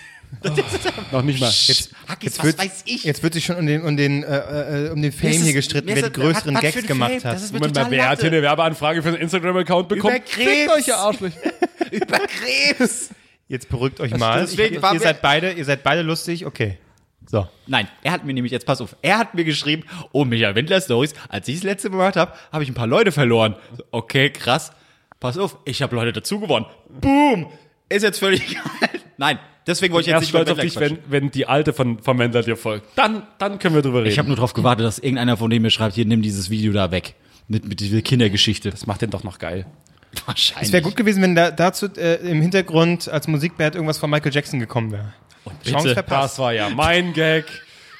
Noch 1.13 1.23
nicht 1.23 1.41
mal. 1.41 1.47
Jetzt, 1.51 1.94
Hackis, 2.09 2.25
Jetzt 2.37 2.39
was 2.39 2.47
wird, 2.47 2.59
weiß 2.59 2.83
ich? 2.87 3.05
jetzt 3.05 3.23
wird 3.23 3.35
sich 3.35 3.45
schon 3.45 3.57
um 3.57 3.67
den, 3.67 3.83
um 3.83 3.97
den, 3.97 4.23
äh, 4.25 4.87
äh, 4.87 4.91
um 4.91 5.01
den 5.03 5.13
Fame 5.13 5.31
ist 5.31 5.37
hier 5.43 5.49
es- 5.51 5.55
gestritten, 5.55 5.89
wer 5.89 6.03
die 6.03 6.13
größeren 6.13 6.55
was- 6.55 6.63
was 6.65 6.75
Gags 6.75 6.87
gemacht 6.87 7.11
Fame? 7.13 7.25
hat. 7.25 7.35
Das 7.35 7.53
Moment 7.53 7.75
mal, 7.75 7.91
wer 7.91 8.09
hat 8.09 8.21
hier 8.21 8.31
eine 8.31 8.43
Werbeanfrage 8.43 9.03
für 9.03 9.09
einen 9.09 9.19
Instagram-Account 9.19 9.89
bekommen? 9.89 10.17
Über 10.17 10.25
Krebs. 10.25 10.73
Euch, 10.73 10.89
ihr 10.89 10.97
Arschlöcher. 10.97 11.41
Über 11.91 12.19
Krebs. 12.19 13.11
Jetzt 13.49 13.69
beruhigt 13.69 14.01
euch 14.01 14.17
mal. 14.17 14.41
deswegen 14.41 14.77
Ich, 14.77 14.93
ihr, 14.93 15.01
seid 15.01 15.21
beide, 15.23 15.53
ihr 15.53 15.65
seid 15.65 15.83
beide 15.83 16.03
lustig, 16.03 16.47
okay. 16.47 16.79
So. 17.27 17.49
Nein, 17.67 17.89
er 18.03 18.13
hat 18.13 18.25
mir 18.25 18.35
nämlich, 18.35 18.53
jetzt 18.53 18.67
pass 18.67 18.81
auf, 18.81 18.97
er 19.03 19.19
hat 19.19 19.35
mir 19.35 19.45
geschrieben, 19.45 19.85
oh, 20.13 20.25
Michael 20.25 20.55
Wendler 20.55 20.81
Stories, 20.81 21.15
als 21.29 21.49
ich 21.49 21.57
das 21.57 21.65
letzte 21.65 21.89
Mal 21.91 21.97
gemacht 21.99 22.17
habe, 22.17 22.33
habe 22.53 22.63
ich 22.65 22.71
ein 22.71 22.75
paar 22.75 22.87
Leute 22.87 23.13
verloren. 23.13 23.57
Okay, 23.91 24.31
krass. 24.31 24.73
Pass 25.21 25.39
auf, 25.39 25.57
ich 25.65 25.81
habe 25.83 25.97
Leute 25.97 26.13
dazu 26.13 26.39
gewonnen. 26.41 26.67
Boom. 27.01 27.51
Ist 27.89 28.03
jetzt 28.03 28.19
völlig 28.19 28.43
egal. 28.51 28.94
Nein, 29.17 29.39
deswegen 29.67 29.95
wollte 29.95 30.09
ich 30.11 30.13
jetzt 30.13 30.21
nicht 30.21 30.29
stolz 30.31 30.51
auf 30.51 30.59
dich, 30.59 30.77
wenn, 30.81 30.99
wenn 31.09 31.31
die 31.31 31.47
Alte 31.47 31.73
von, 31.73 31.99
von 32.01 32.19
Wendler 32.19 32.43
dir 32.43 32.57
folgt. 32.57 32.87
Dann, 32.97 33.23
dann 33.39 33.59
können 33.59 33.75
wir 33.75 33.83
drüber 33.83 34.01
reden. 34.01 34.11
Ich 34.11 34.19
habe 34.19 34.29
nur 34.29 34.37
darauf 34.37 34.55
gewartet, 34.55 34.85
dass 34.87 34.99
irgendeiner 34.99 35.37
von 35.37 35.51
denen 35.51 35.63
mir 35.63 35.71
schreibt, 35.71 35.95
hier, 35.95 36.05
nimm 36.05 36.23
dieses 36.23 36.51
Video 36.51 36.73
da 36.73 36.91
weg. 36.91 37.15
Mit, 37.47 37.69
mit 37.69 37.81
dieser 37.81 38.01
Kindergeschichte. 38.01 38.71
das 38.71 38.87
macht 38.87 39.03
den 39.03 39.11
doch 39.11 39.23
noch 39.23 39.39
geil. 39.39 39.67
wahrscheinlich. 40.27 40.69
Es 40.69 40.73
wäre 40.73 40.83
gut 40.83 40.97
gewesen, 40.97 41.23
wenn 41.23 41.35
da, 41.35 41.51
dazu 41.51 41.89
äh, 41.97 42.15
im 42.29 42.41
Hintergrund 42.41 43.09
als 43.09 43.29
Musikband 43.29 43.75
irgendwas 43.75 43.99
von 43.99 44.09
Michael 44.09 44.33
Jackson 44.33 44.61
gekommen 44.61 44.93
wäre. 44.93 45.13
Chance 45.63 45.83
bitte. 45.89 45.95
verpasst. 45.95 46.35
Das 46.35 46.39
war 46.39 46.53
ja 46.55 46.71
mein 46.71 47.13
Gag. 47.13 47.45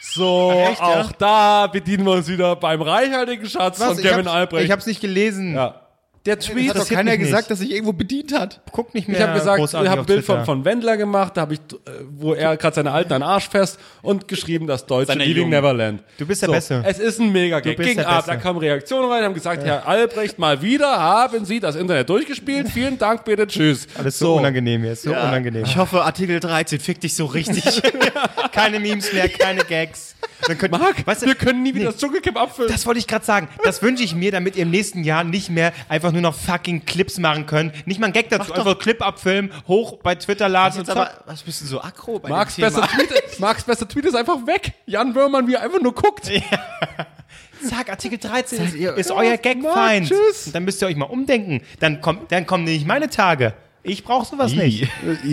So, 0.01 0.51
Echt, 0.53 0.81
ja? 0.81 1.01
auch 1.03 1.13
da 1.13 1.67
bedienen 1.67 2.05
wir 2.07 2.13
uns 2.13 2.29
wieder 2.29 2.57
beim 2.57 2.81
reichhaltigen 2.83 3.49
Schatz 3.49 3.83
von 3.83 3.99
Ich 3.99 4.05
Kevin 4.05 4.29
Albrecht. 4.29 4.65
ich 4.65 4.71
hab's 4.71 4.87
nicht 4.87 5.01
gelesen. 5.01 5.55
ja. 5.55 5.81
Der 6.27 6.33
Hat 6.33 6.41
Tweet, 6.41 6.71
doch 6.71 6.75
interessiert 6.77 6.99
keiner 6.99 7.11
mich 7.11 7.21
gesagt, 7.21 7.43
nicht. 7.43 7.51
dass 7.51 7.59
sich 7.59 7.71
irgendwo 7.71 7.93
bedient 7.93 8.33
hat. 8.33 8.63
Guck 8.73 8.95
nicht 8.95 9.09
mehr 9.09 9.19
ich 9.19 9.23
habe 9.23 9.39
gesagt, 9.39 9.61
ich 9.63 9.75
habe 9.75 10.01
ein 10.01 10.07
Bild 10.07 10.25
von, 10.25 10.43
von 10.47 10.65
Wendler 10.65 10.97
gemacht, 10.97 11.37
da 11.37 11.43
habe 11.43 11.55
ich, 11.55 11.61
äh, 11.61 11.91
wo 12.11 12.33
er 12.33 12.57
gerade 12.57 12.77
seine 12.77 12.93
Alten 12.93 13.13
an 13.13 13.21
den 13.21 13.29
Arsch 13.29 13.51
fest 13.51 13.79
und 14.01 14.27
geschrieben, 14.27 14.67
das 14.67 14.87
deutsche 14.87 15.09
Seine 15.09 15.25
Leaving 15.25 15.43
Jungen. 15.43 15.51
Neverland. 15.51 16.03
Du 16.17 16.27
bist 16.27 16.41
der 16.41 16.49
Beste. 16.49 16.83
Es 16.87 16.99
ist 16.99 17.21
ein 17.21 17.31
Mega-Gag. 17.31 17.77
bist 17.77 17.89
Ging 17.89 17.99
der 17.99 18.09
ab, 18.09 18.25
Beste. 18.25 18.31
da 18.31 18.37
kamen 18.39 18.59
Reaktionen 18.59 19.11
rein, 19.11 19.23
haben 19.23 19.35
gesagt, 19.35 19.65
Herr 19.65 19.87
Albrecht, 19.87 20.39
mal 20.39 20.63
wieder 20.63 20.99
haben 20.99 21.45
Sie 21.45 21.61
das 21.61 21.77
Internet 21.77 22.09
durchgespielt. 22.09 22.69
Vielen 22.73 22.97
Dank, 22.97 23.27
bitte, 23.27 23.47
tschüss. 23.47 23.87
Alles 23.99 24.19
so, 24.19 24.37
unangenehm 24.37 24.83
jetzt, 24.85 25.03
so 25.03 25.11
unangenehm. 25.11 25.65
Ich 25.65 25.77
hoffe, 25.77 26.05
Artikel 26.05 26.41
13 26.41 26.81
fickt 26.81 27.03
dich 27.03 27.15
so 27.15 27.27
richtig. 27.27 27.83
Keine 28.53 28.81
Memes 28.81 29.13
mehr, 29.13 29.29
keine 29.29 29.65
Gags. 29.65 30.15
Dann 30.47 30.59
könnt, 30.59 30.73
Marc, 30.73 31.07
weißt 31.07 31.23
du, 31.23 31.27
wir 31.27 31.35
können 31.35 31.63
nie 31.63 31.75
wieder 31.75 31.87
nee. 31.87 31.93
das 31.93 31.97
Dschungelcamp 31.97 32.37
abfüllen. 32.37 32.71
Das 32.71 32.87
wollte 32.87 33.01
ich 33.01 33.07
gerade 33.07 33.25
sagen. 33.25 33.49
Das 33.63 33.83
wünsche 33.83 34.05
ich 34.05 34.15
mir, 34.15 34.31
damit 34.31 34.57
ihr 34.57 34.63
im 34.63 34.71
nächsten 34.71 35.05
Jahr 35.05 35.25
nicht 35.25 35.51
mehr 35.51 35.73
einfach 35.89 36.13
nur 36.15 36.23
noch 36.23 36.35
fucking 36.35 36.87
Clips 36.87 37.19
machen 37.19 37.45
könnt. 37.47 37.87
Nicht 37.87 38.01
mal 38.01 38.07
ein 38.07 38.13
Gag 38.15 38.31
dazu, 38.31 38.53
einfach 38.55 38.79
Clip 38.79 39.01
abfilmen, 39.03 39.53
hoch 39.69 39.99
bei 40.03 40.15
Twitter 40.15 40.49
laden 40.49 40.81
und 40.81 40.89
aber, 40.89 41.11
was 41.27 41.43
bist 41.43 41.61
du 41.61 41.67
so 41.67 41.83
aggro 41.83 42.19
bei 42.19 42.31
Marks 42.31 42.57
dem 42.57 42.65
Thema? 42.71 42.81
bester, 42.81 42.97
Tweet, 42.97 43.41
Marks 43.41 43.65
bester 43.65 43.87
Tweet 43.89 44.05
ist 44.07 44.15
einfach 44.15 44.47
weg. 44.47 44.73
Jan 44.87 45.15
Wörmann, 45.15 45.47
wie 45.47 45.55
er 45.55 45.63
einfach 45.63 45.81
nur 45.83 45.95
guckt. 45.95 46.31
Zack, 47.69 47.89
Artikel 47.91 48.19
13 48.19 48.65
ist, 48.65 48.75
ihr- 48.75 48.95
ist 48.95 49.11
Ja, 49.11 49.17
euer 49.17 49.31
Marc, 49.31 49.43
Gag-Feind. 49.43 50.09
tschüss. 50.09 50.47
Und 50.47 50.55
Dann 50.55 50.65
müsst 50.65 50.83
ihr 50.83 50.89
euch 50.89 50.97
mal 50.97 51.07
umdenken. 51.07 51.63
Dann, 51.81 52.01
kommt, 52.01 52.31
dann 52.31 52.47
kommen 52.47 52.65
nämlich 52.65 52.85
meine 52.85 53.09
Tage. 53.09 53.55
Ich 53.83 54.05
brauche 54.05 54.27
sowas 54.27 54.53
nicht. 54.53 54.89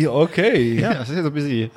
Okay. 0.07 0.79
Ja, 0.79 0.93
das 0.95 1.09
ist 1.09 1.15
ja 1.15 1.21
so 1.23 1.27
ein 1.29 1.33
bisschen. 1.33 1.71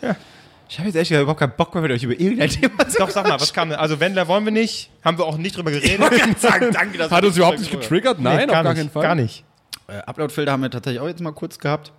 Ich 0.74 0.78
habe 0.80 0.88
jetzt 0.88 0.96
echt 0.96 1.12
überhaupt 1.12 1.38
keinen 1.38 1.52
Bock 1.56 1.72
mehr 1.72 1.82
mit 1.82 1.92
euch 1.92 2.02
über 2.02 2.18
irgendein 2.18 2.48
Thema 2.50 2.88
zu 2.88 2.98
Doch, 2.98 3.08
sag 3.08 3.28
mal, 3.28 3.38
was 3.40 3.52
kam 3.52 3.68
denn? 3.70 3.78
Also 3.78 4.00
Wendler 4.00 4.26
wollen 4.26 4.44
wir 4.44 4.50
nicht. 4.50 4.90
Haben 5.04 5.18
wir 5.18 5.24
auch 5.24 5.36
nicht 5.36 5.56
drüber 5.56 5.70
geredet. 5.70 6.00
sagen. 6.40 6.70
Danke, 6.72 6.98
dass 6.98 7.12
Hat 7.12 7.24
uns 7.24 7.36
überhaupt 7.36 7.60
nicht 7.60 7.70
getriggert? 7.70 8.18
Nein, 8.18 8.38
Nee, 8.38 8.46
gar 8.46 8.58
auf 8.58 8.64
gar 8.64 8.72
nicht, 8.72 8.78
keinen 8.80 8.90
Fall. 8.90 9.02
Gar 9.04 9.14
nicht. 9.14 9.44
Äh, 9.86 9.98
Uploadfilter 9.98 10.50
haben 10.50 10.62
wir 10.62 10.70
tatsächlich 10.70 11.00
auch 11.00 11.06
jetzt 11.06 11.20
mal 11.20 11.30
kurz 11.32 11.60
gehabt. 11.60 11.92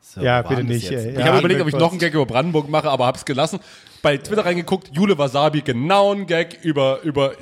So, 0.00 0.22
Ja, 0.22 0.40
bitte 0.40 0.64
nicht, 0.64 0.88
jetzt? 0.90 1.04
ey. 1.04 1.10
Ich 1.12 1.18
Ja, 1.18 1.26
habe 1.26 1.40
überlegt, 1.40 1.60
ob 1.60 1.68
ich 1.68 1.74
noch 1.74 1.90
einen 1.90 1.98
Gag 1.98 2.14
über 2.14 2.24
Brandenburg 2.24 2.70
mache, 2.70 2.88
aber 2.88 3.04
hab's 3.06 3.26
gelassen. 3.26 3.60
Bei 4.00 4.16
Twitter 4.16 4.46
reingeguckt, 4.46 4.88
Jule 4.96 5.18
Wasabi, 5.18 5.60
genau 5.60 6.14
ein 6.14 6.26
Gag 6.26 6.60
über, 6.62 7.00
über, 7.02 7.32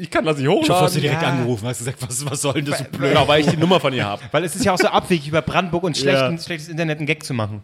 ich 0.00 0.10
kann 0.10 0.24
das 0.24 0.38
nicht 0.38 0.46
Ich 0.46 0.50
hoffe, 0.50 0.66
du 0.66 0.72
hast 0.72 0.78
hochladen. 0.80 0.94
du 0.94 1.00
direkt 1.02 1.22
Ja. 1.22 1.28
angerufen, 1.28 1.68
hast 1.68 1.78
gesagt, 1.78 1.98
was, 2.00 2.28
was 2.28 2.40
soll 2.40 2.54
denn 2.54 2.64
das 2.64 2.78
so 2.78 2.84
blöd? 2.84 3.10
Genau, 3.10 3.28
weil 3.28 3.42
ich 3.42 3.46
die 3.48 3.56
Nummer 3.58 3.78
von 3.78 3.92
ihr 3.92 4.04
habe. 4.06 4.22
Weil 4.32 4.42
es 4.42 4.56
ist 4.56 4.64
ja 4.64 4.72
auch 4.72 4.78
so 4.78 4.88
abwegig, 4.88 5.28
über 5.28 5.42
Brandenburg 5.42 5.84
und 5.84 5.96
schlechten, 5.96 6.36
schlechtes 6.40 6.68
Internet 6.68 6.98
einen 6.98 7.06
Gag 7.06 7.22
zu 7.22 7.32
machen. 7.34 7.62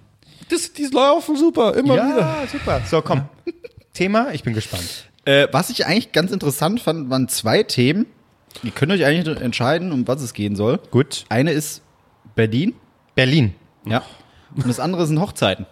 Das, 0.53 0.73
die 0.73 0.85
laufen 0.85 1.37
super, 1.37 1.75
immer 1.75 1.95
wieder. 1.95 2.19
Ja, 2.19 2.47
super. 2.47 2.83
So, 2.85 3.01
komm. 3.01 3.23
Thema, 3.95 4.33
ich 4.33 4.43
bin 4.43 4.53
gespannt. 4.53 5.09
Äh, 5.25 5.49
was 5.51 5.71
ich 5.71 5.87
eigentlich 5.87 6.13
ganz 6.13 6.31
interessant 6.31 6.81
fand, 6.81 7.09
waren 7.09 7.27
zwei 7.29 7.63
Themen. 7.63 8.07
Ihr 8.63 8.71
könnt 8.71 8.93
euch 8.93 9.05
eigentlich 9.05 9.41
entscheiden, 9.41 9.93
um 9.93 10.07
was 10.07 10.21
es 10.21 10.35
gehen 10.35 10.55
soll. 10.55 10.79
Gut. 10.91 11.25
Eine 11.31 11.53
ist 11.53 11.81
Berlin. 12.35 12.75
Berlin. 13.15 13.55
Ja. 13.87 14.03
Und 14.55 14.69
das 14.69 14.79
andere 14.79 15.07
sind 15.07 15.19
Hochzeiten. 15.21 15.65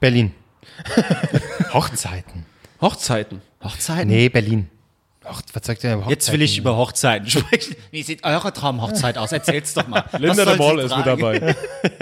Berlin. 0.00 0.32
Hochzeiten. 1.72 2.46
Hochzeiten. 2.80 3.42
Hochzeiten? 3.62 4.08
Nee, 4.08 4.28
Berlin. 4.28 4.68
Hoch, 5.24 5.40
was 5.52 5.66
sagt 5.66 5.82
der 5.84 5.92
Hochzeiten? 5.96 6.10
Jetzt 6.10 6.32
will 6.32 6.42
ich 6.42 6.58
über 6.58 6.76
Hochzeiten 6.76 7.28
sprechen. 7.30 7.76
Wie 7.92 8.02
sieht 8.02 8.24
eure 8.24 8.52
Traumhochzeit 8.52 9.18
aus? 9.18 9.30
Erzähl's 9.30 9.74
doch 9.74 9.86
mal. 9.86 10.04
Linda 10.18 10.44
de 10.44 10.56
Mol 10.56 10.80
ist 10.80 10.96
mit 10.96 11.06
dabei. 11.06 11.54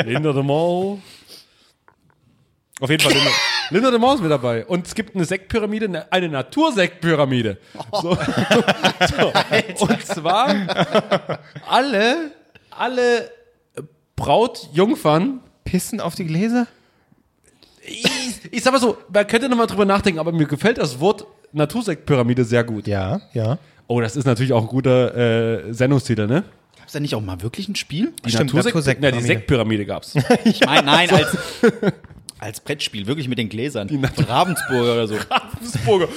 Linda 0.05 0.33
de 0.33 0.43
Mol. 0.43 0.99
Auf 2.85 2.91
jeden 2.91 3.03
Fall 3.03 3.13
Linda, 3.15 3.31
Linda 3.71 3.91
de 3.91 3.99
Mol 3.99 4.15
ist 4.15 4.21
mit 4.21 4.31
dabei. 4.31 4.67
Und 4.67 4.87
es 4.87 4.95
gibt 4.95 5.15
eine 5.15 5.25
Sektpyramide, 5.25 6.07
eine- 6.11 6.29
Natursektpyramide. 6.29 7.57
So. 8.03 8.15
so. 9.17 9.33
Und 9.87 10.05
zwar 10.07 10.55
alle, 11.67 12.31
alle 12.71 13.31
Brautjungfern 14.17 15.41
Pissen 15.65 16.01
auf 16.01 16.15
die 16.15 16.27
Gläser? 16.27 16.67
ich, 17.87 18.05
ich 18.51 18.63
sag 18.63 18.73
mal 18.73 18.81
so, 18.81 18.99
man 19.13 19.27
könnte 19.27 19.49
nochmal 19.49 19.67
drüber 19.67 19.85
nachdenken, 19.87 20.19
aber 20.21 20.33
mir 20.33 20.47
gefällt 20.47 20.77
das 20.79 21.01
Wort 21.01 21.27
Natursektpyramide 21.53 22.45
sehr 22.45 22.65
gut. 22.65 22.87
Ja, 22.87 23.21
ja. 23.33 23.59
Oh, 23.87 24.01
das 24.01 24.17
ist 24.17 24.25
natürlich 24.27 24.53
auch 24.53 24.63
ein 24.63 24.69
guter 24.69 25.67
äh, 25.69 25.73
Sendungstitel, 25.73 26.27
ne? 26.27 26.45
Gab's 26.79 26.93
da 26.93 27.01
nicht 27.01 27.15
auch 27.15 27.21
mal 27.23 27.41
wirklich 27.41 27.69
ein 27.69 27.77
Spiel? 27.77 28.13
Die 28.27 28.31
Stimmt, 28.31 28.53
Natursekt- 28.53 28.99
Na, 29.01 29.11
die 29.11 29.17
Natursektpyramide. 29.17 29.27
Sektpyramide 29.27 29.87
gab's. 29.87 30.15
Ich 30.45 30.61
meine, 30.67 30.87
nein, 30.87 31.11
als, 31.11 31.37
als 32.39 32.61
Brettspiel, 32.61 33.07
wirklich 33.07 33.29
mit 33.29 33.39
den 33.39 33.49
Gläsern. 33.49 33.89
Die 33.89 34.01
Ravensburger 34.23 34.93
oder 34.95 35.07
so. 35.07 35.17
Ravensburger. 35.31 36.09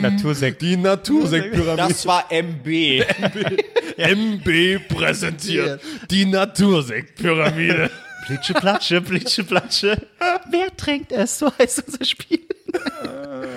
Natursekt. 0.00 0.62
Die 0.62 0.76
Natursektpyramide. 0.76 1.76
Das 1.76 2.06
war 2.06 2.30
MB. 2.30 3.04
MB 3.96 4.88
präsentiert 4.88 5.80
die 6.10 6.24
Natursektpyramide. 6.26 7.90
Plitsche, 8.26 8.54
Platsche, 8.54 9.00
Plitsche, 9.00 9.44
Platsche. 9.44 10.06
Wer 10.50 10.76
trinkt 10.76 11.10
es? 11.10 11.38
So 11.38 11.50
heißt 11.58 11.84
unser 11.86 12.04
Spiel. 12.04 12.40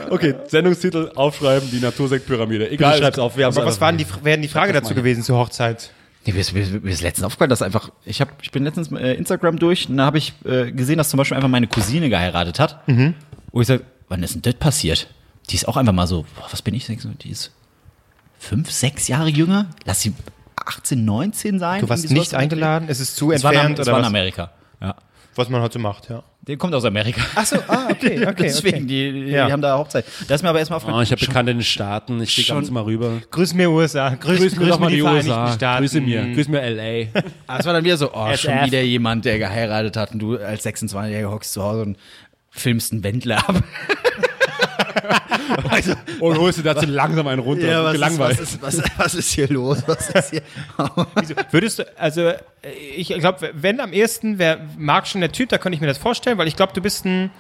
Okay, 0.10 0.36
Sendungstitel 0.48 1.12
aufschreiben, 1.16 1.70
die 1.70 1.80
Natursektpyramide. 1.80 2.72
Egal. 2.72 2.98
schreib's 2.98 3.20
auf, 3.20 3.38
wir 3.38 3.54
was 3.56 3.82
waren 3.82 3.98
die, 3.98 4.06
wären 4.24 4.42
die 4.42 4.48
Frage 4.48 4.74
dazu 4.74 4.96
gewesen 4.96 5.24
zur 5.24 5.38
Hochzeit? 5.38 5.92
Nee, 6.26 6.34
mir, 6.34 6.40
ist, 6.40 6.54
mir, 6.54 6.62
ist, 6.62 6.84
mir 6.84 6.92
ist 6.92 7.02
letztens 7.02 7.26
aufgefallen, 7.26 7.50
dass 7.50 7.62
einfach, 7.62 7.92
ich, 8.06 8.22
hab, 8.22 8.42
ich 8.42 8.52
bin 8.52 8.64
letztens 8.64 8.92
äh, 8.92 9.14
Instagram 9.14 9.60
durch 9.60 9.90
und 9.90 9.98
da 9.98 10.06
habe 10.06 10.18
ich 10.18 10.34
äh, 10.46 10.72
gesehen, 10.72 10.98
dass 10.98 11.10
zum 11.10 11.18
Beispiel 11.18 11.36
einfach 11.36 11.50
meine 11.50 11.68
Cousine 11.68 12.10
geheiratet 12.10 12.60
hat. 12.60 12.88
Mhm. 12.88 13.16
Wo 13.52 13.62
ich 13.62 13.68
sage, 13.68 13.84
wann 14.08 14.24
ist 14.24 14.36
denn 14.36 14.42
das 14.42 14.56
passiert? 14.56 15.08
Die 15.50 15.56
ist 15.56 15.68
auch 15.68 15.76
einfach 15.76 15.94
mal 15.94 16.08
so, 16.08 16.26
boah, 16.36 16.48
was 16.52 16.62
bin 16.62 16.74
ich, 16.74 16.86
die 16.88 17.30
ist 17.30 17.52
fünf, 18.40 18.72
sechs 18.72 19.08
Jahre 19.08 19.30
jünger. 19.30 19.68
Lass 19.86 20.02
sie 20.02 20.14
18, 20.56 21.04
19 21.04 21.60
sein. 21.60 21.82
Du 21.82 21.90
warst 21.90 22.10
nicht 22.10 22.34
eingeladen? 22.34 22.88
Es 22.90 23.00
ist 23.00 23.16
zu. 23.16 23.32
Es 23.32 23.44
war, 23.44 23.52
in, 23.52 23.60
entfernt 23.60 23.80
es 23.80 23.88
oder 23.88 23.94
war 23.94 24.00
in? 24.00 24.06
Amerika. 24.06 24.52
Ja. 24.82 24.96
Was 25.36 25.50
man 25.50 25.62
heute 25.62 25.80
macht, 25.80 26.10
ja. 26.10 26.24
Der 26.42 26.58
kommt 26.58 26.76
aus 26.76 26.86
Amerika. 26.86 27.22
Ach 27.36 27.46
so, 27.46 27.58
ah, 27.68 27.88
okay, 27.90 28.24
okay. 28.28 28.34
Deswegen, 28.44 28.78
okay. 28.84 28.86
Die, 28.86 29.12
die, 29.26 29.32
Ja. 29.32 29.46
die 29.48 29.52
haben 29.52 29.62
da 29.62 29.78
Hochzeit. 29.78 30.06
Da 30.28 30.36
ist 30.36 30.44
mir 30.44 30.50
aber 30.50 30.60
erstmal 30.60 30.78
aufgefallen. 30.78 31.00
Oh, 31.00 31.02
ich 31.02 31.12
habe 31.12 31.26
Bekannte 31.26 31.52
in 31.52 31.58
den 31.60 31.64
Staaten. 31.64 32.22
Ich 32.22 32.36
gehe 32.36 32.46
Schon- 32.46 32.58
ganz 32.58 32.70
mal 32.70 32.84
rüber. 32.84 33.22
Grüß 33.32 33.54
mir 33.54 33.70
USA. 33.72 34.10
Grüß, 34.16 34.40
Grüß 34.40 34.56
mir 34.58 34.68
doch 34.68 34.80
mal 34.80 34.92
die 34.92 35.02
Vereinigten 35.02 35.30
USA. 35.30 35.54
Staaten. 35.54 35.82
Grüße 35.84 36.02
mir. 36.02 36.34
Grüß 36.34 36.48
mir 36.50 36.62
L.A. 36.62 37.08
Ah, 37.48 37.58
es 37.60 37.66
war 37.66 37.74
dann 37.74 37.84
wieder 37.84 37.98
so, 37.98 38.12
oh, 38.14 38.36
schon 38.36 38.52
SF. 38.54 38.66
wieder 38.68 38.82
jemand, 38.82 39.26
der 39.26 39.40
geheiratet 39.40 39.96
hat 39.98 40.12
und 40.12 40.20
du 40.20 40.38
als 40.38 40.66
26-Jähriger 40.66 41.30
hockst 41.32 41.54
zu 41.54 41.64
Hause 41.64 41.82
und 41.84 41.98
filmst 42.52 42.92
einen 42.92 43.04
Wendler 43.04 43.38
ab. 43.50 43.64
also, 45.70 45.94
Und 46.20 46.38
holst 46.38 46.60
dir 46.60 46.64
dazu 46.64 46.86
langsam 46.86 47.28
einen 47.28 47.40
runter. 47.42 47.92
Gelangweilt. 47.92 48.40
Ist, 48.40 48.62
was, 48.62 48.76
ist, 48.76 48.84
was, 48.84 48.98
was 49.00 49.16
ist 49.16 49.32
hier 49.32 49.48
los? 49.50 49.84
Was 49.88 50.10
ist 50.10 50.30
hier? 50.32 50.42
Wieso? 51.20 51.34
Würdest 51.52 51.80
du, 51.80 51.98
also 51.98 52.22
äh, 52.22 52.38
ich 52.96 53.08
glaube, 53.10 53.52
wenn 53.54 53.80
am 53.80 53.94
ehesten 53.94 54.40
wäre 54.40 54.60
Marc 54.78 55.08
schon 55.08 55.22
der 55.22 55.32
Typ, 55.32 55.50
da 55.50 55.58
könnte 55.58 55.76
ich 55.76 55.82
mir 55.82 55.88
das 55.88 55.98
vorstellen, 55.98 56.38
weil 56.38 56.48
ich 56.48 56.56
glaube, 56.56 56.74
du 56.74 56.82
bist 56.82 57.06
ein 57.06 57.32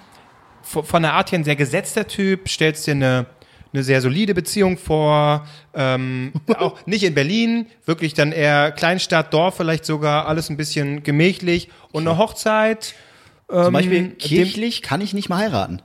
von 0.63 1.01
der 1.01 1.13
Art 1.13 1.31
her 1.33 1.39
ein 1.39 1.43
sehr 1.43 1.57
gesetzter 1.57 2.07
Typ, 2.07 2.47
stellst 2.47 2.87
dir 2.87 2.91
eine 2.91 3.25
eine 3.73 3.81
sehr 3.83 4.01
solide 4.01 4.35
Beziehung 4.35 4.77
vor, 4.77 5.47
ähm, 5.73 6.31
auch 6.59 6.77
nicht 6.85 7.03
in 7.03 7.15
Berlin, 7.15 7.65
wirklich 7.85 8.13
dann 8.13 8.31
eher 8.31 8.71
Kleinstadt, 8.71 9.33
Dorf 9.33 9.57
vielleicht 9.57 9.83
sogar, 9.83 10.27
alles 10.27 10.51
ein 10.51 10.57
bisschen 10.57 11.01
gemächlich 11.01 11.69
und 11.91 12.07
eine 12.07 12.19
Hochzeit. 12.19 12.93
Zum 13.49 13.73
Beispiel 13.73 14.09
dem- 14.09 14.17
kirchlich 14.19 14.83
kann 14.83 15.01
ich 15.01 15.15
nicht 15.15 15.27
mehr 15.29 15.39
heiraten. 15.39 15.81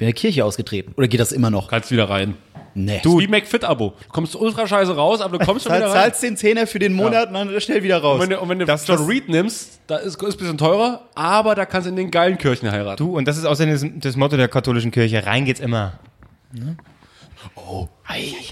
Bin 0.00 0.06
der 0.06 0.14
Kirche 0.14 0.44
ausgetreten. 0.44 0.94
Oder 0.96 1.08
geht 1.08 1.20
das 1.20 1.30
immer 1.30 1.50
noch? 1.50 1.68
Kannst 1.68 1.90
wieder 1.92 2.08
rein. 2.08 2.34
Nee. 2.74 3.00
Du, 3.02 3.18
wie 3.18 3.26
McFit-Abo. 3.28 3.94
Du 4.02 4.08
kommst 4.08 4.34
ultra 4.34 4.66
scheiße 4.66 4.94
raus, 4.96 5.20
aber 5.20 5.38
du 5.38 5.44
kommst 5.44 5.66
schon 5.66 5.76
wieder 5.76 5.88
rein. 5.88 5.92
zahlst 5.92 6.22
den 6.22 6.36
Zehner 6.36 6.66
für 6.66 6.78
den 6.78 6.94
Monat 6.94 7.28
und 7.28 7.34
dann 7.34 7.60
schnell 7.60 7.82
wieder 7.82 7.98
raus. 7.98 8.14
Und 8.14 8.22
wenn 8.22 8.30
du, 8.30 8.40
und 8.40 8.48
wenn 8.48 8.58
du 8.60 8.64
Das- 8.64 8.86
John 8.86 8.96
das- 8.96 9.08
Reed 9.08 9.28
nimmst, 9.28 9.80
da 9.88 9.96
ist, 9.96 10.14
ist 10.14 10.22
ein 10.22 10.36
bisschen 10.38 10.56
teurer, 10.56 11.02
aber 11.14 11.54
da 11.54 11.66
kannst 11.66 11.86
du 11.86 11.90
in 11.90 11.96
den 11.96 12.10
geilen 12.10 12.38
Kirchen 12.38 12.70
heiraten. 12.70 12.96
Du, 13.04 13.16
und 13.18 13.28
das 13.28 13.36
ist 13.36 13.44
außerdem 13.44 13.72
das, 13.74 13.84
das 14.10 14.16
Motto 14.16 14.36
der 14.38 14.48
katholischen 14.48 14.90
Kirche, 14.90 15.26
rein 15.26 15.44
geht's 15.44 15.60
immer. 15.60 15.98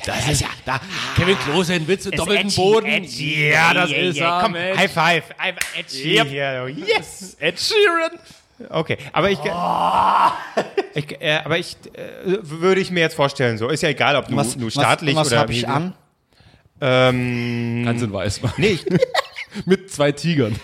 Das 0.05 0.29
ist 0.31 0.41
ja, 0.41 0.49
da, 0.65 0.81
Kevin 1.17 1.37
Klose, 1.39 1.75
ein 1.75 1.87
Witz 1.89 2.05
mit 2.07 2.19
doppelten 2.19 2.53
Boden. 2.55 3.05
Ja, 3.05 3.75
das 3.75 3.91
ist 3.91 4.19
er, 4.19 4.41
Komm, 4.43 4.53
Mensch. 4.53 4.79
High 4.79 4.93
five. 4.93 5.25
Einfach 5.39 5.63
edgy 5.79 6.17
Yep. 6.19 6.27
hier. 6.29 6.69
Yes. 6.87 7.37
Ed 7.41 7.59
Sheeran. 7.59 8.19
Okay, 8.69 8.99
aber 9.13 9.31
ich, 9.31 9.39
ich 10.95 11.21
äh, 11.21 11.41
aber 11.45 11.59
ich 11.59 11.77
äh, 11.93 12.39
würde 12.43 12.81
ich 12.81 12.91
mir 12.91 13.01
jetzt 13.01 13.15
vorstellen, 13.15 13.57
so 13.57 13.69
ist 13.69 13.83
ja 13.83 13.89
egal, 13.89 14.17
ob 14.17 14.27
du, 14.29 14.35
du 14.37 14.71
staatlich 14.71 15.15
was, 15.15 15.27
was 15.27 15.33
oder 15.33 15.41
hab 15.41 15.51
ich 15.51 15.69
an? 15.69 15.95
Ähm, 16.81 17.83
Ganz 17.85 18.03
in 18.03 18.13
weiß 18.13 18.43
machen. 18.43 18.55
nee, 18.61 18.69
ich, 18.69 18.87
Mit 19.67 19.91
zwei 19.91 20.13
Tigern. 20.13 20.59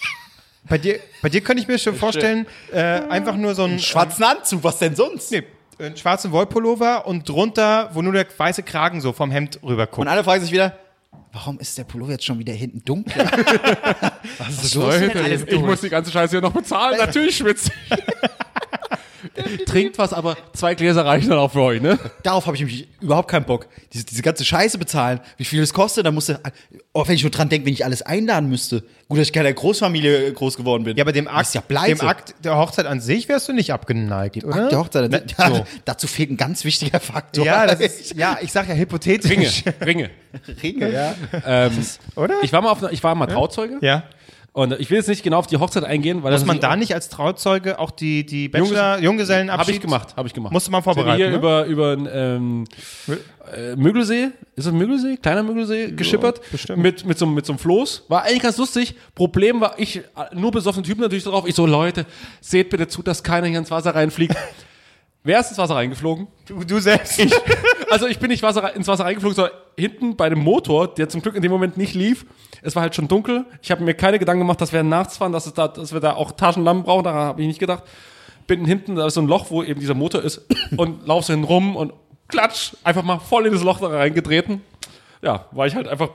bei 0.68 0.78
dir, 0.78 0.98
bei 1.22 1.28
dir 1.28 1.40
könnte 1.40 1.62
ich 1.62 1.68
mir 1.68 1.78
schon 1.78 1.94
vorstellen, 1.94 2.46
äh, 2.72 2.80
einfach 2.80 3.36
nur 3.36 3.54
so 3.54 3.64
ein 3.64 3.78
Schwarzen 3.78 4.24
Anzug, 4.24 4.64
was 4.64 4.78
denn 4.78 4.96
sonst? 4.96 5.30
nee, 5.30 5.44
einen 5.78 5.96
schwarzen 5.96 6.32
Wollpullover 6.32 7.06
und 7.06 7.28
drunter, 7.28 7.90
wo 7.92 8.02
nur 8.02 8.12
der 8.12 8.26
weiße 8.36 8.62
Kragen 8.62 9.00
so 9.00 9.12
vom 9.12 9.30
Hemd 9.30 9.60
rüber 9.62 9.86
Und 9.96 10.08
alle 10.08 10.24
fragen 10.24 10.42
sich 10.42 10.52
wieder, 10.52 10.78
warum 11.32 11.58
ist 11.58 11.76
der 11.76 11.84
Pullover 11.84 12.12
jetzt 12.12 12.24
schon 12.24 12.38
wieder 12.38 12.52
hinten 12.52 12.82
dunkel? 12.84 13.14
was 14.38 14.64
ist 14.64 14.74
los? 14.74 15.00
Leute, 15.00 15.46
ich 15.48 15.60
muss 15.60 15.80
die 15.80 15.90
ganze 15.90 16.10
Scheiße 16.10 16.32
hier 16.32 16.40
noch 16.40 16.52
bezahlen. 16.52 16.98
Natürlich 16.98 17.36
schwitze 17.36 17.70
ich. 17.90 18.30
Trinkt 19.66 19.98
was, 19.98 20.12
aber 20.12 20.36
zwei 20.54 20.74
Gläser 20.74 21.04
reichen 21.04 21.28
dann 21.30 21.38
auch 21.38 21.52
für 21.52 21.62
euch, 21.62 21.80
ne? 21.80 21.98
Darauf 22.22 22.46
habe 22.46 22.56
ich 22.56 22.64
mich 22.64 22.88
überhaupt 23.00 23.30
keinen 23.30 23.44
Bock. 23.44 23.66
Diese, 23.92 24.04
diese 24.04 24.22
ganze 24.22 24.44
Scheiße 24.44 24.78
bezahlen, 24.78 25.20
wie 25.36 25.44
viel 25.44 25.62
es 25.62 25.72
kostet, 25.72 26.06
da 26.06 26.10
musste, 26.10 26.40
oh, 26.92 27.06
wenn 27.06 27.14
ich 27.14 27.22
nur 27.22 27.30
dran 27.30 27.48
denke, 27.48 27.66
wenn 27.66 27.72
ich 27.72 27.84
alles 27.84 28.02
einladen 28.02 28.48
müsste. 28.48 28.82
Gut, 29.08 29.18
dass 29.18 29.28
ich 29.28 29.32
keine 29.32 29.52
Großfamilie 29.52 30.32
groß 30.32 30.56
geworden 30.56 30.84
bin. 30.84 30.96
Ja, 30.96 31.04
aber 31.04 31.12
dem 31.12 31.28
Akt, 31.28 31.54
ja 31.54 31.62
dem 31.86 32.00
Akt 32.00 32.34
der 32.42 32.56
Hochzeit 32.56 32.86
an 32.86 33.00
sich 33.00 33.28
wärst 33.28 33.48
du 33.48 33.52
nicht 33.52 33.72
abgeneigt, 33.72 34.44
oder? 34.44 34.64
Akt 34.64 34.72
der 34.72 34.78
Hochzeit, 34.78 35.10
Na, 35.10 35.48
ja, 35.48 35.54
so. 35.54 35.66
dazu 35.84 36.06
fehlt 36.06 36.30
ein 36.30 36.36
ganz 36.36 36.64
wichtiger 36.64 37.00
Faktor. 37.00 37.44
Ja, 37.44 37.66
das 37.66 37.80
ist, 37.80 38.16
ja, 38.16 38.38
ich 38.40 38.50
sag 38.52 38.68
ja 38.68 38.74
hypothetisch. 38.74 39.30
Ringe, 39.30 39.50
Ringe. 39.84 40.10
Ringe, 40.62 40.92
ja. 40.92 41.14
Oder? 42.16 42.34
Ich 42.42 42.52
war 42.52 42.62
mal 42.62 42.70
auf, 42.70 42.82
ich 42.90 43.02
war 43.02 43.14
mal 43.14 43.26
Trauzeuge. 43.26 43.78
Ja. 43.80 44.04
Und 44.56 44.72
ich 44.80 44.88
will 44.88 44.96
jetzt 44.96 45.08
nicht 45.08 45.22
genau 45.22 45.36
auf 45.36 45.46
die 45.46 45.58
Hochzeit 45.58 45.84
eingehen, 45.84 46.22
weil 46.22 46.32
Muss 46.32 46.40
das 46.40 46.46
man 46.46 46.58
da 46.60 46.76
nicht 46.76 46.94
als 46.94 47.10
Trauzeuge 47.10 47.78
auch 47.78 47.90
die, 47.90 48.24
die 48.24 48.48
Bachelor, 48.48 48.98
Junggesellenabschied? 49.00 49.60
Habe 49.60 49.70
ich 49.70 49.80
gemacht, 49.82 50.16
habe 50.16 50.28
ich 50.28 50.32
gemacht. 50.32 50.50
Musste 50.50 50.70
man 50.70 50.82
vorbereiten, 50.82 51.18
Hier 51.18 51.28
ne? 51.28 51.36
über, 51.36 51.66
über 51.66 51.92
ähm, 51.92 52.64
äh, 53.54 53.76
Müggelsee, 53.76 54.28
ist 54.54 54.66
das 54.66 54.72
Müggelsee? 54.72 55.18
Kleiner 55.18 55.42
Müggelsee, 55.42 55.90
geschippert. 55.92 56.40
bestimmt. 56.50 56.82
Mit, 56.82 57.04
mit, 57.04 57.18
so, 57.18 57.26
einem- 57.26 57.34
mit 57.34 57.44
so 57.44 57.52
einem 57.52 57.58
Floß. 57.58 58.04
War 58.08 58.22
eigentlich 58.22 58.40
ganz 58.40 58.56
lustig. 58.56 58.94
Problem 59.14 59.60
war, 59.60 59.74
ich, 59.78 60.00
nur 60.32 60.52
besoffene 60.52 60.86
Typen 60.86 61.02
natürlich 61.02 61.24
drauf. 61.24 61.44
Ich 61.46 61.54
so, 61.54 61.66
Leute, 61.66 62.06
seht 62.40 62.70
bitte 62.70 62.88
zu, 62.88 63.02
dass 63.02 63.22
keiner 63.22 63.48
hier 63.48 63.58
ins 63.58 63.70
Wasser 63.70 63.94
reinfliegt. 63.94 64.34
Wer 65.22 65.40
ist 65.40 65.50
ins 65.50 65.58
Wasser 65.58 65.74
reingeflogen? 65.74 66.28
Du, 66.46 66.64
du 66.64 66.78
selbst. 66.78 67.20
Also 67.90 68.06
ich 68.06 68.18
bin 68.18 68.30
nicht 68.30 68.42
Wasser, 68.42 68.74
ins 68.74 68.88
Wasser 68.88 69.04
reingeflogen, 69.04 69.36
sondern 69.36 69.54
hinten 69.76 70.16
bei 70.16 70.30
dem 70.30 70.38
Motor, 70.38 70.94
der 70.94 71.10
zum 71.10 71.20
Glück 71.20 71.34
in 71.34 71.42
dem 71.42 71.52
Moment 71.52 71.76
nicht 71.76 71.94
lief. 71.94 72.24
Es 72.66 72.74
war 72.76 72.82
halt 72.82 72.94
schon 72.94 73.08
dunkel. 73.08 73.44
Ich 73.62 73.70
habe 73.70 73.84
mir 73.84 73.94
keine 73.94 74.18
Gedanken 74.18 74.40
gemacht, 74.40 74.60
dass 74.60 74.72
wir 74.72 74.82
nachts 74.82 75.16
fahren, 75.18 75.32
dass, 75.32 75.46
es 75.46 75.54
da, 75.54 75.68
dass 75.68 75.92
wir 75.92 76.00
da 76.00 76.14
auch 76.14 76.32
Taschenlampen 76.32 76.84
brauchen. 76.84 77.04
Daran 77.04 77.26
habe 77.28 77.40
ich 77.42 77.46
nicht 77.48 77.60
gedacht. 77.60 77.84
Bin 78.46 78.64
hinten, 78.64 78.96
da 78.96 79.06
ist 79.06 79.14
so 79.14 79.20
ein 79.20 79.26
Loch, 79.28 79.46
wo 79.50 79.62
eben 79.62 79.80
dieser 79.80 79.94
Motor 79.94 80.22
ist 80.22 80.42
und 80.76 81.06
lauf 81.06 81.24
so 81.24 81.32
hin 81.32 81.44
rum 81.44 81.76
und 81.76 81.92
klatsch, 82.28 82.74
einfach 82.84 83.02
mal 83.02 83.18
voll 83.18 83.46
in 83.46 83.52
das 83.52 83.62
Loch 83.62 83.78
da 83.80 83.86
reingetreten. 83.88 84.62
Ja, 85.22 85.46
war 85.52 85.66
ich 85.66 85.74
halt 85.74 85.88
einfach 85.88 86.10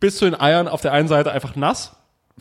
bis 0.00 0.16
zu 0.16 0.24
den 0.24 0.40
Eiern 0.40 0.66
auf 0.68 0.80
der 0.80 0.92
einen 0.92 1.08
Seite 1.08 1.32
einfach 1.32 1.56
nass. 1.56 1.94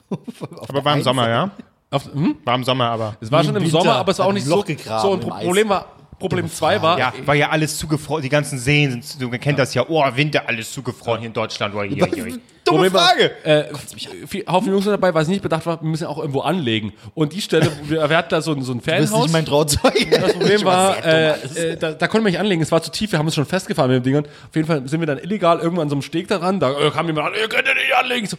aber 0.10 0.86
war 0.86 0.96
im 0.96 1.04
Sommer, 1.04 1.30
ja? 1.30 1.52
Auf, 1.92 2.06
hm? 2.14 2.38
War 2.46 2.56
im 2.56 2.64
Sommer, 2.64 2.90
aber. 2.90 3.16
Es 3.20 3.32
war 3.32 3.44
schon 3.44 3.56
im 3.56 3.64
Winter 3.64 3.80
Sommer, 3.80 3.96
aber 3.96 4.12
es 4.12 4.20
war 4.20 4.28
auch 4.28 4.34
nicht 4.34 4.46
ein 4.46 4.50
Loch 4.50 4.58
so. 4.60 4.64
gegraben 4.64 5.02
So, 5.02 5.18
Pro- 5.28 5.34
Eis. 5.36 5.46
Problem 5.46 5.70
war, 5.70 5.86
Problem 6.20 6.50
zwei 6.52 6.82
war, 6.82 7.00
Ja, 7.00 7.14
war 7.26 7.36
ja 7.36 7.50
alles 7.50 7.78
zugefroren. 7.78 8.22
Die 8.22 8.30
ganzen 8.30 8.60
Seen 8.60 9.02
sind, 9.02 9.22
du 9.22 9.30
kennt 9.32 9.58
das 9.58 9.74
ja. 9.74 9.86
Oh, 9.88 10.04
Winter, 10.16 10.44
alles 10.48 10.72
zugefroren 10.72 11.20
hier 11.20 11.28
in 11.28 11.34
Deutschland. 11.34 11.74
Oh, 11.76 11.82
hier, 11.82 12.06
hier. 12.06 12.40
Dumme 12.66 12.90
Problem 12.90 12.94
war, 12.94 13.08
Frage. 13.08 13.32
Äh, 13.46 14.28
viel, 14.28 14.46
Haufen 14.46 14.70
Jungs 14.72 14.84
sind 14.84 14.92
dabei, 14.92 15.12
weil 15.14 15.24
es 15.24 15.28
nicht 15.30 15.42
bedacht 15.42 15.66
war, 15.66 15.82
wir 15.82 15.90
müssen 15.90 16.06
auch 16.06 16.20
irgendwo 16.20 16.42
anlegen. 16.42 16.94
Und 17.16 17.34
die 17.34 17.42
Stelle, 17.42 17.72
wir, 17.84 18.08
wir 18.10 18.18
hatten 18.18 18.30
da 18.30 18.42
so, 18.42 18.52
ein- 18.54 18.62
so 18.62 18.74
ein 18.74 18.82
Das 18.86 19.06
ist 19.06 19.16
nicht 19.16 19.32
mein 19.32 19.46
Trauzeuge. 19.46 20.08
Das 20.12 20.34
Problem 20.34 20.64
war, 20.66 21.04
äh, 21.04 21.32
äh, 21.32 21.78
da, 21.78 21.94
da 21.94 22.08
konnten 22.08 22.26
wir 22.26 22.32
nicht 22.32 22.40
anlegen, 22.40 22.62
es 22.62 22.72
war 22.72 22.84
zu 22.84 22.92
tief, 22.92 23.12
wir 23.12 23.18
haben 23.18 23.26
uns 23.26 23.34
schon 23.34 23.46
festgefahren 23.46 23.90
mit 23.90 24.06
dem 24.06 24.14
Ding. 24.14 24.18
Auf 24.26 24.56
jeden 24.56 24.68
Fall 24.68 24.88
sind 24.88 25.00
wir 25.00 25.08
dann 25.08 25.18
illegal 25.18 25.58
irgendwann 25.60 25.84
an 25.84 25.90
so 25.90 25.96
einem 25.96 26.02
Steg 26.04 26.28
daran, 26.28 26.60
da 26.60 26.78
äh, 26.80 26.92
kam 26.92 27.08
jemand 27.08 27.28
an, 27.28 27.34
ihr 27.42 27.48
könnt 27.50 27.66
ja 27.68 27.74
nicht 27.74 27.96
anlegen. 27.98 28.26
Ich 28.26 28.30
So, 28.32 28.38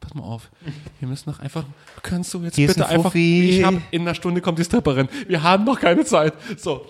pass 0.00 0.12
mal 0.14 0.24
auf, 0.24 0.50
wir 1.00 1.08
müssen 1.08 1.30
doch 1.32 1.38
einfach, 1.40 1.64
kannst 2.02 2.34
du 2.34 2.42
jetzt 2.42 2.56
Hier 2.56 2.66
bitte 2.66 2.86
ein 2.86 2.96
einfach, 2.98 3.14
ich 3.14 3.64
hab, 3.64 3.74
in 3.92 4.02
einer 4.02 4.14
Stunde 4.14 4.42
kommt 4.42 4.58
die 4.58 4.64
Stripperin, 4.64 5.08
wir 5.26 5.42
haben 5.42 5.64
noch 5.64 5.80
keine 5.80 6.04
Zeit. 6.04 6.34
So, 6.58 6.84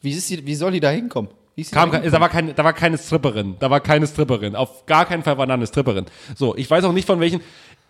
Wie, 0.00 0.12
ist 0.12 0.30
die, 0.30 0.46
wie 0.46 0.54
soll 0.54 0.72
die 0.72 0.80
da 0.80 0.90
hinkommen? 0.90 1.30
Kam, 1.72 1.90
da 1.90 2.20
war 2.20 2.28
keine, 2.28 2.54
da 2.54 2.62
war 2.62 2.72
keine 2.72 2.96
Stripperin, 2.98 3.56
da 3.58 3.68
war 3.68 3.80
keine 3.80 4.06
Stripperin, 4.06 4.54
auf 4.54 4.86
gar 4.86 5.06
keinen 5.06 5.24
Fall 5.24 5.38
war 5.38 5.46
da 5.46 5.54
eine 5.54 5.66
Stripperin. 5.66 6.06
So, 6.36 6.54
ich 6.56 6.70
weiß 6.70 6.84
auch 6.84 6.92
nicht 6.92 7.06
von 7.06 7.18
welchen, 7.18 7.40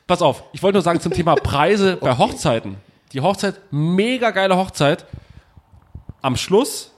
pass 0.06 0.22
auf, 0.22 0.44
ich 0.54 0.62
wollte 0.62 0.76
nur 0.76 0.82
sagen 0.82 1.00
zum 1.00 1.12
Thema 1.12 1.34
Preise 1.34 1.96
bei 2.00 2.16
Hochzeiten. 2.16 2.76
Die 3.12 3.20
Hochzeit, 3.20 3.60
mega 3.70 4.30
geile 4.30 4.56
Hochzeit. 4.56 5.04
Am 6.22 6.36
Schluss, 6.36 6.92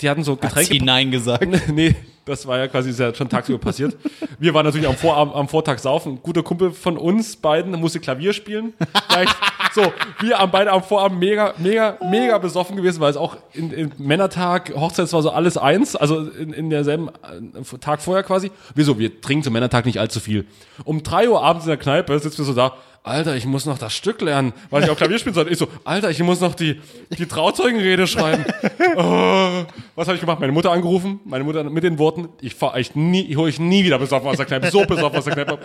die 0.00 0.10
hatten 0.10 0.24
so 0.24 0.32
Hat 0.32 0.42
sie 0.42 0.48
Getränke. 0.48 0.84
Nein 0.84 1.10
gesagt. 1.10 1.46
nee, 1.72 1.96
das 2.28 2.46
war 2.46 2.58
ja 2.58 2.68
quasi 2.68 2.92
sehr 2.92 3.14
schon 3.14 3.28
tagsüber 3.28 3.58
passiert. 3.58 3.96
Wir 4.38 4.54
waren 4.54 4.64
natürlich 4.64 4.86
am, 4.86 4.96
Vorabend, 4.96 5.34
am 5.34 5.48
Vortag 5.48 5.78
saufen. 5.78 6.12
Ein 6.12 6.22
guter 6.22 6.42
Kumpel 6.42 6.70
von 6.70 6.96
uns 6.96 7.36
beiden 7.36 7.72
musste 7.80 8.00
Klavier 8.00 8.32
spielen. 8.32 8.74
Vielleicht, 9.08 9.36
so, 9.74 9.92
wir 10.20 10.38
haben 10.38 10.50
beide 10.50 10.70
am 10.70 10.82
Vorabend 10.82 11.18
mega, 11.18 11.54
mega, 11.58 11.98
mega 12.10 12.38
besoffen 12.38 12.76
gewesen, 12.76 13.00
weil 13.00 13.10
es 13.10 13.16
auch 13.16 13.36
in, 13.52 13.72
in 13.72 13.92
Männertag, 13.98 14.72
Hochzeit 14.74 15.12
war 15.12 15.22
so 15.22 15.30
alles 15.30 15.56
eins, 15.56 15.96
also 15.96 16.20
in, 16.20 16.52
in 16.52 16.70
derselben 16.70 17.08
äh, 17.08 17.78
Tag 17.80 18.02
vorher 18.02 18.22
quasi. 18.22 18.50
Wieso? 18.74 18.98
Wir 18.98 19.20
trinken 19.20 19.44
zum 19.44 19.52
Männertag 19.52 19.86
nicht 19.86 19.98
allzu 19.98 20.20
viel. 20.20 20.46
Um 20.84 21.02
drei 21.02 21.28
Uhr 21.28 21.42
abends 21.42 21.66
in 21.66 21.70
der 21.70 21.78
Kneipe 21.78 22.18
sitzen 22.18 22.38
wir 22.38 22.44
so 22.44 22.54
da. 22.54 22.74
Alter, 23.08 23.36
ich 23.36 23.46
muss 23.46 23.66
noch 23.66 23.78
das 23.78 23.94
Stück 23.94 24.20
lernen, 24.20 24.52
weil 24.70 24.84
ich 24.84 24.90
auch 24.90 24.96
Klavier 24.96 25.18
spielen 25.18 25.34
soll. 25.34 25.50
Ich 25.50 25.58
so, 25.58 25.68
Alter, 25.84 26.10
ich 26.10 26.22
muss 26.22 26.40
noch 26.40 26.54
die, 26.54 26.80
die 27.10 27.26
Trauzeugenrede 27.26 28.06
schreiben. 28.06 28.44
Oh, 28.96 29.64
was 29.94 30.08
habe 30.08 30.14
ich 30.14 30.20
gemacht? 30.20 30.40
Meine 30.40 30.52
Mutter 30.52 30.72
angerufen, 30.72 31.20
meine 31.24 31.44
Mutter 31.44 31.62
mit 31.64 31.84
den 31.84 31.98
Worten, 31.98 32.28
ich 32.40 32.54
fahr 32.54 32.74
euch 32.74 32.94
nie, 32.94 33.20
ich 33.22 33.36
hole 33.36 33.48
euch 33.48 33.60
nie 33.60 33.84
wieder 33.84 33.98
besoffen 33.98 34.28
aus 34.28 34.36
der 34.36 34.46
Kneipe, 34.46 34.70
so 34.70 34.84
besoffen 34.84 35.18
aus 35.18 35.24
der 35.24 35.34
Kneipe. 35.34 35.58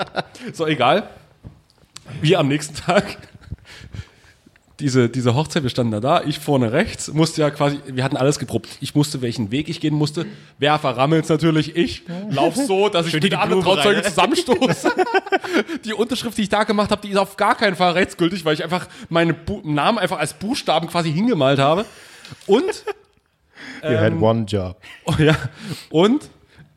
So, 0.51 0.67
egal. 0.67 1.09
Wir 2.21 2.39
am 2.39 2.47
nächsten 2.47 2.75
Tag, 2.75 3.17
diese, 4.83 5.07
diese 5.07 5.33
Hochzeit, 5.33 5.63
wir 5.63 5.69
standen 5.69 5.93
da 5.93 5.99
da, 6.01 6.23
ich 6.23 6.39
vorne 6.39 6.73
rechts, 6.73 7.11
musste 7.13 7.41
ja 7.41 7.49
quasi, 7.49 7.79
wir 7.87 8.03
hatten 8.03 8.17
alles 8.17 8.37
geprobt. 8.37 8.67
Ich 8.81 8.95
musste, 8.95 9.21
welchen 9.21 9.49
Weg 9.49 9.69
ich 9.69 9.79
gehen 9.79 9.93
musste. 9.93 10.25
Wer 10.59 10.77
verrammelt 10.77 11.29
natürlich? 11.29 11.77
Ich 11.77 12.03
lauf 12.29 12.55
so, 12.57 12.89
dass 12.89 13.07
ich 13.07 13.13
mit 13.13 13.31
der 13.31 13.41
anderen 13.41 13.63
Trauzeuge 13.63 14.03
zusammenstoße. 14.03 14.91
die 15.85 15.93
Unterschrift, 15.93 16.37
die 16.37 16.41
ich 16.43 16.49
da 16.49 16.65
gemacht 16.65 16.91
habe, 16.91 17.01
die 17.01 17.11
ist 17.11 17.17
auf 17.17 17.37
gar 17.37 17.55
keinen 17.55 17.77
Fall 17.77 17.93
rechtsgültig, 17.93 18.43
weil 18.43 18.55
ich 18.55 18.63
einfach 18.63 18.87
meinen 19.07 19.35
Bu 19.45 19.61
Namen 19.63 19.99
einfach 19.99 20.19
als 20.19 20.33
Buchstaben 20.33 20.89
quasi 20.89 21.13
hingemalt 21.13 21.59
habe. 21.59 21.85
Und 22.45 22.83
You 23.83 23.97
had 23.97 24.13
one 24.21 24.43
job. 24.45 24.77
Oh 25.05 25.15
ja. 25.17 25.37
Und 25.89 26.29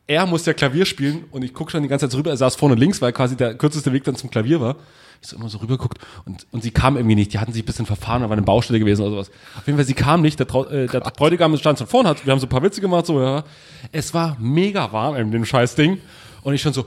er 0.07 0.25
musste 0.25 0.51
ja 0.51 0.53
Klavier 0.53 0.85
spielen 0.85 1.25
und 1.31 1.43
ich 1.43 1.53
gucke 1.53 1.71
schon 1.71 1.83
die 1.83 1.89
ganze 1.89 2.07
Zeit 2.07 2.17
rüber. 2.17 2.29
Er 2.29 2.37
saß 2.37 2.55
vorne 2.55 2.75
links, 2.75 3.01
weil 3.01 3.11
quasi 3.11 3.35
der 3.35 3.55
kürzeste 3.55 3.91
Weg 3.91 4.05
dann 4.05 4.15
zum 4.15 4.29
Klavier 4.29 4.61
war. 4.61 4.77
Ich 5.21 5.29
so 5.29 5.35
immer 5.35 5.49
so 5.49 5.57
rüberguckt 5.59 5.99
und, 6.25 6.47
und 6.51 6.63
sie 6.63 6.71
kam 6.71 6.95
irgendwie 6.95 7.15
nicht. 7.15 7.33
Die 7.33 7.39
hatten 7.39 7.53
sich 7.53 7.63
ein 7.63 7.65
bisschen 7.65 7.85
verfahren, 7.85 8.21
da 8.21 8.29
war 8.29 8.37
eine 8.37 8.45
Baustelle 8.45 8.79
gewesen 8.79 9.01
oder 9.01 9.11
sowas. 9.11 9.31
Auf 9.57 9.65
jeden 9.65 9.77
Fall, 9.77 9.85
sie 9.85 9.93
kam 9.93 10.21
nicht. 10.21 10.39
Der, 10.39 10.47
Trau 10.47 10.65
äh, 10.65 10.87
der 10.87 10.99
Bräutigam 10.99 11.55
stand 11.57 11.79
schon 11.79 11.87
vorne, 11.87 12.09
hat, 12.09 12.25
wir 12.25 12.31
haben 12.31 12.39
so 12.39 12.45
ein 12.45 12.49
paar 12.49 12.63
Witze 12.63 12.81
gemacht, 12.81 13.05
so, 13.05 13.21
ja. 13.21 13.43
Es 13.91 14.13
war 14.13 14.37
mega 14.39 14.91
warm 14.91 15.15
in 15.15 15.31
dem 15.31 15.45
scheiß 15.45 15.75
Ding. 15.75 15.99
Und 16.43 16.53
ich 16.53 16.61
schon 16.61 16.73
so, 16.73 16.85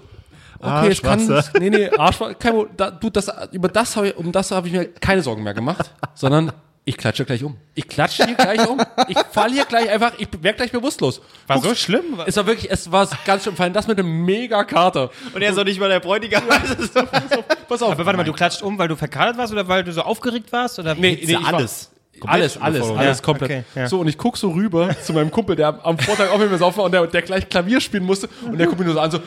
okay, 0.58 0.88
es 0.88 1.02
kann, 1.02 1.42
nee, 1.58 1.70
nee, 1.70 1.90
Arschwasser, 1.90 2.34
kein, 2.34 2.54
da, 2.76 2.90
du, 2.90 3.10
das, 3.10 3.30
über 3.52 3.68
das 3.68 3.96
habe 3.96 4.08
ich, 4.08 4.16
um 4.16 4.32
das 4.32 4.50
habe 4.50 4.68
ich 4.68 4.72
mir 4.72 4.86
keine 4.86 5.22
Sorgen 5.22 5.42
mehr 5.42 5.54
gemacht, 5.54 5.90
sondern 6.14 6.52
ich 6.90 6.96
klatsche 6.96 7.24
gleich 7.24 7.42
um. 7.44 7.56
Ich 7.74 7.88
klatsche 7.88 8.24
hier 8.26 8.34
gleich 8.34 8.68
um. 8.68 8.80
Ich 9.08 9.16
falle 9.32 9.52
hier 9.54 9.64
gleich 9.64 9.88
einfach, 9.88 10.12
ich 10.18 10.28
werde 10.42 10.56
gleich 10.56 10.72
bewusstlos. 10.72 11.20
War 11.46 11.60
so 11.60 11.74
schlimm? 11.74 12.20
Es 12.26 12.36
war 12.36 12.46
wirklich, 12.46 12.70
es 12.70 12.90
war 12.92 13.08
ganz 13.24 13.44
schön 13.44 13.56
fallen. 13.56 13.72
Das 13.72 13.86
mit 13.86 13.98
dem 13.98 14.24
Mega-Kater. 14.24 15.10
Und 15.34 15.42
er 15.42 15.50
ist 15.50 15.56
doch 15.58 15.64
nicht 15.64 15.80
mal 15.80 15.88
der 15.88 16.00
Bräutigam. 16.00 16.42
Pass 17.68 17.82
auf. 17.82 17.92
Aber 17.92 18.06
warte 18.06 18.16
mal, 18.16 18.24
du 18.24 18.32
klatscht 18.32 18.62
um, 18.62 18.78
weil 18.78 18.88
du 18.88 18.96
verkadert 18.96 19.36
warst 19.38 19.52
oder 19.52 19.66
weil 19.68 19.84
du 19.84 19.92
so 19.92 20.02
aufgeregt 20.02 20.52
warst? 20.52 20.78
Oder 20.78 20.94
Nee, 20.94 21.18
nee, 21.24 21.32
ja 21.32 21.38
ich 21.40 21.44
war- 21.46 21.54
alles. 21.54 21.90
Alles, 22.26 22.58
alles, 22.60 22.90
alles 22.90 23.18
Ja, 23.18 23.24
komplett. 23.24 23.50
okay, 23.50 23.64
ja. 23.74 23.86
So, 23.88 23.98
und 24.00 24.06
ich 24.08 24.18
guck 24.18 24.36
so 24.36 24.50
rüber 24.50 24.94
zu 25.02 25.14
meinem 25.14 25.30
Kumpel, 25.30 25.56
der 25.56 25.80
am 25.86 25.98
Vortag 25.98 26.30
auch 26.30 26.38
mit 26.38 26.50
mir 26.50 26.58
saufen 26.58 26.78
war 26.78 26.84
und 26.84 26.92
der, 26.92 27.06
der 27.06 27.22
gleich 27.22 27.48
Klavier 27.48 27.80
spielen 27.80 28.04
musste. 28.04 28.28
Und 28.44 28.58
der 28.58 28.66
guckt 28.66 28.78
mich 28.78 28.84
nur 28.84 28.94
so 28.94 29.00
an, 29.00 29.10
so, 29.10 29.20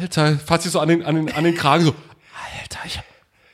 Alter, 0.00 0.36
fasst 0.44 0.64
sich 0.64 0.72
so 0.72 0.80
an 0.80 0.88
den, 0.88 1.04
an 1.04 1.14
den, 1.14 1.32
an 1.32 1.44
den 1.44 1.54
Kragen, 1.54 1.84
so, 1.84 1.94
Alter, 2.60 2.80
ich, 2.86 2.98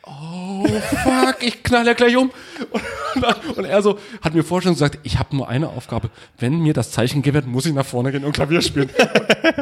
oh, 0.07 0.67
fuck, 1.03 1.37
ich 1.41 1.63
knall 1.63 1.87
ja 1.87 1.95
gleich 1.95 2.17
um. 2.17 2.31
Und, 2.71 3.23
dann, 3.23 3.37
und 3.57 3.65
er 3.65 3.83
so, 3.83 3.99
hat 4.23 4.35
mir 4.35 4.43
vorher 4.43 4.63
schon 4.63 4.73
gesagt, 4.75 4.99
ich 5.03 5.19
habe 5.19 5.35
nur 5.37 5.49
eine 5.49 5.69
Aufgabe. 5.69 6.11
Wenn 6.39 6.61
mir 6.61 6.73
das 6.73 6.91
Zeichen 6.91 7.25
wird, 7.25 7.47
muss 7.47 7.67
ich 7.67 7.73
nach 7.73 7.87
vorne 7.87 8.13
gehen 8.13 8.25
und 8.25 8.33
Klavier 8.33 8.63
spielen. 8.63 8.91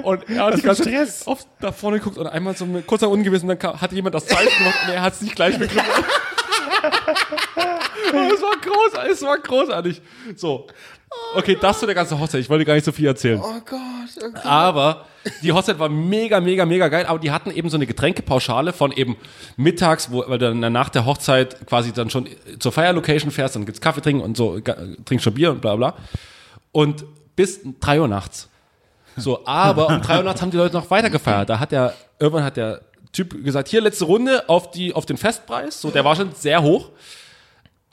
Und, 0.03 0.29
er 0.29 0.47
hat 0.47 0.57
die 0.57 0.63
ganze 0.63 0.85
Zeit 0.85 1.27
auf, 1.27 1.47
nach 1.61 1.75
vorne 1.75 1.99
geguckt 1.99 2.19
und 2.19 2.27
einmal 2.27 2.57
so 2.57 2.65
eine, 2.65 2.83
kurz 2.83 3.03
nach 3.03 3.09
unten 3.09 3.25
gewesen, 3.25 3.49
dann 3.49 3.59
kam, 3.59 3.81
hat 3.81 3.93
jemand 3.93 4.15
das 4.15 4.27
Zeichen 4.27 4.57
gemacht 4.59 4.79
und 4.87 4.95
er 4.95 5.03
hat 5.03 5.15
es 5.15 5.21
nicht 5.21 5.37
gleich 5.37 5.59
begriffen. 5.59 6.05
Es 6.85 8.43
war 8.43 8.57
großartig, 8.61 9.13
es 9.13 9.23
war 9.23 9.39
großartig. 9.39 10.03
So. 10.37 10.67
Okay, 11.35 11.57
das 11.61 11.79
zu 11.79 11.87
der 11.87 11.95
ganzen 11.95 12.19
Hochzeit. 12.19 12.41
Ich 12.41 12.51
wollte 12.51 12.65
gar 12.65 12.75
nicht 12.75 12.85
so 12.85 12.93
viel 12.93 13.07
erzählen. 13.07 13.41
Oh 13.43 13.61
Gott, 13.65 13.79
oh 14.23 14.31
Gott. 14.33 14.47
Aber 14.47 15.07
die 15.43 15.53
Hochzeit 15.53 15.79
war 15.79 15.89
mega, 15.89 16.41
mega, 16.41 16.65
mega 16.65 16.89
geil. 16.89 17.07
Aber 17.07 17.19
die 17.19 17.31
hatten 17.31 17.51
eben 17.51 17.69
so 17.69 17.77
eine 17.77 17.87
Getränkepauschale 17.87 18.73
von 18.73 18.93
eben 18.93 19.17
mittags, 19.57 20.11
wo, 20.11 20.25
weil 20.27 20.39
du 20.39 20.55
dann 20.55 20.73
nach 20.73 20.89
der 20.89 21.05
Hochzeit 21.05 21.67
quasi 21.67 21.93
dann 21.93 22.11
schon 22.11 22.29
zur 22.59 22.73
Feierlocation 22.73 23.31
fährst, 23.31 23.57
dann 23.57 23.67
gibt's 23.67 23.81
Kaffee 23.81 24.01
trinken 24.01 24.23
und 24.23 24.37
so, 24.37 24.59
trinkst 24.61 25.25
schon 25.25 25.35
Bier 25.35 25.51
und 25.51 25.61
bla 25.61 25.77
bla. 25.77 25.95
Und 26.73 27.05
bis 27.37 27.61
drei 27.81 28.01
Uhr 28.01 28.09
nachts. 28.09 28.49
So, 29.17 29.47
aber 29.47 29.89
um 29.89 30.01
drei 30.01 30.19
Uhr 30.19 30.23
nachts 30.23 30.41
haben 30.41 30.51
die 30.51 30.57
Leute 30.57 30.75
noch 30.75 30.91
weiter 30.91 31.11
gefeiert. 31.11 31.51
Da 31.51 31.59
hat 31.59 31.73
der, 31.73 31.95
irgendwann 32.19 32.45
hat 32.45 32.57
der 32.57 32.81
Typ 33.13 33.45
gesagt, 33.45 33.69
hier 33.69 33.81
letzte 33.81 34.07
Runde 34.07 34.49
auf 34.49 34.71
die, 34.71 34.95
auf 34.95 35.05
den 35.07 35.19
Festpreis. 35.19 35.81
So, 35.81 35.91
der 35.91 36.05
war 36.05 36.17
schon 36.17 36.35
sehr 36.35 36.63
hoch. 36.63 36.91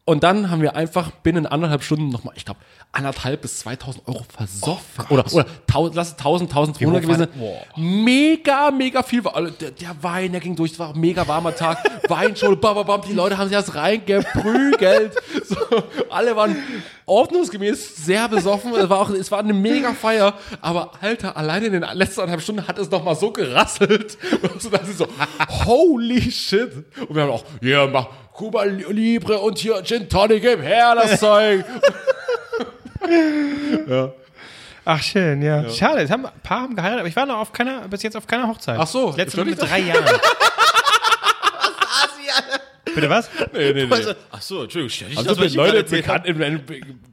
Und 0.10 0.24
dann 0.24 0.50
haben 0.50 0.64
wir 0.64 0.76
einfach 0.76 1.12
binnen 1.12 1.46
anderthalb 1.46 1.84
Stunden 1.84 2.10
nochmal, 2.10 2.34
ich 2.36 2.44
glaube, 2.44 2.60
anderthalb 2.92 3.44
bis 3.44 3.60
2000 3.60 4.08
Euro 4.08 4.26
versoffen. 4.36 5.06
oder, 5.10 5.24
oder 5.32 5.46
tausend, 5.68 5.96
lass 5.96 6.08
es 6.08 6.14
1000, 6.14 6.50
1200 6.50 7.02
gewesen. 7.04 7.28
Mega, 7.76 8.72
mega 8.72 9.04
viel. 9.04 9.24
war 9.24 9.36
alle- 9.36 9.52
Der, 9.52 9.70
der 9.70 9.96
Wein, 10.02 10.32
der 10.32 10.42
ging 10.42 10.56
durch, 10.56 10.72
es 10.72 10.80
war 10.80 10.96
ein 10.96 11.00
mega 11.00 11.28
warmer 11.28 11.56
Tag. 11.56 11.78
Weinschule, 12.10 12.56
bam, 12.56 12.74
bam, 12.74 12.88
bam. 12.88 13.02
Die 13.08 13.14
Leute 13.14 13.38
haben 13.38 13.50
sich 13.50 13.58
das 13.58 13.76
reingeprügelt. 13.76 15.16
So, 15.50 15.56
alle 16.12 16.36
waren 16.36 16.56
ordnungsgemäß 17.08 18.06
sehr 18.06 18.28
besoffen. 18.28 18.74
Es 18.76 18.88
war 18.90 19.00
auch, 19.00 19.10
es 19.10 19.32
war 19.32 19.40
eine 19.40 19.54
mega 19.54 19.94
Feier. 19.94 20.34
Aber 20.62 20.92
Alter, 21.02 21.36
alleine 21.38 21.68
in 21.68 21.72
den 21.74 21.82
letzten 21.94 22.22
anderthalb 22.22 22.42
Stunden 22.42 22.68
hat 22.68 22.78
es 22.78 22.90
nochmal 22.92 23.16
so 23.16 23.32
gerasselt. 23.32 24.18
Und 24.54 24.62
so, 24.62 24.70
dass 24.70 24.88
ich 24.90 24.96
so, 24.98 25.08
holy 25.66 26.22
shit. 26.32 26.72
Und 27.08 27.16
wir 27.16 27.24
haben 27.24 27.32
auch, 27.32 27.44
ja, 27.62 27.88
mach 27.88 28.08
Cuba 28.40 28.64
Libre 28.64 29.38
und 29.40 29.58
hier 29.58 29.84
Gin 29.84 30.08
Tonic, 30.08 30.42
gib 30.42 30.62
her 30.62 30.96
das 30.96 31.20
Zeug. 31.26 31.66
Ach, 34.86 35.04
schön, 35.04 35.42
ja. 35.42 35.70
Schade, 35.70 36.04
es 36.04 36.10
haben, 36.10 36.26
ein 36.26 36.32
paar 36.42 36.62
haben 36.62 36.74
geheiratet, 36.74 37.02
aber 37.02 37.10
ich 37.10 37.18
war 37.18 37.26
noch 37.26 37.40
auf 37.40 37.52
keiner, 37.52 37.86
bis 37.90 38.02
jetzt 38.02 38.16
auf 38.16 38.26
keiner 38.26 38.48
Hochzeit. 38.48 38.80
Ach 38.80 38.88
so, 38.88 39.14
Letzte 39.14 39.44
mit 39.44 39.62
drei 39.62 39.80
Jahren. 39.80 40.06
Bitte 42.96 43.10
was? 43.10 43.30
Nee, 43.52 43.74
nee, 43.74 43.86
nee. 43.86 44.16
Ach 44.32 44.42
so, 44.42 44.64
Entschuldigung, 44.64 44.90
stell 44.90 45.10
dich 45.10 45.18
Haben 45.18 45.28
das 45.28 45.38
mit 45.38 45.54
Leuten 45.56 45.92
bekannt, 45.92 46.26
in 46.26 46.42
einem 46.42 46.62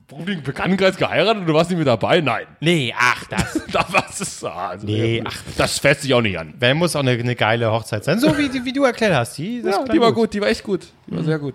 beruflichen 0.09 0.43
Bekanntenkreis 0.43 0.97
geheiratet 0.97 1.43
und 1.43 1.47
du 1.47 1.55
warst 1.55 1.71
nicht 1.71 1.79
mit 1.79 1.87
dabei? 1.87 2.21
Nein. 2.21 2.47
Nee, 2.61 2.95
ach, 2.97 3.25
das. 3.27 3.63
Da 3.73 3.85
was 3.91 4.21
ist 4.21 4.45
also, 4.45 4.87
Nee, 4.87 5.23
ach. 5.25 5.37
Das 5.57 5.79
fässt 5.79 6.03
sich 6.03 6.15
auch 6.15 6.21
nicht 6.21 6.39
an. 6.39 6.55
Wer 6.59 6.75
muss 6.75 6.95
auch 6.95 7.01
eine, 7.01 7.11
eine 7.11 7.35
geile 7.35 7.71
Hochzeit 7.71 8.05
sein, 8.05 8.21
so 8.21 8.37
wie, 8.39 8.65
wie 8.65 8.73
du 8.73 8.85
erklärt 8.85 9.15
hast. 9.15 9.37
Die, 9.39 9.61
das 9.63 9.77
Ja, 9.77 9.85
die 9.85 10.01
war 10.01 10.13
gut, 10.13 10.33
die 10.33 10.41
war 10.41 10.49
echt 10.49 10.63
gut. 10.63 10.87
Die 11.07 11.17
war 11.17 11.25
sehr 11.25 11.39
gut. 11.39 11.55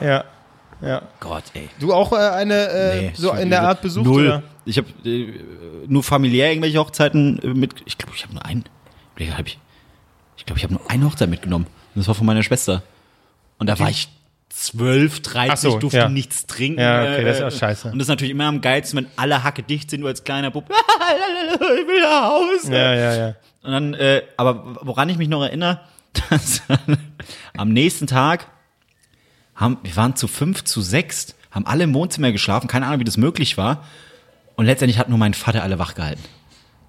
Ja. 0.00 0.24
ja. 0.82 1.02
Gott, 1.20 1.44
ey. 1.54 1.68
Du 1.80 1.92
auch 1.92 2.12
äh, 2.12 2.16
eine 2.16 2.68
äh, 2.68 3.00
Nee, 3.00 3.12
so 3.14 3.32
in 3.32 3.50
der 3.50 3.62
Art 3.62 3.80
besucht? 3.80 4.06
Null. 4.06 4.26
Oder? 4.26 4.42
Ich 4.66 4.76
habe 4.76 4.88
äh, 5.04 5.32
nur 5.86 6.02
familiär 6.02 6.50
irgendwelche 6.50 6.78
Hochzeiten 6.78 7.38
äh, 7.42 7.48
mit. 7.48 7.74
Ich 7.86 7.96
glaube, 7.96 8.14
ich 8.14 8.22
habe 8.22 8.34
nur 8.34 8.44
ein. 8.44 8.64
Überlege, 9.14 9.38
hab 9.38 9.46
ich 9.46 9.58
ich 10.36 10.46
glaube, 10.46 10.58
ich 10.58 10.64
habe 10.64 10.74
nur 10.74 10.90
eine 10.90 11.06
Hochzeit 11.06 11.30
mitgenommen. 11.30 11.66
Und 11.66 12.00
das 12.00 12.06
war 12.06 12.14
von 12.14 12.26
meiner 12.26 12.42
Schwester. 12.42 12.82
Und 13.58 13.68
da 13.68 13.78
war 13.78 13.88
ich 13.88 14.08
12, 14.56 15.20
13, 15.20 15.50
Ach 15.50 15.56
so, 15.56 15.78
durfte 15.78 15.98
ja. 15.98 16.08
nichts 16.08 16.46
trinken. 16.46 16.80
Ja, 16.80 17.02
okay, 17.02 17.22
äh, 17.22 17.24
das 17.24 17.38
ist 17.38 17.42
auch 17.42 17.58
scheiße. 17.58 17.90
Und 17.90 17.98
das 17.98 18.06
ist 18.06 18.10
natürlich 18.10 18.30
immer 18.30 18.44
am 18.44 18.60
geilsten, 18.60 18.98
wenn 18.98 19.06
alle 19.16 19.42
Hacke 19.42 19.64
dicht 19.64 19.90
sind, 19.90 20.02
du 20.02 20.06
als 20.06 20.22
kleiner 20.22 20.52
Bub. 20.52 20.70
ich 21.60 21.86
will 21.88 22.00
nach 22.00 22.30
Hause. 22.30 22.72
Ja, 22.72 22.94
ja, 22.94 23.14
ja. 23.14 23.34
Und 23.62 23.72
dann, 23.72 23.94
äh, 23.94 24.22
aber 24.36 24.76
woran 24.82 25.08
ich 25.08 25.18
mich 25.18 25.28
noch 25.28 25.42
erinnere, 25.42 25.80
dass 26.30 26.62
am 27.56 27.70
nächsten 27.70 28.06
Tag 28.06 28.46
haben, 29.56 29.78
wir 29.82 29.96
waren 29.96 30.14
zu 30.14 30.28
fünf, 30.28 30.62
zu 30.62 30.80
sechs, 30.82 31.34
haben 31.50 31.66
alle 31.66 31.84
im 31.84 31.94
Wohnzimmer 31.94 32.30
geschlafen, 32.30 32.68
keine 32.68 32.86
Ahnung, 32.86 33.00
wie 33.00 33.04
das 33.04 33.16
möglich 33.16 33.56
war. 33.56 33.84
Und 34.54 34.66
letztendlich 34.66 34.98
hat 34.98 35.08
nur 35.08 35.18
mein 35.18 35.34
Vater 35.34 35.64
alle 35.64 35.80
wach 35.80 35.96
gehalten. 35.96 36.22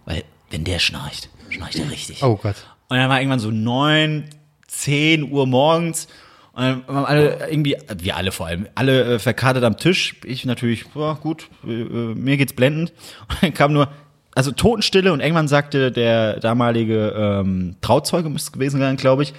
Weil, 0.05 0.24
wenn 0.51 0.63
der 0.63 0.78
schnarcht, 0.78 1.30
schnarcht 1.49 1.80
er 1.80 1.89
richtig. 1.89 2.22
Oh 2.22 2.36
Gott. 2.36 2.55
Und 2.89 2.97
dann 2.97 3.09
war 3.09 3.20
irgendwann 3.20 3.39
so 3.39 3.49
neun, 3.49 4.26
zehn 4.68 5.32
Uhr 5.32 5.47
morgens. 5.47 6.07
Und 6.56 6.64
dann 6.64 6.88
waren 6.88 7.06
alle 7.06 7.49
irgendwie, 7.49 7.76
wir 7.97 8.16
alle 8.16 8.32
vor 8.32 8.47
allem, 8.47 8.68
alle 8.76 9.16
äh, 9.16 9.20
verkatert 9.20 9.66
am 9.66 9.76
Tisch. 9.78 10.16
Ich 10.24 10.45
natürlich, 10.45 10.86
ja 10.95 11.14
gut, 11.14 11.49
äh, 11.68 11.82
äh, 11.82 12.16
mir 12.16 12.38
geht's 12.38 12.53
blendend. 12.53 12.93
Und 13.28 13.43
dann 13.43 13.53
kam 13.53 13.74
nur, 13.74 13.89
also 14.34 14.51
Totenstille 14.51 15.14
und 15.14 15.22
irgendwann 15.22 15.47
sagte 15.47 15.93
der 15.93 16.41
damalige 16.41 17.14
ähm, 17.16 17.78
Trauzeuge, 17.80 18.30
müsste 18.30 18.49
es 18.49 18.51
gewesen 18.51 18.82
sein, 18.82 18.97
glaube 18.97 19.24
ich, 19.24 19.34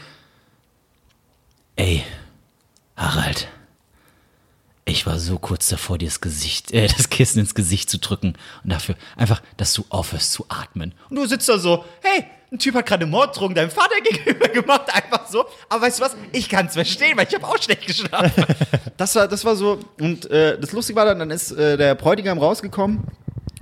ey, 1.77 2.03
Harald, 2.97 3.49
ich 4.87 5.05
war 5.05 5.19
so 5.19 5.39
kurz 5.39 5.69
davor, 5.69 5.99
dir 5.99 6.07
das 6.07 6.23
Gesicht, 6.23 6.73
äh, 6.73 6.87
das 6.97 7.11
Kissen 7.11 7.41
ins 7.41 7.55
Gesicht 7.55 7.91
zu 7.91 7.99
drücken 7.99 8.35
und 8.65 8.73
dafür 8.73 8.95
einfach, 9.17 9.43
dass 9.59 9.75
du 9.75 9.85
aufhörst 9.91 10.33
zu 10.33 10.47
atmen. 10.49 10.95
Und 11.11 11.17
du 11.17 11.27
sitzt 11.27 11.49
da 11.49 11.59
so, 11.59 11.85
hey, 12.03 12.25
ein 12.53 12.59
Typ 12.59 12.75
hat 12.77 12.87
gerade 12.87 13.07
Morddrohung 13.07 13.55
deinem 13.55 13.71
Vater 13.71 14.01
gegenüber 14.03 14.49
gemacht, 14.61 14.83
einfach 14.95 15.27
so. 15.29 15.45
Aber 15.69 15.83
weißt 15.83 15.99
du 15.99 16.05
was? 16.05 16.17
Ich 16.33 16.49
kann 16.49 16.67
es 16.67 16.75
verstehen, 16.75 17.17
weil 17.17 17.27
ich 17.29 17.35
habe 17.35 17.47
auch 17.47 17.61
schlecht 17.61 17.87
geschlafen. 17.87 18.45
das 18.97 19.15
war, 19.17 19.27
das 19.29 19.45
war 19.45 19.57
so. 19.57 19.81
Und 20.01 20.31
äh, 20.31 20.59
das 20.59 20.73
Lustige 20.73 20.97
war 20.97 21.05
dann, 21.07 21.19
dann 21.19 21.31
ist 21.31 21.51
äh, 21.53 21.77
der 21.77 21.95
Bräutigam 21.97 22.39
rausgekommen 22.39 23.05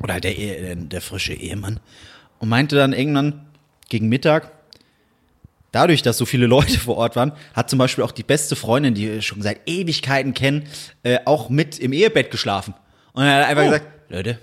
oder 0.02 0.20
der, 0.20 0.36
Ehe- 0.36 0.60
der, 0.60 0.76
der 0.76 1.00
frische 1.00 1.32
Ehemann 1.34 1.80
und 2.38 2.48
meinte 2.50 2.76
dann 2.76 2.92
irgendwann 2.92 3.46
gegen 3.88 4.08
Mittag, 4.08 4.50
dadurch, 5.72 6.02
dass 6.02 6.18
so 6.18 6.26
viele 6.26 6.46
Leute 6.46 6.78
vor 6.78 6.96
Ort 6.98 7.16
waren, 7.16 7.32
hat 7.54 7.70
zum 7.70 7.78
Beispiel 7.78 8.04
auch 8.04 8.12
die 8.12 8.22
beste 8.22 8.54
Freundin, 8.54 8.94
die 8.94 9.08
wir 9.10 9.22
schon 9.22 9.40
seit 9.42 9.60
Ewigkeiten 9.66 10.34
kennen, 10.34 10.68
äh, 11.02 11.18
auch 11.24 11.48
mit 11.48 11.78
im 11.78 11.92
Ehebett 11.94 12.30
geschlafen. 12.30 12.74
Und 13.14 13.24
er 13.24 13.36
hat 13.40 13.46
einfach 13.48 13.64
gesagt, 13.64 13.86
Leute, 14.10 14.38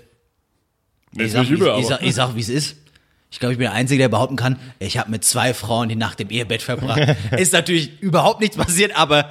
ich 1.16 1.30
sag, 1.30 1.44
ich, 1.48 1.60
aber- 1.62 1.82
sag, 1.84 2.02
ich 2.02 2.14
sag, 2.14 2.34
wie 2.34 2.40
es 2.40 2.48
ist. 2.48 2.76
Ich 3.32 3.40
glaube, 3.40 3.54
ich 3.54 3.58
bin 3.58 3.64
der 3.64 3.72
Einzige, 3.72 3.98
der 3.98 4.10
behaupten 4.10 4.36
kann, 4.36 4.60
ich 4.78 4.98
habe 4.98 5.10
mit 5.10 5.24
zwei 5.24 5.54
Frauen 5.54 5.88
die 5.88 5.96
Nacht 5.96 6.20
im 6.20 6.28
Ehebett 6.28 6.60
verbracht. 6.60 7.16
ist 7.36 7.54
natürlich 7.54 8.00
überhaupt 8.02 8.40
nichts 8.40 8.58
passiert, 8.58 8.94
aber 8.94 9.30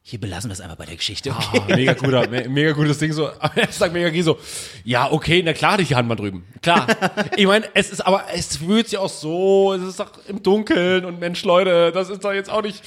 hier 0.00 0.18
belassen 0.18 0.48
wir 0.48 0.54
es 0.54 0.62
einfach 0.62 0.76
bei 0.76 0.86
der 0.86 0.96
Geschichte. 0.96 1.30
Okay? 1.30 1.60
Ah, 1.60 1.76
mega 1.76 1.92
guter, 1.92 2.28
me 2.28 2.48
mega 2.48 2.72
gutes 2.72 2.98
Ding 2.98 3.12
so. 3.12 3.28
Aber 3.38 3.56
er 3.56 3.70
sagt 3.70 3.92
mega 3.92 4.22
so, 4.22 4.38
ja, 4.84 5.10
okay, 5.10 5.42
na 5.44 5.52
klar, 5.52 5.78
die 5.78 5.94
Hand 5.94 6.08
mal 6.08 6.14
drüben. 6.14 6.44
Klar. 6.62 6.86
ich 7.36 7.46
meine, 7.46 7.66
es 7.74 7.90
ist 7.90 8.06
aber, 8.06 8.24
es 8.34 8.56
fühlt 8.56 8.88
sich 8.88 8.98
auch 8.98 9.08
so, 9.08 9.74
es 9.74 9.82
ist 9.82 10.00
doch 10.00 10.12
im 10.26 10.42
Dunkeln 10.42 11.04
und 11.04 11.20
Mensch, 11.20 11.44
Leute, 11.44 11.92
das 11.92 12.10
ist 12.10 12.24
doch 12.24 12.32
jetzt 12.32 12.50
auch 12.50 12.62
nicht, 12.62 12.82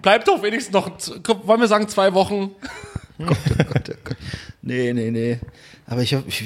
bleibt 0.00 0.28
doch 0.28 0.42
wenigstens 0.42 0.72
noch, 0.72 0.90
wollen 1.44 1.60
wir 1.60 1.68
sagen, 1.68 1.88
zwei 1.88 2.14
Wochen. 2.14 2.50
Nee, 4.62 4.92
nee, 4.92 5.10
nee. 5.10 5.38
Aber 5.86 6.02
ich 6.02 6.14
habe. 6.14 6.24
Ich, 6.28 6.44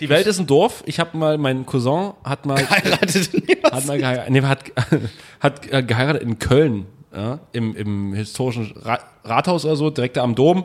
Die 0.00 0.08
Welt 0.08 0.26
ist 0.26 0.38
ein 0.38 0.46
Dorf. 0.46 0.82
Ich 0.86 1.00
habe 1.00 1.16
mal, 1.16 1.38
mein 1.38 1.66
Cousin 1.66 2.12
hat 2.24 2.46
mal, 2.46 2.58
heiratet. 2.70 3.30
hat 3.64 3.86
mal 3.86 3.98
geheiratet, 3.98 4.30
nee, 4.30 4.42
hat, 4.42 4.64
hat 5.40 5.72
äh, 5.72 5.82
geheiratet 5.82 6.22
in 6.22 6.38
Köln, 6.38 6.86
ja, 7.14 7.40
im, 7.52 7.74
im 7.74 8.14
historischen 8.14 8.72
Ra 8.76 9.00
Rathaus 9.24 9.64
oder 9.64 9.76
so, 9.76 9.90
direkt 9.90 10.16
da 10.16 10.22
am 10.22 10.34
Dom. 10.34 10.64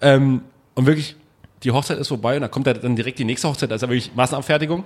Ähm, 0.00 0.42
und 0.74 0.86
wirklich, 0.86 1.16
die 1.62 1.70
Hochzeit 1.70 1.98
ist 1.98 2.08
vorbei 2.08 2.36
und 2.36 2.42
da 2.42 2.48
kommt 2.48 2.66
dann 2.66 2.96
direkt 2.96 3.18
die 3.18 3.24
nächste 3.24 3.48
Hochzeit, 3.48 3.70
da 3.70 3.76
ist 3.76 3.82
ja 3.82 3.88
wirklich 3.88 4.14
Massenabfertigung. 4.14 4.84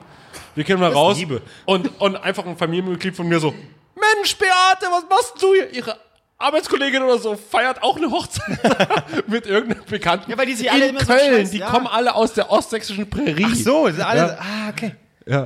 Wir 0.55 0.64
gehen 0.64 0.78
mal 0.78 0.92
raus 0.92 1.18
Liebe. 1.18 1.40
Und, 1.64 2.01
und 2.01 2.16
einfach 2.16 2.47
ein 2.47 2.57
Familienmitglied 2.57 3.16
von 3.16 3.26
mir 3.26 3.40
so, 3.40 3.53
Mensch, 3.94 4.36
Beate, 4.36 4.86
was 4.92 5.05
machst 5.09 5.42
du 5.42 5.55
hier? 5.55 5.72
Ihre 5.72 5.97
Arbeitskollegin 6.39 7.03
oder 7.03 7.18
so 7.18 7.34
feiert 7.37 7.82
auch 7.82 7.97
eine 7.97 8.11
Hochzeit 8.11 8.59
mit 9.26 9.47
irgendeinem 9.47 9.84
Bekannten. 9.89 10.30
Ja, 10.30 10.37
weil 10.39 10.47
die 10.47 10.55
sich 10.55 10.66
in 10.66 10.72
alle 10.72 10.89
so 10.99 11.07
Köln, 11.07 11.47
scheiß- 11.47 11.51
die 11.51 11.59
ja. 11.59 11.70
kommen 11.70 11.87
alle 11.87 12.14
aus 12.14 12.34
der 12.34 12.51
ostsächsischen 12.51 13.09
Prärie. 13.09 13.47
Ach 13.49 13.55
so, 13.55 13.87
sind 13.87 14.01
alle. 14.03 14.39
Ah, 14.39 14.68
okay. 14.70 14.93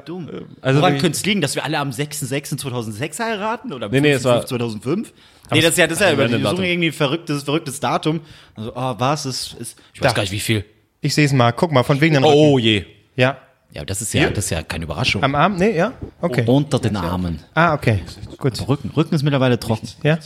Dumm. 0.05 0.29
Also 0.61 0.81
Woran 0.81 0.99
könnte 0.99 1.17
es 1.17 1.25
liegen, 1.25 1.41
dass 1.41 1.55
wir 1.55 1.65
alle 1.65 1.79
am 1.79 1.91
6.6.2006 1.91 3.19
heiraten? 3.19 3.73
Oder 3.73 3.87
am 3.87 3.93
Nee, 3.93 4.01
nee, 4.01 4.11
es 4.13 4.25
war- 4.25 4.45
2005? 4.45 5.13
Nee, 5.53 5.61
das 5.63 5.71
ist 5.71 5.79
ja, 5.79 5.87
das 5.87 5.99
ist 6.01 6.05
ja, 6.07 6.13
über 6.13 6.29
die 6.29 6.41
Datum. 6.43 6.63
irgendwie 6.63 6.89
ein 6.89 6.93
verrücktes, 6.93 7.45
verrücktes 7.45 7.81
Datum. 7.81 8.21
Also, 8.55 8.73
oh, 8.75 8.95
was 8.99 9.27
ist, 9.27 9.55
ist 9.59 9.79
ich 9.95 10.01
weiß 10.03 10.11
Da. 10.11 10.15
gar 10.15 10.23
nicht, 10.23 10.33
wie 10.33 10.39
viel. 10.41 10.65
Ich 11.01 11.15
sehe 11.15 11.25
es 11.25 11.33
mal. 11.33 11.53
Guck 11.53 11.73
mal, 11.73 11.83
von 11.83 12.01
wegen 12.01 12.15
den 12.15 12.25
Oh 12.25 12.55
Rücken. 12.55 12.65
je. 12.65 12.85
Ja. 13.17 13.39
Ja, 13.73 13.85
das 13.85 14.03
ist 14.03 14.13
ja, 14.13 14.29
das 14.31 14.45
ist 14.47 14.51
ja 14.51 14.63
keine 14.63 14.85
Überraschung. 14.85 15.23
Am 15.25 15.35
Arm? 15.35 15.55
Nee, 15.57 15.77
ja? 15.77 15.93
Okay. 16.21 16.45
Unter 16.47 16.79
den 16.81 16.97
Armen. 16.97 17.39
Ah, 17.55 17.73
okay. 17.75 18.03
Gut. 18.37 18.69
Rücken, 18.69 18.91
Rücken 18.97 19.15
ist 19.15 19.23
mittlerweile 19.23 19.59
trocken. 19.59 19.89
Ja. 20.03 20.19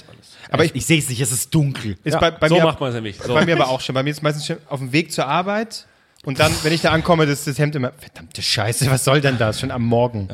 Aber 0.51 0.65
ich, 0.65 0.75
Ich 0.75 0.87
sehe 0.87 0.99
es 0.99 1.09
nicht, 1.09 1.21
es 1.21 1.33
ist 1.33 1.55
dunkel. 1.55 1.97
ist 2.05 2.15
Ja, 2.15 2.21
bei, 2.21 2.31
bei 2.31 2.49
so 2.49 2.57
mir, 2.57 2.65
macht 2.65 2.81
man 2.81 2.91
es 2.91 2.95
nämlich. 2.95 3.17
So. 3.19 3.35
Bei 3.35 3.45
mir 3.45 3.55
aber 3.55 3.69
auch 3.69 3.81
schon. 3.81 3.95
Bei 3.95 4.03
mir 4.03 4.11
ist 4.11 4.23
meistens 4.23 4.47
schon 4.47 4.57
auf 4.69 4.81
dem 4.81 4.93
Weg 4.93 5.13
zur 5.13 5.27
Arbeit. 5.27 5.87
Und 6.25 6.39
dann, 6.41 6.53
wenn 6.63 6.73
ich 6.73 6.81
da 6.81 6.91
ankomme, 6.91 7.25
ist 7.25 7.47
das 7.47 7.59
Hemd 7.59 7.75
immer, 7.77 7.93
verdammte 7.99 8.41
Scheiße, 8.41 8.91
was 8.91 9.05
soll 9.05 9.21
denn 9.21 9.37
das? 9.39 9.61
Schon 9.61 9.71
am 9.71 9.83
Morgen. 9.83 10.29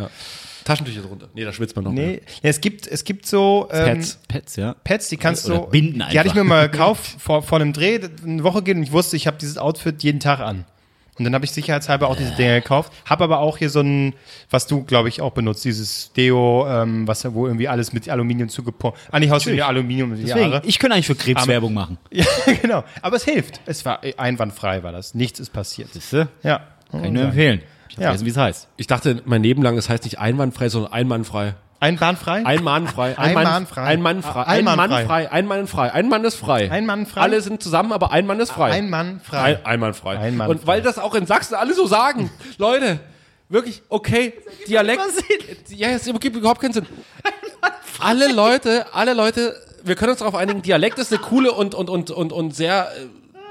Taschentücher 0.65 1.01
drunter. 1.03 1.29
Nee, 1.35 1.45
da 1.45 1.53
schwitzt 1.53 1.75
man 1.75 1.85
noch. 1.87 1.93
Nee, 1.93 2.21
ja, 2.43 2.51
es 2.51 2.61
gibt, 2.61 2.87
es 2.87 3.05
gibt 3.05 3.27
so 3.27 3.69
ähm, 3.73 3.97
Pets. 3.97 4.19
Pets, 4.29 4.57
ja. 4.57 4.75
Pads, 4.85 5.09
die 5.09 5.17
kannst 5.17 5.49
du. 5.49 5.67
Binden 5.67 5.95
Die 5.99 6.03
hatte 6.03 6.13
ich 6.13 6.19
einfach. 6.19 6.35
mir 6.35 6.45
mal 6.45 6.69
gekauft 6.71 7.17
vor, 7.19 7.43
vor 7.43 7.61
einem 7.61 7.73
Dreh, 7.73 7.99
eine 8.25 8.45
Woche 8.45 8.63
geht 8.63 8.77
und 8.77 8.83
ich 8.83 8.93
wusste, 8.93 9.17
ich 9.17 9.27
habe 9.27 9.37
dieses 9.39 9.59
Outfit 9.59 10.03
jeden 10.03 10.21
Tag 10.21 10.41
an. 10.41 10.65
Und 11.21 11.25
dann 11.25 11.35
habe 11.35 11.45
ich 11.45 11.51
sicherheitshalber 11.51 12.09
auch 12.09 12.17
diese 12.17 12.31
Dinger 12.33 12.61
gekauft. 12.61 12.91
Habe 13.05 13.25
aber 13.25 13.41
auch 13.41 13.59
hier 13.59 13.69
so 13.69 13.81
ein, 13.81 14.15
was 14.49 14.67
du, 14.67 14.85
glaube 14.85 15.11
ich, 15.11 15.21
auch 15.21 15.33
benutzt, 15.33 15.67
dieses 15.67 16.15
Deo, 16.15 16.67
ähm, 16.67 17.07
was 17.07 17.31
wo 17.35 17.47
irgendwie 17.47 17.69
alles 17.69 17.93
mit 17.93 18.09
Aluminium 18.09 18.49
zugepumpt. 18.49 18.97
Eigentlich 19.13 19.31
haust 19.31 19.45
du 19.45 19.51
mir 19.51 19.67
Aluminium 19.67 20.13
in 20.13 20.21
die 20.21 20.25
Deswegen, 20.25 20.53
Haare. 20.55 20.63
ich 20.65 20.79
könnte 20.79 20.95
eigentlich 20.95 21.07
für 21.09 21.15
Krebswerbung 21.15 21.75
machen. 21.75 21.99
Ja, 22.11 22.25
genau. 22.63 22.85
Aber 23.03 23.17
es 23.17 23.25
hilft. 23.25 23.61
Es 23.67 23.85
war 23.85 24.03
äh, 24.03 24.15
einwandfrei, 24.17 24.83
war 24.83 24.93
das. 24.93 25.15
Nichts 25.15 25.41
ist 25.41 25.53
passiert. 25.53 25.93
Siehste? 25.93 26.29
Ja. 26.43 26.63
Kann 26.91 27.05
ich 27.05 27.11
nur 27.13 27.25
empfehlen. 27.25 27.61
Ich 27.91 27.99
Ja. 27.99 28.15
ja. 28.15 28.21
wie 28.25 28.31
es 28.31 28.37
heißt. 28.39 28.69
Ich 28.79 28.87
dachte 28.87 29.21
mein 29.27 29.43
Leben 29.43 29.63
lang, 29.63 29.77
es 29.77 29.91
heißt 29.91 30.05
nicht 30.05 30.19
einwandfrei, 30.19 30.71
sondern 30.71 30.93
einmannfrei. 31.81 32.45
Einbahnfrei? 32.47 33.19
Einmannfrei. 33.19 33.19
Ein 33.19 33.35
Mann- 33.35 33.47
Einmannfrei. 33.47 33.83
Ein 33.85 34.03
Mann 34.03 34.23
frei. 34.23 34.43
Ein 34.43 34.59
Ein 34.59 34.65
Mann 34.65 34.77
Mann 34.77 34.91
frei. 34.91 35.05
frei. 35.07 35.31
Ein 35.33 35.47
Mann 35.47 35.67
frei. 35.67 35.93
Ein 35.93 36.09
Mann 36.09 36.25
ist 36.25 36.35
frei. 36.37 36.71
Ein 36.71 36.87
Mann 36.87 37.07
frei? 37.07 37.21
Alle 37.23 37.41
sind 37.41 37.63
zusammen, 37.63 37.93
aber 37.93 38.13
ein 38.13 38.27
Mann 38.27 38.39
ist 38.41 38.53
frei. 38.53 38.71
Ein 38.73 38.91
Mann 38.91 39.21
frei. 39.25 39.57
Ein, 39.57 39.67
ein 39.67 39.81
Mann 39.81 39.95
frei. 39.95 40.19
Ein 40.19 40.37
Mann 40.37 40.51
Und 40.51 40.67
weil 40.67 40.83
das 40.83 40.99
auch 40.99 41.15
in 41.15 41.27
Sachsen 41.27 41.55
alle 41.55 41.75
so 41.75 41.87
sagen, 41.87 42.31
Leute, 42.59 43.01
wirklich, 43.49 43.83
okay, 43.89 44.35
Dialekt. 44.69 45.01
Ja, 45.69 45.89
es 45.89 46.05
gibt 46.05 46.37
überhaupt 46.37 46.61
keinen 46.61 46.73
Sinn. 46.75 46.87
Alle 47.99 48.33
Leute, 48.33 48.87
alle 48.93 49.15
Leute 49.15 49.55
wir 49.83 49.95
können 49.95 50.11
uns 50.11 50.19
darauf 50.19 50.35
einigen, 50.35 50.63
Dialekt 50.63 50.99
ist 50.99 51.13
eine 51.13 51.23
coole 51.23 51.53
und, 51.53 51.75
und, 51.75 51.89
und, 51.89 52.11
und, 52.11 52.33
und 52.33 52.55
sehr 52.55 52.89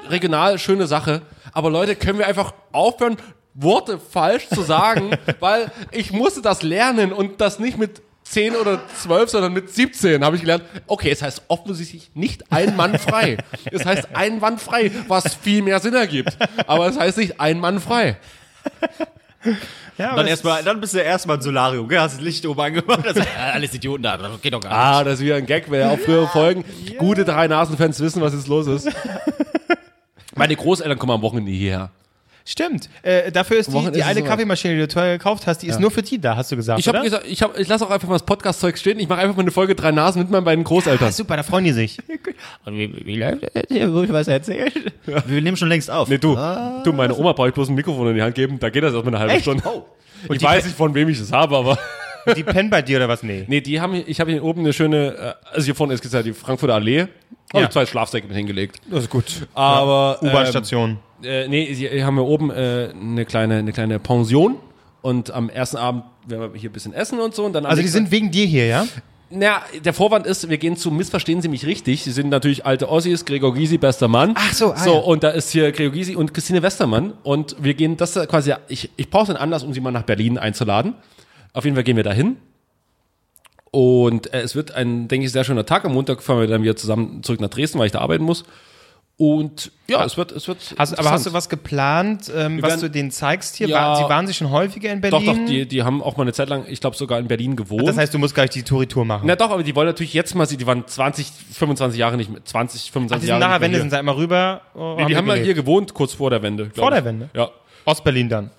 äh, 0.05 0.07
regional 0.09 0.59
schöne 0.59 0.88
Sache. 0.88 1.21
Aber 1.53 1.69
Leute, 1.69 1.95
können 1.95 2.19
wir 2.19 2.27
einfach 2.27 2.53
aufhören, 2.71 3.17
Worte 3.55 3.97
falsch 3.99 4.47
zu 4.47 4.61
sagen, 4.61 5.09
weil 5.39 5.71
ich 5.91 6.11
musste 6.13 6.41
das 6.43 6.61
lernen 6.61 7.11
und 7.11 7.41
das 7.41 7.57
nicht 7.59 7.77
mit 7.80 8.01
10 8.30 8.55
oder 8.55 8.80
12, 9.01 9.30
sondern 9.32 9.53
mit 9.53 9.73
17 9.73 10.23
habe 10.23 10.36
ich 10.36 10.41
gelernt, 10.43 10.63
okay, 10.88 11.09
es 11.09 11.21
heißt 11.21 11.43
offensichtlich 11.47 12.11
nicht 12.13 12.51
ein 12.51 12.75
Mann 12.75 12.97
frei. 12.99 13.38
Es 13.71 13.86
heißt 13.86 14.09
ein 14.13 14.39
Mann 14.39 14.59
frei, 14.59 14.91
was 15.07 15.34
viel 15.34 15.63
mehr 15.63 15.80
Sinn 15.80 15.95
ergibt. 15.95 16.38
Aber 16.67 16.88
es 16.88 16.97
heißt 16.99 17.17
nicht 17.17 17.39
ein 17.41 17.59
Mann 17.59 17.80
frei. 17.80 18.17
Ja, 19.97 20.09
aber 20.09 20.17
Dann 20.17 20.25
es- 20.25 20.32
erstmal, 20.32 20.63
dann 20.63 20.80
bist 20.80 20.93
du 20.93 20.99
erstmal 20.99 21.38
ein 21.38 21.41
Solarium, 21.41 21.88
gell? 21.88 21.99
Hast 21.99 22.15
das 22.15 22.21
Licht 22.21 22.45
oben 22.45 22.59
angemacht. 22.61 23.03
Ja, 23.15 23.23
alles 23.53 23.73
Idioten 23.73 24.03
da, 24.03 24.17
das 24.17 24.41
geht 24.41 24.53
doch 24.53 24.61
gar 24.61 24.69
nicht. 24.69 24.77
Ah, 24.77 25.03
das 25.03 25.15
ist 25.15 25.25
wieder 25.25 25.36
ein 25.36 25.45
Gag, 25.45 25.65
wer 25.69 25.89
auch 25.91 25.99
frühere 25.99 26.27
Folgen. 26.27 26.63
Gute 26.97 27.25
drei 27.25 27.47
Nasenfans 27.47 27.99
wissen, 27.99 28.21
was 28.21 28.34
jetzt 28.34 28.47
los 28.47 28.67
ist. 28.67 28.89
Meine 30.36 30.55
Großeltern 30.55 30.97
kommen 30.99 31.13
am 31.13 31.21
Wochenende 31.21 31.51
hierher. 31.51 31.89
Stimmt. 32.45 32.89
Äh, 33.03 33.31
dafür 33.31 33.57
ist 33.57 33.67
die, 33.67 33.71
die 33.71 33.99
ist 33.99 34.05
eine 34.05 34.15
soweit. 34.15 34.25
Kaffeemaschine, 34.25 34.73
die 34.75 34.79
du 34.81 34.87
teuer 34.87 35.17
gekauft 35.17 35.45
hast, 35.47 35.59
die 35.59 35.67
ist 35.67 35.79
nur 35.79 35.91
für 35.91 36.01
die 36.01 36.19
da, 36.19 36.35
hast 36.35 36.51
du 36.51 36.55
gesagt. 36.55 36.79
Ich 36.79 36.87
habe 36.87 36.97
oder? 36.97 37.05
gesagt, 37.05 37.25
ich, 37.27 37.41
hab, 37.41 37.57
ich 37.57 37.67
lasse 37.67 37.85
auch 37.85 37.91
einfach 37.91 38.07
mal 38.07 38.15
das 38.15 38.25
Podcast-Zeug 38.25 38.77
stehen. 38.77 38.99
Ich 38.99 39.07
mache 39.07 39.19
einfach 39.19 39.35
mal 39.35 39.41
eine 39.41 39.51
Folge 39.51 39.75
drei 39.75 39.91
Nasen 39.91 40.21
mit 40.21 40.31
meinen 40.31 40.43
beiden 40.43 40.63
Großeltern. 40.63 41.09
Ah, 41.09 41.11
super, 41.11 41.37
da 41.37 41.43
freuen 41.43 41.65
die 41.65 41.73
sich. 41.73 41.99
Und 42.65 42.77
wie, 42.77 43.05
wie 43.05 43.15
läuft 43.15 43.43
das? 43.43 43.93
Wo 43.93 44.03
ich 44.03 44.11
was 44.11 44.27
erzählt? 44.27 44.73
Wir 45.05 45.41
nehmen 45.41 45.57
schon 45.57 45.69
längst 45.69 45.91
auf. 45.91 46.09
Nee, 46.09 46.17
du, 46.17 46.35
du, 46.83 46.93
meine 46.93 47.15
Oma 47.15 47.33
brauche 47.33 47.49
ich 47.49 47.53
bloß 47.53 47.69
ein 47.69 47.75
Mikrofon 47.75 48.09
in 48.09 48.15
die 48.15 48.21
Hand 48.21 48.35
geben, 48.35 48.59
da 48.59 48.69
geht 48.69 48.83
das 48.83 48.93
erstmal 48.93 49.13
eine 49.13 49.19
halbe 49.19 49.33
Echt? 49.33 49.43
Stunde. 49.43 49.63
Oh. 49.65 49.85
ich 50.33 50.41
weiß 50.41 50.65
nicht, 50.65 50.75
von 50.75 50.93
wem 50.93 51.09
ich 51.09 51.19
das 51.19 51.31
habe, 51.31 51.55
aber. 51.57 51.77
Die 52.36 52.43
pennen 52.43 52.69
bei 52.69 52.82
dir 52.82 52.97
oder 52.97 53.09
was? 53.09 53.23
Nee. 53.23 53.45
Nee, 53.47 53.61
die 53.61 53.80
haben 53.82 53.93
hier, 53.93 54.07
ich 54.07 54.19
habe 54.19 54.32
hier 54.32 54.43
oben 54.43 54.61
eine 54.61 54.73
schöne, 54.73 55.13
äh, 55.15 55.34
also 55.53 55.65
hier 55.65 55.75
vorne 55.75 55.93
ist 55.93 56.01
gesagt 56.01 56.25
die 56.25 56.34
Frankfurter 56.34 56.75
Allee. 56.75 57.01
Habe 57.01 57.09
Ja. 57.53 57.63
ich 57.63 57.69
zwei 57.69 57.86
Schlafsäcke 57.86 58.27
mit 58.27 58.36
hingelegt. 58.38 58.80
Das 58.89 59.03
ist 59.03 59.09
gut. 59.09 59.47
Aber. 59.53 60.19
U-Bahn-Station. 60.21 60.99
Ähm, 61.23 61.30
äh, 61.30 61.47
nee, 61.47 61.65
hier 61.73 62.05
haben 62.05 62.15
wir 62.15 62.25
oben 62.25 62.51
äh, 62.51 62.89
eine, 62.93 63.25
kleine, 63.25 63.57
eine 63.57 63.71
kleine 63.73 63.99
Pension. 63.99 64.57
Und 65.01 65.32
am 65.32 65.49
ersten 65.49 65.77
Abend 65.77 66.03
werden 66.27 66.53
wir 66.53 66.59
hier 66.59 66.69
ein 66.69 66.73
bisschen 66.73 66.93
essen 66.93 67.19
und 67.19 67.34
so. 67.34 67.45
Und 67.45 67.53
dann 67.53 67.65
am 67.65 67.69
also 67.71 67.80
die 67.82 67.86
nächsten- 67.86 68.03
sind 68.05 68.11
wegen 68.11 68.32
dir 68.32 68.45
hier, 68.45 68.65
ja? 68.67 68.86
Na, 69.32 69.61
der 69.86 69.93
Vorwand 69.93 70.25
ist, 70.25 70.49
wir 70.49 70.57
gehen 70.57 70.75
zu 70.75 70.89
Missverstehen 70.89 71.39
Sie 71.41 71.49
mich 71.49 71.63
richtig. 71.65 72.03
Sie 72.03 72.11
sind 72.11 72.30
natürlich 72.30 72.65
alte 72.65 72.89
Ossis, 72.89 73.25
Gregor 73.25 73.53
Gysi, 73.53 73.77
bester 73.77 74.07
Mann. 74.07 74.34
Ach 74.36 74.53
so, 74.53 74.73
ah, 74.73 74.77
So, 74.77 74.93
ja. 74.95 74.99
und 75.01 75.23
da 75.23 75.30
ist 75.30 75.51
hier 75.51 75.71
Gregor 75.71 75.93
Gysi 75.93 76.15
und 76.15 76.34
Christine 76.34 76.63
Westermann. 76.63 77.13
Und 77.23 77.55
wir 77.59 77.75
gehen, 77.75 77.95
das 77.95 78.15
ist 78.15 78.27
quasi, 78.27 78.53
ich, 78.69 78.89
ich 78.97 79.09
brauche 79.11 79.27
einen 79.30 79.38
Anlass, 79.38 79.63
um 79.63 79.71
sie 79.71 79.82
mal 79.82 79.91
nach 79.91 80.01
Berlin 80.01 80.38
einzuladen. 80.39 80.95
Auf 81.54 81.64
jeden 81.66 81.76
Fall 81.76 81.84
gehen 81.84 81.95
wir 81.97 82.04
dahin. 82.04 82.38
Und 83.72 84.34
äh, 84.34 84.41
es 84.41 84.56
wird 84.56 84.72
ein, 84.72 85.08
denke 85.08 85.26
ich, 85.26 85.32
sehr 85.32 85.43
schöner 85.43 85.66
Tag. 85.66 85.86
Am 85.86 85.93
Montag 85.93 86.24
fahren 86.24 86.39
wir 86.39 86.47
dann 86.47 86.64
wieder 86.64 86.76
zusammen 86.76 87.22
zurück 87.24 87.39
nach 87.39 87.50
Dresden, 87.50 87.78
weil 87.80 87.86
ich 87.86 87.91
da 87.91 88.00
arbeiten 88.00 88.24
muss. 88.24 88.43
Und 89.18 89.72
ja, 89.88 90.06
es 90.06 90.16
wird, 90.16 90.32
es 90.32 90.47
wird. 90.47 90.76
Hast, 90.78 90.97
aber 90.97 91.12
hast 91.12 91.26
du 91.26 91.34
was 91.34 91.50
geplant, 91.50 92.32
ähm, 92.34 92.62
was 92.62 92.70
werden- 92.70 92.82
du 92.82 92.89
denen 92.89 93.12
zeigst 93.12 93.58
hier? 93.58 93.68
Ja. 93.68 93.82
Waren, 93.82 93.97
sie 93.97 94.10
waren 94.10 94.28
sie 94.28 94.34
schon 94.34 94.50
häufiger 94.50 94.93
in 94.93 95.02
Doch, 95.02 95.10
Berlin? 95.10 95.45
doch, 95.45 95.45
die, 95.52 95.68
die 95.68 95.84
haben 95.84 96.02
auch 96.02 96.16
mal 96.16 96.24
eine 96.24 96.32
Zeit 96.32 96.47
lang, 96.47 96.64
ich 96.70 96.80
glaube 96.80 96.95
sogar 96.95 97.20
in 97.20 97.28
Berlin 97.28 97.58
gewohnt. 97.58 97.86
das 97.86 97.97
heißt, 97.97 98.14
du 98.14 98.18
musst 98.18 98.34
gleich 98.34 98.50
die 98.52 98.64
Touri-Tour 98.64 99.04
machen. 99.04 99.24
Na 99.28 99.36
doch, 99.36 99.52
aber 99.52 99.62
die 99.62 99.76
wollen 99.76 99.88
natürlich 99.88 100.14
jetzt 100.14 100.36
mal, 100.36 100.45
sie- 100.47 100.56
die 100.56 100.66
waren 100.66 100.88
20, 100.88 101.28
25 101.52 102.00
Jahre 102.00 102.16
nicht 102.16 102.32
mehr, 102.32 102.43
20, 102.45 102.86
Ach, 102.88 102.93
25 102.93 103.22
die 103.22 103.26
sind 103.26 103.30
Jahre 103.41 103.41
nach 103.41 103.47
der 103.47 103.52
nicht 103.60 103.60
mehr 103.60 103.66
Wende, 103.68 103.76
hier. 103.76 103.82
sind 103.82 103.89
sie 103.89 103.97
einmal 104.00 104.16
rüber. 104.16 104.62
oh, 104.74 104.95
Nee, 104.97 105.06
die 105.08 105.18
haben 105.18 105.28
mal 105.28 105.38
hier 105.38 105.54
gewohnt, 105.54 105.93
kurz 105.93 106.14
vor 106.14 106.30
der 106.30 106.41
Wende. 106.41 106.72
Vor 106.74 106.89
der 106.89 107.04
Wende? 107.04 107.30
Ja. 107.34 107.50
Ostberlin 107.84 108.30
dann. 108.30 108.52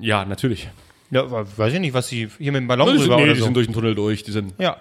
Ja, 0.00 0.24
natürlich. 0.24 0.68
Ja, 1.10 1.24
weiß 1.56 1.72
ich 1.74 1.80
nicht, 1.80 1.94
was 1.94 2.08
sie 2.08 2.28
hier 2.38 2.52
mit 2.52 2.60
dem 2.60 2.68
Ballon 2.68 2.92
Die 2.92 2.98
sind, 3.02 3.16
nee, 3.16 3.28
die 3.32 3.38
so. 3.38 3.44
sind 3.44 3.54
durch 3.56 3.66
den 3.66 3.74
Tunnel 3.74 3.94
durch. 3.94 4.22
Die 4.24 4.30
sind, 4.32 4.52
ja. 4.58 4.76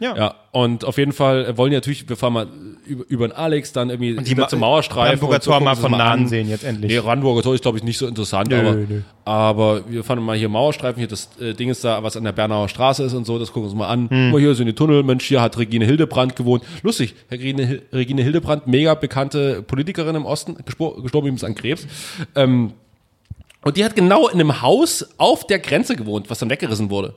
Ja. 0.00 0.16
ja. 0.16 0.34
Und 0.50 0.84
auf 0.84 0.98
jeden 0.98 1.12
Fall 1.12 1.46
äh, 1.46 1.56
wollen 1.56 1.70
die 1.70 1.76
natürlich, 1.76 2.08
wir 2.08 2.16
fahren 2.16 2.32
mal 2.32 2.48
über, 2.84 3.04
über 3.06 3.28
den 3.28 3.32
Alex, 3.32 3.72
dann 3.72 3.90
irgendwie 3.90 4.16
die 4.16 4.30
wieder 4.32 4.42
Ma- 4.42 4.48
zum 4.48 4.58
Mauerstreifen. 4.58 5.20
Brandenburger 5.20 5.34
und 5.36 5.44
Tor 5.44 5.60
mal 5.60 5.76
von 5.76 5.92
uns 5.92 5.98
nah 5.98 6.10
an. 6.10 6.20
ansehen 6.22 6.48
jetzt 6.48 6.64
endlich. 6.64 6.90
Nee, 6.92 7.00
Brandenburger 7.00 7.42
Tor 7.42 7.54
ist, 7.54 7.62
glaube 7.62 7.78
ich, 7.78 7.84
nicht 7.84 7.96
so 7.96 8.08
interessant, 8.08 8.50
Nö, 8.50 8.58
aber, 8.58 8.72
nö. 8.74 9.00
aber 9.24 9.82
wir 9.88 10.02
fahren 10.02 10.20
mal 10.20 10.36
hier 10.36 10.48
Mauerstreifen, 10.48 10.98
hier 10.98 11.06
das 11.06 11.30
äh, 11.40 11.54
Ding 11.54 11.68
ist 11.70 11.84
da, 11.84 12.02
was 12.02 12.16
an 12.16 12.24
der 12.24 12.32
Bernauer 12.32 12.68
Straße 12.68 13.04
ist 13.04 13.14
und 13.14 13.24
so, 13.24 13.38
das 13.38 13.52
gucken 13.52 13.68
wir 13.68 13.70
uns 13.70 13.78
mal 13.78 13.86
an. 13.86 14.10
Hm. 14.10 14.32
Mal, 14.32 14.40
hier 14.40 14.56
sind 14.56 14.66
die 14.66 14.72
Tunnel, 14.74 15.04
Mensch, 15.04 15.26
hier 15.26 15.40
hat 15.40 15.56
Regine 15.58 15.84
Hildebrand 15.84 16.34
gewohnt. 16.34 16.64
Lustig, 16.82 17.14
Regine, 17.30 17.80
Regine 17.92 18.20
Hildebrand, 18.22 18.66
mega 18.66 18.94
bekannte 18.94 19.62
Politikerin 19.62 20.16
im 20.16 20.26
Osten, 20.26 20.56
gestorben 20.64 20.98
übrigens 21.28 21.44
an 21.44 21.54
Krebs. 21.54 21.86
Ähm, 22.34 22.72
und 23.64 23.76
die 23.76 23.84
hat 23.84 23.96
genau 23.96 24.28
in 24.28 24.34
einem 24.40 24.62
Haus 24.62 25.06
auf 25.18 25.46
der 25.46 25.58
Grenze 25.58 25.96
gewohnt, 25.96 26.30
was 26.30 26.38
dann 26.38 26.50
weggerissen 26.50 26.90
wurde. 26.90 27.14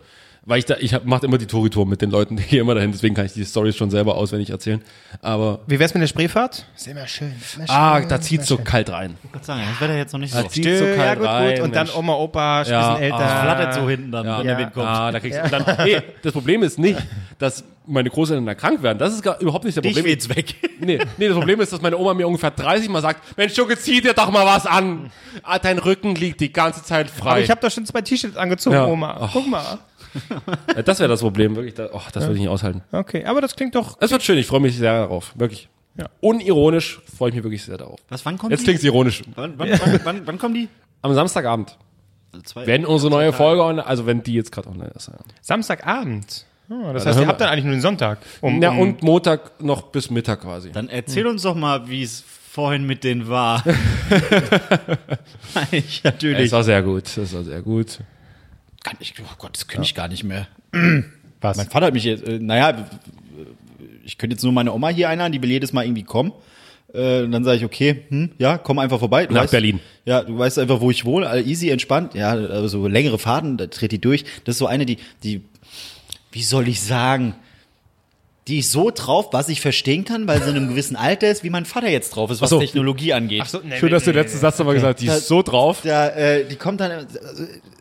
Weil 0.49 0.59
ich 0.59 0.65
da, 0.65 0.75
ich 0.79 0.95
mache 1.03 1.25
immer 1.25 1.37
die 1.37 1.45
Touri-Tour 1.45 1.85
mit 1.85 2.01
den 2.01 2.09
Leuten, 2.09 2.37
die 2.37 2.43
hier 2.43 2.61
immer 2.61 2.73
dahin, 2.73 2.93
deswegen 2.93 3.13
kann 3.13 3.25
ich 3.25 3.33
die 3.33 3.43
Storys 3.43 3.75
schon 3.75 3.89
selber 3.89 4.15
auswendig 4.15 4.49
erzählen. 4.49 4.81
Aber, 5.21 5.59
Wie 5.67 5.77
wär's 5.77 5.93
mit 5.93 6.01
der 6.01 6.07
Spreefahrt? 6.07 6.65
Ist 6.73 6.87
immer 6.87 7.05
schön. 7.05 7.33
Ist 7.37 7.57
immer 7.57 7.65
ah, 7.69 7.99
schön, 7.99 8.07
da 8.07 8.21
zieht's 8.21 8.47
so 8.47 8.57
kalt 8.57 8.89
rein. 8.89 9.17
Ich 9.25 9.33
würde 9.33 9.45
sagen, 9.45 9.61
das 9.69 9.81
Wetter 9.81 9.97
jetzt 9.97 10.13
noch 10.13 10.21
nicht 10.21 10.33
so. 10.33 10.41
Da 10.41 10.47
zieht 10.47 10.63
schön. 10.63 10.77
so 10.77 10.85
ja, 10.85 10.95
kalt 10.95 11.19
gut, 11.19 11.27
rein. 11.27 11.55
gut. 11.55 11.63
Und 11.65 11.75
dann. 11.75 11.89
Oma, 11.93 12.13
Opa, 12.13 12.61
ein 12.61 12.65
Ja, 12.69 12.91
bisschen 12.93 13.03
älter. 13.03 13.17
ah, 13.19 13.41
flattert 13.41 13.73
so 13.73 13.89
hinten 13.89 14.11
dann, 14.13 14.25
wenn 14.25 14.31
Ja. 14.31 14.43
der 14.43 14.57
Wind 14.57 14.73
kommt. 14.73 14.87
Ah, 14.87 15.11
da 15.11 15.19
kriegst 15.19 15.37
du, 15.43 15.49
dann, 15.49 15.65
nee, 15.85 16.01
das 16.23 16.31
Problem 16.31 16.63
ist 16.63 16.79
nicht, 16.79 16.99
dass 17.39 17.65
meine 17.87 18.09
Großeltern 18.09 18.45
da 18.45 18.53
krank 18.53 18.83
werden. 18.83 18.97
Das 18.99 19.13
ist 19.13 19.21
gar, 19.23 19.39
überhaupt 19.41 19.65
nicht 19.65 19.75
der 19.75 19.81
Dich 19.81 19.93
Problem. 19.93 20.11
weht's 20.11 20.29
weg. 20.29 20.55
Nee, 20.79 20.99
nee, 21.17 21.27
das 21.27 21.35
Problem 21.35 21.59
ist, 21.59 21.73
dass 21.73 21.81
meine 21.81 21.97
Oma 21.97 22.13
mir 22.13 22.27
ungefähr 22.27 22.51
30 22.51 22.87
Mal 22.89 23.01
sagt, 23.01 23.35
Mensch, 23.35 23.57
Junge, 23.57 23.75
zieh 23.77 23.99
dir 23.99 24.13
doch 24.13 24.29
mal 24.31 24.45
was 24.45 24.67
an. 24.67 25.09
Ah, 25.41 25.57
dein 25.57 25.79
Rücken 25.79 26.13
liegt 26.13 26.39
die 26.39 26.53
ganze 26.53 26.83
Zeit 26.83 27.09
frei. 27.09 27.31
Aber 27.31 27.39
ich 27.41 27.49
habe 27.49 27.59
doch 27.61 27.71
schon 27.71 27.83
zwei 27.87 28.01
T-Shirts 28.03 28.37
angezogen, 28.37 28.75
Ja. 28.75 28.85
Oma. 28.85 29.27
Guck 29.33 29.47
mal. 29.47 29.79
Das 30.85 30.99
wäre 30.99 31.09
das 31.09 31.21
Problem, 31.21 31.55
wirklich. 31.55 31.73
Da, 31.73 31.89
oh, 31.91 32.01
das 32.13 32.23
würde 32.23 32.35
ich 32.35 32.41
nicht 32.41 32.49
aushalten. 32.49 32.83
Okay, 32.91 33.25
aber 33.25 33.41
das 33.41 33.55
klingt 33.55 33.75
doch. 33.75 33.97
Es 33.99 34.11
wird 34.11 34.23
schön, 34.23 34.37
ich 34.37 34.47
freue 34.47 34.59
mich 34.59 34.77
sehr 34.77 35.01
darauf, 35.01 35.31
wirklich. 35.35 35.67
Ja. 35.95 36.05
Unironisch 36.21 36.99
freue 37.17 37.29
ich 37.29 37.35
mich 37.35 37.43
wirklich 37.43 37.63
sehr 37.63 37.77
darauf. 37.77 37.99
Was, 38.09 38.23
wann 38.25 38.37
kommt 38.37 38.51
Jetzt 38.51 38.63
klingt's 38.63 38.83
ironisch. 38.83 39.23
Wann, 39.35 39.53
wann, 39.57 39.69
wann, 39.79 39.99
wann, 40.03 40.21
wann 40.27 40.37
kommen 40.39 40.53
die? 40.53 40.69
Am 41.01 41.13
Samstagabend. 41.13 41.75
Zwei, 42.45 42.67
Wenn 42.67 42.85
unsere 42.85 43.09
neue 43.09 43.33
Folge, 43.33 43.63
online, 43.63 43.85
also 43.85 44.05
wenn 44.05 44.21
die 44.21 44.33
jetzt 44.33 44.51
gerade 44.51 44.69
online 44.69 44.91
ist. 44.95 45.07
Ja. 45.07 45.15
Samstagabend. 45.41 46.45
Oh, 46.69 46.91
das 46.93 47.03
dann 47.03 47.13
heißt, 47.13 47.21
ihr 47.23 47.27
habt 47.27 47.41
dann 47.41 47.49
eigentlich 47.49 47.65
nur 47.65 47.75
den 47.75 47.81
Sonntag. 47.81 48.19
Um, 48.41 48.61
ja, 48.61 48.71
um, 48.71 48.79
und 48.79 49.03
Montag 49.03 49.61
noch 49.63 49.83
bis 49.83 50.09
Mittag 50.09 50.41
quasi. 50.41 50.71
Dann 50.71 50.89
erzähl 50.89 51.25
uns 51.25 51.43
doch 51.43 51.55
mal, 51.55 51.89
wie 51.89 52.03
es 52.03 52.23
vorhin 52.57 52.85
mit 52.85 53.03
denen 53.03 53.29
war. 53.29 53.63
ich, 55.71 56.03
natürlich. 56.03 56.47
Es 56.47 56.51
war 56.51 56.63
sehr 56.63 56.81
gut, 56.83 57.05
das 57.15 57.33
war 57.33 57.43
sehr 57.43 57.61
gut. 57.61 57.99
Kann 58.83 58.97
ich, 58.99 59.13
oh 59.21 59.35
Gott, 59.37 59.55
das 59.55 59.67
könnte 59.67 59.85
ich 59.85 59.95
gar 59.95 60.07
nicht 60.07 60.23
mehr. 60.23 60.47
was? 61.41 61.57
Mein 61.57 61.69
Vater 61.69 61.87
hat 61.87 61.93
mich 61.93 62.03
jetzt, 62.03 62.27
äh, 62.27 62.39
naja, 62.39 62.85
ich 64.03 64.17
könnte 64.17 64.33
jetzt 64.33 64.43
nur 64.43 64.51
meine 64.51 64.73
Oma 64.73 64.89
hier 64.89 65.09
einladen, 65.09 65.31
die 65.31 65.41
will 65.41 65.51
jedes 65.51 65.71
Mal 65.71 65.85
irgendwie 65.85 66.03
kommen. 66.03 66.33
Äh, 66.93 67.23
und 67.23 67.31
dann 67.31 67.43
sage 67.43 67.57
ich, 67.57 67.65
okay, 67.65 68.03
hm, 68.09 68.31
ja, 68.37 68.57
komm 68.57 68.79
einfach 68.79 68.99
vorbei. 68.99 69.25
Du 69.25 69.33
Nach 69.33 69.43
weißt, 69.43 69.51
Berlin. 69.51 69.79
Ja, 70.05 70.23
du 70.23 70.37
weißt 70.37 70.59
einfach, 70.59 70.81
wo 70.81 70.89
ich 70.89 71.05
wohne, 71.05 71.27
all 71.27 71.45
easy, 71.45 71.69
entspannt. 71.69 72.13
Ja, 72.13 72.31
also 72.31 72.67
so 72.67 72.87
längere 72.87 73.19
Fahrten, 73.19 73.57
da 73.57 73.67
dreht 73.67 73.91
die 73.91 74.01
durch. 74.01 74.23
Das 74.45 74.55
ist 74.55 74.59
so 74.59 74.67
eine, 74.67 74.85
die, 74.85 74.97
die, 75.23 75.41
wie 76.37 76.43
soll 76.43 76.67
ich 76.67 76.81
sagen, 76.81 77.33
die 78.47 78.59
ist 78.59 78.71
so 78.71 78.91
drauf, 78.91 79.29
was 79.31 79.49
ich 79.49 79.59
verstehen 79.59 80.05
kann, 80.05 80.27
weil 80.27 80.39
sie 80.43 80.51
in 80.51 80.55
einem 80.55 80.69
gewissen 80.69 80.95
Alter 80.95 81.31
ist, 81.31 81.43
wie 81.43 81.49
mein 81.49 81.65
Vater 81.65 81.89
jetzt 81.89 82.11
drauf 82.11 82.29
ist, 82.29 82.41
was 82.41 82.51
so. 82.51 82.59
Technologie 82.59 83.11
angeht. 83.13 83.41
Ach 83.43 83.49
so, 83.49 83.59
nee, 83.63 83.79
Schön, 83.79 83.89
dass 83.89 84.03
du 84.03 84.11
den 84.11 84.21
letzten 84.21 84.37
Satz 84.37 84.59
nochmal 84.59 84.75
gesagt 84.75 84.99
hast. 84.99 85.01
Die 85.01 85.07
ist 85.07 85.27
so 85.27 85.41
drauf. 85.41 85.79
Da, 85.83 86.09
äh, 86.09 86.45
die 86.45 86.55
kommt 86.55 86.79
dann, 86.79 87.07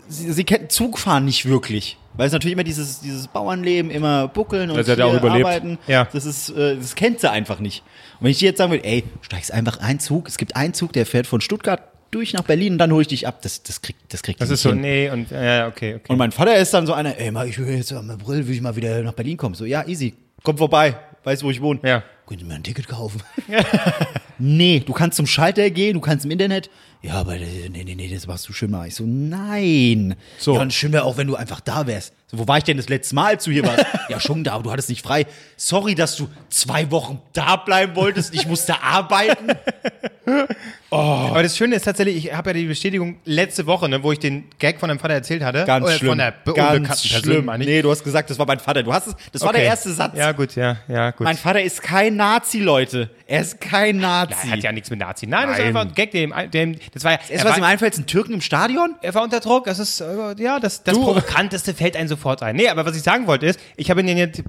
sie, 0.09 0.32
sie 0.32 0.44
kennt 0.44 0.72
Zugfahren 0.72 1.26
nicht 1.26 1.44
wirklich. 1.44 1.98
Weil 2.14 2.28
es 2.28 2.32
natürlich 2.32 2.54
immer 2.54 2.64
dieses, 2.64 3.00
dieses 3.00 3.28
Bauernleben, 3.28 3.90
immer 3.90 4.26
buckeln 4.28 4.70
und 4.70 4.82
sie 4.82 4.90
hat 4.90 4.98
ja 4.98 5.04
auch 5.04 5.12
überlebt. 5.12 5.44
arbeiten. 5.44 5.78
Ja. 5.86 6.09
Das 6.11 6.24
ist, 6.24 6.48
äh, 6.48 6.76
das 6.76 6.94
kennt 6.94 7.20
sie 7.20 7.30
einfach 7.30 7.59
nicht. 7.59 7.82
Und 8.20 8.24
wenn 8.24 8.30
ich 8.30 8.38
dir 8.38 8.46
jetzt 8.46 8.59
sagen 8.59 8.72
würde, 8.72 8.84
ey, 8.84 9.04
steigst 9.20 9.52
einfach 9.52 9.80
ein 9.80 10.00
Zug, 10.00 10.28
es 10.28 10.38
gibt 10.38 10.57
einen 10.57 10.72
Zug, 10.72 10.94
der 10.94 11.04
fährt 11.04 11.26
von 11.26 11.42
Stuttgart 11.42 11.82
durch 12.11 12.32
nach 12.32 12.42
Berlin 12.42 12.74
und 12.74 12.78
dann 12.78 12.92
hole 12.92 13.02
ich 13.02 13.09
dich 13.09 13.26
ab. 13.26 13.42
Das, 13.42 13.62
das 13.62 13.82
kriegt, 13.82 14.12
das 14.12 14.22
kriegt 14.22 14.40
Das 14.40 14.48
ist 14.50 14.52
nicht 14.52 14.62
so, 14.62 14.70
hin. 14.70 14.80
nee, 14.80 15.11
und, 15.11 15.30
ja, 15.30 15.68
okay, 15.68 15.96
okay. 15.96 16.12
Und 16.12 16.18
mein 16.18 16.32
Vater 16.32 16.57
ist 16.57 16.72
dann 16.72 16.86
so 16.86 16.92
einer, 16.92 17.18
ey, 17.18 17.30
mal, 17.30 17.48
ich 17.48 17.59
will 17.59 17.68
jetzt 17.68 17.92
am 17.92 18.11
April, 18.11 18.46
will 18.46 18.54
ich 18.54 18.61
mal 18.61 18.76
wieder 18.76 19.02
nach 19.02 19.12
Berlin 19.12 19.36
kommen. 19.36 19.54
So, 19.54 19.64
ja, 19.64 19.86
easy, 19.86 20.14
komm 20.42 20.59
vorbei, 20.59 20.96
weißt 21.24 21.42
wo 21.42 21.50
ich 21.50 21.61
wohne. 21.61 21.80
Ja. 21.82 22.02
Könnt 22.26 22.40
ihr 22.40 22.46
mir 22.46 22.54
ein 22.54 22.64
Ticket 22.64 22.88
kaufen? 22.88 23.22
nee, 24.38 24.82
du 24.84 24.92
kannst 24.92 25.16
zum 25.16 25.26
Schalter 25.26 25.70
gehen, 25.70 25.94
du 25.94 26.00
kannst 26.00 26.24
im 26.24 26.32
Internet. 26.32 26.70
Ja, 27.02 27.14
aber 27.14 27.36
äh, 27.36 27.68
nee, 27.70 27.84
nee, 27.84 27.94
nee, 27.94 28.11
das 28.12 28.26
machst 28.26 28.48
du 28.48 28.68
mal. 28.68 28.88
Ich 28.88 28.96
so, 28.96 29.04
nein. 29.07 30.16
So. 30.38 30.57
Ja, 30.57 30.68
schön 30.70 30.92
wäre 30.92 31.04
auch, 31.04 31.16
wenn 31.16 31.28
du 31.28 31.36
einfach 31.36 31.61
da 31.61 31.86
wärst. 31.86 32.12
So, 32.29 32.39
wo 32.39 32.49
war 32.49 32.59
ich 32.59 32.64
denn 32.64 32.77
das 32.77 32.89
letzte 32.89 33.14
Mal, 33.14 33.27
als 33.35 33.45
du 33.45 33.53
hier 33.53 33.64
warst? 33.64 33.87
ja, 34.09 34.18
schon 34.18 34.43
da, 34.43 34.55
aber 34.55 34.64
du 34.64 34.72
hattest 34.72 34.89
nicht 34.89 35.05
frei. 35.05 35.27
Sorry, 35.57 35.95
dass 35.95 36.16
du 36.16 36.29
zwei 36.49 36.91
Wochen 36.91 37.21
da 37.33 37.55
bleiben 37.57 37.95
wolltest. 37.95 38.34
Ich 38.34 38.46
musste 38.49 38.83
arbeiten. 38.83 39.53
Aber 40.91 41.42
das 41.42 41.57
Schöne 41.57 41.76
ist 41.76 41.84
tatsächlich, 41.84 42.26
ich 42.26 42.33
habe 42.34 42.50
ja 42.50 42.55
die 42.55 42.64
Bestätigung 42.67 43.18
letzte 43.25 43.67
Woche, 43.67 43.88
ne, 43.88 44.03
wo 44.03 44.13
ich 44.13 44.18
den 44.18 44.45
Gag 44.59 44.80
von 44.80 44.88
deinem 44.88 44.99
Vater 44.99 45.14
erzählt 45.14 45.42
hatte. 45.42 45.64
Ganz 45.64 45.84
Oder 45.84 45.95
schlimm. 45.95 46.09
Von 46.11 46.18
der 46.18 46.33
Ganz 46.55 47.03
Person, 47.09 47.22
schlimm. 47.22 47.50
ich. 47.61 47.67
Nee, 47.67 47.83
du 47.83 47.91
hast 47.91 48.03
gesagt, 48.03 48.30
das 48.30 48.38
war 48.38 48.46
mein 48.46 48.59
Vater. 48.59 48.83
Du 48.83 48.92
hast 48.92 49.09
es, 49.09 49.14
das 49.33 49.42
war 49.42 49.53
der 49.53 49.63
Okay. 49.63 49.68
erste 49.68 49.92
Satz. 49.92 50.17
Ja, 50.17 50.33
gut, 50.33 50.55
ja, 50.57 50.79
ja, 50.88 51.11
gut. 51.11 51.25
Mein 51.25 51.37
Vater 51.37 51.61
ist 51.63 51.83
kein 51.83 52.17
Nazi, 52.17 52.61
Leute. 52.61 53.11
Er 53.26 53.41
ist 53.41 53.61
kein 53.61 53.99
Nazi. 53.99 54.34
Er 54.46 54.50
hat 54.53 54.63
ja 54.63 54.72
nichts 54.72 54.91
mit 54.91 55.00
Nazi. 55.00 55.26
Nein, 55.26 55.49
das 55.49 55.59
ist 55.59 55.64
einfach 55.64 55.83
ein 55.83 55.95
Gag, 55.95 56.11
dem, 56.13 56.33
dem, 56.53 56.76
das 56.92 57.05
war 57.05 57.13
ja, 57.13 57.18
was 57.34 57.45
war- 57.45 57.59
ihm 57.59 57.64
einfällt, 57.64 57.95
sind 57.95 58.07
Türken 58.07 58.34
im 58.34 58.41
Stadion? 58.41 58.95
er 59.03 59.14
war 59.14 59.22
unter 59.22 59.41
Druck, 59.41 59.64
das 59.67 59.79
ist, 59.79 60.00
äh, 60.00 60.34
ja, 60.38 60.59
das, 60.61 60.83
das 60.83 60.96
Provokanteste 60.96 61.75
fällt 61.75 61.96
einem 61.96 62.09
sofort 62.17 62.43
ein. 62.43 62.57
Nee, 62.57 62.68
aber 62.68 62.84
was 62.84 62.97
ich 62.97 63.03
sagen 63.03 63.26
wollte 63.26 63.47
ist, 63.47 63.61
ich 63.76 63.91
habe 63.91 64.01
ihn 64.01 64.17
jetzt, 64.17 64.43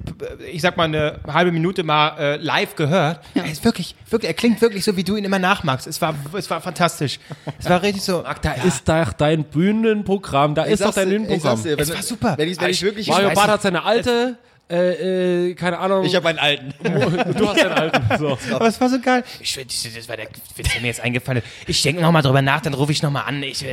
ich 0.52 0.62
sag 0.62 0.78
mal, 0.78 0.86
eine 0.86 1.20
halbe 1.28 1.52
Minute 1.52 1.84
mal 1.84 2.18
äh, 2.18 2.36
live 2.38 2.76
gehört. 2.76 3.22
Er 3.36 3.46
ist 3.46 3.64
wirklich, 3.64 3.96
wirklich, 4.10 4.30
er 4.30 4.34
klingt 4.34 4.62
wirklich 4.62 4.84
so, 4.84 4.96
wie 4.96 5.04
du 5.04 5.16
ihn 5.16 5.26
immer 5.26 5.40
nachmachst. 5.40 5.88
Es 5.88 6.02
war, 6.02 6.16
es 6.34 6.50
war 6.50 6.62
fantastisch. 6.62 7.20
Es 7.60 7.70
war 7.70 7.82
richtig 7.82 8.04
so. 8.04 8.24
Da 8.42 8.54
ist 8.54 8.88
doch 8.88 9.14
dein 9.14 9.44
Bühnenprogramm, 9.44 10.56
da 10.56 10.64
ist 10.64 10.84
doch 10.84 10.94
dein 10.94 11.10
Bühnenprogramm. 11.10 11.60
Es 11.66 11.94
war 11.94 12.02
super. 12.02 12.34
Wenn 12.38 12.50
ich, 12.50 12.60
wenn 12.60 12.70
ich 12.70 12.82
wirklich. 12.82 13.08
Mario 13.08 13.32
Barth 13.32 13.50
hat 13.50 13.62
seine 13.62 13.84
alte, 13.84 14.38
äh, 14.70 15.50
äh, 15.50 15.54
keine 15.56 15.80
Ahnung. 15.80 16.04
ich 16.04 16.16
habe 16.16 16.28
einen 16.28 16.40
alten. 16.40 16.74
du 16.84 17.48
hast 17.48 17.62
deinen 17.62 17.72
alten. 17.72 18.18
So. 18.18 18.38
Aber 18.56 18.68
es 18.68 18.82
war 18.82 18.90
so 18.90 19.00
geil. 19.00 19.24
Ich, 19.40 19.54
das 19.54 19.94
das 19.96 20.10
war 20.10 20.18
der 20.18 20.28
Witz, 20.56 20.74
der 20.74 20.82
mir 20.82 20.88
jetzt 20.88 21.00
eingefallen 21.00 21.42
ist. 21.42 21.70
Ich 21.70 21.82
denke 21.82 22.02
nochmal 22.02 22.22
drüber 22.22 22.42
nach, 22.42 22.62
dann 22.62 22.74
rufe 22.74 22.92
ich 22.92 23.02
nochmal 23.02 23.24
an. 23.28 23.42
Ich, 23.44 23.64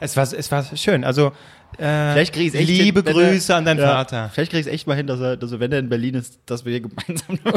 es, 0.00 0.16
war, 0.16 0.22
es 0.22 0.50
war 0.52 0.64
schön. 0.76 1.02
Also, 1.04 1.32
äh, 1.78 2.12
Vielleicht 2.12 2.32
krieg 2.34 2.46
ich's 2.46 2.54
echt 2.54 2.68
liebe 2.68 3.00
hin, 3.00 3.06
wenn 3.06 3.16
er- 3.24 3.30
Grüße 3.30 3.54
an 3.54 3.64
deinen 3.64 3.80
Ja. 3.80 3.86
Vater. 3.94 4.30
Vielleicht 4.32 4.50
krieg 4.50 4.60
ich 4.60 4.66
es 4.66 4.72
echt 4.72 4.86
mal 4.86 4.96
hin, 4.96 5.06
dass 5.06 5.20
er, 5.20 5.36
dass 5.36 5.52
er, 5.52 5.60
wenn 5.60 5.72
er 5.72 5.78
in 5.78 5.88
Berlin 5.88 6.14
ist, 6.14 6.38
dass 6.46 6.64
wir 6.64 6.72
hier 6.72 6.80
gemeinsam. 6.80 7.38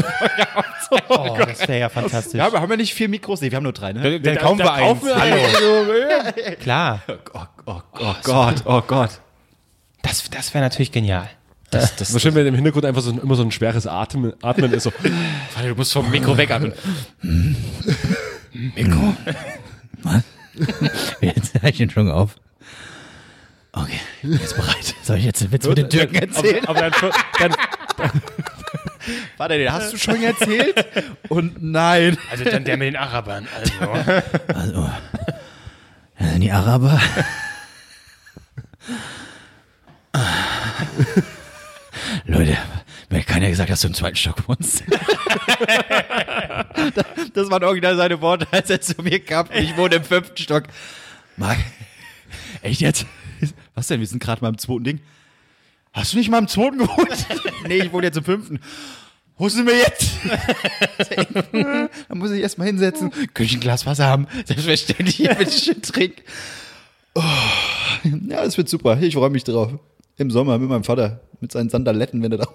Oh, 1.10 1.36
das 1.38 1.68
wäre 1.68 1.80
ja 1.80 1.90
fantastisch. 1.90 2.36
ja, 2.38 2.50
wir 2.52 2.62
haben 2.62 2.70
ja 2.72 2.78
nicht 2.78 2.94
vier 2.94 3.10
Mikros. 3.10 3.42
Nee, 3.42 3.52
wir 3.52 3.58
haben 3.58 3.64
nur 3.64 3.74
drei, 3.74 3.92
ne? 3.92 4.22
dann 4.22 4.38
kaufen 4.38 4.60
wir 4.60 4.72
eins. 4.72 5.04
wir 5.04 5.16
Hallo. 5.20 6.56
Klar. 6.62 7.02
Oh, 7.34 7.42
oh, 7.66 7.82
oh 8.00 8.14
Gott, 8.24 8.56
oh 8.64 8.82
Gott. 8.88 9.20
Das, 10.02 10.24
das 10.30 10.54
wäre 10.54 10.64
natürlich 10.64 10.94
genial. 10.94 11.30
Das, 11.72 11.98
das, 11.98 12.08
So 12.08 12.20
schön, 12.20 12.34
wenn 12.36 12.48
im 12.48 12.56
Hintergrund 12.56 12.86
einfach 12.86 13.02
so, 13.02 13.12
ein- 13.12 13.20
immer 13.20 13.36
so 13.36 13.44
ein 13.44 13.52
schweres 13.52 13.86
Atmen, 13.86 14.32
Atmen 14.42 14.72
ist. 14.72 14.84
So. 14.84 14.94
du 15.62 15.76
musst 15.76 15.92
vom 15.92 16.10
Mikro 16.10 16.38
wegatmen. 16.38 16.72
Mikro? 18.54 19.14
Was? 20.04 20.24
Jetzt 21.20 21.54
höre 21.62 21.70
ich 21.70 21.78
den 21.78 21.90
schon 21.90 22.10
auf. 22.10 22.36
Okay, 23.82 24.00
jetzt 24.24 24.56
bereit. 24.56 24.96
Soll 25.04 25.18
ich 25.18 25.26
jetzt 25.26 25.42
den 25.42 25.52
Witz 25.52 25.68
mit 25.68 25.78
den 25.78 25.90
Türken 25.90 26.16
erzählen? 26.16 26.66
Aber, 26.66 26.86
aber 26.86 27.12
dann, 27.40 27.56
dann, 27.98 28.22
Warte, 29.38 29.58
den 29.58 29.72
hast 29.72 29.94
du 29.94 29.98
schon 29.98 30.22
erzählt? 30.22 30.86
Und 31.30 31.62
nein. 31.62 32.18
Also 32.30 32.44
dann 32.44 32.64
der 32.66 32.78
mit 32.78 32.88
den 32.88 32.96
Arabern. 32.96 33.48
Also. 33.56 34.90
Also, 36.20 36.40
die 36.40 36.52
Araber. 36.52 37.00
Leute, 42.26 42.58
mir 43.10 43.20
hat 43.20 43.28
keiner 43.28 43.50
gesagt, 43.50 43.70
dass 43.70 43.82
du 43.82 43.88
im 43.88 43.94
zweiten 43.94 44.16
Stock 44.16 44.48
wohnst. 44.48 44.84
das, 46.96 47.06
das 47.34 47.50
waren 47.50 47.64
original 47.64 47.96
seine 47.96 48.20
Worte, 48.22 48.48
als 48.52 48.70
er 48.70 48.82
zu 48.82 49.02
mir 49.02 49.24
kam. 49.24 49.48
Ich 49.54 49.78
wohne 49.78 49.96
im 49.96 50.04
fünften 50.04 50.38
Stock. 50.38 50.64
Marc, 51.38 51.60
echt 52.62 52.82
jetzt? 52.82 53.06
Was 53.78 53.86
denn? 53.86 54.00
Wir 54.00 54.08
sind 54.08 54.24
gerade 54.24 54.42
mal 54.42 54.50
im 54.50 54.58
zweiten 54.58 54.84
Ding. 54.86 55.00
Hast 55.94 56.12
du 56.12 56.18
nicht 56.18 56.32
mal 56.32 56.40
im 56.40 56.48
zweiten 56.48 56.80
gewohnt? 56.80 57.28
nee, 57.68 57.78
ich 57.78 57.94
wohne 57.94 58.08
jetzt 58.08 58.18
im 58.18 58.24
fünften. 58.24 58.60
Wo 59.38 59.50
sind 59.50 59.68
wir 59.68 59.78
jetzt? 59.78 60.14
da 62.10 62.16
muss 62.16 62.32
ich 62.32 62.42
erst 62.42 62.58
mal 62.58 62.66
hinsetzen, 62.66 63.12
Küchenglas 63.36 63.86
Wasser 63.86 64.08
haben, 64.08 64.26
selbstverständlich 64.46 65.18
hier 65.18 65.36
bitte 65.36 65.52
schön 65.52 65.80
trinken. 65.84 66.24
Oh, 67.14 67.22
ja, 68.04 68.44
das 68.44 68.58
wird 68.58 68.68
super. 68.68 69.00
Ich 69.00 69.14
freue 69.14 69.30
mich 69.30 69.44
drauf. 69.44 69.74
Im 70.18 70.32
Sommer 70.32 70.58
mit 70.58 70.70
meinem 70.70 70.84
Vater, 70.84 71.20
mit 71.40 71.52
seinen 71.52 71.70
Sandaletten, 71.70 72.22
wenn 72.24 72.32
er 72.32 72.40
da 72.40 72.48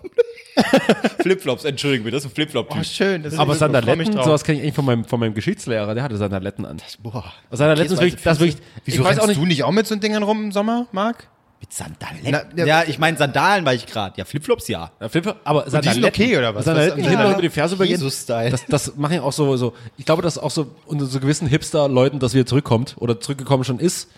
Flipflops, 1.21 1.65
entschuldigen 1.65 2.05
wir, 2.05 2.13
das 2.13 2.25
ist 2.25 2.31
ein 2.31 2.35
Flipflop-Typ. 2.35 2.81
Oh, 2.81 2.85
schön. 2.85 3.23
Das 3.23 3.39
aber 3.39 3.53
ich 3.53 3.59
Sandaletten, 3.59 4.13
drauf. 4.15 4.25
sowas 4.25 4.45
kenne 4.45 4.59
ich 4.59 4.65
eigentlich 4.65 4.75
von 4.75 4.85
meinem, 4.85 5.05
von 5.05 5.21
meinem 5.21 5.35
Geschichtslehrer, 5.35 5.95
der 5.95 6.03
hatte 6.03 6.17
Sandaletten 6.17 6.67
an. 6.67 6.79
Boah. 7.03 7.33
Sandaletten 7.51 7.93
ist 7.95 8.01
wirklich, 8.01 8.23
das 8.23 8.39
ist 8.39 8.41
wirklich, 8.41 8.57
Wieso 8.85 9.03
ich 9.03 9.09
weiß 9.09 9.19
auch 9.21 9.27
nicht, 9.27 9.41
du 9.41 9.47
nicht 9.47 9.63
auch 9.65 9.71
mit 9.71 9.87
so 9.87 9.95
Dingern 9.95 10.23
rum 10.23 10.45
im 10.45 10.53
Sommer, 10.53 10.87
Marc? 10.93 11.29
Mit 11.61 11.73
Sandaletten? 11.73 12.31
Na, 12.33 12.43
ja, 12.57 12.67
ja, 12.67 12.89
ich 12.89 12.99
meine 12.99 13.17
Sandalen 13.17 13.65
war 13.65 13.73
ich 13.73 13.87
gerade. 13.87 14.15
Ja, 14.19 14.25
Flipflops 14.25 14.67
ja. 14.67 14.91
Ja, 15.01 15.09
Flipper, 15.09 15.37
aber 15.45 15.63
die 15.63 15.71
Sandaletten, 15.71 16.03
sind 16.03 16.13
okay, 16.13 16.37
oder 16.37 16.55
was? 16.57 16.65
Sandaletten, 16.65 16.97
die 16.99 17.03
Was- 17.05 17.09
hinten 17.11 17.23
Ja. 17.23 17.29
noch 17.29 17.35
über 17.35 17.43
die 17.43 17.51
Ferse 17.51 17.75
übergehen. 17.77 18.01
Jesus-Style. 18.01 18.51
Das, 18.51 18.67
das 18.67 18.97
machen 18.97 19.15
ja 19.15 19.23
auch 19.23 19.33
so, 19.33 19.57
so, 19.57 19.73
ich 19.97 20.05
glaube, 20.05 20.23
dass 20.23 20.39
auch 20.39 20.51
so 20.51 20.75
unter 20.87 21.07
so 21.07 21.21
gewissen 21.21 21.47
Hipster-Leuten, 21.47 22.19
dass 22.19 22.35
wieder 22.35 22.47
zurückkommt 22.47 22.97
oder 22.99 23.21
zurückgekommen 23.21 23.63
schon 23.63 23.79
ist. 23.79 24.09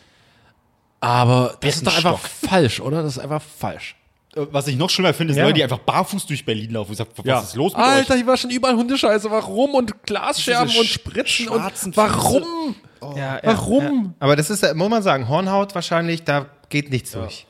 Aber 1.05 1.57
das 1.61 1.77
ist 1.77 1.87
doch 1.87 1.97
einfach 1.97 2.19
falsch, 2.19 2.81
oder? 2.81 3.03
Das 3.03 3.17
ist 3.17 3.23
einfach 3.23 3.43
falsch. 3.43 3.97
Was 4.37 4.67
ich 4.67 4.77
noch 4.77 4.91
schlimmer 4.91 5.15
finde, 5.15 5.33
sind 5.33 5.39
Ja. 5.41 5.45
Leute, 5.47 5.55
die 5.59 5.63
einfach 5.63 5.79
barfuß 5.79 6.27
durch 6.27 6.45
Berlin 6.45 6.73
laufen. 6.73 6.91
Ich 6.93 6.99
sag, 6.99 7.07
was 7.25 7.45
ist 7.45 7.55
los 7.55 7.73
mit 7.73 7.81
Alter, 7.81 8.15
euch? 8.15 8.19
hier 8.19 8.27
war 8.27 8.37
schon 8.37 8.51
überall 8.51 8.75
Hundescheiße. 8.75 9.31
Warum? 9.31 9.75
Und 9.75 10.03
Glasscherben 10.05 10.75
und 10.77 10.87
Spritzen 10.87 11.49
und 11.49 11.63
warum? 11.97 12.75
Ja, 13.17 13.37
ja, 13.37 13.41
Warum? 13.45 13.85
Ja. 14.07 14.15
Aber 14.19 14.35
das 14.35 14.51
ist, 14.51 14.63
ja, 14.63 14.73
muss 14.75 14.89
man 14.89 15.03
sagen, 15.03 15.29
Hornhaut 15.29 15.75
wahrscheinlich, 15.75 16.25
da 16.25 16.47
geht 16.71 16.91
nichts 16.91 17.13
durch. 17.13 17.47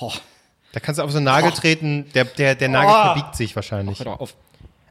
Oh, 0.00 0.12
Da 0.72 0.80
kannst 0.80 0.98
du 0.98 1.04
auf 1.04 1.10
so 1.10 1.16
einen 1.18 1.24
Nagel 1.24 1.52
treten, 1.52 2.06
der, 2.14 2.24
der, 2.26 2.54
der 2.54 2.68
Nagel 2.68 2.90
Oh. 2.92 3.02
verbiegt 3.14 3.36
sich 3.36 3.54
wahrscheinlich. 3.56 4.04
auf. 4.06 4.34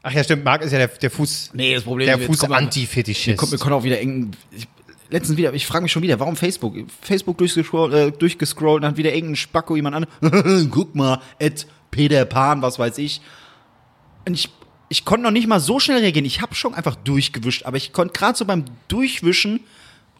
Ach 0.02 0.10
ja, 0.12 0.24
stimmt, 0.24 0.42
Marc 0.44 0.62
ist 0.62 0.72
ja 0.72 0.78
der, 0.78 0.88
der 0.88 1.10
Fuß, 1.10 1.50
Nee, 1.52 1.74
das 1.74 1.84
Problem 1.84 2.06
der 2.06 2.16
ist, 2.18 2.26
Fuß 2.26 2.34
jetzt 2.36 2.40
kommt 2.40 2.50
noch- 2.50 2.58
Anti-Fetischist. 2.58 3.38
Kommt, 3.38 3.52
wir 3.52 3.58
können 3.58 3.74
auch 3.74 3.84
wieder 3.84 4.00
eng. 4.00 4.32
Ich, 4.50 4.66
letztens 5.10 5.36
wieder, 5.38 5.52
ich 5.54 5.66
frage 5.66 5.82
mich 5.82 5.92
schon 5.92 6.02
wieder, 6.02 6.18
warum 6.20 6.36
Facebook? 6.36 6.74
Facebook 7.02 7.38
durchgescrollt, 7.38 7.94
äh, 7.94 8.10
durchgescrollt, 8.12 8.82
dann 8.82 8.90
hat 8.92 8.96
wieder 8.96 9.12
irgendein 9.14 9.36
Spacko 9.36 9.76
jemand 9.76 9.96
an. 9.96 10.06
Guck 10.70 10.94
mal, 10.94 11.20
Ed 11.38 11.66
Peter 11.90 12.24
Pan, 12.24 12.62
was 12.62 12.78
weiß 12.78 12.98
ich. 12.98 13.20
Und 14.26 14.34
ich, 14.34 14.48
ich 14.88 15.04
konnte 15.04 15.22
noch 15.24 15.30
nicht 15.30 15.46
mal 15.48 15.60
so 15.60 15.78
schnell 15.80 15.98
reagieren. 15.98 16.24
Ich 16.26 16.42
habe 16.42 16.54
schon 16.54 16.74
einfach 16.74 16.96
durchgewischt, 16.96 17.64
aber 17.64 17.76
ich 17.76 17.92
konnte 17.92 18.12
gerade 18.12 18.36
so 18.36 18.44
beim 18.44 18.64
Durchwischen. 18.88 19.60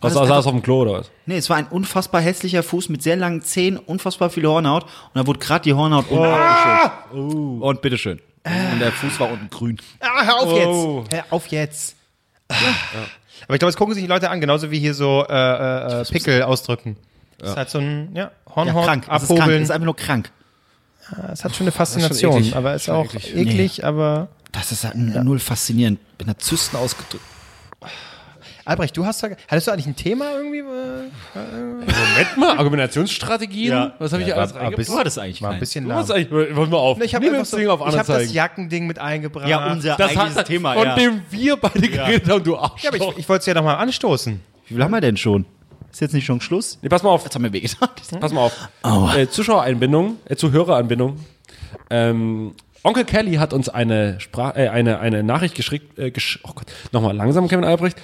Was 0.00 0.14
war 0.14 0.22
das 0.22 0.28
saß 0.28 0.46
auf 0.46 0.52
dem 0.52 0.62
Klo 0.62 0.82
oder 0.82 0.92
was? 0.92 1.10
Nee, 1.24 1.38
es 1.38 1.48
war 1.48 1.56
ein 1.56 1.66
unfassbar 1.68 2.20
hässlicher 2.20 2.62
Fuß 2.62 2.90
mit 2.90 3.02
sehr 3.02 3.16
langen 3.16 3.40
Zehen, 3.42 3.78
unfassbar 3.78 4.28
viel 4.30 4.46
Hornhaut. 4.46 4.84
Und 4.84 4.90
da 5.14 5.26
wurde 5.26 5.38
gerade 5.40 5.62
die 5.62 5.72
Hornhaut 5.72 6.10
unten 6.10 6.24
abgeschüttet. 6.24 7.62
Und 7.62 7.82
bitteschön. 7.82 8.20
Und 8.44 8.78
der 8.78 8.92
Fuß 8.92 9.18
war 9.18 9.30
unten 9.32 9.48
grün. 9.50 9.78
Ah, 10.00 10.24
hör 10.24 10.36
auf 10.36 10.52
Oh. 10.52 11.00
jetzt. 11.08 11.12
Hör 11.12 11.24
auf 11.30 11.46
jetzt. 11.48 11.96
Aber 13.44 13.54
ich 13.54 13.58
glaube, 13.58 13.70
es 13.70 13.76
gucken 13.76 13.94
sich 13.94 14.02
die 14.04 14.08
Leute 14.08 14.30
an, 14.30 14.40
genauso 14.40 14.70
wie 14.70 14.78
hier 14.78 14.94
so 14.94 15.24
äh, 15.28 15.32
äh, 15.32 16.00
äh, 16.00 16.04
Pickel 16.04 16.42
ausdrücken. 16.42 16.96
Das 17.38 17.50
ist 17.50 17.56
halt 17.56 17.70
so 17.70 17.78
ein 17.78 18.10
ja, 18.14 18.30
Ja, 18.46 18.54
Hornhaut, 18.54 18.84
krank. 18.84 19.06
Das 19.08 19.22
ist 19.22 19.28
krank. 19.28 19.40
Abhobeln. 19.40 19.62
ist 19.62 19.70
einfach 19.70 19.84
nur 19.84 19.96
krank. 19.96 20.30
Es 21.32 21.44
hat 21.44 21.54
schon 21.54 21.64
eine 21.64 21.72
Faszination, 21.72 22.38
eklig. 22.38 22.56
aber 22.56 22.74
ist 22.74 22.86
Schon 22.86 22.96
auch 22.96 23.14
eklig. 23.14 23.34
eklig, 23.36 23.84
aber 23.84 24.28
Das 24.52 24.72
ist 24.72 24.84
halt 24.84 24.96
null 24.96 25.38
faszinierend. 25.38 26.00
Bin 26.18 26.26
da 26.26 26.36
Zysten 26.38 26.76
ausgedrückt. 26.76 27.22
Albrecht, 28.66 28.96
du 28.96 29.06
hast 29.06 29.22
da, 29.22 29.28
hattest 29.46 29.68
du 29.68 29.70
eigentlich 29.70 29.86
ein 29.86 29.94
Thema 29.94 30.32
irgendwie? 30.32 30.58
äh, 30.58 30.62
Moment 30.64 32.36
mal, 32.36 32.58
Argumentationsstrategien? 32.58 33.92
Was 34.00 34.12
habe 34.12 34.22
ich 34.22 34.26
hier 34.26 34.36
alles 34.36 34.54
war, 34.54 34.62
reingebracht? 34.62 34.88
Du 34.88 34.98
hattest 34.98 35.18
eigentlich 35.20 35.40
war 35.40 35.52
ein 35.52 35.60
bisschen 35.60 35.92
hast 35.92 36.10
eigentlich, 36.10 36.56
wollen 36.56 36.72
wir 36.72 36.78
auf. 36.78 37.00
Ich 37.00 37.14
habe 37.14 37.44
so, 37.44 37.68
hab 37.70 38.06
das. 38.06 38.32
Jackending 38.32 38.88
mit 38.88 38.98
eingebracht. 38.98 39.48
Ja, 39.48 39.70
unser 39.70 39.96
Das 39.96 40.10
eigentliches 40.10 40.36
hat, 40.36 40.46
Thema, 40.48 40.74
von 40.74 40.84
ja. 40.84 40.96
dem 40.96 41.22
wir 41.30 41.56
beide 41.56 41.88
geredet 41.88 42.28
haben, 42.28 42.42
du 42.42 42.56
Arschloch. 42.56 42.82
Ja, 42.82 42.90
aber 42.90 43.12
ich, 43.12 43.18
ich 43.18 43.28
wollte 43.28 43.40
es 43.40 43.46
ja 43.46 43.54
noch 43.54 43.62
mal 43.62 43.74
anstoßen. 43.74 44.40
Wie 44.66 44.74
viel 44.74 44.82
haben 44.82 44.90
wir 44.90 45.00
denn 45.00 45.16
schon? 45.16 45.46
Ist 45.92 46.00
jetzt 46.00 46.12
nicht 46.12 46.26
schon 46.26 46.40
Schluss? 46.40 46.78
nee, 46.82 46.88
pass 46.88 47.04
mal 47.04 47.10
auf. 47.10 47.22
Jetzt 47.22 47.36
haben 47.36 47.44
wir 47.44 47.52
wehgetan. 47.52 47.88
Pass 48.20 48.32
mal 48.32 48.50
auf. 48.82 49.16
Äh, 49.16 49.28
Zuschauereinbindung, 49.28 50.16
äh, 50.26 50.36
Zuhöreranbindung. 50.36 51.24
Ähm, 51.88 52.54
Onkel 52.82 53.04
Kelly 53.04 53.36
hat 53.36 53.52
uns 53.52 53.68
eine, 53.68 54.20
Sprach, 54.20 54.56
äh, 54.56 54.68
eine, 54.68 54.98
eine 55.00 55.22
Nachricht 55.22 55.54
geschickt. 55.54 55.98
Äh, 55.98 56.10
gesch 56.10 56.40
oh 56.42 56.52
Gott, 56.54 56.66
nochmal 56.92 57.16
langsam, 57.16 57.48
Kevin 57.48 57.64
Albrecht. 57.64 57.96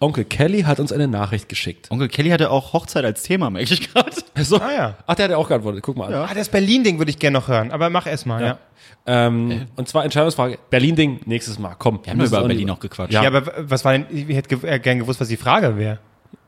Onkel 0.00 0.24
Kelly 0.24 0.62
hat 0.62 0.78
uns 0.80 0.92
eine 0.92 1.08
Nachricht 1.08 1.48
geschickt. 1.48 1.90
Onkel 1.90 2.08
Kelly 2.08 2.30
hatte 2.30 2.50
auch 2.50 2.72
Hochzeit 2.72 3.04
als 3.04 3.22
Thema, 3.22 3.50
merke 3.50 3.72
ich 3.74 3.92
gerade. 3.92 4.10
So. 4.38 4.60
Ah, 4.60 4.72
ja. 4.72 4.96
Ach, 5.06 5.14
der 5.14 5.24
hat 5.24 5.30
ja 5.30 5.36
auch 5.38 5.48
geantwortet. 5.48 5.82
Guck 5.82 5.96
mal. 5.96 6.12
Ah, 6.12 6.34
das 6.34 6.50
Berlin-Ding 6.50 6.98
würde 6.98 7.10
ich 7.10 7.18
gerne 7.18 7.38
noch 7.38 7.48
hören, 7.48 7.70
aber 7.70 7.88
mach 7.88 8.06
erst 8.06 8.26
mal, 8.26 8.42
ja. 8.42 8.58
Ähm, 9.06 9.66
Und 9.76 9.88
zwar 9.88 10.04
Entscheidungsfrage. 10.04 10.58
Berlin-Ding 10.68 11.20
nächstes 11.24 11.58
Mal. 11.58 11.74
Komm. 11.78 12.00
Wir 12.04 12.12
haben 12.12 12.20
über 12.20 12.42
Berlin 12.46 12.66
noch 12.68 12.80
gequatscht. 12.80 13.14
Ja, 13.14 13.22
Ja. 13.22 13.28
aber 13.28 13.50
was 13.58 13.84
war 13.84 13.92
denn, 13.92 14.06
ich 14.10 14.28
hätte 14.36 14.56
ge 14.58 14.68
äh, 14.68 14.78
gern 14.78 14.98
gewusst, 14.98 15.20
was 15.20 15.28
die 15.28 15.36
Frage 15.38 15.76
wäre. 15.78 15.98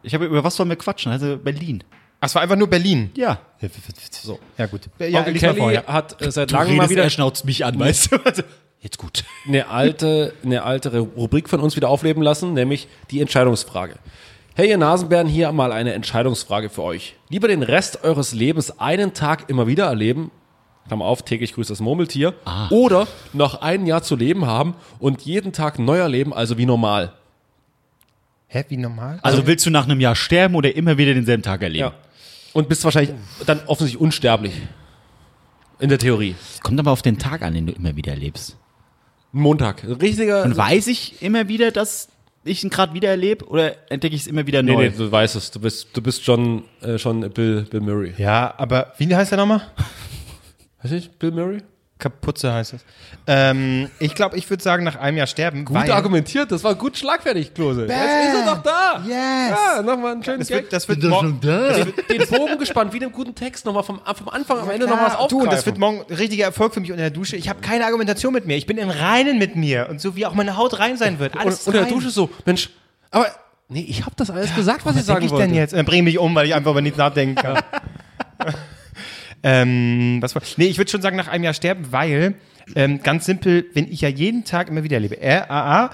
Ich 0.03 0.13
habe 0.15 0.27
über 0.27 0.45
was 0.45 0.59
wollen 0.59 0.69
wir 0.69 0.77
quatschen? 0.77 1.11
Also 1.13 1.39
Berlin. 1.39 1.83
Ach, 2.21 2.27
es 2.27 2.35
war 2.35 2.43
einfach 2.43 2.57
nur 2.57 2.69
Berlin. 2.69 3.11
Ja. 3.15 3.39
So. 4.11 4.39
Ja, 4.59 4.67
gut. 4.67 4.83
Ja, 4.99 5.21
Onkel 5.21 5.35
Kelly 5.35 5.59
vor, 5.59 5.73
ja. 5.73 5.85
hat 5.87 6.21
äh, 6.21 6.31
seit 6.31 6.51
langem 6.51 6.77
mal 6.77 6.91
wieder 6.91 7.05
er 7.05 7.11
schnauzt 7.11 7.45
mich 7.45 7.65
an, 7.65 7.79
weißt 7.79 8.13
du? 8.13 8.19
Also, 8.79 8.85
jetzt 8.85 8.99
gut. 8.99 9.25
eine 9.47 9.69
alte, 9.69 10.35
eine 10.45 10.63
alte 10.63 10.99
Rubrik 10.99 11.49
von 11.49 11.61
uns 11.61 11.77
wieder 11.77 11.89
aufleben 11.89 12.23
lassen, 12.23 12.55
nämlich 12.55 12.89
die 13.11 13.21
Entscheidungsfrage. 13.21 13.95
Hey, 14.55 14.71
ihr 14.71 14.79
Nasenbären, 14.79 15.29
hier 15.29 15.53
mal 15.53 15.71
eine 15.71 15.93
Entscheidungsfrage 15.93 16.69
für 16.69 16.83
euch. 16.83 17.15
Lieber 17.29 17.47
den 17.47 17.63
Rest 17.63 18.03
eures 18.03 18.33
Lebens 18.33 18.81
einen 18.81 19.15
Tag 19.15 19.49
immer 19.49 19.69
wieder 19.69 19.87
erleben, 19.87 20.33
Klammer 20.89 21.05
auf, 21.05 21.23
täglich 21.23 21.55
grüßt 21.55 21.71
das 21.71 21.81
Murmeltier, 21.81 22.35
oder 22.71 23.07
noch 23.33 23.61
ein 23.61 23.87
Jahr 23.87 24.03
zu 24.03 24.17
leben 24.17 24.47
haben 24.47 24.75
und 24.99 25.23
jeden 25.23 25.53
Tag 25.53 25.79
neu 25.79 25.99
erleben, 25.99 26.33
also 26.33 26.59
wie 26.59 26.67
normal. 26.67 27.13
Hä, 28.49 28.65
wie 28.69 28.79
normal? 28.79 29.21
Also 29.23 29.47
willst 29.47 29.67
du 29.67 29.71
nach 29.71 29.85
einem 29.85 30.01
Jahr 30.01 30.17
sterben 30.17 30.55
oder 30.55 30.75
immer 30.75 30.97
wieder 30.97 31.13
denselben 31.15 31.43
Tag 31.43 31.63
erleben? 31.63 31.81
Ja. 31.81 31.95
Und 32.55 32.69
bist 32.69 32.83
wahrscheinlich 32.83 33.15
dann 33.45 33.61
offensichtlich 33.67 34.01
unsterblich. 34.01 34.55
In 35.79 35.91
der 35.91 35.99
Theorie. 35.99 36.35
Kommt 36.63 36.81
aber 36.81 36.91
auf 36.91 37.03
den 37.03 37.19
Tag 37.19 37.43
an, 37.43 37.55
den 37.55 37.67
du 37.67 37.73
immer 37.73 37.95
wieder 37.95 38.13
erlebst. 38.13 38.57
Montag. 39.33 39.85
Richtiger. 40.01 40.45
Und 40.45 40.57
weiß 40.57 40.87
ich 40.87 41.23
immer 41.23 41.49
wieder, 41.49 41.71
dass 41.71 42.09
ich 42.45 42.65
ihn 42.65 42.71
gerade 42.71 42.95
wieder 42.95 43.09
erlebe 43.11 43.45
oder 43.47 43.75
entdecke 43.91 44.15
ich 44.15 44.23
es 44.23 44.27
immer 44.27 44.47
wieder 44.47 44.63
Nee, 44.63 44.73
neu? 44.75 44.83
nee, 44.89 44.95
du 44.97 45.11
weißt 45.11 45.37
es. 45.37 45.51
Du 45.51 45.61
bist, 45.61 45.89
du 45.95 46.01
bist 46.03 46.25
schon, 46.25 46.65
äh, 46.81 46.99
schon 46.99 47.21
Bill, 47.31 47.63
Bill 47.69 47.81
Murray. 47.81 48.15
Ja, 48.17 48.55
aber 48.57 48.93
wie 48.99 49.15
heißt 49.15 49.31
der 49.33 49.39
nochmal? 49.39 49.63
Weißt 50.81 50.93
du 50.93 50.97
nicht, 50.97 51.19
Bill 51.19 51.33
Murray? 51.33 51.59
Kaputze 51.99 52.53
heißt 52.53 52.75
es. 52.75 52.85
Ähm, 53.27 53.91
ich 53.99 54.15
glaube, 54.15 54.37
ich 54.37 54.49
würde 54.49 54.63
sagen, 54.63 54.85
nach 54.85 54.97
einem 54.97 55.17
Jahr 55.17 55.27
sterben. 55.27 55.65
Gut 55.65 55.77
weil 55.77 55.91
argumentiert, 55.91 56.53
das 56.53 56.63
war 56.63 56.75
gut 56.77 56.97
schlagfertig, 56.97 57.55
Klose. 57.55 57.87
Jetzt 57.87 57.91
ist 57.91 58.47
er 58.47 58.55
doch 58.55 58.63
da. 58.63 59.03
Yes. 59.05 59.59
Ja, 59.77 59.83
nochmal 59.83 60.13
einen 60.13 60.23
schönen 60.23 60.39
das 60.39 60.49
Gag. 60.49 60.63
wird, 60.63 60.73
das 60.73 60.89
wird 60.89 61.03
morgen, 61.03 61.41
Den 61.41 62.29
Bogen 62.29 62.59
gespannt, 62.59 62.93
wie 62.93 63.01
einem 63.01 63.13
guten 63.13 63.35
Text, 63.35 63.67
nochmal 63.67 63.83
vom, 63.83 64.01
vom 64.15 64.29
Anfang 64.29 64.61
am 64.61 64.71
Ende 64.71 64.87
noch 64.87 65.01
was 65.01 65.15
du, 65.15 65.19
aufgreifen. 65.19 65.43
und 65.49 65.53
das 65.53 65.67
wird 65.67 65.79
morgen 65.79 66.05
ein 66.09 66.15
richtiger 66.15 66.45
Erfolg 66.45 66.73
für 66.73 66.81
mich 66.81 66.93
unter 66.93 67.03
der 67.03 67.11
Dusche. 67.11 67.37
Ich 67.37 67.49
habe 67.49 67.61
keine 67.61 67.85
Argumentation 67.85 68.33
mit 68.33 68.47
mir. 68.47 68.57
Ich 68.57 68.67
bin 68.67 68.79
im 68.79 68.91
Reinen 68.91 69.39
mit 69.39 69.57
mir. 69.57 69.89
Und 69.91 70.01
so 70.01 70.15
wie 70.15 70.25
auch 70.25 70.35
meine 70.35 70.57
Haut 70.57 70.79
rein 70.79 70.97
sein 70.97 71.19
wird. 71.19 71.37
Alles 71.37 71.67
und, 71.67 71.75
unter 71.75 71.87
der. 71.87 71.93
Dusche 71.93 72.11
so, 72.11 72.31
Mensch, 72.45 72.71
aber, 73.11 73.27
nee, 73.69 73.85
ich 73.89 74.03
habe 74.05 74.15
das 74.17 74.31
alles 74.31 74.55
gesagt, 74.55 74.85
was 74.85 74.95
ich 74.95 75.01
Was 75.01 75.07
sagen 75.07 75.21
denke 75.21 75.27
ich 75.27 75.33
wollte. 75.33 75.47
denn 75.49 75.57
jetzt? 75.57 75.75
Dann 75.75 75.85
bringe 75.85 75.99
ich 76.09 76.15
mich 76.15 76.19
um, 76.19 76.35
weil 76.35 76.47
ich 76.47 76.55
einfach 76.55 76.71
über 76.71 76.81
nichts 76.81 76.99
nachdenken 76.99 77.35
kann. 77.35 77.59
ähm, 79.43 80.19
was 80.21 80.35
war, 80.35 80.43
nee, 80.57 80.67
ich 80.67 80.79
würde 80.79 80.91
schon 80.91 81.03
sagen, 81.03 81.17
nach 81.17 81.29
einem 81.29 81.45
Jahr 81.45 81.55
sterben, 81.55 81.91
weil, 81.91 82.35
ähm, 82.75 83.03
ganz 83.03 83.25
simpel, 83.27 83.67
wenn 83.75 83.91
ich 83.91 84.01
ja 84.01 84.09
jeden 84.09 84.45
Tag 84.45 84.69
immer 84.69 84.83
wieder 84.85 84.97
erlebe, 84.97 85.21
R, 85.21 85.51
A, 85.51 85.85
A, 85.85 85.91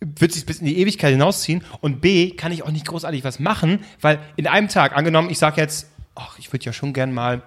wird 0.00 0.32
sich 0.32 0.44
bis 0.44 0.60
in 0.60 0.66
die 0.66 0.78
Ewigkeit 0.78 1.10
hinausziehen 1.10 1.64
und 1.80 2.00
B, 2.00 2.30
kann 2.30 2.52
ich 2.52 2.62
auch 2.62 2.70
nicht 2.70 2.86
großartig 2.86 3.24
was 3.24 3.38
machen, 3.38 3.80
weil 4.00 4.18
in 4.36 4.46
einem 4.46 4.68
Tag, 4.68 4.96
angenommen, 4.96 5.30
ich 5.30 5.38
sage 5.38 5.60
jetzt, 5.60 5.90
ach, 6.14 6.38
ich 6.38 6.52
würde 6.52 6.64
ja 6.64 6.72
schon 6.72 6.92
gern 6.92 7.12
mal 7.12 7.42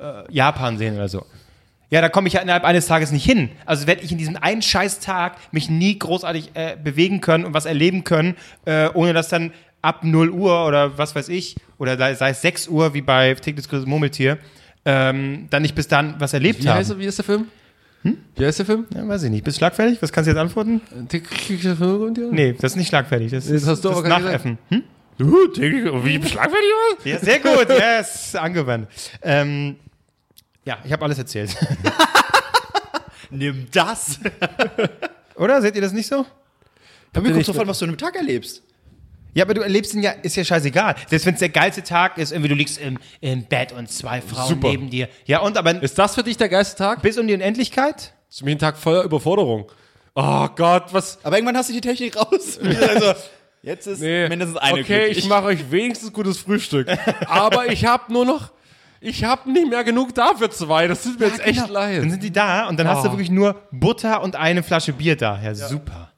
äh, 0.00 0.32
Japan 0.32 0.78
sehen 0.78 0.94
oder 0.94 1.08
so. 1.08 1.26
Ja, 1.90 2.00
da 2.00 2.08
komme 2.08 2.26
ich 2.26 2.34
ja 2.34 2.40
innerhalb 2.40 2.64
eines 2.64 2.86
Tages 2.86 3.12
nicht 3.12 3.24
hin. 3.24 3.50
Also 3.66 3.86
werde 3.86 4.02
ich 4.02 4.10
in 4.10 4.18
diesem 4.18 4.36
einen 4.36 4.62
scheiß 4.62 5.00
Tag 5.00 5.36
mich 5.52 5.68
nie 5.68 5.98
großartig 5.98 6.50
äh, 6.54 6.76
bewegen 6.82 7.20
können 7.20 7.44
und 7.44 7.54
was 7.54 7.66
erleben 7.66 8.02
können, 8.02 8.36
äh, 8.64 8.88
ohne 8.94 9.12
dass 9.12 9.28
dann 9.28 9.52
ab 9.84 10.02
0 10.02 10.30
Uhr 10.30 10.66
oder 10.66 10.96
was 10.98 11.14
weiß 11.14 11.28
ich, 11.28 11.56
oder 11.78 11.96
sei, 11.96 12.14
sei 12.14 12.30
es 12.30 12.42
6 12.42 12.68
Uhr, 12.68 12.94
wie 12.94 13.02
bei 13.02 13.34
Tägliches 13.34 13.68
größtes 13.68 13.86
Murmeltier, 13.88 14.38
ähm, 14.84 15.46
dann 15.50 15.62
nicht 15.62 15.74
bis 15.74 15.88
dann 15.88 16.16
was 16.18 16.32
erlebt 16.32 16.62
Wie, 16.64 16.68
haben. 16.68 16.78
heißt, 16.78 16.98
wie 16.98 17.04
ist 17.06 17.18
der 17.18 17.24
Film? 17.24 17.46
Wie 18.36 18.44
heißt 18.44 18.58
der 18.58 18.66
Film? 18.66 18.86
Ja, 18.94 19.06
weiß 19.08 19.22
ich 19.22 19.30
nicht. 19.30 19.44
Bist 19.44 19.56
du 19.56 19.60
schlagfertig? 19.60 20.00
Was 20.02 20.12
kannst 20.12 20.26
du 20.26 20.32
jetzt 20.32 20.38
antworten? 20.40 20.82
Nee, 22.32 22.52
das 22.52 22.72
ist 22.72 22.76
nicht 22.76 22.88
schlagfertig. 22.88 23.30
Das, 23.30 23.44
Das 23.46 23.62
ist 23.62 23.66
hast 23.66 23.82
du 23.84 23.88
das 23.90 24.02
Nachäffen. 24.02 24.58
Hm? 24.68 24.82
Du, 25.16 25.46
täglich, 25.48 25.84
wie 26.04 26.22
schlagfertig 26.28 26.68
was? 26.98 27.04
Ja, 27.04 27.18
sehr 27.18 27.38
gut. 27.38 27.68
yes, 27.70 28.34
angewandt. 28.34 28.88
Ähm, 29.22 29.76
ja, 30.66 30.78
ich 30.84 30.92
habe 30.92 31.04
alles 31.04 31.18
erzählt. 31.18 31.56
Nimm 33.30 33.66
das. 33.72 34.18
Oder? 35.36 35.62
Seht 35.62 35.74
ihr 35.76 35.82
das 35.82 35.92
nicht 35.92 36.06
so? 36.06 36.26
Bei 37.12 37.20
mir 37.20 37.32
kommt 37.32 37.46
drauf 37.48 37.58
an, 37.58 37.68
was 37.68 37.78
du 37.78 37.84
an 37.86 37.90
einem 37.90 37.98
Tag 37.98 38.16
erlebst. 38.16 38.62
Ja, 39.34 39.44
aber 39.44 39.54
du 39.54 39.60
erlebst 39.62 39.94
ihn 39.94 40.02
ja, 40.02 40.12
ist 40.22 40.36
ja 40.36 40.44
scheißegal. 40.44 40.94
Selbst 41.08 41.26
wenn 41.26 41.34
es 41.34 41.40
der 41.40 41.48
geilste 41.48 41.82
Tag 41.82 42.18
ist, 42.18 42.32
irgendwie 42.32 42.48
du 42.48 42.54
liegst 42.54 42.78
im, 42.78 42.98
im 43.20 43.44
Bett 43.44 43.72
und 43.72 43.90
zwei 43.90 44.20
Frauen 44.20 44.48
Super. 44.48 44.68
neben 44.68 44.90
dir. 44.90 45.08
Ja, 45.26 45.40
und 45.40 45.56
aber 45.58 45.82
Ist 45.82 45.98
das 45.98 46.14
für 46.14 46.22
dich 46.22 46.36
der 46.36 46.48
geilste 46.48 46.76
Tag? 46.76 47.02
bis 47.02 47.18
um 47.18 47.26
die 47.26 47.34
Unendlichkeit? 47.34 48.14
Ist 48.30 48.42
mir 48.42 48.50
jeden 48.50 48.60
Tag 48.60 48.76
voller 48.76 49.02
Überforderung. 49.02 49.70
Oh 50.14 50.48
Gott, 50.54 50.84
was? 50.92 51.18
Aber 51.24 51.36
irgendwann 51.36 51.56
hast 51.56 51.68
du 51.68 51.72
die 51.72 51.80
Technik 51.80 52.16
raus. 52.16 52.58
also, 52.88 53.12
jetzt 53.62 53.86
ist 53.88 54.00
Nee. 54.00 54.28
mindestens 54.28 54.56
eine 54.58 54.80
Okay, 54.80 54.84
glücklich. 54.98 55.18
ich 55.18 55.28
mache 55.28 55.44
euch 55.46 55.70
wenigstens 55.70 56.12
gutes 56.12 56.38
Frühstück. 56.38 56.86
Aber 57.26 57.70
ich 57.72 57.84
habe 57.86 58.12
nur 58.12 58.24
noch, 58.24 58.52
ich 59.00 59.24
habe 59.24 59.50
nicht 59.50 59.68
mehr 59.68 59.82
genug 59.82 60.14
da 60.14 60.34
für 60.38 60.48
zwei. 60.50 60.86
Das 60.86 61.02
tut 61.02 61.18
mir 61.18 61.26
jetzt 61.26 61.44
echt 61.44 61.58
Dann 61.60 61.70
leid. 61.70 62.02
sind 62.02 62.22
die 62.22 62.30
da 62.32 62.68
und 62.68 62.78
dann 62.78 62.86
hast 62.88 63.02
du 63.04 63.08
Oh. 63.08 63.12
wirklich 63.12 63.30
nur 63.30 63.60
Butter 63.72 64.22
und 64.22 64.36
eine 64.36 64.62
Flasche 64.62 64.92
Bier 64.92 65.16
da. 65.16 65.40
Ja, 65.42 65.52
super. 65.54 66.12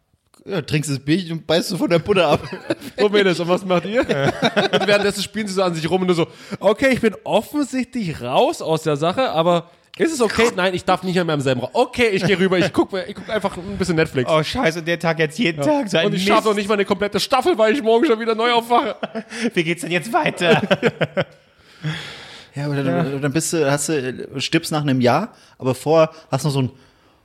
Ja, 0.48 0.62
trinkst 0.62 0.90
das 0.90 1.01
Bierchen 1.01 1.32
und 1.32 1.47
beißt 1.47 1.73
du 1.73 1.77
von 1.77 1.90
der 1.90 1.98
Butter 1.98 2.28
ab. 2.28 2.40
So, 2.98 3.10
Mädels, 3.10 3.39
und 3.40 3.48
was 3.48 3.64
macht 3.64 3.85
ihr? 3.85 4.01
und 4.73 4.86
währenddessen 4.86 5.23
spielen 5.23 5.47
sie 5.47 5.52
so 5.52 5.62
an 5.62 5.74
sich 5.74 5.89
rum 5.90 6.01
und 6.01 6.06
nur 6.06 6.16
so, 6.16 6.27
okay, 6.60 6.89
ich 6.93 7.01
bin 7.01 7.14
offensichtlich 7.24 8.23
raus 8.23 8.62
aus 8.62 8.82
der 8.85 8.97
Sache, 8.97 9.31
aber 9.31 9.70
ist 9.98 10.12
es 10.12 10.20
okay? 10.23 10.51
Nein, 10.56 10.73
ich 10.74 10.85
darf 10.85 11.02
nicht 11.02 11.14
mehr 11.14 11.35
im 11.35 11.40
selben 11.40 11.60
Raum. 11.60 11.70
Okay, 11.74 12.09
ich 12.09 12.24
gehe 12.24 12.39
rüber, 12.39 12.59
ich 12.59 12.73
gucke 12.73 13.05
ich 13.06 13.14
guck 13.14 13.28
einfach 13.28 13.56
ein 13.56 13.77
bisschen 13.77 13.97
Netflix. 13.97 14.31
Oh, 14.31 14.43
scheiße, 14.43 14.78
und 14.78 14.89
der 14.89 14.98
Tag 14.98 15.18
jetzt 15.18 15.39
jeden 15.39 15.62
Tag. 15.62 15.90
So 15.90 15.98
ein 15.98 16.06
und 16.06 16.14
ich 16.14 16.24
schaffe 16.24 16.48
noch 16.48 16.55
nicht 16.55 16.68
mal 16.68 16.74
eine 16.74 16.85
komplette 16.86 17.20
Staffel, 17.20 17.59
weil 17.59 17.74
ich 17.74 17.82
morgen 17.82 18.06
schon 18.06 18.18
wieder 18.18 18.35
neu 18.35 18.52
aufwache. 18.52 18.97
Wie 19.55 19.64
geht's 19.64 19.82
denn 19.82 19.93
jetzt 19.93 20.12
weiter? 20.12 20.62
Ja, 22.55 22.68
oder 22.68 22.82
dann, 22.82 23.20
dann 23.20 23.32
bist 23.32 23.52
du, 23.52 23.70
hast 23.70 23.90
du, 23.90 24.28
stirbst 24.39 24.73
nach 24.73 24.82
einem 24.82 25.01
Jahr, 25.02 25.35
aber 25.59 25.74
vorher 25.74 26.10
hast 26.31 26.44
du 26.44 26.48
noch 26.48 26.55
so 26.55 26.59
einen 26.60 26.70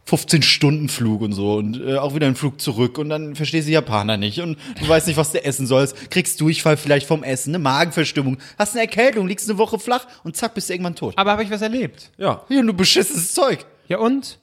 15-Stunden-Flug 0.07 1.21
und 1.21 1.33
so 1.33 1.55
und 1.55 1.79
äh, 1.79 1.97
auch 1.97 2.15
wieder 2.15 2.25
einen 2.25 2.35
Flug 2.35 2.59
zurück 2.59 2.97
und 2.97 3.09
dann 3.09 3.35
verstehst 3.35 3.67
du 3.67 3.69
die 3.69 3.73
Japaner 3.73 4.17
nicht 4.17 4.41
und 4.41 4.57
du 4.79 4.87
weißt 4.87 5.07
nicht, 5.07 5.17
was 5.17 5.31
du 5.31 5.43
essen 5.43 5.67
sollst, 5.67 6.09
kriegst 6.11 6.41
Durchfall 6.41 6.75
vielleicht 6.75 7.07
vom 7.07 7.23
Essen, 7.23 7.51
eine 7.51 7.59
Magenverstimmung, 7.59 8.37
hast 8.57 8.73
eine 8.73 8.81
Erkältung, 8.81 9.27
liegst 9.27 9.49
eine 9.49 9.57
Woche 9.57 9.79
flach 9.79 10.05
und 10.23 10.35
zack, 10.35 10.53
bist 10.53 10.69
du 10.69 10.73
irgendwann 10.73 10.95
tot. 10.95 11.13
aber 11.17 11.31
habe 11.31 11.43
ich 11.43 11.51
was 11.51 11.61
erlebt? 11.61 12.11
Ja. 12.17 12.43
Ja, 12.49 12.61
du 12.61 12.73
beschissenes 12.73 13.33
Zeug. 13.33 13.65
Ja, 13.87 13.97
und? 13.99 14.39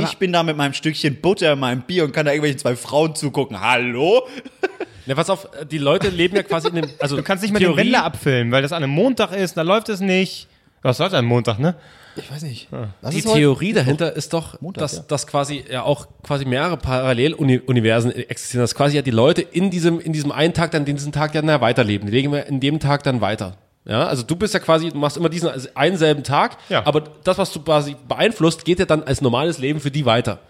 ich 0.00 0.18
bin 0.18 0.32
da 0.32 0.42
mit 0.42 0.56
meinem 0.56 0.74
Stückchen 0.74 1.20
Butter, 1.20 1.56
meinem 1.56 1.82
Bier 1.82 2.04
und 2.04 2.12
kann 2.12 2.24
da 2.24 2.32
irgendwelchen 2.32 2.58
zwei 2.58 2.76
Frauen 2.76 3.14
zugucken. 3.14 3.60
Hallo? 3.60 4.28
Na, 5.06 5.14
pass 5.14 5.30
auf, 5.30 5.48
die 5.70 5.78
Leute 5.78 6.08
leben 6.08 6.36
ja 6.36 6.42
quasi 6.42 6.68
in 6.68 6.74
dem, 6.76 6.86
also 6.98 7.16
Du 7.16 7.22
kannst 7.22 7.42
nicht 7.42 7.52
mal 7.52 7.58
den 7.58 7.68
Theorie, 7.68 7.80
Wendler 7.80 8.04
abfilmen, 8.04 8.52
weil 8.52 8.62
das 8.62 8.72
an 8.72 8.82
einem 8.82 8.92
Montag 8.92 9.32
ist, 9.32 9.56
da 9.56 9.62
läuft 9.62 9.88
es 9.88 10.00
nicht. 10.00 10.48
Was 10.82 10.98
läuft 10.98 11.14
an 11.14 11.20
einem 11.20 11.28
Montag, 11.28 11.58
ne? 11.58 11.74
Ich 12.18 12.30
weiß 12.30 12.42
nicht. 12.42 12.68
Was 13.00 13.12
Die 13.12 13.18
ist 13.18 13.26
heute? 13.26 13.38
Theorie 13.38 13.72
dahinter 13.72 14.14
ist 14.14 14.32
doch, 14.32 14.60
Montag, 14.60 14.80
dass, 14.82 14.96
ja. 14.96 15.04
dass 15.06 15.26
quasi 15.26 15.64
ja 15.70 15.82
auch 15.82 16.06
quasi 16.22 16.44
mehrere 16.44 16.76
Paralleluniversen 16.76 18.12
existieren, 18.12 18.62
dass 18.62 18.74
quasi 18.74 18.96
ja 18.96 19.02
die 19.02 19.10
Leute 19.10 19.42
in 19.42 19.70
diesem, 19.70 20.00
in 20.00 20.12
diesem 20.12 20.32
einen 20.32 20.54
Tag 20.54 20.70
dann 20.72 20.84
diesen 20.84 21.12
Tag 21.12 21.34
ja 21.34 21.42
na, 21.42 21.60
weiterleben. 21.60 22.06
Die 22.06 22.12
legen 22.12 22.32
wir 22.32 22.46
in 22.46 22.60
dem 22.60 22.80
Tag 22.80 23.02
dann 23.02 23.20
weiter. 23.20 23.56
Ja, 23.84 24.06
also 24.06 24.22
du 24.22 24.36
bist 24.36 24.52
ja 24.52 24.60
quasi, 24.60 24.90
du 24.90 24.98
machst 24.98 25.16
immer 25.16 25.30
diesen 25.30 25.48
also 25.48 25.68
einen 25.74 25.96
selben 25.96 26.22
Tag, 26.22 26.58
Ja. 26.68 26.84
aber 26.86 27.02
das, 27.24 27.38
was 27.38 27.52
du 27.52 27.60
quasi 27.60 27.96
beeinflusst, 28.06 28.64
geht 28.64 28.78
ja 28.78 28.84
dann 28.84 29.02
als 29.02 29.22
normales 29.22 29.58
Leben 29.58 29.80
für 29.80 29.90
die 29.90 30.04
weiter. 30.04 30.40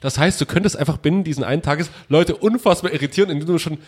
Das 0.00 0.18
heißt, 0.18 0.40
du 0.40 0.46
könntest 0.46 0.76
einfach 0.76 0.98
binnen 0.98 1.24
diesen 1.24 1.44
einen 1.44 1.62
Tages 1.62 1.90
Leute 2.08 2.36
unfassbar 2.36 2.92
irritieren, 2.92 3.30
indem 3.30 3.46
du 3.46 3.58
schon 3.58 3.78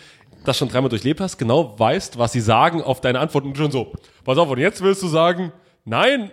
das 0.45 0.57
schon 0.57 0.69
dreimal 0.69 0.89
durchlebt 0.89 1.19
hast, 1.19 1.37
genau 1.37 1.77
weißt, 1.77 2.17
was 2.17 2.31
sie 2.31 2.39
sagen 2.41 2.81
auf 2.81 2.99
deine 3.01 3.19
Antworten 3.19 3.49
und 3.49 3.57
schon 3.57 3.71
so, 3.71 3.93
pass 4.23 4.37
auf, 4.37 4.49
und 4.49 4.57
jetzt 4.57 4.81
willst 4.81 5.03
du 5.03 5.07
sagen, 5.07 5.51
nein, 5.85 6.31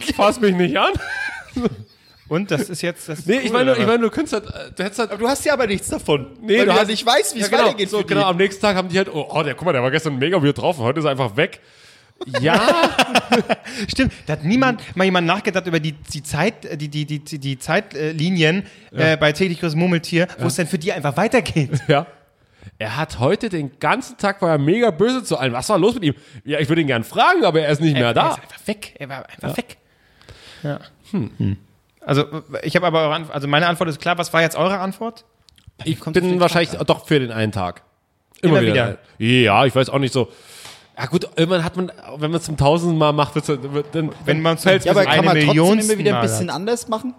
fass 0.16 0.40
mich 0.40 0.54
nicht 0.54 0.76
an. 0.78 0.92
Und 2.28 2.50
das 2.50 2.70
ist 2.70 2.80
jetzt 2.82 3.08
das. 3.08 3.26
Nee, 3.26 3.36
cool, 3.36 3.42
ich 3.44 3.52
meine, 3.52 3.72
ich 3.76 3.86
meine, 3.86 3.98
du 3.98 4.10
könntest 4.10 4.32
halt, 4.32 4.78
du 4.78 4.82
hättest 4.82 4.98
halt, 4.98 5.20
Du 5.20 5.28
hast 5.28 5.44
ja 5.44 5.52
aber 5.52 5.66
nichts 5.66 5.88
davon. 5.88 6.32
nee, 6.40 6.58
weil 6.58 6.66
du 6.66 6.72
ja 6.72 6.78
hast- 6.80 6.88
nicht 6.88 7.04
weißt, 7.04 7.34
wie 7.34 7.40
es 7.40 7.50
ja, 7.50 7.50
genau, 7.56 7.68
weitergeht. 7.68 7.90
So, 7.90 7.98
für 7.98 8.04
genau, 8.06 8.20
die. 8.22 8.26
am 8.26 8.36
nächsten 8.38 8.62
Tag 8.62 8.76
haben 8.76 8.88
die 8.88 8.96
halt, 8.96 9.08
oh, 9.12 9.26
oh, 9.28 9.42
der, 9.42 9.54
guck 9.54 9.66
mal, 9.66 9.72
der 9.72 9.82
war 9.82 9.90
gestern 9.90 10.16
mega 10.18 10.42
weird 10.42 10.56
drauf 10.58 10.78
und 10.78 10.84
heute 10.84 11.00
ist 11.00 11.04
er 11.04 11.10
einfach 11.10 11.36
weg. 11.36 11.60
Ja, 12.40 12.90
Stimmt, 13.88 14.12
da 14.26 14.34
hat 14.34 14.44
niemand 14.44 14.96
mal 14.96 15.04
jemand 15.04 15.26
nachgedacht 15.26 15.66
über 15.66 15.80
die, 15.80 15.92
die 15.92 16.22
Zeit, 16.22 16.64
äh, 16.64 16.76
die, 16.76 16.88
die, 16.88 17.04
die, 17.06 17.18
die, 17.18 17.38
die 17.38 17.58
Zeitlinien 17.58 18.66
äh, 18.92 19.16
bei 19.16 19.32
täglich 19.32 19.58
größtes 19.60 19.76
Murmeltier, 19.76 20.28
wo 20.38 20.46
es 20.46 20.54
dann 20.54 20.66
für 20.68 20.78
die 20.78 20.92
einfach 20.92 21.16
weitergeht. 21.16 21.70
ja. 21.88 22.06
Er 22.78 22.96
hat 22.96 23.18
heute 23.18 23.50
den 23.50 23.78
ganzen 23.78 24.16
Tag 24.16 24.40
war 24.40 24.50
er 24.50 24.58
mega 24.58 24.90
böse 24.90 25.22
zu 25.24 25.36
allen. 25.36 25.52
Was 25.52 25.68
war 25.68 25.78
los 25.78 25.94
mit 25.94 26.04
ihm? 26.04 26.14
Ja, 26.44 26.60
ich 26.60 26.68
würde 26.68 26.80
ihn 26.80 26.86
gern 26.86 27.04
fragen, 27.04 27.44
aber 27.44 27.60
er 27.60 27.68
ist 27.70 27.80
nicht 27.80 27.92
mehr 27.94 28.06
Er 28.06 28.14
da. 28.14 28.30
ist 28.30 28.42
einfach 28.42 28.66
weg. 28.66 28.94
Er 28.98 29.08
war 29.10 29.26
einfach 29.28 29.56
weg. 29.56 29.76
Ja. 30.64 30.80
Hm. 31.10 31.56
Also, 32.00 32.24
ich 32.62 32.74
habe 32.76 32.86
aber 32.86 33.02
eure 33.02 33.14
Antwort, 33.14 33.34
also 33.34 33.46
meine 33.48 33.66
Antwort 33.66 33.88
ist 33.88 34.00
klar. 34.00 34.18
Was 34.18 34.32
war 34.32 34.42
jetzt 34.42 34.56
eure 34.56 34.78
Antwort? 34.78 35.24
Ich 35.84 36.00
kommt 36.00 36.14
bin 36.14 36.40
wahrscheinlich 36.40 36.70
doch 36.86 37.06
für 37.06 37.18
den 37.20 37.30
einen 37.30 37.52
Tag. 37.52 37.82
Immer 38.42 38.62
wieder. 38.62 38.98
Ja, 39.18 39.64
ich 39.64 39.74
weiß 39.74 39.88
auch 39.88 39.98
nicht 39.98 40.12
so. 40.12 40.28
Ja 40.96 41.06
gut, 41.06 41.28
irgendwann 41.36 41.64
hat 41.64 41.76
man, 41.76 41.90
wenn 42.18 42.30
man 42.30 42.38
es 42.38 42.44
zum 42.46 42.56
tausendsten 42.56 42.96
Mal 42.98 43.12
macht, 43.12 43.34
wird's, 43.34 43.48
wird, 43.48 43.86
dann 43.94 44.10
Wenn 44.24 44.40
man 44.40 44.58
fällt's 44.58 44.84
Ja, 44.84 44.92
aber 44.92 45.04
kann 45.04 45.24
man 45.24 45.34
trotzdem 45.34 45.46
Millionsten 45.48 45.90
immer 45.90 45.98
wieder 45.98 46.10
ein 46.12 46.14
Mal 46.16 46.22
bisschen 46.22 46.48
hat. 46.48 46.54
anders 46.56 46.88
machen? 46.88 47.14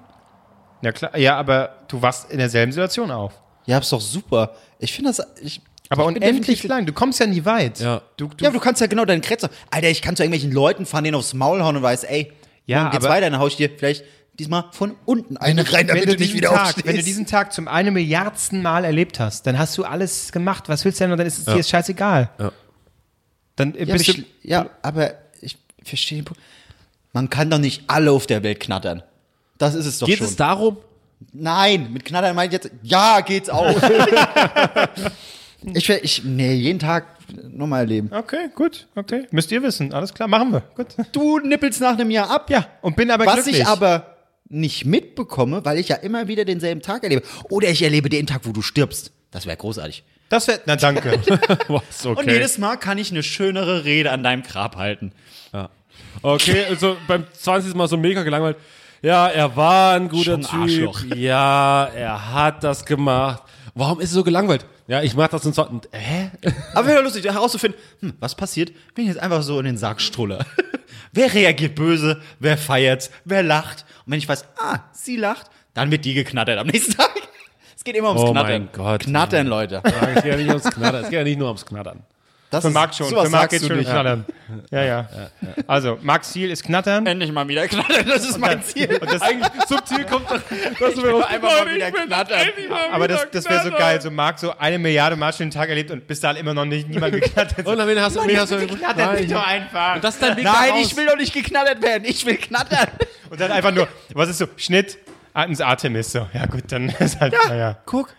Ja, 0.81 0.91
klar. 0.93 1.17
Ja, 1.17 1.35
aber 1.37 1.75
du 1.87 2.01
warst 2.01 2.31
in 2.31 2.37
derselben 2.37 2.71
Situation 2.71 3.11
auf. 3.11 3.33
Ja, 3.65 3.79
ist 3.79 3.91
doch 3.91 3.99
super. 3.99 4.51
Ich 4.79 4.93
finde 4.93 5.09
das. 5.09 5.25
Ich, 5.41 5.61
Aber 5.89 6.03
ich 6.09 6.15
unendlich 6.15 6.63
lang. 6.63 6.85
Du 6.85 6.93
kommst 6.93 7.19
ja 7.19 7.25
nie 7.25 7.43
weit. 7.43 7.79
Ja. 7.79 8.01
Du, 8.15 8.27
du, 8.27 8.35
Ja, 8.43 8.49
aber 8.49 8.59
du 8.59 8.63
kannst 8.63 8.79
ja 8.79 8.87
genau 8.87 9.03
deinen 9.03 9.21
Kretzer. 9.21 9.49
Alter, 9.71 9.89
ich 9.89 10.01
kann 10.01 10.15
zu 10.15 10.23
irgendwelchen 10.23 10.53
Leuten 10.53 10.85
fahren, 10.85 11.03
denen 11.03 11.15
aufs 11.15 11.33
Maul 11.33 11.61
hauen 11.63 11.75
und 11.75 11.83
weiß, 11.83 12.05
ey, 12.05 12.31
Ja, 12.65 12.79
morgen 12.79 12.91
geht's 12.91 13.05
aber- 13.05 13.13
weiter, 13.15 13.29
dann 13.29 13.39
hau 13.39 13.47
ich 13.47 13.55
dir 13.57 13.69
vielleicht 13.75 14.03
diesmal 14.37 14.65
von 14.71 14.95
unten 15.05 15.37
eine 15.37 15.61
rein, 15.71 15.87
damit 15.87 16.03
wenn, 16.03 16.09
du 16.09 16.15
du 16.17 16.23
nicht 16.23 16.33
wieder 16.33 16.49
Tag, 16.49 16.61
aufstehst. 16.63 16.85
wenn 16.87 16.95
du 16.97 17.03
diesen 17.03 17.25
Tag 17.25 17.53
zum 17.53 17.67
eine 17.67 17.91
Milliardsten 17.91 18.61
Mal 18.61 18.83
erlebt 18.83 19.19
hast, 19.19 19.47
dann 19.47 19.57
hast 19.57 19.77
du 19.77 19.85
alles 19.85 20.31
gemacht. 20.31 20.67
Was 20.67 20.83
willst 20.83 20.99
du 20.99 21.05
denn? 21.05 21.11
Und 21.13 21.17
dann 21.19 21.27
ist 21.27 21.37
es 21.39 21.45
dir 21.45 21.63
scheißegal. 21.63 22.29
Ja. 22.39 22.51
Dann 23.55 23.73
ja, 23.75 23.83
aber 23.83 23.93
bist 23.93 24.07
du. 24.09 24.11
ich, 24.11 24.25
ja, 24.43 24.69
aber 24.81 25.13
ich 25.41 25.57
verstehe 25.83 26.19
den 26.19 26.25
Punkt. 26.25 26.41
Man 27.13 27.29
kann 27.29 27.49
doch 27.49 27.59
nicht 27.59 27.83
alle 27.87 28.11
auf 28.11 28.27
der 28.27 28.43
Welt 28.43 28.59
knattern. 28.59 29.03
Das 29.57 29.73
ist 29.73 29.85
es 29.85 29.99
doch 29.99 30.07
Geht 30.07 30.17
schon. 30.17 30.27
es 30.27 30.35
darum? 30.35 30.77
Nein, 31.31 31.93
mit 31.93 32.03
Knattern 32.03 32.35
meine 32.35 32.47
ich 32.47 32.53
jetzt, 32.61 32.69
ja, 32.83 33.21
geht's 33.21 33.49
auch. 33.49 33.73
ich, 35.73 35.89
wär- 35.89 36.03
ich, 36.03 36.23
nee, 36.23 36.53
jeden 36.53 36.79
Tag 36.79 37.05
nochmal 37.49 37.81
erleben. 37.81 38.09
Okay, 38.13 38.49
gut, 38.55 38.87
okay. 38.95 39.25
Müsst 39.31 39.51
ihr 39.51 39.63
wissen. 39.63 39.93
Alles 39.93 40.13
klar, 40.13 40.27
machen 40.27 40.51
wir. 40.53 40.61
Gut. 40.75 40.87
Du 41.11 41.39
nippelst 41.39 41.81
nach 41.81 41.93
einem 41.93 42.11
Jahr 42.11 42.29
ab. 42.29 42.49
Ja, 42.49 42.67
und 42.81 42.95
bin 42.95 43.09
aber 43.11 43.25
Was 43.25 43.35
glücklich. 43.35 43.59
ich 43.61 43.67
aber 43.67 44.15
nicht 44.47 44.85
mitbekomme, 44.85 45.65
weil 45.65 45.79
ich 45.79 45.87
ja 45.89 45.95
immer 45.95 46.27
wieder 46.27 46.45
denselben 46.45 46.81
Tag 46.81 47.03
erlebe. 47.03 47.23
Oder 47.49 47.69
ich 47.69 47.81
erlebe 47.81 48.09
den 48.09 48.27
Tag, 48.27 48.41
wo 48.43 48.51
du 48.51 48.61
stirbst. 48.61 49.11
Das 49.31 49.45
wäre 49.47 49.57
großartig. 49.57 50.03
Das 50.29 50.47
wäre, 50.47 50.59
na 50.65 50.75
danke. 50.75 51.19
Was, 51.67 52.05
okay. 52.05 52.19
Und 52.19 52.29
jedes 52.31 52.57
Mal 52.57 52.77
kann 52.77 52.97
ich 52.97 53.11
eine 53.11 53.23
schönere 53.23 53.85
Rede 53.85 54.11
an 54.11 54.23
deinem 54.23 54.43
Grab 54.43 54.75
halten. 54.75 55.11
Okay, 56.21 56.65
also 56.69 56.97
beim 57.07 57.25
20. 57.31 57.73
Mal 57.75 57.87
so 57.87 57.97
mega 57.97 58.23
gelangweilt. 58.23 58.57
Ja, 59.01 59.27
er 59.27 59.55
war 59.55 59.95
ein 59.95 60.07
guter 60.09 60.23
Schon 60.33 60.41
Typ. 60.41 60.53
Arschloch. 60.53 61.03
Ja, 61.15 61.85
er 61.93 62.33
hat 62.33 62.63
das 62.63 62.85
gemacht. 62.85 63.43
Warum 63.75 63.99
ist 63.99 64.11
er 64.11 64.15
so 64.15 64.23
gelangweilt? 64.23 64.65
Ja, 64.87 65.01
ich 65.01 65.15
mach 65.15 65.27
das 65.29 65.45
und 65.45 65.55
so. 65.55 65.67
Hä? 65.91 66.29
Aber 66.73 66.87
wäre 66.87 67.01
lustig, 67.01 67.25
herauszufinden, 67.25 67.79
hm, 68.01 68.13
was 68.19 68.35
passiert, 68.35 68.71
wenn 68.93 69.05
ich 69.05 69.09
jetzt 69.13 69.19
einfach 69.21 69.41
so 69.41 69.57
in 69.59 69.65
den 69.65 69.77
Sarg 69.77 69.99
strulle. 69.99 70.45
wer 71.11 71.33
reagiert 71.33 71.73
böse, 71.75 72.21
wer 72.39 72.57
feiert, 72.57 73.09
wer 73.23 73.41
lacht. 73.41 73.85
Und 74.05 74.11
wenn 74.11 74.19
ich 74.19 74.29
weiß, 74.29 74.45
ah, 74.59 74.79
sie 74.93 75.15
lacht, 75.17 75.49
dann 75.73 75.89
wird 75.91 76.05
die 76.05 76.13
geknattert 76.13 76.59
am 76.59 76.67
nächsten 76.67 76.93
Tag. 76.97 77.09
Es 77.75 77.83
geht 77.83 77.95
immer 77.95 78.09
ums 78.09 78.21
Oh 78.21 78.31
Knattern. 78.31 78.51
mein 78.51 78.69
Gott. 78.73 79.01
Knattern, 79.01 79.47
Leute. 79.47 79.81
Ja, 79.83 80.07
Es 80.15 80.23
geht 80.23 80.31
ja 80.31 80.37
nicht 80.37 80.49
ums 80.49 80.63
Knattern. 80.63 81.03
Es 81.03 81.09
geht 81.09 81.17
ja 81.17 81.23
nicht 81.23 81.37
nur 81.39 81.47
ums 81.47 81.65
Knattern. 81.65 82.03
Das 82.55 82.63
Für 82.65 82.71
Marc 82.71 82.95
schon. 82.95 83.07
Für 83.07 83.29
Marc 83.29 83.49
geht's 83.49 83.67
schon 83.67 83.77
nicht. 83.77 83.89
knattern. 83.89 84.25
Ja, 84.71 84.83
ja. 84.83 85.09
Also, 85.67 85.97
Marcs 86.01 86.31
Ziel 86.31 86.51
ist 86.51 86.63
knattern. 86.63 87.05
Endlich 87.05 87.31
mal 87.31 87.47
wieder 87.47 87.67
knattern, 87.67 88.05
das 88.07 88.27
ist 88.27 88.37
mein 88.37 88.63
Ziel. 88.63 88.97
Und 89.01 89.11
das, 89.11 89.21
Subtil 89.67 90.05
kommt 90.05 90.29
doch, 90.29 90.39
dass 90.79 90.97
will 90.97 91.13
was 91.13 91.25
einfach 91.25 91.65
mal 91.65 91.73
wieder 91.73 91.91
knattern. 91.91 92.47
aber 92.91 93.07
das, 93.07 93.27
das 93.31 93.49
wäre 93.49 93.63
so 93.63 93.71
geil. 93.71 94.01
So 94.01 94.11
Marc 94.11 94.39
so 94.39 94.57
eine 94.57 94.79
Milliarde 94.79 95.15
Mal 95.15 95.33
schon 95.33 95.47
den 95.47 95.51
Tag 95.51 95.69
erlebt 95.69 95.91
und 95.91 96.07
bis 96.07 96.19
dahin 96.19 96.37
immer 96.37 96.53
noch 96.53 96.65
nicht 96.65 96.87
niemand 96.87 97.13
geknattert. 97.13 97.65
Und 97.65 97.77
dann 97.77 97.99
hast 97.99 98.15
du, 98.15 98.25
wen 98.25 98.39
hast 98.39 98.51
du 98.51 98.65
Knattert 98.65 99.19
mich 99.19 99.29
doch 99.31 99.45
einfach. 99.45 99.95
Und 99.95 100.03
das 100.03 100.15
ist 100.15 100.23
dein 100.23 100.37
Weg 100.37 100.43
Nein, 100.43 100.71
raus. 100.71 100.79
ich 100.81 100.97
will 100.97 101.05
doch 101.05 101.17
nicht 101.17 101.33
geknattert 101.33 101.81
werden, 101.81 102.03
ich 102.05 102.25
will 102.25 102.37
knattern. 102.37 102.87
Und 103.29 103.39
dann 103.39 103.51
einfach 103.51 103.71
nur, 103.71 103.87
was 104.13 104.29
ist 104.29 104.37
so? 104.37 104.47
Schnitt, 104.57 104.97
ins 105.43 105.61
Artemis. 105.61 106.11
So, 106.11 106.27
ja 106.33 106.45
gut, 106.45 106.63
dann 106.71 106.89
ist 106.99 107.19
halt, 107.19 107.33
ja, 107.49 107.55
ja. 107.55 107.77
Guck, 107.85 108.09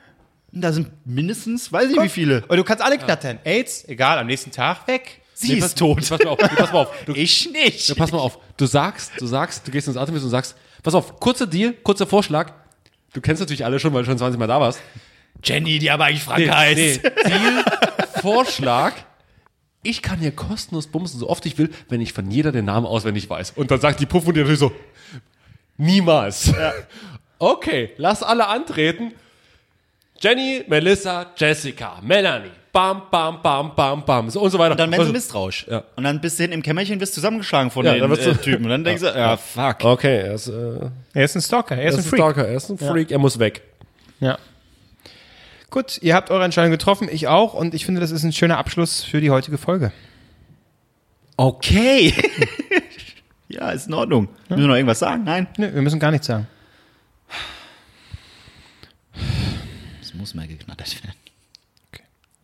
da 0.63 0.73
sind 0.73 0.89
mindestens, 1.07 1.73
weiß 1.73 1.91
ich 1.91 2.01
wie 2.01 2.09
viele. 2.09 2.45
Und 2.49 2.57
du 2.57 2.65
kannst 2.65 2.83
alle 2.83 2.99
knattern. 2.99 3.39
AIDS, 3.45 3.85
egal, 3.89 4.19
am 4.19 4.27
nächsten 4.27 4.51
Tag 4.51 4.87
weg. 4.89 5.21
Sie 5.35 5.55
Nee, 5.55 5.61
pass- 5.61 5.69
ist 5.71 5.79
tot. 5.79 5.99
Pass 6.09 6.11
mal 6.23 6.27
auf, 6.29 6.39
pass 6.39 6.73
mal 6.73 6.79
auf. 6.81 6.89
Du, 7.07 7.13
Ich 7.15 7.51
nicht. 7.53 7.89
Ja, 7.89 7.95
pass 7.95 8.11
mal 8.13 8.19
auf. 8.19 8.39
Du 8.57 8.65
sagst, 8.67 9.13
du 9.19 9.27
sagst, 9.27 9.67
du 9.67 9.71
gehst 9.71 9.87
ins 9.89 9.97
Artemis 9.97 10.23
und 10.25 10.31
sagst, 10.31 10.57
pass 10.83 10.95
auf, 10.95 11.21
kurzer 11.21 11.47
Deal, 11.47 11.73
kurzer 11.83 12.07
Vorschlag. 12.07 12.53
Du 13.13 13.21
kennst 13.21 13.41
natürlich 13.41 13.65
alle 13.65 13.79
schon, 13.79 13.93
weil 13.93 14.03
du 14.03 14.07
schon 14.07 14.19
20 14.19 14.39
Mal 14.39 14.47
da 14.47 14.61
warst. 14.61 14.81
Jenny, 15.45 15.79
die 15.79 15.91
aber 15.91 16.07
eigentlich 16.07 16.23
Frank 16.23 16.49
heißt. 16.51 17.03
Deal, 17.05 17.65
Vorschlag. 18.23 18.95
Ich 19.83 20.03
kann 20.03 20.19
hier 20.19 20.33
kostenlos 20.33 20.87
bumsen, 20.89 21.21
so 21.21 21.29
oft 21.29 21.45
ich 21.47 21.59
will, 21.59 21.71
wenn 21.91 22.01
ich 22.01 22.13
von 22.13 22.31
jeder 22.31 22.51
den 22.51 22.65
Namen 22.65 22.87
auswendig 22.87 23.29
weiß. 23.31 23.53
Und 23.57 23.71
dann 23.71 23.81
sagt 23.81 24.01
die 24.01 24.07
Puff 24.07 24.27
und 24.27 24.35
die 24.35 24.41
natürlich 24.41 24.59
so, 24.59 24.73
niemals. 25.77 26.53
Okay, 27.39 27.91
lass 27.99 28.23
alle 28.23 28.47
antreten. 28.49 29.13
Jenny, 30.21 30.65
Melissa, 30.69 31.27
Jessica, 31.37 31.99
Melanie. 32.03 32.51
Bam, 32.73 33.03
bam, 33.11 33.41
bam, 33.43 33.75
bam, 33.75 34.05
bam. 34.05 34.29
So 34.29 34.41
und 34.43 34.51
so 34.51 34.59
weiter. 34.59 34.73
Und 34.73 34.81
dann 34.81 34.91
werden 34.91 35.01
sie 35.01 35.07
Also- 35.09 35.13
misstrauisch. 35.15 35.67
Ja. 35.71 35.83
Und 35.97 36.05
dann 36.05 36.21
bist 36.21 36.39
du 36.39 36.43
hinten 36.43 36.55
im 36.59 36.63
Kämmerchen, 36.63 37.01
wirst 37.01 37.15
zusammengeschlagen 37.15 37.71
von 37.71 37.87
Ja, 37.87 37.93
den 37.93 38.03
dann 38.03 38.11
wirst 38.11 38.27
du- 38.27 38.31
äh, 38.31 38.35
Typen. 38.37 38.65
Und 38.65 38.71
dann 38.71 38.85
denkst 38.85 39.03
du, 39.03 39.09
ja, 39.09 39.37
fuck. 39.39 39.83
Okay, 39.85 40.19
er 40.19 40.35
ist, 40.35 40.49
äh, 40.49 40.91
Er 41.15 41.25
ist 41.25 41.35
ein 41.37 41.41
Stalker, 41.43 41.75
er 41.77 41.83
er 41.85 41.89
ist 41.91 41.97
ein 41.99 42.03
Freak. 42.05 42.21
Stalker, 42.21 42.47
er 42.49 42.57
ist 42.57 42.69
ein 42.69 42.77
Freak, 42.79 43.11
er 43.11 43.19
muss 43.19 43.39
weg. 43.39 43.63
Ja. 44.21 44.39
Gut, 45.71 45.99
ihr 46.03 46.15
habt 46.15 46.31
eure 46.31 46.45
Entscheidung 46.45 46.71
getroffen, 46.71 47.09
ich 47.11 47.29
auch. 47.29 47.55
Und 47.55 47.75
ich 47.75 47.85
finde, 47.87 48.01
das 48.03 48.11
ist 48.11 48.23
ein 48.25 48.33
schöner 48.33 48.59
Abschluss 48.59 49.03
für 49.03 49.21
die 49.23 49.31
heutige 49.31 49.57
Folge. 49.59 49.91
Okay. 51.39 52.15
ja, 53.49 53.71
ist 53.71 53.89
in 53.89 53.95
Ordnung. 53.95 54.29
Müssen 54.49 54.63
wir 54.63 54.69
noch 54.69 54.75
irgendwas 54.75 54.99
sagen? 54.99 55.25
Nein. 55.25 55.47
Nö, 55.57 55.73
wir 55.75 55.83
müssen 55.83 55.99
gar 55.99 56.11
nichts 56.11 56.27
sagen. 56.27 56.47
Muss 60.27 60.35
mal 60.35 60.49
geknattert 60.49 61.05
werden. 61.05 61.15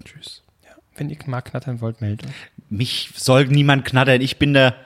Tschüss. 0.05 0.43
Ja. 0.65 0.71
Wenn 0.97 1.11
ihr 1.11 1.17
mal 1.27 1.41
knattern 1.41 1.81
wollt, 1.81 2.01
meldet 2.01 2.27
euch. 2.27 2.33
Mich 2.71 3.11
soll 3.17 3.47
niemand 3.47 3.85
knattern. 3.85 4.21
Ich 4.21 4.37
bin 4.37 4.53
der 4.53 4.77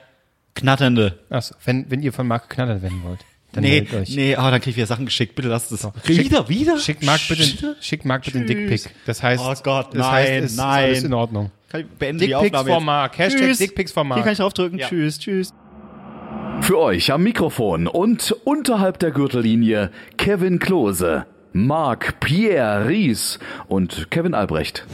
Knatternde. 0.55 1.19
Achso, 1.29 1.53
wenn, 1.63 1.91
wenn 1.91 2.01
ihr 2.01 2.11
von 2.11 2.25
Marc 2.27 2.49
geknattert 2.49 2.81
werden 2.81 3.03
wollt, 3.03 3.19
dann 3.51 3.63
Nee, 3.63 3.81
meldet 3.81 3.93
euch. 3.93 4.15
nee, 4.15 4.35
oh, 4.35 4.41
dann 4.41 4.59
krieg 4.61 4.71
ich 4.71 4.77
wieder 4.77 4.87
Sachen 4.87 5.05
geschickt. 5.05 5.35
Bitte 5.35 5.47
lasst 5.47 5.71
es. 5.71 5.87
Wieder, 6.05 6.49
wieder? 6.49 6.79
Schickt 6.79 7.03
Marc 7.03 7.21
bitte, 7.27 7.75
schickt 7.81 8.03
Marc 8.05 8.25
bitte 8.25 8.39
einen 8.39 8.47
Dickpick. 8.47 8.89
Das 9.05 9.21
heißt, 9.21 9.43
Oh 9.45 9.53
Gott, 9.63 9.89
das 9.93 9.99
nein, 9.99 10.11
heißt, 10.11 10.43
es 10.45 10.51
ist 10.53 10.57
nein. 10.57 10.83
alles 10.85 11.03
in 11.03 11.13
Ordnung. 11.13 11.51
Kann 11.69 11.81
ich 11.81 11.87
beende 11.87 12.25
die 12.25 12.31
Dickpics 12.31 12.55
Aufnahme 12.57 12.69
for. 12.71 12.81
Marc. 12.81 13.17
Hashtag. 13.19 13.57
Dickpics 13.57 13.91
for 13.91 14.03
Marc. 14.03 14.17
Hier 14.17 14.23
kann 14.23 14.33
ich 14.33 14.39
draufdrücken. 14.39 14.79
Ja. 14.79 14.87
Tschüss, 14.87 15.19
tschüss. 15.19 15.53
Für 16.61 16.79
euch 16.79 17.11
am 17.11 17.21
Mikrofon 17.21 17.85
und 17.87 18.31
unterhalb 18.43 18.97
der 18.99 19.11
Gürtellinie 19.11 19.91
Kevin 20.17 20.57
Klose, 20.59 21.27
Marc 21.57 22.19
Pierre 22.19 22.87
Ries 22.87 23.39
und 23.67 24.11
Kevin 24.11 24.35
Albrecht. 24.35 24.85